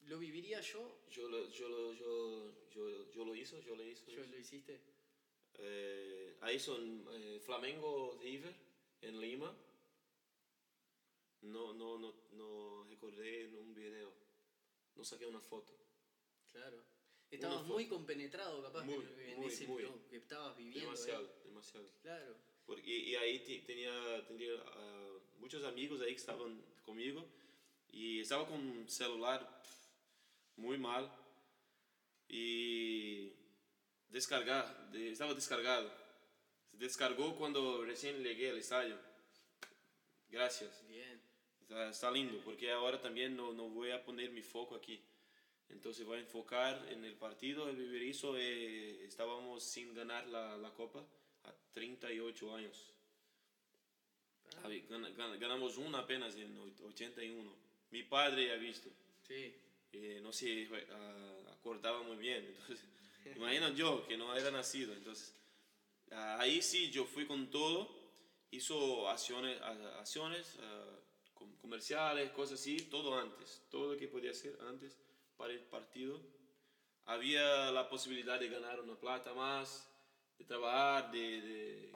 ¿Lo 0.06 0.18
viviría 0.18 0.60
yo? 0.60 1.00
Yo 1.10 1.28
lo, 1.28 1.48
yo 1.50 1.68
lo, 1.68 1.92
yo, 1.92 2.68
yo, 2.70 3.10
yo 3.10 3.24
lo 3.24 3.34
hizo, 3.34 3.60
yo 3.60 3.76
lo 3.76 3.84
hice. 3.84 4.10
¿Yo 4.10 4.24
lo 4.24 4.38
hiciste? 4.38 4.80
Eh, 5.58 6.36
ahí 6.40 6.58
son 6.58 7.06
eh, 7.12 7.40
Flamengo 7.44 8.18
River 8.22 8.54
en 9.02 9.20
Lima. 9.20 9.54
No, 11.42 11.72
no, 11.74 11.98
no, 11.98 12.14
no 12.32 12.84
recordé 12.84 13.44
en 13.44 13.56
un 13.56 13.74
video. 13.74 14.12
No 14.96 15.04
saqué 15.04 15.26
una 15.26 15.40
foto. 15.40 15.76
Claro. 16.52 16.82
Estabas 17.30 17.64
muy 17.66 17.86
compenetrado, 17.86 18.62
capaz, 18.62 18.84
muy, 18.84 19.04
en 19.20 19.42
ese 19.44 19.66
muy. 19.66 19.84
que 20.08 20.16
estabas 20.16 20.56
viviendo. 20.56 20.90
Demasiado, 20.90 21.30
demasiado. 21.44 21.86
Claro. 22.00 22.34
Porque, 22.64 22.90
y, 22.90 23.14
ahí 23.16 23.40
tenía, 23.66 24.26
tenía 24.26 24.54
uh, 24.54 25.20
muchos 25.38 25.62
amigos 25.64 26.00
ahí 26.00 26.12
que 26.12 26.16
estaban 26.16 26.64
conmigo 26.82 27.26
y 27.90 28.20
estaba 28.20 28.46
con 28.46 28.58
un 28.60 28.88
celular 28.88 29.62
muy 30.56 30.78
mal 30.78 31.10
y 32.28 33.32
descargar, 34.08 34.90
estaba 34.94 35.34
descargado. 35.34 35.90
Se 36.70 36.76
descargó 36.76 37.36
cuando 37.36 37.84
recién 37.84 38.22
llegué 38.22 38.50
al 38.50 38.58
estadio. 38.58 38.98
Gracias. 40.28 40.86
Bien. 40.86 41.20
Está, 41.90 42.10
lindo, 42.10 42.40
porque 42.44 42.70
ahora 42.70 43.00
también 43.00 43.36
no, 43.36 43.52
no, 43.52 43.68
voy 43.68 43.90
a 43.90 44.02
poner 44.02 44.30
mi 44.30 44.42
foco 44.42 44.74
aquí. 44.74 45.02
Entonces 45.68 46.06
voy 46.06 46.18
a 46.18 46.20
enfocar 46.20 46.86
en 46.90 47.04
el 47.04 47.14
partido. 47.14 47.68
El 47.68 47.76
Viverizo 47.76 48.36
eh, 48.38 49.04
estábamos 49.04 49.62
sin 49.64 49.94
ganar 49.94 50.26
la, 50.28 50.56
la 50.56 50.72
Copa 50.72 51.04
a 51.44 51.52
38 51.72 52.54
años. 52.54 52.94
Ah. 54.56 54.68
Ganamos 55.38 55.76
una 55.76 56.00
apenas 56.00 56.36
en 56.36 56.58
81 56.58 57.67
mi 57.90 58.02
padre 58.02 58.52
ha 58.52 58.56
visto. 58.56 58.88
Sí. 59.26 59.54
Eh, 59.92 60.20
no 60.22 60.32
se 60.32 60.68
acordaba 61.52 62.02
muy 62.02 62.16
bien. 62.16 62.44
Entonces, 62.44 62.84
imagina 63.36 63.70
yo 63.70 64.06
que 64.06 64.16
no 64.16 64.34
era 64.36 64.50
nacido. 64.50 64.92
Entonces, 64.92 65.34
ahí 66.10 66.62
sí 66.62 66.90
yo 66.90 67.04
fui 67.04 67.26
con 67.26 67.50
todo. 67.50 67.96
Hizo 68.50 69.08
acciones, 69.08 69.60
acciones 69.98 70.58
comerciales, 71.60 72.30
cosas 72.30 72.60
así, 72.60 72.78
todo 72.82 73.18
antes. 73.18 73.62
Todo 73.70 73.92
lo 73.92 73.98
que 73.98 74.08
podía 74.08 74.30
hacer 74.30 74.58
antes 74.68 74.96
para 75.36 75.52
el 75.52 75.60
partido. 75.60 76.20
Había 77.04 77.70
la 77.70 77.88
posibilidad 77.88 78.38
de 78.38 78.48
ganar 78.48 78.80
una 78.80 78.94
plata 78.94 79.32
más, 79.32 79.90
de 80.38 80.44
trabajar, 80.44 81.10
de, 81.10 81.40
de 81.40 81.92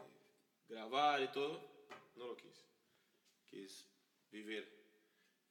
grabar 0.69 1.23
y 1.23 1.29
todo. 1.29 1.61
No 2.17 2.27
lo 2.27 2.37
quise. 2.37 2.63
Quise 3.51 3.85
vivir 4.31 4.82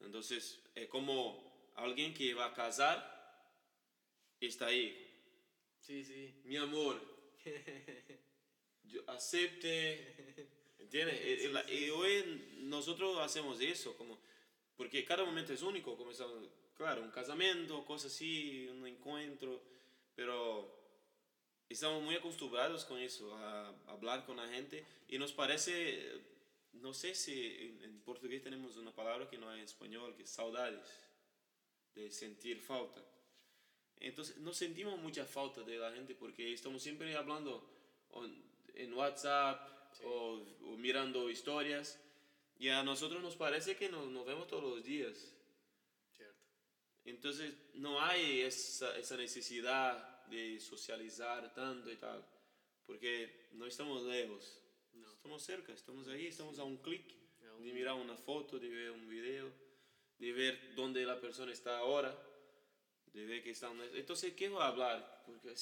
entonces, 0.05 0.59
es 0.75 0.87
como 0.87 1.71
alguien 1.75 2.13
que 2.13 2.33
va 2.33 2.45
a 2.45 2.53
casar, 2.53 3.11
está 4.39 4.67
ahí. 4.67 5.07
Sí, 5.79 6.03
sí. 6.03 6.33
Mi 6.43 6.57
amor, 6.57 7.01
yo 8.83 9.01
acepte, 9.07 10.47
¿entiendes? 10.79 11.43
y 11.69 11.89
hoy 11.89 12.59
nosotros 12.61 13.17
hacemos 13.19 13.59
eso, 13.61 13.95
como, 13.97 14.19
porque 14.75 15.03
cada 15.05 15.25
momento 15.25 15.53
es 15.53 15.61
único, 15.61 15.97
como 15.97 16.11
claro, 16.75 17.01
un 17.01 17.11
casamiento, 17.11 17.85
cosas 17.85 18.11
así, 18.11 18.67
un 18.71 18.85
encuentro, 18.87 19.61
pero 20.15 20.81
estamos 21.69 22.03
muy 22.03 22.15
acostumbrados 22.15 22.85
con 22.85 22.99
eso, 22.99 23.35
a 23.37 23.69
hablar 23.87 24.25
con 24.25 24.37
la 24.37 24.47
gente 24.47 24.85
y 25.07 25.17
nos 25.17 25.31
parece 25.31 26.30
no 26.73 26.93
sé 26.93 27.15
si 27.15 27.77
en, 27.84 28.02
portugués 28.02 28.41
tenemos 28.41 28.77
una 28.77 28.93
palabra 28.93 29.30
que 29.30 29.38
no 29.38 29.49
hay 29.49 29.60
en 29.60 29.65
español, 29.65 30.15
que 30.15 30.23
es 30.23 30.30
saudades, 30.30 30.80
de 31.93 32.10
sentir 32.11 32.60
falta. 32.60 33.03
Entonces, 33.98 34.38
no 34.38 34.53
sentimos 34.53 34.99
mucha 34.99 35.26
falta 35.26 35.61
de 35.61 35.77
la 35.77 35.91
gente 35.91 36.15
porque 36.15 36.53
estamos 36.53 36.81
siempre 36.81 37.15
hablando 37.15 37.69
en 38.73 38.93
WhatsApp 38.93 39.95
o, 40.03 40.43
mirando 40.77 41.30
historias 41.30 41.99
y 42.57 42.69
a 42.69 42.84
nosotros 42.84 43.22
nos 43.22 43.35
parece 43.35 43.76
que 43.76 43.89
nos, 43.89 44.07
nos 44.07 44.26
vemos 44.26 44.48
todos 44.48 44.64
los 44.64 44.84
días. 44.84 45.34
Cierto. 46.15 46.39
Entonces, 47.06 47.53
no 47.76 48.02
hay 48.02 48.41
esa, 48.41 48.98
esa 48.98 49.18
necesidad 49.18 50.26
de 50.27 50.60
socializar 50.60 51.53
tanto 51.53 51.91
y 51.91 51.98
tal, 51.98 52.26
porque 52.85 53.49
no 53.52 53.65
estamos 53.65 54.03
lejos. 54.03 54.60
Estamos 55.22 55.43
cerca, 55.43 55.72
estamos 55.72 56.07
ahí, 56.07 56.26
estamos 56.26 56.57
a 56.57 56.64
un 56.64 56.77
clic 56.77 57.06
de 57.60 57.73
mirar 57.73 57.93
una 57.93 58.18
foto, 58.18 58.57
de 58.57 58.68
ver 58.68 58.89
un 58.89 59.07
video, 59.07 59.53
de 60.18 60.34
ver 60.34 60.73
dónde 60.73 61.06
la 61.06 61.22
persona 61.22 61.52
está 61.52 61.77
ahora, 61.77 62.11
de 63.14 63.26
ver 63.27 63.43
que 63.43 63.52
está 63.52 63.69
en 63.69 63.81
Entonces, 63.93 64.34
¿qué 64.34 64.49
va 64.49 64.65
a 64.65 64.69
hablar? 64.69 65.23
Porque, 65.27 65.53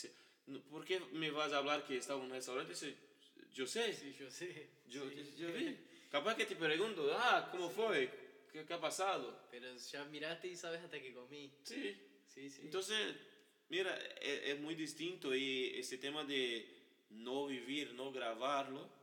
¿Por 0.69 0.86
qué 0.86 1.02
me 1.11 1.30
vas 1.30 1.52
a 1.52 1.57
hablar 1.57 1.86
que 1.86 1.98
está 1.98 2.14
en 2.14 2.22
un 2.22 2.30
restaurante? 2.30 2.73
Yo 3.53 3.68
sé. 3.68 3.91
Sí, 3.94 4.15
yo 4.18 4.31
sé. 4.31 4.69
Yo, 4.88 5.03
yo 5.11 5.52
vi. 5.52 5.77
Capaz 6.10 6.38
que 6.38 6.45
te 6.45 6.56
pregunto, 6.56 7.11
ah, 7.14 7.49
¿cómo 7.52 7.69
fue? 7.69 8.10
¿Qué, 8.53 8.64
¿Qué, 8.64 8.73
ha 8.73 8.80
pasado? 8.80 9.45
Pero 9.52 9.76
ya 9.76 10.06
miraste 10.06 10.48
y 10.48 10.56
sabes 10.56 10.80
hasta 10.80 11.02
que 11.02 11.14
comí. 11.14 11.52
Sí. 11.64 11.98
Sí, 12.30 12.49
sí. 12.49 12.61
Entonces, 12.64 13.14
mira, 13.68 13.94
es, 14.22 14.52
es 14.52 14.60
muy 14.61 14.76
distinto 14.76 15.36
y 15.36 15.73
ese 15.76 15.98
tema 15.98 16.23
de 16.23 16.65
no 17.10 17.48
vivir, 17.48 17.94
no 17.94 18.10
grabarlo, 18.14 18.98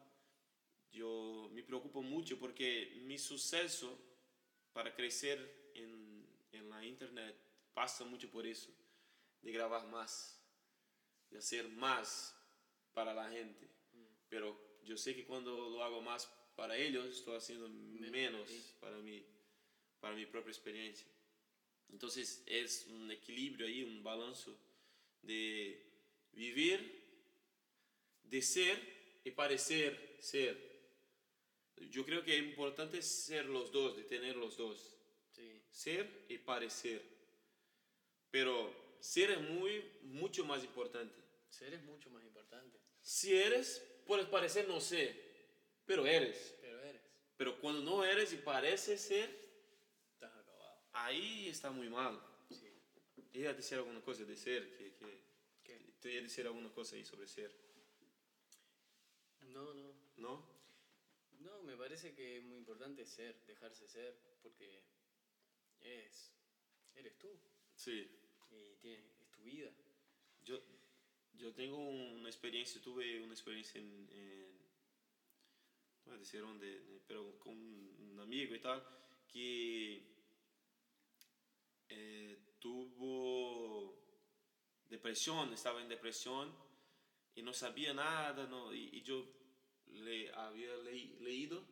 yo 0.97 1.51
me 1.53 1.63
preocupo 1.63 2.03
mucho 2.03 2.39
porque 2.39 3.01
mi 3.05 3.19
suceso 3.19 3.99
para 4.73 4.95
crecer 4.95 5.71
en, 5.75 6.27
en 6.53 6.71
la 6.71 6.85
internet 6.85 7.37
pasa 7.75 8.05
mucho 8.05 8.31
por 8.31 8.47
eso, 8.47 8.71
de 9.43 9.53
grabar 9.53 9.87
más, 9.89 10.41
de 11.31 11.39
hacer 11.39 11.69
más 11.69 12.35
para 12.95 13.13
la 13.13 13.29
gente. 13.31 13.69
Pero 14.31 14.59
yo 14.83 14.97
sé 14.97 15.15
que 15.15 15.27
cuando 15.27 15.69
lo 15.69 15.85
hago 15.85 16.01
más 16.01 16.27
para 16.57 16.77
ellos, 16.77 17.07
estoy 17.07 17.37
haciendo 17.37 17.69
menos 17.69 18.51
para 18.81 18.97
mí, 18.97 19.23
para 20.01 20.17
mi 20.17 20.25
propia 20.25 20.51
experiencia. 20.51 21.07
Entonces 21.91 22.43
es 22.47 22.87
un 22.87 23.11
equilibrio 23.11 23.67
ahí, 23.67 23.83
un 23.83 24.03
balance 24.03 24.51
de 25.23 25.87
vivir, 26.33 27.05
de 28.23 28.41
ser 28.41 29.21
y 29.25 29.31
parecer 29.31 30.17
ser. 30.21 30.76
Yo 31.91 32.05
creo 32.05 32.25
que 32.25 32.37
es 32.37 32.43
importante 32.43 33.03
ser 33.03 33.47
los 33.47 33.71
dos, 33.71 33.97
de 33.97 34.05
tener 34.05 34.37
los 34.37 34.57
dos. 34.57 34.97
Sí. 35.33 35.61
Ser 35.71 36.27
y 36.29 36.39
parecer. 36.39 37.03
Pero 38.31 38.97
ser 39.01 39.31
es 39.33 39.41
muy, 39.41 39.85
mucho 40.03 40.45
más 40.45 40.65
importante. 40.65 41.15
Ser 41.49 41.75
es 41.75 41.83
mucho 41.85 42.11
más 42.11 42.25
importante. 42.25 42.79
Si 43.03 43.35
eres, 43.37 43.83
puedes 44.07 44.27
parecer 44.27 44.67
no 44.69 44.81
sé, 44.81 45.15
pero 45.85 46.07
eres. 46.07 46.57
Pero 46.61 46.81
eres. 46.83 47.03
Pero 47.37 47.61
cuando 47.61 47.83
no 47.83 48.05
eres 48.05 48.33
y 48.33 48.37
pareces 48.39 49.01
ser, 49.01 49.29
Estás 50.15 50.35
acabado. 50.35 50.81
ahí 50.93 51.49
está 51.49 51.71
muy 51.71 51.89
mal. 51.89 52.21
Sí. 52.51 52.73
Iba 53.35 53.51
a 53.51 53.55
decir 53.55 53.79
alguna 53.79 54.01
cosa 54.01 54.25
de 54.25 54.37
ser, 54.37 54.77
que, 54.77 54.95
que, 54.95 55.21
¿Qué? 55.63 55.79
te 56.01 56.11
iba 56.11 56.21
a 56.21 56.23
decir 56.25 56.47
alguna 56.47 56.73
cosa 56.73 56.97
ahí 56.97 57.05
sobre 57.05 57.27
ser, 57.29 57.55
No, 59.43 59.73
no. 59.75 59.93
¿no? 60.17 60.56
No, 61.47 61.63
me 61.63 61.77
parece 61.77 62.13
que 62.13 62.39
es 62.39 62.43
muy 62.43 62.59
importante 62.59 63.07
ser, 63.07 63.41
dejarse 63.47 63.87
ser, 63.87 64.19
porque 64.43 64.83
es, 65.79 66.35
eres 66.93 67.17
tú 67.19 67.41
Sí. 67.73 68.11
y 68.51 68.75
tiene, 68.81 69.13
es 69.21 69.31
tu 69.31 69.43
vida. 69.45 69.71
Yo, 70.43 70.61
yo 71.35 71.55
tengo 71.55 71.79
una 71.79 72.29
experiencia, 72.29 72.83
tuve 72.83 73.23
una 73.23 73.35
experiencia 73.35 73.81
en, 73.81 74.09
en 74.11 74.57
no 76.05 76.07
voy 76.07 76.15
a 76.17 76.19
decir 76.19 76.41
dónde, 76.41 77.01
pero 77.07 77.39
con 77.39 77.57
un 77.57 78.19
amigo 78.21 78.53
y 78.57 78.61
tal, 78.61 78.85
que 79.29 80.05
eh, 81.89 82.57
tuvo 82.59 84.05
depresión, 84.89 85.53
estaba 85.53 85.81
en 85.81 85.89
depresión 85.89 86.53
y 87.37 87.43
no 87.43 87.53
sabía 87.53 87.95
nada, 87.95 88.49
no, 88.49 88.75
y, 88.75 88.89
y 88.99 89.03
yo 89.03 89.36
le 90.05 90.31
había 90.33 90.75
leí- 90.79 91.19
leído 91.21 91.65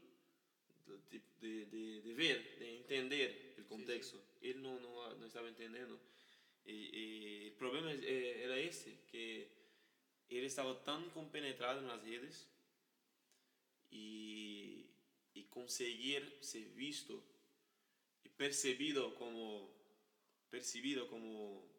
de, 1.11 1.21
de, 1.41 1.67
de, 1.67 2.01
de 2.03 2.15
ver, 2.15 2.59
de 2.59 2.77
entender 2.79 3.55
el 3.57 3.65
contexto. 3.67 4.23
Él 4.43 4.63
no, 4.63 4.79
no, 4.81 5.15
no 5.15 5.27
estaba 5.27 5.49
entendiendo. 5.49 5.99
Y, 6.67 6.73
y 6.73 7.47
el 7.49 7.53
problema 7.53 7.93
eh, 7.93 8.43
era 8.45 8.59
este, 8.59 8.99
que 9.11 9.49
él 10.29 10.45
estaba 10.45 10.83
tan 10.85 11.11
compenetrado 11.11 11.81
en 11.81 11.89
las 11.89 12.03
redes 12.03 12.49
y, 13.91 14.87
y 15.35 15.45
conseguir 15.45 16.39
ser 16.41 16.69
visto 16.71 17.23
y 18.25 18.29
percibido 18.31 19.15
como, 19.17 19.71
percibido 20.51 21.09
como 21.09 21.74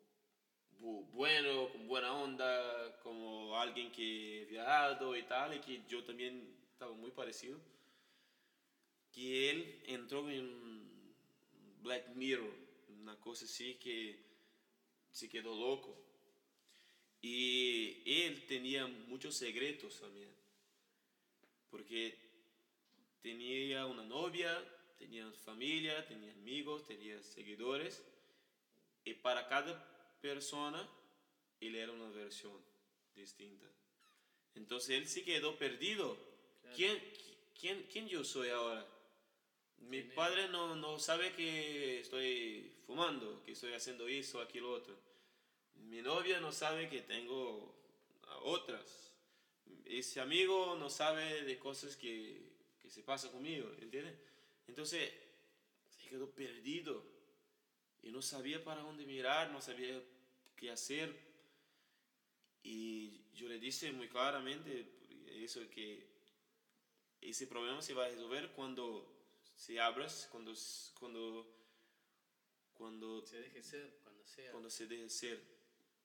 bueno, 0.79 1.69
con 1.71 1.87
buena 1.87 2.13
onda, 2.13 2.99
como 3.01 3.57
alguien 3.59 3.91
que 3.91 4.45
ha 4.47 4.51
viajado 4.51 5.15
y 5.15 5.23
tal, 5.23 5.55
y 5.55 5.59
que 5.59 5.81
yo 5.87 6.03
también 6.03 6.55
estaba 6.71 6.93
muy 6.93 7.11
parecido, 7.11 7.59
que 9.11 9.49
él 9.49 9.83
entró 9.87 10.29
en 10.29 11.13
Black 11.81 12.09
Mirror, 12.15 12.53
una 13.01 13.19
cosa 13.19 13.45
así 13.45 13.75
que 13.75 14.19
se 15.11 15.29
quedó 15.29 15.55
loco. 15.55 15.97
Y 17.21 18.03
él 18.05 18.45
tenía 18.45 18.85
muchos 18.85 19.35
secretos 19.35 19.99
también, 19.99 20.29
porque 21.71 22.17
tenía 23.21 23.85
una 23.85 24.03
novia, 24.03 24.63
tenía 24.97 25.31
familia, 25.31 26.05
tenía 26.05 26.31
amigos, 26.33 26.85
tenía 26.85 27.21
seguidores, 27.23 28.03
y 29.03 29.13
para 29.13 29.47
cada 29.47 29.94
persona 30.21 30.87
él 31.67 31.75
era 31.75 31.91
una 31.91 32.09
versión 32.09 32.53
distinta. 33.15 33.65
Entonces 34.55 34.91
él 34.91 35.07
se 35.07 35.23
quedó 35.23 35.57
perdido. 35.57 36.17
Claro. 36.61 36.75
¿Quién, 36.75 37.03
quién, 37.59 37.87
¿Quién 37.91 38.07
yo 38.07 38.23
soy 38.23 38.49
ahora? 38.49 38.85
Mi 39.79 40.01
¿Quién 40.01 40.15
padre 40.15 40.47
no, 40.49 40.75
no 40.75 40.99
sabe 40.99 41.33
que 41.33 41.99
estoy 42.01 42.71
fumando, 42.85 43.43
que 43.43 43.51
estoy 43.51 43.73
haciendo 43.73 44.07
eso, 44.07 44.41
aquello, 44.41 44.71
otro. 44.71 44.95
Mi 45.75 46.01
novia 46.01 46.39
no 46.39 46.51
sabe 46.51 46.89
que 46.89 47.01
tengo 47.01 47.75
otras. 48.43 49.13
Ese 49.85 50.19
amigo 50.19 50.75
no 50.79 50.89
sabe 50.89 51.43
de 51.43 51.59
cosas 51.59 51.95
que, 51.95 52.41
que 52.81 52.89
se 52.89 53.03
pasa 53.03 53.31
conmigo, 53.31 53.71
¿entiendes? 53.79 54.15
Entonces 54.67 55.11
se 55.89 56.09
quedó 56.09 56.29
perdido 56.31 57.14
y 58.05 58.11
no 58.11 58.21
sabía 58.21 58.63
para 58.63 58.81
dónde 58.81 59.03
mirar, 59.05 59.51
no 59.51 59.59
sabía 59.61 59.99
qué 60.55 60.69
hacer. 60.69 61.13
Y 62.61 63.23
yo 63.33 63.49
le 63.49 63.59
dije 63.59 63.91
muy 63.91 64.07
claramente 64.07 64.87
eso 65.43 65.67
que 65.69 66.07
ese 67.19 67.47
problema 67.47 67.81
se 67.81 67.95
va 67.95 68.05
a 68.05 68.09
resolver 68.09 68.51
cuando 68.51 69.11
se 69.55 69.79
abras, 69.79 70.29
cuando, 70.31 70.53
cuando, 70.99 71.51
cuando, 72.75 73.25
Se 73.25 73.41
deje 73.41 73.63
ser 73.63 73.99
cuando 74.03 74.23
sea. 74.27 74.51
cuando 74.51 74.69
se 74.69 74.85
deje 74.85 75.09
ser 75.09 75.41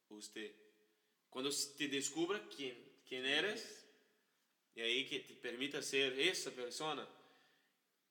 usted. 0.09 0.57
Cuando 1.29 1.51
te 1.77 1.89
descubra 1.89 2.49
quién, 2.49 2.77
quién 3.07 3.27
eres, 3.27 3.87
y 4.75 4.81
ahí 4.81 5.07
que 5.07 5.21
te 5.21 5.35
permita 5.35 5.83
ser 5.83 6.19
esa 6.19 6.51
persona. 6.51 7.07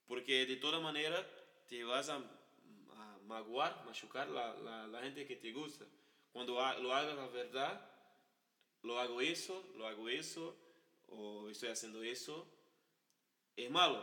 Porque 0.06 0.46
de 0.46 0.58
toda 0.58 0.80
manera 0.80 1.28
te 1.68 1.84
vas 1.84 2.10
a, 2.10 2.39
magoar, 3.30 3.86
machucar 3.86 4.28
la, 4.30 4.54
la, 4.56 4.88
la 4.88 5.02
gente 5.02 5.26
que 5.26 5.36
te 5.36 5.52
gusta. 5.54 5.86
Cuando 6.34 6.60
ha- 6.60 6.78
lo 6.80 6.94
hagas 6.94 7.16
la 7.16 7.28
verdad, 7.28 7.74
lo 8.82 9.00
hago 9.00 9.22
eso, 9.22 9.56
lo 9.78 9.86
hago 9.88 10.10
eso, 10.10 10.56
o 11.08 11.50
estoy 11.50 11.70
haciendo 11.70 12.02
eso, 12.04 12.46
es 13.56 13.70
malo. 13.70 14.00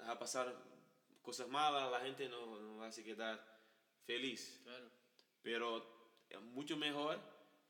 Va 0.00 0.12
a 0.12 0.18
pasar 0.18 0.46
cosas 1.22 1.48
malas, 1.48 1.90
la 1.90 2.00
gente 2.00 2.28
no, 2.28 2.58
no 2.60 2.76
va 2.78 2.86
a 2.86 2.90
quedar 2.92 3.36
feliz. 4.06 4.60
Claro. 4.64 4.90
Pero 5.42 5.66
es 6.30 6.40
mucho 6.40 6.76
mejor 6.76 7.18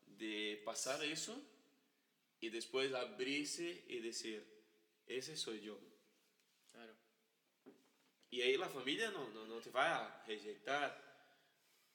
de 0.05 0.61
pasar 0.63 1.03
eso 1.03 1.35
y 2.39 2.49
después 2.49 2.93
abrirse 2.93 3.83
y 3.87 3.99
decir, 3.99 4.45
ese 5.07 5.35
soy 5.35 5.61
yo. 5.61 5.77
Claro. 8.29 8.35
Y 8.35 8.41
ahí 8.41 8.57
la 8.57 8.69
familia 8.69 9.11
no, 9.11 9.29
no, 9.29 9.45
no 9.45 9.59
te 9.61 9.71
va 9.71 10.05
a 10.05 10.25
rejectar, 10.25 10.91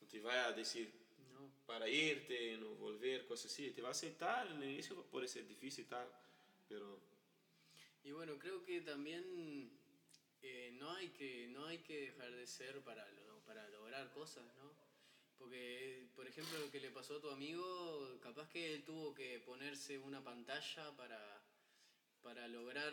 no 0.01 0.07
te 0.07 0.21
va 0.21 0.47
a 0.47 0.53
decir 0.53 0.93
No. 1.33 1.51
para 1.67 1.89
irte, 1.89 2.57
no 2.59 2.75
volver, 2.77 3.27
cosas 3.27 3.53
así. 3.53 3.71
Te 3.71 3.83
va 3.83 3.89
a 3.89 3.93
aceptar, 3.93 4.47
en 4.49 4.63
el 4.63 4.71
inicio 4.71 5.03
puede 5.07 5.29
ser 5.29 5.47
difícil 5.47 5.85
y 5.85 5.89
tal, 5.89 6.09
pero 6.69 7.01
Y 8.03 8.13
bueno, 8.13 8.39
creo 8.39 8.63
que 8.65 8.81
también 8.83 9.71
eh, 10.43 10.71
no, 10.75 10.93
hay 10.93 11.11
que, 11.11 11.49
no 11.49 11.67
hay 11.67 11.79
que 11.79 12.01
dejar 12.03 12.31
de 12.33 12.47
ser 12.47 12.83
para, 12.83 13.07
para 13.47 13.69
lograr 13.71 14.11
cosas, 14.13 14.45
¿no? 14.57 14.75
Porque, 15.39 16.09
por 16.15 16.27
ejemplo, 16.27 16.59
lo 16.59 16.71
que 16.71 16.81
le 16.81 16.91
pasó 16.91 17.17
a 17.17 17.21
tu 17.21 17.31
amigo, 17.31 18.19
capaz 18.21 18.49
que 18.51 18.75
él 18.75 18.85
tuvo 18.85 19.15
que 19.15 19.41
ponerse 19.41 19.99
una 19.99 20.23
pantalla 20.23 20.97
para, 20.97 21.44
para 22.25 22.49
lograr 22.49 22.93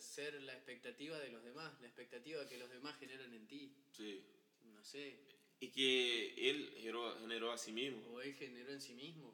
ser 0.00 0.42
la 0.42 0.52
expectativa 0.54 1.18
de 1.20 1.30
los 1.30 1.42
demás, 1.44 1.80
la 1.80 1.86
expectativa 1.86 2.46
que 2.48 2.58
los 2.58 2.68
demás 2.68 2.98
generan 2.98 3.32
en 3.32 3.46
ti. 3.46 3.72
sí. 3.92 4.22
No 4.64 4.84
sé, 4.84 5.18
Y 5.60 5.68
que 5.70 6.50
él 6.50 6.70
generó, 6.76 7.18
generó 7.20 7.50
a 7.52 7.58
sí 7.58 7.72
mismo. 7.72 8.00
o 8.12 8.20
él 8.20 8.34
generó 8.34 8.72
en 8.72 8.80
sí 8.80 8.94
mismo. 8.94 9.32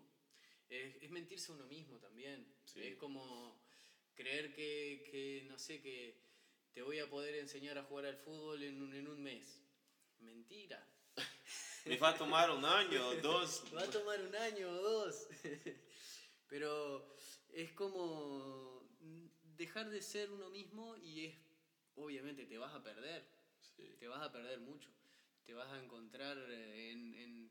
Es, 0.69 1.03
es 1.03 1.11
mentirse 1.11 1.51
a 1.53 1.55
uno 1.55 1.67
mismo 1.67 1.99
también. 1.99 2.47
Sí. 2.65 2.81
Es 2.83 2.97
como 2.97 3.59
creer 4.15 4.53
que, 4.55 5.07
que, 5.11 5.45
no 5.49 5.59
sé, 5.59 5.81
que 5.81 6.19
te 6.73 6.83
voy 6.83 6.99
a 6.99 7.09
poder 7.09 7.35
enseñar 7.37 7.77
a 7.79 7.83
jugar 7.85 8.07
al 8.07 8.17
fútbol 8.17 8.63
en 8.63 8.81
un, 8.83 8.95
en 8.95 9.09
un 9.09 9.23
mes. 9.23 9.63
Mentira. 10.19 10.87
Me 11.85 11.97
va 11.97 12.11
a 12.11 12.19
tomar 12.19 12.51
un 12.51 12.65
año 12.65 13.09
o 13.09 13.15
dos. 13.17 13.63
Va 13.75 13.83
a 13.83 13.91
tomar 13.91 14.21
un 14.21 14.35
año 14.35 14.69
o 14.71 14.75
dos. 14.83 15.27
Pero 16.49 17.15
es 17.53 17.73
como 17.73 18.78
dejar 19.59 19.91
de 19.91 20.01
ser 20.01 20.31
uno 20.31 20.49
mismo 20.49 20.97
y 20.97 21.27
es, 21.27 21.35
obviamente, 21.97 22.47
te 22.47 22.57
vas 22.57 22.75
a 22.75 22.83
perder. 22.83 23.27
Sí. 23.61 23.97
Te 23.99 24.09
vas 24.09 24.23
a 24.23 24.33
perder 24.33 24.61
mucho. 24.61 24.89
Te 25.45 25.53
vas 25.53 25.69
a 25.69 25.83
encontrar 25.83 26.39
en, 26.51 27.15
en, 27.15 27.51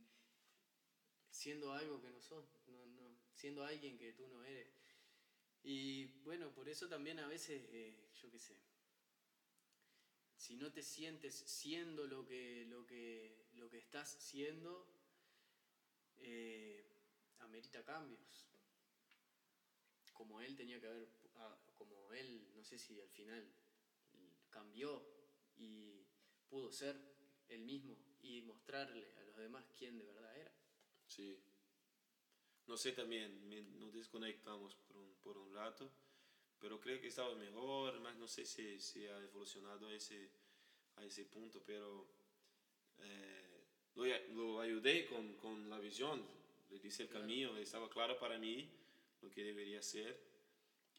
siendo 1.30 1.74
algo 1.74 2.02
que 2.02 2.10
no 2.10 2.22
sos, 2.22 2.46
no, 2.68 2.86
no, 2.88 3.18
siendo 3.36 3.64
alguien 3.64 3.98
que 3.98 4.14
tú 4.14 4.28
no 4.28 4.44
eres. 4.44 4.74
Y 5.64 6.06
bueno, 6.24 6.52
por 6.54 6.70
eso 6.70 6.88
también 6.88 7.20
a 7.20 7.28
veces, 7.28 7.62
eh, 7.72 7.94
yo 8.22 8.32
qué 8.32 8.40
sé, 8.40 8.56
si 10.38 10.56
no 10.56 10.72
te 10.72 10.84
sientes 10.84 11.36
siendo 11.36 12.06
lo 12.08 12.26
que, 12.26 12.66
lo 12.70 12.86
que, 12.86 13.48
lo 13.56 13.70
que 13.70 13.80
estás 13.80 14.10
siendo, 14.20 14.88
eh, 16.20 16.86
amerita 17.40 17.84
cambios. 17.84 18.48
Como 20.14 20.40
él 20.42 20.56
tenía 20.56 20.80
que 20.80 20.88
haber, 20.88 21.10
como 21.78 22.14
él, 22.14 22.52
no 22.56 22.64
sé 22.64 22.78
si 22.78 23.00
al 23.00 23.10
final 23.10 23.48
cambió 24.50 25.04
y 25.58 26.06
pudo 26.50 26.72
ser 26.72 26.96
el 27.50 27.62
mismo 27.62 27.98
y 28.22 28.42
mostrarle 28.42 29.14
a 29.18 29.24
los 29.24 29.38
demás 29.38 29.66
quién 29.78 29.98
de 29.98 30.06
verdad 30.06 30.38
era. 30.38 30.52
Sí. 31.06 31.40
No 32.66 32.76
sé 32.76 32.92
también, 32.92 33.50
nos 33.80 33.94
desconectamos 33.94 34.76
por 34.76 34.98
un, 34.98 35.16
por 35.24 35.38
un 35.38 35.54
rato, 35.54 35.90
pero 36.60 36.80
creo 36.82 37.00
que 37.00 37.08
estaba 37.08 37.34
mejor, 37.36 38.00
más 38.02 38.18
no 38.18 38.28
sé 38.28 38.46
si, 38.46 38.80
si 38.82 39.06
ha 39.06 39.18
evolucionado 39.20 39.88
a 39.88 39.94
ese, 39.94 40.30
a 40.98 41.06
ese 41.06 41.26
punto, 41.26 41.64
pero 41.66 42.06
eh, 43.00 43.64
lo, 43.96 44.06
lo, 44.34 44.60
ayudé 44.60 45.06
con, 45.06 45.36
con, 45.36 45.70
la 45.70 45.80
visión, 45.80 46.26
le 46.70 46.80
dice 46.80 47.04
el 47.04 47.10
camino, 47.10 47.56
estaba 47.58 47.90
claro 47.90 48.18
para 48.20 48.38
mí 48.38 48.70
lo 49.22 49.30
que 49.32 49.44
debería 49.44 49.82
ser. 49.82 50.27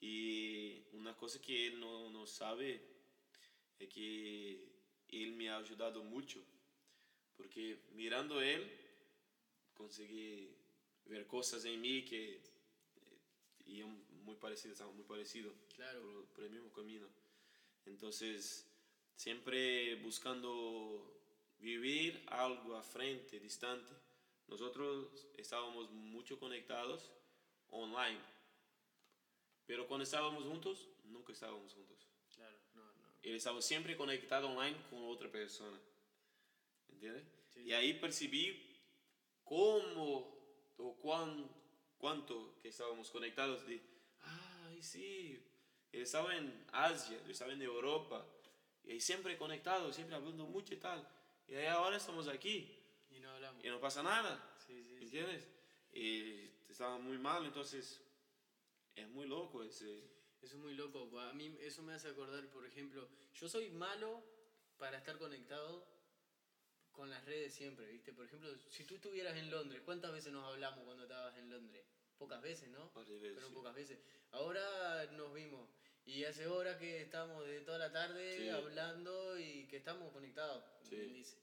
Y 0.01 0.85
una 0.93 1.17
cosa 1.17 1.41
que 1.41 1.67
él 1.67 1.81
no, 1.81 2.11
no 2.11 2.27
sabe 2.27 2.81
es 3.79 3.89
que 3.89 4.69
él 5.09 5.33
me 5.33 5.51
ha 5.51 5.57
ayudado 5.57 6.05
mucho, 6.05 6.43
porque 7.37 7.79
mirando 7.93 8.41
él, 8.41 8.71
conseguí 9.75 10.55
ver 11.07 11.27
cosas 11.27 11.65
en 11.65 11.81
mí 11.81 12.05
que 12.05 12.37
eh, 12.37 12.41
iban 13.67 14.05
muy 14.25 14.37
parecidas, 14.37 14.73
estaban 14.73 14.95
muy 14.95 15.05
parecidos 15.05 15.55
claro. 15.75 16.01
por, 16.03 16.27
por, 16.27 16.45
el 16.45 16.51
mismo 16.51 16.73
camino. 16.73 17.07
Entonces, 17.87 18.69
siempre 19.15 19.95
buscando 19.97 21.19
vivir 21.59 22.23
algo 22.29 22.77
a 22.77 22.83
frente, 22.83 23.41
distante. 23.41 23.93
Nosotros 24.47 25.27
estábamos 25.37 25.91
mucho 25.91 26.39
conectados 26.39 27.11
online, 27.71 28.19
pero 29.69 29.87
cuando 29.87 30.05
estábamos 30.05 30.45
juntos, 30.45 30.89
nunca 31.05 31.31
estábamos 31.31 31.75
juntos. 31.75 31.99
Claro, 32.35 32.57
no, 32.75 32.83
no. 32.83 33.05
Él 33.23 33.35
estaba 33.35 33.61
siempre 33.61 33.99
conectado 33.99 34.49
online 34.49 34.79
con 34.89 35.05
otra 35.05 35.31
persona. 35.31 35.79
¿Entiendes? 36.89 37.25
Y 37.55 37.75
ahí 37.75 37.93
percibí 37.93 38.81
cómo 39.45 40.35
o 40.79 40.97
cuán, 40.97 41.51
cuánto 41.99 42.59
que 42.63 42.69
estábamos 42.69 43.11
conectados 43.11 43.67
de, 43.67 43.83
ay, 44.23 44.83
sí, 44.83 45.39
él 45.93 46.01
estaba 46.01 46.35
en 46.35 46.65
Asia, 46.73 47.23
yo 47.27 47.31
estaba 47.31 47.53
en 47.53 47.61
Europa, 47.61 48.25
y 48.85 48.93
ahí 48.93 49.01
siempre 49.03 49.37
conectados, 49.37 49.95
siempre 49.95 50.17
hablando 50.17 50.47
mucho 50.47 50.73
y 50.73 50.79
tal. 50.79 51.07
Y 51.47 51.57
ahí 51.57 51.67
ahora 51.67 51.99
estamos 51.99 52.27
aquí. 52.27 52.75
Y 53.11 53.21
no 53.21 53.31
hablamos. 53.33 53.63
Y 53.63 53.69
no 53.69 53.79
pasa 53.81 54.03
nada. 54.03 54.57
Sí, 54.67 54.83
sí, 54.83 54.97
¿Entiendes? 55.03 55.47
Y 55.93 56.49
estaba 56.71 56.99
muy 56.99 57.19
mal, 57.19 57.45
entonces 57.45 58.01
es 59.03 59.09
muy 59.09 59.27
loco 59.27 59.63
ese... 59.63 60.17
Eso 60.41 60.55
es 60.55 60.63
muy 60.63 60.75
loco. 60.75 61.19
A 61.19 61.33
mí 61.33 61.57
eso 61.61 61.83
me 61.83 61.95
hace 61.95 62.09
acordar, 62.09 62.49
por 62.51 62.65
ejemplo, 62.65 63.09
yo 63.35 63.49
soy 63.49 63.71
malo 63.71 64.23
para 64.77 64.99
estar 64.99 65.19
conectado 65.19 65.85
con 66.93 67.11
las 67.11 67.25
redes 67.25 67.53
siempre, 67.55 67.87
¿viste? 67.87 68.13
Por 68.13 68.27
ejemplo, 68.27 68.49
si 68.71 68.85
tú 68.85 68.95
estuvieras 68.97 69.37
en 69.37 69.51
Londres, 69.51 69.83
¿cuántas 69.85 70.13
veces 70.13 70.33
nos 70.33 70.45
hablamos 70.45 70.85
cuando 70.85 71.03
estabas 71.03 71.37
en 71.39 71.51
Londres? 71.51 71.85
Pocas 72.17 72.41
veces, 72.41 72.69
¿no? 72.71 72.93
Veces, 72.95 73.33
Fueron 73.35 73.53
pocas 73.53 73.75
veces. 73.75 73.99
Ahora 74.31 75.07
nos 75.13 75.35
vimos 75.35 75.69
y 76.05 76.25
hace 76.25 76.47
horas 76.47 76.77
que 76.79 77.03
estamos 77.03 77.45
de 77.45 77.61
toda 77.63 77.79
la 77.79 77.91
tarde 77.93 78.37
Sí. 78.39 78.49
hablando 78.49 79.39
y 79.39 79.67
que 79.67 79.77
estamos 79.79 80.13
conectados, 80.13 80.65
Sí. 80.83 80.97
dice. 80.97 81.37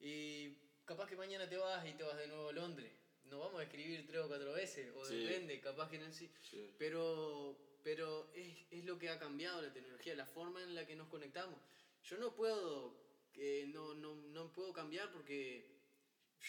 Y 0.00 0.54
capaz 0.84 1.08
que 1.08 1.16
mañana 1.16 1.48
te 1.48 1.56
vas 1.56 1.86
y 1.86 1.92
te 1.94 2.02
vas 2.02 2.16
de 2.18 2.26
nuevo 2.28 2.48
a 2.50 2.52
Londres. 2.52 2.92
Nos 3.34 3.42
vamos 3.46 3.60
a 3.62 3.64
escribir 3.64 4.06
tres 4.06 4.20
o 4.22 4.28
cuatro 4.28 4.52
veces, 4.52 4.92
o 4.94 5.04
Sí. 5.04 5.16
depende, 5.24 5.60
capaz 5.60 5.90
que 5.90 5.98
no 5.98 6.08
sí. 6.12 6.30
Sí. 6.48 6.72
Pero, 6.78 7.58
pero 7.82 8.30
es, 8.32 8.46
es 8.70 8.84
lo 8.84 8.96
que 8.96 9.08
ha 9.08 9.18
cambiado 9.18 9.60
la 9.60 9.72
tecnología, 9.72 10.14
la 10.14 10.24
forma 10.24 10.62
en 10.62 10.72
la 10.72 10.86
que 10.86 10.94
nos 10.94 11.08
conectamos. 11.08 11.58
Yo 12.04 12.16
no 12.18 12.32
puedo, 12.32 12.94
que 13.32 13.66
no, 13.66 13.92
no, 13.94 14.14
no 14.14 14.52
puedo 14.52 14.72
cambiar 14.72 15.10
porque 15.10 15.66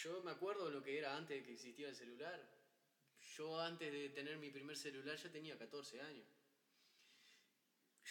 yo 0.03 0.21
me 0.21 0.29
acuerdo 0.29 0.69
lo 0.69 0.83
que 0.83 0.99
era 0.99 1.17
antes 1.17 1.39
de 1.39 1.43
que 1.43 1.53
existiera 1.53 1.89
el 1.89 1.97
celular. 1.97 2.39
Yo 3.35 3.59
antes 3.59 3.91
de 3.91 4.09
tener 4.09 4.37
mi 4.37 4.51
primer 4.51 4.77
celular 4.77 5.17
ya 5.17 5.31
tenía 5.31 5.57
14 5.57 6.01
años. 6.01 6.27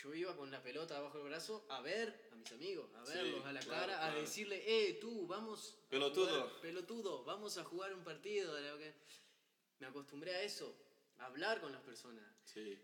Yo 0.02 0.12
iba 0.14 0.36
con 0.36 0.50
la 0.50 0.60
pelota 0.62 1.00
bajo 1.00 1.18
el 1.18 1.24
brazo 1.24 1.66
a 1.70 1.80
ver 1.80 2.28
a 2.32 2.34
mis 2.34 2.50
amigos, 2.52 2.92
a 2.96 3.06
Sí, 3.06 3.12
verlos 3.14 3.44
a 3.46 3.52
la 3.52 3.60
claro, 3.60 3.92
cara, 3.92 4.06
a 4.06 4.14
decirle, 4.14 4.62
eh, 4.66 4.94
tú, 4.94 5.26
vamos. 5.26 5.78
Pelotudo. 5.88 6.26
jugar- 6.26 6.60
pelotudo, 6.60 7.24
vamos 7.24 7.56
a 7.58 7.64
jugar 7.64 7.94
un 7.94 8.02
partido. 8.02 8.54
de 8.54 8.70
lo 8.70 8.78
que-". 8.78 8.94
Me 9.78 9.86
acostumbré 9.86 10.34
a 10.34 10.42
eso, 10.42 10.74
a 11.18 11.26
hablar 11.26 11.60
con 11.60 11.70
las 11.72 11.82
personas. 11.82 12.24
Sí. 12.44 12.76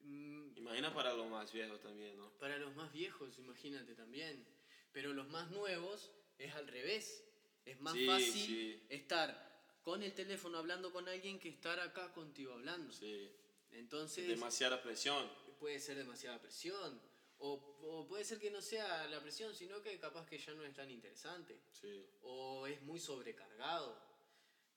Mm, 0.00 0.58
Imagina 0.58 0.92
para 0.92 1.14
los 1.14 1.28
más 1.30 1.50
viejos 1.52 1.80
también, 1.80 2.16
¿no? 2.18 2.30
Para 2.38 2.58
los 2.58 2.74
más 2.76 2.92
viejos, 2.92 3.38
imagínate 3.38 3.94
también. 3.94 4.46
Pero 4.92 5.12
los 5.14 5.26
más 5.28 5.50
nuevos 5.50 6.10
es 6.38 6.54
al 6.54 6.68
revés. 6.68 7.24
Es 7.64 7.80
más 7.80 7.94
Sí, 7.94 8.06
fácil 8.06 8.32
sí. 8.32 8.82
estar 8.90 9.54
con 9.82 10.02
el 10.02 10.12
teléfono 10.12 10.58
hablando 10.58 10.92
con 10.92 11.08
alguien 11.08 11.38
que 11.40 11.48
estar 11.48 11.80
acá 11.80 12.12
contigo 12.12 12.52
hablando. 12.52 12.92
Sí. 12.92 13.30
Entonces 13.70 14.28
Demasiada 14.28 14.82
presión. 14.82 15.26
Puede 15.64 15.80
ser 15.80 15.96
demasiada 15.96 16.38
presión. 16.38 17.00
O, 17.38 17.54
o 17.54 18.06
puede 18.06 18.22
ser 18.22 18.38
que 18.38 18.50
no 18.50 18.60
sea 18.60 19.06
la 19.08 19.18
presión, 19.22 19.54
sino 19.54 19.82
que 19.82 19.98
capaz 19.98 20.26
que 20.26 20.36
ya 20.38 20.52
no 20.52 20.62
es 20.62 20.74
tan 20.74 20.90
interesante. 20.90 21.58
Sí. 21.72 22.04
O 22.22 22.66
es 22.66 22.82
muy 22.82 23.00
sobrecargado. 23.00 23.96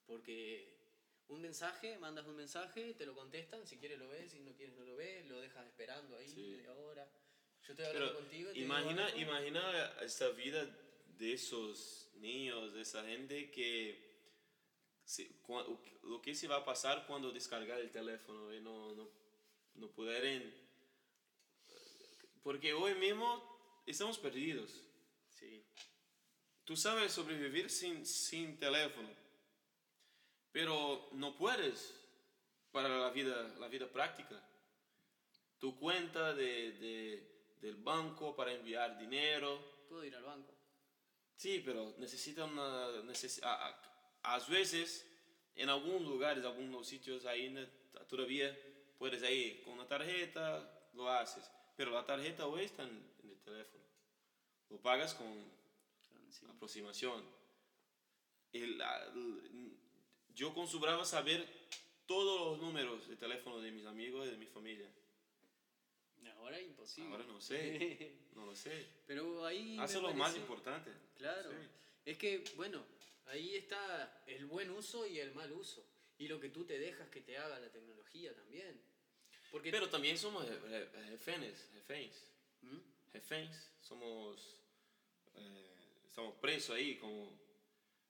Porque 0.06 0.74
un 1.28 1.42
mensaje, 1.42 1.98
mandas 1.98 2.26
un 2.26 2.38
mensaje, 2.38 2.94
te 2.94 3.06
lo 3.06 3.14
contestan, 3.16 3.68
si 3.68 3.76
quieres 3.78 4.00
lo 4.00 4.08
ves, 4.08 4.32
si 4.32 4.40
no 4.40 4.54
quieres 4.56 4.78
no 4.78 4.86
lo 4.86 4.96
ves, 4.96 5.26
lo 5.26 5.42
dejas 5.42 5.68
esperando 5.68 6.16
ahí 6.16 6.30
Sí. 6.30 6.40
media 6.56 6.74
hora. 6.74 7.06
Yo 7.66 7.74
estoy 7.74 7.86
hablando 7.86 8.08
Pero 8.14 8.20
contigo 8.22 8.48
te 8.52 8.54
digo 8.60 8.66
imagina, 8.66 9.10
imagina 9.18 9.94
esta 10.02 10.30
vida 10.30 10.66
de 11.18 11.34
esos 11.34 12.12
niños, 12.16 12.74
de 12.74 12.82
esa 12.82 13.04
gente 13.04 13.52
se- 15.04 15.28
que- 15.84 16.00
lo 16.04 16.22
que 16.22 16.34
se 16.34 16.48
va 16.48 16.58
a 16.58 16.66
pasar 16.66 17.06
cuando 17.08 17.34
descargar 17.34 17.82
el 17.82 17.92
teléfono 17.92 18.54
y 18.54 18.62
no, 18.62 18.96
no, 18.96 19.10
no 19.76 19.88
pueden... 19.92 20.66
Porque 22.48 22.72
hoy 22.74 22.96
mismo 22.96 23.82
estamos 23.86 24.18
perdidos. 24.18 24.72
Sí, 25.28 25.66
Tú 26.64 26.78
sabes 26.78 27.12
sobrevivir 27.12 27.70
sin, 27.70 28.06
sin 28.06 28.58
teléfono, 28.58 29.10
pero 30.54 31.10
no 31.12 31.36
puedes 31.36 31.94
para 32.72 32.88
la 32.88 33.10
vida, 33.10 33.54
la 33.60 33.68
vida 33.68 33.92
práctica. 33.92 34.42
Tu 35.60 35.78
cuenta 35.78 36.34
de, 36.34 36.72
de- 36.72 37.56
del 37.60 37.76
banco 37.76 38.34
para 38.34 38.54
enviar 38.54 38.98
dinero, 38.98 39.84
puedo 39.90 40.06
ir 40.06 40.16
al 40.16 40.24
banco. 40.24 40.54
sí, 41.36 41.62
pero 41.66 41.96
necesita 41.98 42.46
una... 42.46 42.88
neces- 43.04 43.44
a, 43.44 43.68
a- 43.68 44.36
a 44.36 44.40
veces, 44.48 45.06
en 45.56 45.68
algunos 45.70 46.04
lugares, 46.04 46.46
algunos 46.46 46.88
sitios 46.88 47.26
ainda 47.26 47.70
todavía 48.08 48.58
puedes 48.98 49.22
ir 49.30 49.64
con 49.64 49.74
una 49.74 49.86
tarjeta, 49.86 50.90
lo 50.94 51.10
haces, 51.10 51.44
pero 51.78 51.92
la 51.92 52.06
tarjeta 52.06 52.46
hoy 52.48 52.64
está 52.66 52.84
en, 52.84 52.90
en 53.24 53.30
el 53.30 53.38
teléfono. 53.40 53.84
Lo 54.70 54.78
pagas 54.82 55.14
con 55.14 55.56
Sí. 56.30 56.46
aproximación. 56.50 57.24
El- 58.52 58.82
yo 60.34 60.50
acostumbraba 60.50 61.06
saber 61.06 61.48
todos 62.06 62.52
los 62.52 62.60
números 62.62 63.08
de 63.08 63.16
teléfono 63.16 63.60
de 63.62 63.72
mis 63.72 63.86
amigos 63.86 64.28
y 64.28 64.32
de 64.32 64.38
mi 64.38 64.46
familia. 64.48 64.90
Ahora 66.38 66.60
es 66.60 66.68
imposible. 66.68 67.12
Ahora 67.12 67.24
no 67.26 67.42
sé, 67.42 68.18
no 68.36 68.46
lo 68.46 68.56
sé. 68.56 68.86
Pero 69.06 69.46
ahí. 69.46 69.78
Hace 69.80 70.00
lo 70.02 70.14
más 70.14 70.36
importante. 70.36 70.92
Claro. 71.18 71.50
Sí. 71.52 71.58
Es 72.06 72.18
que, 72.18 72.44
bueno, 72.56 72.84
ahí 73.26 73.56
está 73.56 74.24
el 74.28 74.46
buen 74.46 74.70
uso 74.72 75.06
y 75.08 75.20
el 75.20 75.34
mal 75.34 75.52
uso. 75.52 75.86
Y 76.20 76.28
lo 76.28 76.40
que 76.40 76.50
tú 76.50 76.64
te 76.66 76.80
dejas 76.80 77.10
que 77.10 77.22
te 77.22 77.38
haga 77.38 77.60
la 77.60 77.70
tecnología 77.72 78.34
también. 78.36 78.80
Porque. 79.52 79.72
Pero 79.72 79.90
también 79.90 80.18
somos 80.18 80.46
je- 80.46 80.60
je- 80.70 81.10
reféns, 81.10 81.70
reféns, 81.74 82.16
¿Mm? 82.62 82.78
reféns. 83.14 83.72
Somos, 83.82 84.60
eh, 85.36 85.76
estamos 86.08 86.36
presos 86.36 86.76
ahí, 86.76 86.96
como, 86.98 87.32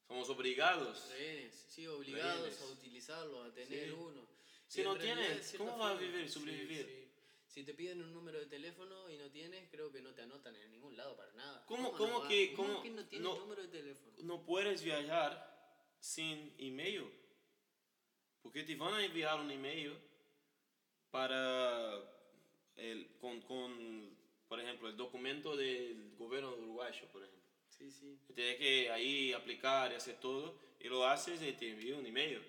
somos 0.07 0.29
obligados. 0.29 1.09
Rehenes, 1.09 1.65
sí, 1.69 1.85
obligados 1.87 2.41
Rehenes. 2.41 2.61
a 2.61 2.65
utilizarlo, 2.67 3.43
a 3.43 3.53
tener 3.53 3.85
Sí. 3.89 3.91
uno. 3.91 4.27
Si 4.67 4.81
no 4.83 4.97
tienes, 4.97 5.53
¿cómo 5.57 5.77
vas 5.77 5.95
a 5.95 5.99
vivir, 5.99 6.27
sí, 6.27 6.33
sobrevivir? 6.33 6.85
sí. 6.85 7.03
Si 7.47 7.63
te 7.63 7.73
piden 7.73 8.01
un 8.03 8.13
número 8.13 8.39
de 8.39 8.45
teléfono 8.47 9.09
y 9.09 9.17
no 9.17 9.31
tienes, 9.31 9.69
creo 9.71 9.91
que 9.91 10.01
no 10.01 10.13
te 10.13 10.21
anotan 10.21 10.55
en 10.55 10.71
ningún 10.71 10.95
lado 10.97 11.15
para 11.15 11.31
nada. 11.33 11.65
¿Cómo- 11.65 11.91
no 11.91 11.97
cómo 11.97 12.19
va? 12.21 12.27
que- 12.27 12.53
¿Cómo 12.53 12.67
cómo 12.69 12.83
que 12.83 12.89
no 12.91 13.05
tienes 13.07 13.27
no- 13.27 13.39
número 13.39 13.61
de 13.63 13.67
teléfono? 13.69 14.13
No 14.23 14.45
puedes 14.45 14.83
viajar 14.83 15.31
sin 15.99 16.53
email. 16.59 17.09
Porque 18.41 18.63
te 18.63 18.75
van 18.75 18.93
a 18.93 19.03
enviar 19.03 19.39
un 19.39 19.49
email 19.49 19.97
para 21.21 21.99
el, 22.75 23.07
con, 23.19 23.41
con, 23.41 24.15
por 24.47 24.59
ejemplo, 24.59 24.87
el 24.87 24.95
documento 24.95 25.55
del 25.57 26.13
gobierno 26.15 26.53
uruguayo, 26.53 27.07
por 27.11 27.23
ejemplo. 27.23 27.41
Sí, 27.69 27.89
sí. 27.89 28.19
Tienes 28.35 28.57
que 28.57 28.91
ahí 28.91 29.33
aplicar 29.33 29.91
y 29.91 29.95
hacer 29.95 30.19
todo, 30.19 30.55
y 30.79 30.87
lo 30.87 31.07
haces 31.07 31.41
y 31.41 31.53
te 31.53 31.71
envía 31.71 31.95
un 31.95 32.05
email. 32.05 32.39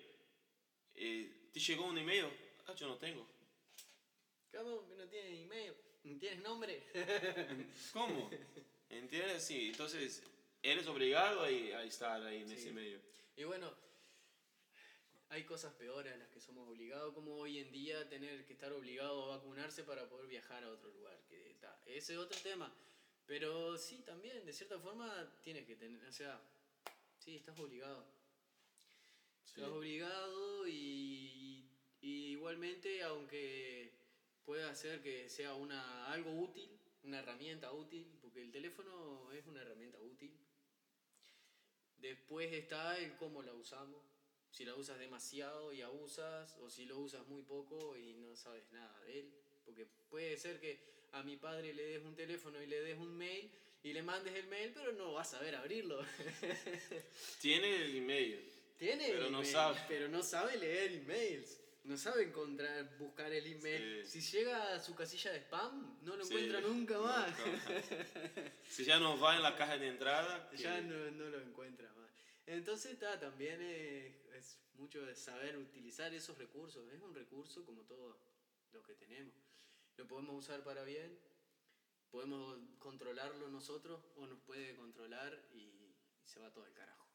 Eh, 0.93 1.49
¿Te 1.51 1.59
llegó 1.59 1.85
un 1.85 1.97
email? 1.97 2.25
Ah, 2.67 2.75
yo 2.75 2.87
no 2.87 2.97
tengo. 2.97 3.25
¿Cómo? 4.51 4.87
¿No 4.95 5.07
tienes 5.07 5.39
email? 5.45 5.73
¿No 6.03 6.19
tienes 6.19 6.39
nombre? 6.43 6.83
¿Cómo? 7.93 8.29
¿Entiendes? 8.87 9.43
Sí, 9.43 9.69
entonces 9.69 10.21
eres 10.61 10.85
obligado 10.85 11.41
a, 11.41 11.47
a 11.47 11.83
estar 11.85 12.21
ahí 12.23 12.41
en 12.43 12.49
Sí. 12.49 12.53
ese 12.53 12.71
medio. 12.71 12.99
Y 13.35 13.45
bueno, 13.45 13.73
hay 15.29 15.43
cosas 15.43 15.73
peores 15.73 16.13
a 16.13 16.17
las 16.17 16.27
que 16.29 16.41
somos 16.41 16.67
obligados, 16.67 17.13
como 17.13 17.35
hoy 17.35 17.59
en 17.59 17.71
día 17.71 18.09
tener 18.09 18.45
que 18.45 18.53
estar 18.53 18.71
obligado 18.73 19.25
a 19.25 19.37
vacunarse 19.37 19.83
para 19.83 20.09
poder 20.09 20.27
viajar 20.27 20.63
a 20.63 20.71
otro 20.71 20.89
lugar. 20.91 21.19
Que 21.29 21.51
está, 21.51 21.79
ese 21.85 22.13
es 22.13 22.19
otro 22.19 22.39
tema. 22.41 22.73
Pero 23.27 23.77
sí, 23.77 24.01
también, 24.01 24.43
de 24.43 24.53
cierta 24.53 24.79
forma, 24.79 25.31
tienes 25.43 25.67
que 25.67 25.75
tener, 25.75 26.03
o 26.03 26.11
sea, 26.11 26.41
sí, 27.19 27.35
estás 27.35 27.59
obligado. 27.59 28.03
Sí. 29.45 29.61
Estás 29.61 29.71
obligado 29.71 30.67
y, 30.67 31.69
y 32.01 32.31
igualmente, 32.31 33.03
aunque 33.03 33.93
pueda 34.43 34.73
ser 34.73 35.03
que 35.03 35.29
sea 35.29 35.53
una, 35.53 36.11
algo 36.11 36.31
útil, 36.31 36.71
una 37.03 37.19
herramienta 37.19 37.71
útil, 37.71 38.17
porque 38.19 38.41
el 38.41 38.51
teléfono 38.51 39.31
es 39.31 39.45
una 39.45 39.61
herramienta 39.61 39.99
útil. 39.99 40.35
Después 41.97 42.51
está 42.51 42.97
el 42.97 43.15
cómo 43.17 43.43
la 43.43 43.53
usamos. 43.53 44.08
Si 44.51 44.65
la 44.65 44.75
usas 44.75 44.97
demasiado 44.99 45.71
y 45.73 45.81
abusas, 45.81 46.57
o 46.61 46.69
si 46.69 46.85
lo 46.85 46.97
usas 46.99 47.25
muy 47.27 47.43
poco 47.43 47.95
y 47.97 48.13
no 48.15 48.35
sabes 48.35 48.63
nada 48.71 48.99
de 49.01 49.19
él. 49.19 49.29
Porque 49.65 49.85
puede 50.09 50.37
ser 50.37 50.59
que 50.59 50.79
a 51.13 51.23
mi 51.23 51.37
padre 51.37 51.73
le 51.73 51.83
des 51.85 52.03
un 52.03 52.15
teléfono 52.15 52.61
y 52.61 52.67
le 52.67 52.81
des 52.81 52.97
un 52.97 53.15
mail 53.15 53.49
y 53.83 53.93
le 53.93 54.01
mandes 54.03 54.33
el 54.35 54.47
mail, 54.47 54.71
pero 54.73 54.91
no 54.93 55.13
vas 55.13 55.33
a 55.33 55.37
saber 55.37 55.55
abrirlo. 55.55 55.99
Tiene 57.41 57.75
el 57.75 57.95
email. 57.95 58.51
Tiene 58.77 59.07
Pero 59.09 59.25
el 59.25 59.31
no 59.31 59.39
email, 59.39 59.53
sabe. 59.53 59.79
pero 59.87 60.07
no 60.07 60.23
sabe 60.23 60.57
leer 60.57 60.91
emails. 60.93 61.57
No 61.83 61.97
sabe 61.97 62.23
encontrar, 62.23 62.97
buscar 62.97 63.31
el 63.31 63.45
email. 63.47 64.05
Sí. 64.05 64.21
Si 64.21 64.37
llega 64.37 64.73
a 64.75 64.79
su 64.79 64.93
casilla 64.95 65.31
de 65.31 65.39
spam, 65.39 65.97
no 66.03 66.15
lo 66.15 66.23
Sí, 66.25 66.33
encuentra 66.33 66.61
nunca 66.61 66.99
más. 66.99 67.29
nunca 67.39 67.81
si 68.69 68.83
ya 68.85 68.99
no 68.99 69.17
va 69.19 69.35
en 69.35 69.41
la 69.43 69.55
caja 69.55 69.77
de 69.77 69.87
entrada, 69.87 70.51
ya 70.55 70.81
no, 70.81 71.11
no 71.11 71.29
lo 71.29 71.41
encuentra 71.41 71.91
más. 71.93 71.98
Entonces 72.49 72.93
está, 72.93 73.19
también 73.19 73.61
es, 73.61 74.15
es 74.33 74.57
mucho 74.73 75.05
de 75.05 75.15
saber 75.15 75.55
utilizar 75.57 76.11
esos 76.15 76.35
recursos. 76.35 76.91
Es 76.91 76.99
un 76.99 77.13
recurso 77.13 77.63
como 77.63 77.83
todos 77.83 78.15
los 78.71 78.83
que 78.83 78.95
tenemos. 78.95 79.35
Lo 79.97 80.07
podemos 80.07 80.35
usar 80.35 80.63
para 80.63 80.83
bien, 80.83 81.15
podemos 82.09 82.57
controlarlo 82.79 83.49
nosotros 83.49 84.01
o 84.15 84.25
nos 84.25 84.39
puede 84.39 84.75
controlar 84.75 85.39
y, 85.53 85.59
y 85.59 85.95
se 86.25 86.39
va 86.39 86.51
todo 86.51 86.65
al 86.65 86.73
carajo. 86.73 87.05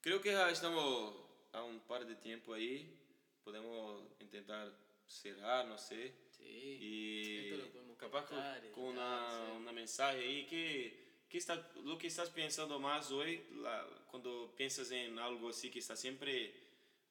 Creo 0.00 0.20
que 0.20 0.32
ya 0.32 0.50
estamos 0.50 1.14
a 1.52 1.62
un 1.62 1.78
par 1.80 2.04
de 2.04 2.16
tiempo 2.16 2.54
ahí. 2.54 3.00
Podemos 3.44 4.02
intentar 4.18 4.72
cerrar, 5.06 5.66
no 5.66 5.78
sé. 5.78 6.12
Sí. 6.30 6.42
Y 6.44 7.38
Esto 7.50 7.64
lo 7.66 7.72
podemos 7.72 7.96
capaz 7.98 8.26
con, 8.26 8.38
con 8.72 8.84
una, 8.84 9.30
sí. 9.30 9.56
una 9.58 9.72
mensaje 9.72 10.18
ahí 10.18 10.46
que, 10.46 11.03
que 11.34 11.38
está, 11.38 11.56
lo 11.82 11.98
que 11.98 12.06
estás 12.06 12.30
pensando 12.30 12.78
más 12.78 13.10
hoy, 13.10 13.44
la- 13.56 13.84
cuando 14.08 14.54
piensas 14.56 14.88
en 14.92 15.18
algo 15.18 15.48
así 15.48 15.68
que 15.68 15.80
estás 15.80 15.98
siempre 16.00 16.54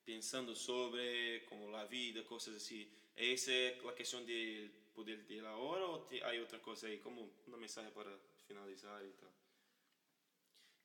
pensando 0.05 0.55
sobre, 0.55 1.43
como 1.43 1.69
la 1.69 1.83
vida, 1.87 2.23
cosas 2.23 2.55
así. 2.55 2.89
¿Esa 3.17 3.51
es 3.53 3.83
la 3.83 3.91
cuestión 3.91 4.25
del 4.25 4.71
poder 4.95 5.27
de 5.27 5.41
la 5.41 5.57
hora 5.57 5.85
o 5.87 6.03
te- 6.03 6.23
hay 6.23 6.39
otra 6.39 6.61
cosa 6.61 6.87
ahí? 6.87 6.99
Como 6.99 7.29
una 7.47 7.57
mensaje 7.57 7.91
para 7.91 8.17
finalizar 8.47 9.03
y 9.05 9.11
tal. 9.11 9.29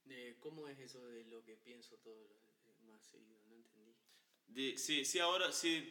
De 0.02 0.36
¿Cómo 0.40 0.66
es 0.66 0.76
eso 0.80 1.06
de 1.06 1.22
lo 1.26 1.44
que 1.44 1.54
pienso 1.54 1.94
todo 1.98 2.16
lo- 2.20 2.92
más 2.92 3.00
seguido? 3.06 3.40
No 3.48 3.54
entendí. 3.54 3.94
De, 4.48 4.76
si, 4.76 5.04
si 5.04 5.20
ahora, 5.20 5.52
si 5.52 5.88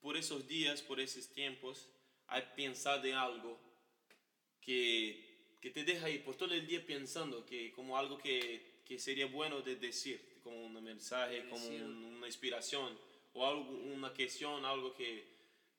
por 0.00 0.16
esos 0.16 0.48
días, 0.48 0.82
por 0.82 0.98
esos 0.98 1.28
tiempos, 1.28 1.88
hay 2.26 2.42
pensado 2.56 3.04
en 3.04 3.14
algo 3.14 3.56
que, 4.60 5.31
que 5.62 5.70
te 5.70 5.84
deja 5.84 6.06
ahí 6.06 6.18
por 6.18 6.34
todo 6.36 6.52
el 6.52 6.66
día 6.66 6.84
pensando, 6.84 7.46
que 7.46 7.72
como 7.72 7.96
algo 7.96 8.18
que, 8.18 8.82
que 8.84 8.98
sería 8.98 9.26
bueno 9.26 9.62
de 9.62 9.76
decir, 9.76 10.20
como 10.42 10.66
un 10.66 10.82
mensaje, 10.82 11.48
como 11.48 11.64
un- 11.84 12.04
una 12.16 12.26
inspiración, 12.26 12.98
o 13.32 13.46
algo, 13.46 13.70
una 13.70 14.12
cuestión, 14.12 14.64
algo 14.64 14.92
que 14.92 15.24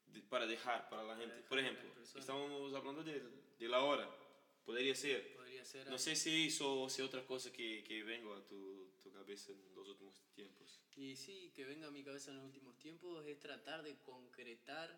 de- 0.08 0.22
para 0.22 0.48
dejar 0.48 0.90
para 0.90 1.04
la 1.04 1.16
gente. 1.18 1.36
Por 1.50 1.60
ejemplo, 1.60 1.90
estamos 2.18 2.74
hablando 2.74 3.04
de, 3.04 3.22
de 3.60 3.68
la 3.68 3.84
hora, 3.84 4.10
podría 4.66 4.96
ser. 4.96 5.36
Podría 5.36 5.66
ser 5.66 5.88
No 5.90 5.98
sé 6.00 6.16
si 6.16 6.48
eso 6.48 6.82
o 6.84 6.90
si 6.90 7.02
otra 7.02 7.26
cosa 7.26 7.52
que, 7.52 7.84
que 7.84 8.04
vengo 8.04 8.34
a 8.34 8.42
tu, 8.48 8.90
tu 9.04 9.12
cabeza 9.12 9.52
en 9.52 9.76
los 9.76 9.88
últimos 9.90 10.16
tiempos. 10.34 10.80
Y 10.96 11.16
sí, 11.18 11.52
que 11.56 11.66
venga 11.66 11.88
a 11.88 11.92
mi 11.92 12.04
cabeza 12.04 12.32
en 12.32 12.38
los 12.38 12.46
últimos 12.46 12.78
tiempos 12.80 13.26
es 13.28 13.38
tratar 13.40 13.84
de 13.84 13.98
concretar 14.00 14.90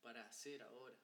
para 0.00 0.26
hacer 0.26 0.62
ahora. 0.62 0.96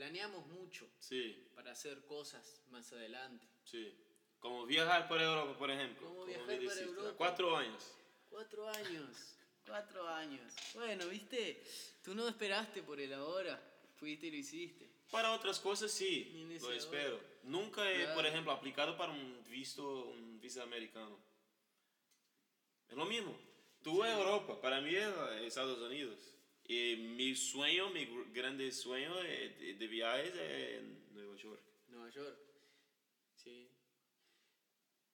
Planeamos 0.00 0.46
mucho 0.48 0.86
Sí. 0.98 1.48
para 1.54 1.72
hacer 1.72 2.04
cosas 2.04 2.60
más 2.68 2.92
adelante. 2.92 3.46
Sí. 3.64 3.94
Como 4.38 4.66
viajar 4.66 5.08
para 5.08 5.24
Europa, 5.24 5.56
por 5.58 5.70
ejemplo. 5.70 6.06
Como 6.06 6.26
viajar 6.26 6.58
dijiste, 6.58 6.82
Europa. 6.82 7.14
Cuatro 7.16 7.56
años. 7.56 7.94
Cuatro 8.28 8.68
años, 8.68 9.16
cuatro 9.66 10.06
años. 10.06 10.52
Bueno, 10.74 11.06
viste, 11.06 11.64
tú 12.04 12.14
no 12.14 12.28
esperaste 12.28 12.82
por 12.82 13.00
el 13.00 13.14
ahora, 13.14 13.58
fuiste 13.94 14.26
y 14.26 14.32
lo 14.32 14.36
hiciste. 14.36 14.86
Para 15.10 15.32
otras 15.32 15.58
cosas 15.60 15.90
sí, 15.90 16.30
lo 16.42 16.46
necesidad. 16.48 16.76
espero. 16.76 17.18
Nunca 17.44 17.90
he, 17.90 18.04
por 18.04 18.12
Claro. 18.16 18.28
ejemplo, 18.28 18.52
aplicado 18.52 18.98
para 18.98 19.12
un 19.12 19.42
visto, 19.48 20.08
un 20.08 20.38
visa 20.38 20.62
americano. 20.62 21.18
Es 22.90 22.94
lo 22.96 23.06
mismo. 23.06 23.34
Tú 23.82 24.02
Sí. 24.02 24.08
en 24.10 24.18
Europa, 24.18 24.60
para 24.60 24.82
mí 24.82 24.94
es 24.94 25.08
Estados 25.40 25.78
Unidos. 25.78 26.18
Y 26.68 26.96
mi 26.96 27.34
sueño, 27.36 27.90
mi 27.90 28.06
gr- 28.06 28.32
grande 28.32 28.70
sueño 28.72 29.14
de, 29.22 29.74
de, 29.78 29.86
viajes 29.86 30.34
es 30.34 30.78
en 30.78 31.14
Nueva 31.14 31.36
York. 31.36 31.60
Nueva 31.88 32.10
York, 32.10 32.38
sí. 33.36 33.70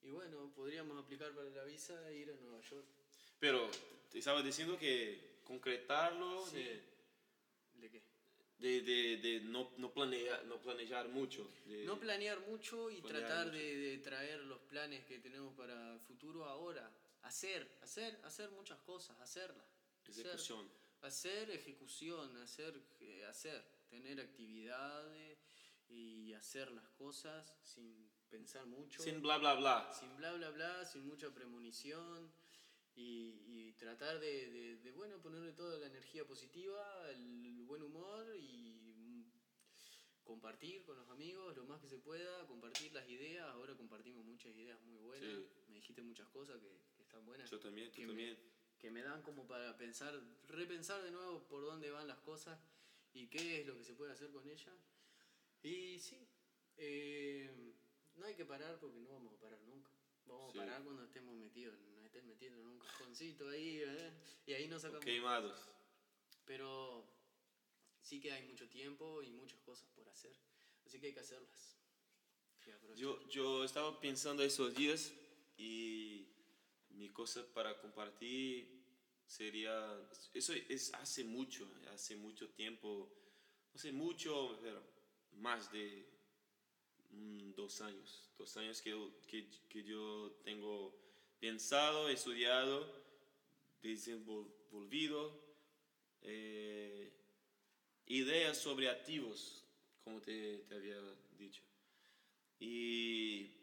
Y 0.03 0.11
bueno, 0.11 0.51
podríamos 0.55 0.99
aplicar 1.03 1.31
para 1.35 1.49
la 1.51 1.65
visa 1.65 2.09
e 2.11 2.17
ir 2.17 2.31
a 2.31 2.35
Nueva 2.37 2.61
York. 2.63 2.87
Pero 3.39 3.71
te 4.11 4.19
estaba 4.19 4.43
diciendo 4.43 4.79
que 4.79 5.41
concretarlo, 5.45 6.47
Sí. 6.47 6.57
de, 6.57 6.83
¿De 7.75 7.91
qué? 7.91 8.03
de, 8.59 8.81
de, 8.81 9.17
de 9.19 9.41
no, 9.41 9.73
no, 9.77 9.93
planear, 9.93 10.45
no 10.47 10.57
planear 10.61 11.09
mucho. 11.09 11.47
de- 11.67 11.85
No 11.85 11.99
planear 12.01 12.41
mucho 12.41 12.91
y 12.91 13.01
Planear 13.03 13.27
tratar 13.27 13.47
mucho. 13.49 13.59
de, 13.59 13.99
traer 13.99 14.41
los 14.45 14.61
planes 14.63 15.05
que 15.05 15.19
tenemos 15.19 15.55
para 15.55 15.93
el 15.95 16.01
futuro 16.01 16.45
ahora. 16.47 16.91
Hacer, 17.23 17.69
hacer, 17.83 18.19
hacer 18.25 18.51
muchas 18.51 18.81
cosas, 18.81 19.21
hacerlas. 19.21 19.67
Hacer, 20.09 20.27
Ejecución. 20.27 20.67
hacer 20.67 20.82
ejecución, 21.07 22.37
hacer, 22.39 22.81
eh, 23.01 23.25
hacer, 23.25 23.65
tener 23.89 24.21
actividades 24.21 25.39
y 25.89 26.33
hacer 26.33 26.71
las 26.73 26.89
cosas 26.91 27.55
sin 27.63 28.11
pensar 28.29 28.67
mucho. 28.67 29.03
Sin 29.03 29.21
bla 29.21 29.39
bla 29.39 29.55
bla. 29.55 29.93
sin 29.93 30.17
bla 30.17 30.33
bla 30.33 30.51
bla, 30.51 30.85
sin 30.85 31.07
mucha 31.07 31.31
premonición 31.35 32.33
y, 32.95 33.43
y 33.47 33.73
tratar 33.73 34.21
de, 34.21 34.51
de, 34.51 34.77
de, 34.79 34.93
bueno, 34.93 35.21
ponerle 35.21 35.53
toda 35.53 35.79
la 35.79 35.87
energía 35.87 36.27
positiva, 36.27 37.11
el 37.11 37.65
buen 37.67 37.83
humor 37.83 38.27
y 38.37 38.81
mm, 38.81 39.33
compartir 40.25 40.83
con 40.85 40.97
los 40.97 41.09
amigos 41.11 41.57
lo 41.57 41.65
más 41.65 41.81
que 41.81 41.89
se 41.89 41.99
pueda, 41.99 42.47
compartir 42.47 42.93
las 42.93 43.09
ideas, 43.09 43.47
ahora 43.51 43.75
compartimos 43.77 44.25
muchas 44.25 44.55
ideas 44.55 44.81
muy 44.83 44.97
buenas, 44.99 45.31
Sí. 45.31 45.47
me 45.69 45.77
dijiste 45.77 46.03
muchas 46.03 46.29
cosas 46.29 46.59
que, 46.61 46.69
que 46.97 47.03
están 47.03 47.25
buenas, 47.25 47.51
Yo 47.51 47.59
también, 47.59 47.91
tú 47.91 48.07
también. 48.07 48.35
Me, 48.35 48.52
que 48.83 48.91
me 48.91 49.01
dan 49.03 49.23
como 49.23 49.47
para 49.47 49.77
pensar, 49.79 50.13
repensar 50.49 51.01
de 51.05 51.13
nuevo 51.13 51.45
por 51.47 51.63
dónde 51.65 51.93
van 51.93 52.09
las 52.09 52.19
cosas 52.19 52.59
y 53.15 53.29
qué 53.29 53.61
es 53.61 53.67
lo 53.67 53.79
que 53.79 53.85
se 53.85 53.95
puede 53.95 54.11
hacer 54.13 54.29
con 54.33 54.47
ellas. 54.49 54.75
Y 55.63 56.01
sí, 56.01 56.19
eh, 56.77 57.75
no 58.17 58.27
hay 58.27 58.35
que 58.35 58.45
parar 58.45 58.81
porque 58.81 58.99
no 58.99 59.11
vamos 59.13 59.35
a 59.35 59.39
parar 59.41 59.61
nunca. 59.63 59.89
Vamos 60.27 60.53
Sí. 60.53 60.59
a 60.59 60.63
parar 60.63 60.83
cuando 60.83 61.05
estemos 61.05 61.33
metidos, 61.37 61.79
nos 61.95 62.05
estén 62.07 62.27
metiendo 62.27 62.61
en 62.61 62.67
un 62.67 62.79
cajoncito 62.81 63.49
ahí, 63.49 63.83
¿eh? 63.85 64.13
y 64.47 64.53
ahí 64.53 64.67
nos 64.67 64.83
sacamos. 64.83 65.05
Queimados. 65.05 65.69
Pero 66.45 67.07
sí 68.01 68.21
que 68.21 68.33
hay 68.33 68.43
mucho 68.49 68.69
tiempo 68.69 69.23
y 69.23 69.31
muchas 69.31 69.61
cosas 69.61 69.89
por 69.91 70.09
hacer, 70.09 70.37
así 70.85 70.99
que 70.99 71.07
hay 71.07 71.15
que 71.15 71.21
hacerlas. 71.21 71.77
Yo, 72.97 73.21
yo 73.29 73.63
estaba 73.65 74.01
pensando 74.01 74.43
esos 74.43 74.75
días 74.75 75.13
y 75.57 76.32
mi 76.95 77.11
cosa 77.11 77.45
para 77.53 77.79
compartir 77.81 78.83
sería, 79.27 79.75
eso 80.35 80.53
es 80.69 80.93
hace 80.95 81.25
mucho, 81.25 81.69
hace 81.93 82.17
mucho 82.17 82.49
tiempo, 82.51 83.09
no 83.73 83.79
sé 83.81 83.93
mucho, 83.93 84.59
pero 84.63 84.83
más 85.33 85.71
de 85.73 86.07
mm, 87.11 87.53
dos 87.55 87.81
años. 87.81 88.31
Dos 88.37 88.57
años 88.57 88.83
que, 88.83 88.97
que, 89.27 89.49
que 89.69 89.83
yo 89.85 90.39
tengo 90.45 90.95
pensado, 91.41 92.09
estudiado, 92.09 92.87
desenvolvido 93.83 95.43
eh, 96.23 97.13
ideas 98.07 98.59
sobre 98.59 98.89
activos, 98.89 99.65
como 100.05 100.21
te, 100.21 100.59
te 100.69 100.75
había 100.75 101.01
dicho. 101.39 101.63
Y 102.61 103.62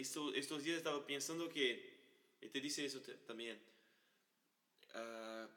esto, 0.00 0.32
estos 0.34 0.62
días 0.64 0.78
estaba 0.78 1.04
pensando 1.06 1.48
que, 1.48 1.98
y 2.40 2.48
te 2.48 2.60
dice 2.60 2.84
eso 2.84 3.00
también, 3.26 3.58
uh, 4.94 5.48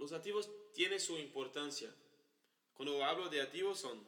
los 0.00 0.12
activos 0.12 0.50
tienen 0.72 1.00
su 1.00 1.16
importancia. 1.18 1.92
Cuando 2.74 3.02
hablo 3.04 3.28
de 3.28 3.40
activos 3.40 3.80
son 3.80 3.98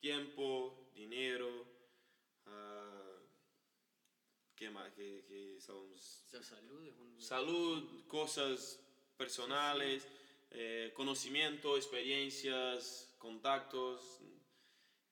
tiempo, 0.00 0.90
dinero, 0.94 1.66
uh, 2.46 3.18
¿qué 4.54 4.70
más? 4.70 4.92
¿Qué, 4.94 5.24
qué 5.28 5.60
sabemos? 5.60 6.24
salud, 6.42 6.88
un... 7.00 7.20
salud, 7.20 8.06
cosas 8.06 8.80
personales, 9.16 10.06
eh, 10.50 10.92
conocimiento, 10.94 11.76
experiencias, 11.76 13.14
contactos. 13.18 14.20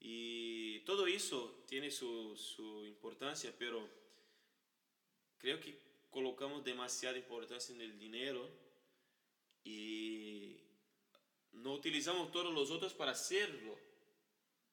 Y 0.00 0.80
todo 0.80 1.06
eso 1.06 1.64
tiene 1.66 1.90
su, 1.90 2.36
su 2.36 2.84
importancia, 2.84 3.52
pero 3.58 3.88
creo 5.38 5.60
que 5.60 5.78
colocamos 6.10 6.64
demasiada 6.64 7.18
importancia 7.18 7.74
en 7.74 7.80
el 7.80 7.98
dinero 7.98 8.48
y 9.64 10.56
no 11.52 11.74
utilizamos 11.74 12.30
todos 12.30 12.54
los 12.54 12.70
otros 12.70 12.94
para 12.94 13.12
hacerlo, 13.12 13.78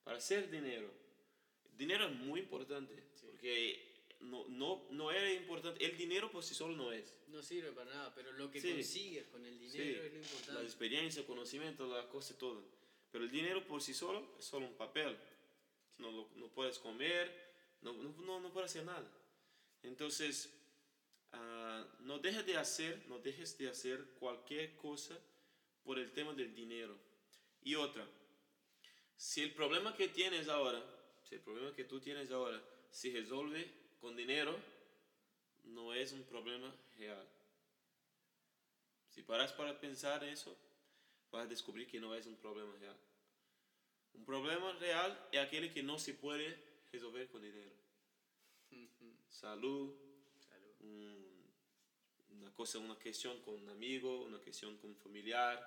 para 0.04 0.18
hacer 0.18 0.50
dinero. 0.50 0.90
El 1.72 1.78
dinero 1.78 2.06
es 2.06 2.14
muy 2.14 2.42
importante, 2.42 3.04
porque 3.22 3.94
no, 4.20 4.46
no, 4.48 4.86
no 4.92 5.12
era 5.12 5.32
importante. 5.34 5.84
El 5.84 5.98
dinero 5.98 6.30
por 6.32 6.44
sí 6.44 6.54
solo 6.54 6.76
no 6.76 6.92
es. 6.92 7.18
No 7.28 7.42
sirve 7.42 7.72
para 7.72 7.90
nada, 7.92 8.14
pero 8.14 8.32
lo 8.34 8.52
que 8.52 8.62
consigues 8.62 9.26
con 9.28 9.46
el 9.46 9.58
dinero 9.60 10.04
es 10.04 10.14
lo 10.14 10.20
importante. 10.20 10.54
La 10.54 10.62
experiencia, 10.62 11.22
el 11.22 11.26
conocimiento, 11.26 11.88
la 11.88 12.08
cosa, 12.08 12.38
todo. 12.38 12.64
Pero 13.14 13.26
el 13.26 13.32
dinero 13.32 13.64
por 13.68 13.80
sí 13.80 13.94
solo 13.94 14.28
es 14.40 14.46
solo 14.46 14.66
un 14.66 14.74
papel. 14.74 15.16
No, 16.00 16.12
no 16.36 16.48
puedes 16.48 16.80
comer, 16.80 17.54
no, 17.82 17.94
no, 17.94 18.40
no, 18.40 18.52
puedes 18.52 18.72
hacer 18.72 18.86
nada. 18.86 19.08
Entonces, 19.84 20.52
uh, 21.32 22.04
no 22.06 22.18
dejes 22.18 22.44
de 22.44 22.58
hacer, 22.58 23.06
no 23.08 23.20
dejes 23.20 23.56
de 23.60 23.70
hacer 23.70 24.04
cualquier 24.20 24.76
cosa 24.78 25.16
por 25.84 26.00
el 26.00 26.12
tema 26.12 26.34
del 26.34 26.56
dinero. 26.56 26.98
Y 27.62 27.76
otra, 27.76 28.04
si 29.16 29.44
el 29.44 29.54
problema 29.54 29.96
que 29.96 30.08
tienes 30.08 30.48
ahora, 30.48 30.84
si 31.22 31.36
el 31.36 31.42
problema 31.42 31.72
que 31.76 31.84
tú 31.84 32.00
tienes 32.00 32.32
ahora 32.32 32.60
se 32.90 33.12
resuelve 33.12 33.72
con 34.02 34.16
dinero 34.16 34.58
no 35.66 35.94
es 35.94 36.14
un 36.14 36.24
problema 36.24 36.74
real. 36.98 37.28
Si 39.12 39.22
paras 39.22 39.54
para 39.54 39.80
pensar 39.80 40.24
eso, 40.24 40.58
vas 41.34 41.46
a 41.46 41.48
descubrir 41.48 41.88
que 41.88 42.00
no 42.00 42.14
es 42.16 42.28
un 42.28 42.36
problema 42.38 42.74
real. 42.80 42.96
Un 44.14 44.24
problema 44.24 44.72
real 44.74 45.28
es 45.32 45.40
aquel 45.40 45.74
que 45.74 45.82
no 45.82 45.98
se 45.98 46.14
puede 46.14 46.56
resolver 46.92 47.28
con 47.28 47.42
dinero. 47.42 47.72
Salud, 49.30 49.96
una 52.30 52.54
cosa, 52.54 52.78
una 52.78 52.96
cuestión 52.96 53.42
con 53.42 53.56
un 53.56 53.70
amigo, 53.70 54.24
una 54.24 54.38
cuestión 54.38 54.78
con 54.78 54.92
un 54.92 54.96
familiar, 54.96 55.58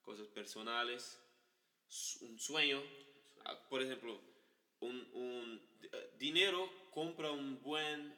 cosas 0.00 0.26
personales, 0.28 1.20
un 2.22 2.38
sueño. 2.38 2.82
Ah, 3.44 3.68
por 3.68 3.82
ejemplo, 3.82 4.18
un, 4.80 5.06
un 5.12 5.60
dinero 6.18 6.88
compra 6.90 7.30
un 7.30 7.60
buen 7.62 8.16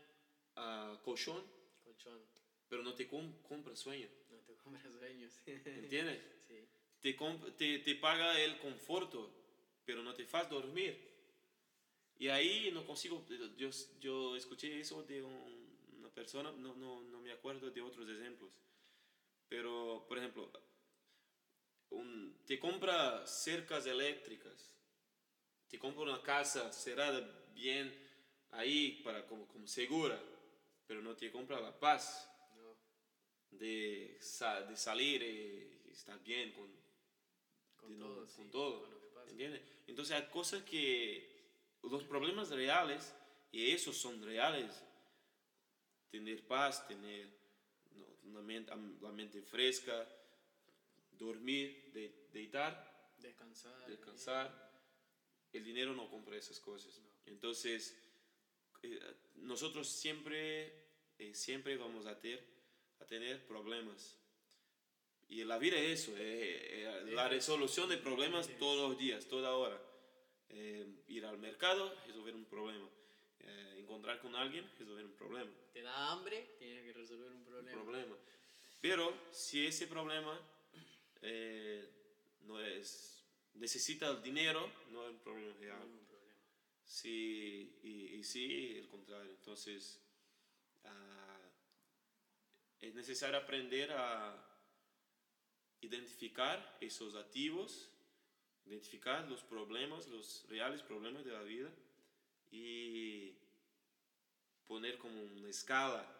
uh, 0.56 0.96
colchón, 1.02 1.42
colchón, 1.82 2.20
pero 2.68 2.84
no 2.84 2.94
te 2.94 3.08
com 3.08 3.42
compra 3.42 3.74
sueño. 3.74 4.08
No 4.30 4.38
te 4.38 4.54
compra 4.56 4.88
sueños. 4.88 5.32
¿Entiendes? 5.46 6.22
Sí. 6.46 6.75
Te, 7.00 7.16
te, 7.56 7.78
te, 7.80 7.94
paga 7.96 8.40
el 8.40 8.58
conforto, 8.58 9.30
pero 9.84 10.02
no 10.02 10.14
te 10.14 10.24
hace 10.24 10.48
dormir. 10.48 11.06
Y 12.18 12.28
ahí 12.28 12.70
no 12.72 12.84
consigo, 12.84 13.24
yo, 13.56 13.70
yo 14.00 14.36
escuché 14.36 14.80
eso 14.80 15.02
de 15.02 15.22
un, 15.22 15.66
una 15.98 16.08
persona, 16.08 16.50
no, 16.52 16.74
no, 16.74 17.02
no 17.02 17.20
me 17.20 17.32
acuerdo 17.32 17.70
de 17.70 17.82
otros 17.82 18.08
ejemplos, 18.08 18.50
pero 19.48 20.06
por 20.08 20.18
ejemplo, 20.18 20.50
un, 21.90 22.40
te 22.46 22.58
compra 22.58 23.26
cercas 23.26 23.86
eléctricas, 23.86 24.70
te 25.68 25.78
compra 25.78 26.04
una 26.04 26.22
casa 26.22 26.72
cerrada 26.72 27.20
bien 27.54 27.94
ahí 28.52 29.02
para 29.04 29.26
como, 29.26 29.46
como 29.46 29.66
segura, 29.66 30.18
pero 30.86 31.02
no 31.02 31.14
te 31.16 31.30
compra 31.30 31.60
la 31.60 31.78
paz 31.78 32.30
de, 33.50 34.18
de 34.68 34.76
salir 34.76 35.22
y 35.22 35.90
estar 35.90 36.22
bien 36.22 36.52
con, 36.52 36.70
con 37.86 37.98
todo, 37.98 38.26
con 38.36 38.50
todo 38.50 38.96
¿entiendes? 39.28 39.62
Entonces 39.86 40.16
hay 40.16 40.26
cosas 40.28 40.62
que 40.62 41.28
los 41.82 42.02
problemas 42.04 42.50
reales 42.50 43.14
y 43.52 43.70
esos 43.70 43.96
son 43.96 44.22
reales. 44.22 44.82
Tener 46.10 46.46
paz, 46.46 46.86
tener 46.88 47.28
una 48.24 48.42
mente, 48.42 48.72
la 49.00 49.12
mente 49.12 49.42
fresca, 49.42 50.06
dormir, 51.12 51.90
de, 51.92 52.28
deitar, 52.32 53.14
descansar, 53.18 53.86
descansar 53.86 54.66
el 55.56 55.64
dinero 55.64 55.94
no 55.94 56.08
compra 56.10 56.36
esas 56.36 56.60
cosas. 56.60 57.00
Entonces, 57.24 57.96
eh, 58.82 59.00
nosotros 59.36 59.88
siempre, 59.88 60.72
eh, 61.18 61.34
siempre 61.34 61.76
vamos 61.76 62.06
a, 62.06 62.18
ter, 62.18 62.44
a 63.00 63.06
tener 63.06 63.46
problemas. 63.46 64.18
Y 65.28 65.44
la 65.44 65.58
vida 65.58 65.76
es 65.76 66.00
eso, 66.02 66.12
eh, 66.16 67.02
la 67.06 67.28
resolución 67.28 67.88
de 67.88 67.98
problemas 67.98 68.48
todos 68.58 68.90
los 68.90 68.98
días, 68.98 69.26
toda 69.26 69.54
hora. 69.54 69.80
ir 71.08 71.26
al 71.26 71.38
mercado, 71.38 71.92
resolver 72.06 72.34
un 72.34 72.44
problema. 72.44 72.88
encontrar 73.76 74.20
con 74.20 74.34
alguien, 74.34 74.68
resolver 74.78 75.04
un 75.04 75.12
problema. 75.12 75.50
Te 75.72 75.82
da 75.82 76.12
hambre, 76.12 76.56
tienes 76.58 76.84
que 76.84 76.92
resolver 76.92 77.30
un 77.30 77.44
problema. 77.44 77.78
Un 77.78 77.84
problema. 77.84 78.16
Pero 78.80 79.12
si 79.30 79.66
ese 79.66 79.86
problema 79.86 80.40
no 82.42 82.60
es 82.60 83.16
necesita 83.58 84.08
el 84.08 84.22
dinero, 84.22 84.70
no 84.90 85.04
es 85.04 85.10
un 85.10 85.18
problema 85.18 85.54
real. 85.58 85.78
No 85.78 85.84
un 85.86 86.06
problema. 86.06 86.34
Sí, 86.84 87.78
y, 87.82 88.16
y, 88.16 88.24
sí, 88.24 88.76
el 88.78 88.88
contrario. 88.88 89.30
Entonces, 89.30 90.00
uh, 90.84 91.48
es 92.80 92.94
necesario 92.94 93.38
aprender 93.38 93.92
a 93.92 94.45
identificar 95.80 96.78
esos 96.80 97.14
activos, 97.14 97.90
identificar 98.66 99.28
los 99.28 99.42
problemas, 99.42 100.08
los 100.08 100.44
reales 100.48 100.82
problemas 100.82 101.24
de 101.24 101.32
la 101.32 101.42
vida 101.42 101.70
y 102.50 103.34
poner 104.66 104.98
como 104.98 105.22
una 105.22 105.48
escala. 105.48 106.12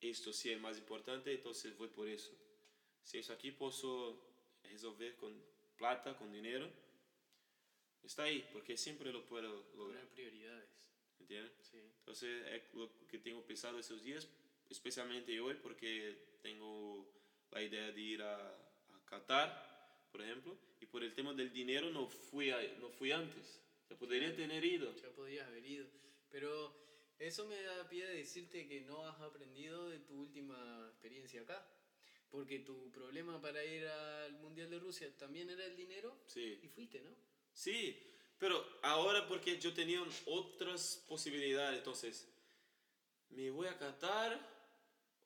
Esto 0.00 0.32
sí 0.32 0.50
es 0.50 0.60
más 0.60 0.78
importante, 0.78 1.32
entonces 1.32 1.76
voy 1.76 1.88
por 1.88 2.08
eso. 2.08 2.32
Si 3.02 3.18
eso 3.18 3.32
aquí 3.32 3.50
puedo 3.50 4.20
resolver 4.64 5.16
con 5.16 5.32
plata, 5.76 6.16
con 6.16 6.32
dinero, 6.32 6.70
está 8.02 8.24
ahí, 8.24 8.46
porque 8.52 8.76
siempre 8.76 9.12
lo 9.12 9.24
puedo 9.24 9.64
lograr. 9.74 10.02
Poner 10.02 10.08
prioridades. 10.08 10.68
¿Entiendes? 11.18 11.52
Sí. 11.62 11.78
Entonces 11.98 12.46
es 12.52 12.74
lo 12.74 12.90
que 13.08 13.18
tengo 13.18 13.42
pensado 13.42 13.78
esos 13.78 14.02
días, 14.02 14.28
especialmente 14.68 15.40
hoy, 15.40 15.54
porque 15.54 16.36
tengo 16.42 17.08
la 17.56 17.62
idea 17.62 17.90
de 17.90 18.00
ir 18.00 18.22
a, 18.22 18.36
a 18.36 19.04
Qatar, 19.06 19.48
por 20.12 20.20
ejemplo, 20.20 20.58
y 20.78 20.84
por 20.84 21.02
el 21.02 21.14
tema 21.14 21.32
del 21.32 21.50
dinero 21.50 21.90
no 21.90 22.06
fui, 22.06 22.50
a, 22.50 22.60
no 22.78 22.90
fui 22.90 23.12
antes. 23.12 23.62
Ya 23.88 23.96
podría 23.96 24.34
tener 24.36 24.62
ido. 24.62 24.94
Ya 24.96 25.08
podías 25.10 25.46
haber 25.46 25.64
ido. 25.64 25.86
Pero 26.30 26.50
eso 27.18 27.46
me 27.46 27.62
da 27.62 27.88
pie 27.88 28.06
de 28.06 28.16
decirte 28.16 28.68
que 28.68 28.82
no 28.82 29.06
has 29.06 29.18
aprendido 29.22 29.88
de 29.88 30.00
tu 30.00 30.20
última 30.20 30.86
experiencia 30.90 31.40
acá. 31.40 31.66
Porque 32.30 32.58
tu 32.58 32.90
problema 32.92 33.40
para 33.40 33.64
ir 33.64 33.86
al 33.86 34.32
Mundial 34.40 34.68
de 34.68 34.78
Rusia 34.78 35.10
también 35.16 35.48
era 35.48 35.64
el 35.64 35.76
dinero. 35.76 36.14
Sí. 36.26 36.60
Y 36.62 36.68
fuiste, 36.68 37.00
¿no? 37.00 37.10
Sí, 37.54 37.96
pero 38.38 38.62
ahora 38.82 39.26
porque 39.26 39.58
yo 39.58 39.72
tenía 39.72 40.04
otras 40.26 41.02
posibilidades, 41.08 41.78
entonces, 41.78 42.28
¿me 43.30 43.48
voy 43.48 43.68
a 43.68 43.78
Qatar 43.78 44.55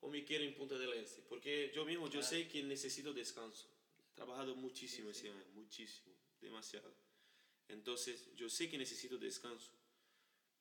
o 0.01 0.09
me 0.09 0.23
quiero 0.23 0.43
en 0.43 0.53
Punta 0.53 0.77
del 0.77 0.93
Este? 0.93 1.21
Porque 1.29 1.71
yo 1.73 1.85
mismo, 1.85 2.09
yo 2.09 2.21
sé 2.21 2.47
que 2.47 2.61
necesito 2.63 3.13
descanso. 3.13 3.67
He 4.11 4.15
trabajado 4.15 4.55
muchísimo 4.55 5.09
ese 5.11 5.29
año, 5.29 5.45
muchísimo, 5.53 6.13
demasiado. 6.39 6.93
Entonces, 7.69 8.35
yo 8.35 8.49
sé 8.49 8.69
que 8.69 8.77
necesito 8.77 9.17
descanso. 9.17 9.71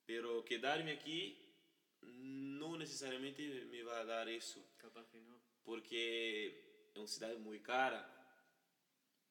Pero 0.07 0.45
quedarme 0.45 0.93
aquí 0.93 1.37
no 2.03 2.79
necesariamente 2.79 3.43
me 3.67 3.83
va 3.83 4.01
a 4.01 4.05
dar 4.05 4.29
eso. 4.29 4.65
Capaz 4.79 5.07
que 5.09 5.21
no 5.21 5.51
porque 5.71 6.89
es 6.91 6.97
una 6.97 7.07
ciudad 7.07 7.39
muy 7.39 7.61
cara. 7.61 8.17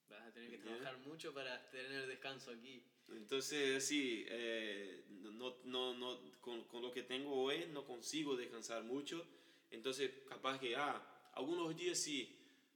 Vas 0.07 0.22
a 0.22 0.31
tener 0.31 0.49
que 0.49 0.57
trabajar 0.60 0.98
mucho 0.99 1.34
para 1.34 1.69
tener 1.69 2.07
descanso 2.07 2.52
aquí. 2.52 2.81
Entonces, 3.10 3.86
sí, 3.86 4.26
eh, 4.30 5.03
no, 5.10 5.57
no, 5.65 5.94
no, 5.94 6.40
con, 6.40 6.64
con, 6.65 6.81
lo 6.81 6.91
que 6.91 7.03
tengo 7.03 7.44
hoy 7.44 7.68
no 7.73 7.86
consigo 7.86 8.36
descansar 8.38 8.84
mucho. 8.84 9.26
Entonces, 9.71 10.11
capaz 10.27 10.59
que, 10.59 10.75
ah, 10.75 11.31
algunos 11.33 11.75
días 11.75 11.97
sí, 11.97 12.35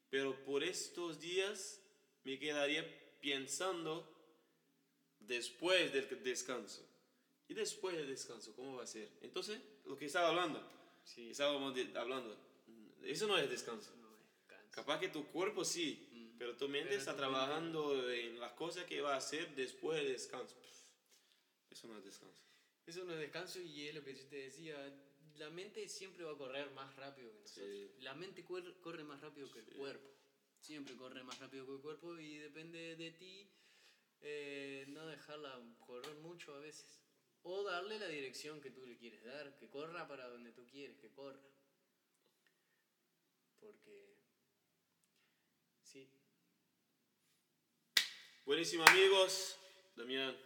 pero 0.10 0.44
por 0.46 0.64
estos 0.64 1.20
días 1.20 1.82
me 2.24 2.38
quedaría 2.38 2.86
pensando 3.20 4.10
después 5.20 5.92
del 5.92 6.24
descanso. 6.24 6.88
¿Y 7.48 7.54
después 7.54 7.96
del 7.96 8.08
descanso 8.08 8.56
cómo 8.56 8.78
va 8.78 8.84
a 8.84 8.88
ser? 8.88 9.10
Entonces, 9.22 9.60
lo 9.86 9.98
que 9.98 10.06
estaba 10.06 10.30
hablando, 10.30 10.62
sí. 11.04 11.32
estábamos 11.32 11.76
hablando, 11.96 12.38
eso 13.04 13.28
no 13.28 13.38
es 13.38 13.50
descanso. 13.50 13.92
Capaz 14.72 15.00
que 15.00 15.10
tu 15.10 15.28
cuerpo 15.28 15.64
sí, 15.64 16.10
mm. 16.12 16.38
pero 16.38 16.58
tu 16.58 16.68
mente 16.68 16.96
está 16.96 17.16
trabajando 17.16 18.10
en 18.12 18.40
las 18.40 18.54
cosas 18.54 18.86
que 18.86 19.02
va 19.02 19.14
a 19.14 19.18
hacer 19.18 19.54
después 19.56 20.02
del 20.02 20.14
descanso. 20.14 20.56
Eso 21.70 21.88
no 21.88 21.98
es 21.98 22.06
descanso. 22.06 22.42
Eso 22.86 23.04
no 23.06 23.14
es 23.14 23.20
descanso 23.20 23.60
y 23.62 23.88
es 23.88 23.96
lo 23.96 24.04
que 24.04 24.16
yo 24.16 24.26
te 24.26 24.38
decía. 24.38 24.76
La 25.38 25.50
mente 25.50 25.88
siempre 25.90 26.24
va 26.24 26.34
a 26.34 26.38
correr 26.38 26.70
más 26.72 26.96
rápido 26.96 27.32
que 27.32 27.40
nosotros. 27.40 27.90
La 28.00 28.14
mente 28.14 28.44
corre, 28.44 29.04
más 29.04 29.22
rápido 29.22 29.52
que 29.52 29.60
el 29.60 29.66
cuerpo. 29.66 30.08
Siempre 30.60 30.96
corre 30.96 31.24
más 31.24 31.40
rápido 31.40 31.66
que 31.66 31.74
el 31.74 31.80
cuerpo 31.80 32.18
y 32.20 32.38
depende 32.38 32.96
de 32.96 33.12
ti 33.12 33.50
eh, 34.22 34.86
no 34.90 35.06
dejarla 35.08 35.60
correr 35.80 36.16
mucho 36.18 36.54
a 36.54 36.60
veces. 36.60 37.02
O 37.42 37.64
darle 37.64 38.00
la 38.00 38.08
dirección 38.08 38.62
que 38.62 38.72
tú 38.72 38.86
le 38.86 38.98
quieres 38.98 39.24
dar, 39.24 39.58
que 39.58 39.70
corra 39.70 40.08
para 40.08 40.30
donde 40.30 40.52
tú 40.52 40.66
quieres 40.68 40.98
que 40.98 41.10
corra. 41.10 41.42
Porque, 43.60 44.16
sí. 45.82 46.08
Buenísimo 48.46 48.86
amigos, 48.86 49.58
Damián. 49.96 50.38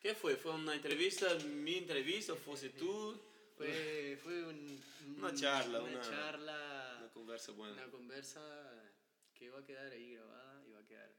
¿Qué 0.00 0.14
fue? 0.14 0.36
¿Fue 0.36 0.52
una 0.52 0.74
entrevista? 0.74 1.34
¿Mi 1.44 1.78
entrevista? 1.78 2.34
¿Fuese 2.34 2.70
tú? 2.78 3.25
Fue, 3.56 4.18
fue 4.22 4.44
una 4.44 5.34
charla, 5.34 5.82
una, 5.82 6.00
charla, 6.00 6.96
una 6.98 7.12
conversa 7.12 7.52
buena. 7.52 7.74
Una 7.74 7.90
conversa 7.90 8.42
que 9.34 9.50
va 9.50 9.60
a 9.60 9.64
quedar 9.64 9.92
ahí 9.92 10.14
grabada 10.14 10.64
y 10.66 10.72
va 10.72 10.80
a 10.80 10.86
quedar 10.86 11.10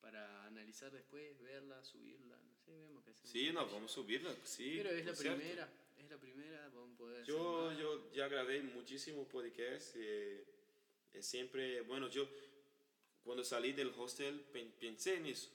para 0.00 0.44
analizar 0.46 0.90
después, 0.92 1.38
verla, 1.40 1.82
subirla, 1.84 2.36
no 2.36 2.56
sé, 2.56 2.72
vemos 2.72 3.04
qué 3.04 3.10
hacemos. 3.10 3.30
Sí, 3.30 3.52
no, 3.52 3.66
vamos 3.66 3.90
a 3.90 3.94
subirla, 3.94 4.34
sí. 4.44 4.74
Pero 4.76 4.90
es 4.90 5.06
la 5.06 5.12
primera, 5.12 5.68
es 5.98 6.10
la 6.10 6.16
primera, 6.18 6.68
vamos 6.74 6.94
a 6.94 6.98
poder 6.98 7.24
Yo, 7.24 7.72
yo 7.72 8.12
ya 8.12 8.28
grabé 8.28 8.62
muchísimos 8.62 9.26
podcasts, 9.26 9.92
eh, 9.96 10.44
siempre, 11.20 11.82
bueno, 11.82 12.08
yo 12.08 12.28
cuando 13.22 13.44
salí 13.44 13.72
del 13.72 13.92
hostel 13.96 14.40
pensé 14.80 15.16
en 15.16 15.26
eso, 15.26 15.50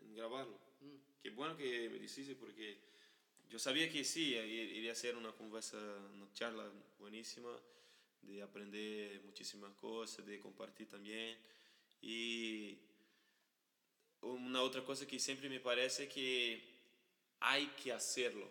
en 0.00 0.14
grabarlo. 0.14 0.58
Mm. 0.80 1.22
Qué 1.22 1.30
bueno 1.30 1.56
que 1.56 1.88
me 1.88 1.98
dijiste 1.98 2.34
porque 2.34 2.93
yo 3.50 3.58
sabía 3.58 3.90
que 3.90 4.04
sí, 4.04 4.34
iría 4.34 4.92
a 4.92 4.94
ser 4.94 5.16
una 5.16 5.32
conversa, 5.32 5.76
una 6.14 6.32
charla 6.32 6.70
buenísima, 6.98 7.50
de 8.22 8.42
aprender 8.42 9.20
muchísimas 9.22 9.72
cosas, 9.74 10.26
de 10.26 10.40
compartir 10.40 10.88
también. 10.88 11.36
Y 12.02 12.78
una 14.22 14.62
otra 14.62 14.84
cosa 14.84 15.06
que 15.06 15.18
siempre 15.18 15.48
me 15.48 15.60
parece 15.60 16.08
que 16.08 16.62
hay 17.40 17.66
que 17.82 17.92
hacerlo. 17.92 18.50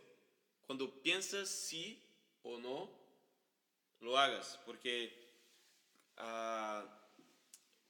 Cuando 0.65 1.01
piensas 1.01 1.49
sí 1.49 1.99
o 2.43 2.57
no, 2.57 2.89
lo 3.99 4.17
hagas, 4.17 4.59
porque 4.65 5.13
uh, 6.17 6.85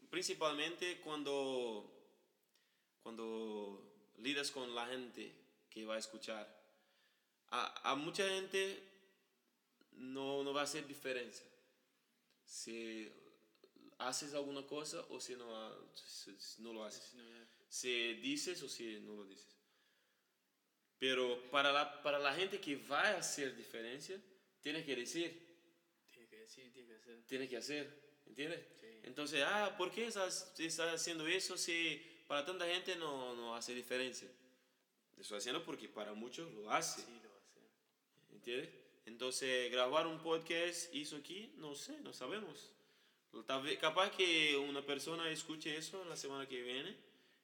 principalmente 0.09 1.01
cuando, 1.01 1.91
cuando 3.01 4.11
lidas 4.19 4.51
con 4.51 4.73
la 4.73 4.87
gente 4.87 5.33
que 5.69 5.85
va 5.85 5.95
a 5.95 5.99
escuchar, 5.99 6.62
a, 7.53 7.91
a 7.91 7.95
mucha 7.95 8.27
gente 8.27 8.81
no, 9.93 10.43
no 10.43 10.53
va 10.53 10.61
a 10.61 10.63
hacer 10.65 10.87
diferencia. 10.87 11.45
Si 12.45 13.11
haces 13.97 14.33
alguna 14.33 14.65
cosa 14.65 15.01
o 15.09 15.19
si 15.19 15.35
no, 15.35 15.47
si 15.93 16.61
no 16.61 16.73
lo 16.73 16.83
haces 16.83 17.15
si 17.73 18.13
dices 18.15 18.61
o 18.61 18.69
si 18.69 18.99
no 18.99 19.15
lo 19.15 19.25
dices. 19.25 19.51
Pero 20.99 21.49
para 21.49 21.71
la, 21.71 22.03
para 22.03 22.19
la 22.19 22.31
gente 22.35 22.61
que 22.61 22.75
va 22.75 23.01
a 23.01 23.17
hacer 23.17 23.55
diferencia, 23.55 24.21
tiene 24.61 24.85
que 24.85 24.95
decir. 24.95 25.29
Tiene 26.11 26.27
que 26.27 26.37
decir, 26.37 26.71
tiene 26.71 26.87
que 26.87 26.95
hacer. 26.95 27.23
Tiene 27.25 27.49
que 27.49 27.57
hacer, 27.57 28.21
¿entiendes? 28.27 28.61
Entonces, 29.01 29.43
ah, 29.43 29.75
¿por 29.75 29.91
qué 29.91 30.05
estás, 30.05 30.53
estás, 30.59 30.93
haciendo 30.93 31.25
eso 31.25 31.57
si 31.57 31.99
para 32.27 32.45
tanta 32.45 32.67
gente 32.67 32.95
no, 32.95 33.35
no 33.35 33.55
hace 33.55 33.73
diferencia? 33.73 34.29
Estoy 35.17 35.39
haciendo 35.39 35.65
porque 35.65 35.89
para 35.89 36.13
muchos 36.13 36.53
lo 36.53 36.71
hace. 36.71 37.01
Sí, 37.01 37.07
lo 37.09 37.17
hace. 37.17 37.22
¿Entiendes? 38.45 38.69
Entonces, 39.05 39.71
grabar 39.71 40.05
un 40.05 40.19
podcast 40.19 40.93
hizo 40.93 41.15
aquí, 41.15 41.53
no 41.55 41.75
sé, 41.75 42.01
no 42.01 42.11
sabemos. 42.11 42.73
Capaz 43.79 44.11
que 44.11 44.57
una 44.57 44.85
persona 44.85 45.29
escuche 45.29 45.77
eso 45.77 46.03
la 46.03 46.17
semana 46.17 46.45
que 46.45 46.61
viene 46.61 46.93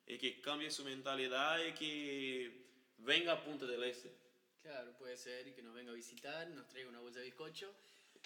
y 0.06 0.18
que 0.18 0.42
cambie 0.42 0.70
su 0.70 0.84
mentalidad 0.84 1.66
y 1.66 1.74
que 1.74 2.52
venga 2.98 3.32
a 3.32 3.42
Punta 3.42 3.66
del 3.66 3.82
Este. 3.86 4.14
Claro, 4.62 4.92
puede 4.98 5.16
ser 5.16 5.48
y 5.48 5.54
que 5.54 5.64
nos 5.64 5.74
venga 5.74 5.94
a 5.94 5.96
visitar, 5.96 6.50
nos 6.50 6.68
traiga 6.68 6.90
una 6.90 7.00
bolsa 7.00 7.20
de 7.20 7.26
bizcocho, 7.28 7.74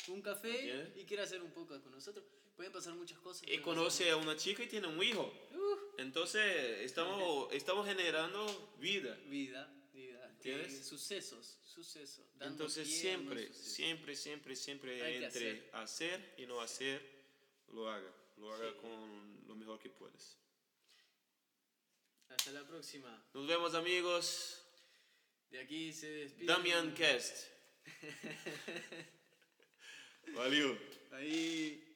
un 0.08 0.24
café 0.24 0.92
y 0.96 1.06
quiera 1.06 1.26
hacer 1.26 1.44
un 1.44 1.52
poco 1.52 1.80
con 1.80 1.92
nosotros. 1.92 2.26
Pueden 2.56 2.72
pasar 2.72 2.96
muchas 2.96 3.20
cosas. 3.20 3.48
Y 3.48 3.60
conoce 3.60 4.10
a 4.10 4.18
una 4.18 4.36
chica 4.36 4.64
y 4.64 4.68
tiene 4.68 4.88
un 4.88 5.02
hijo. 5.04 5.32
Uh. 5.52 6.02
Entonces 6.02 6.82
estamos, 6.82 7.54
estamos 7.54 7.86
generando. 7.86 8.74
Vida, 8.80 9.16
vida. 9.28 9.72
¿Entiendes? 10.44 10.86
sucesos, 10.86 11.58
sucesos. 11.66 12.26
Entonces 12.42 12.88
siempre, 12.88 13.54
siempre, 13.54 14.16
siempre, 14.16 14.56
siempre 14.56 15.24
entre 15.24 15.70
hacer. 15.72 16.36
y 16.38 16.46
no 16.46 16.60
hacer, 16.60 17.02
lo 17.70 17.90
haga. 17.90 18.12
Lo 18.38 18.54
haga 18.54 18.76
con 18.78 19.48
lo 19.48 19.56
mejor 19.56 19.80
que 19.80 19.90
puedes. 19.90 20.38
Hasta 22.28 22.52
la 22.52 22.68
próxima. 22.68 23.26
Nos 23.34 23.48
vemos 23.48 23.74
amigos. 23.74 24.60
De 25.50 25.60
aquí 25.60 25.94
se 25.94 26.10
despide. 26.10 26.48
Damian 26.48 26.94
Cast. 26.94 27.48
Valeu. 30.34 30.78
Aí. 31.12 31.93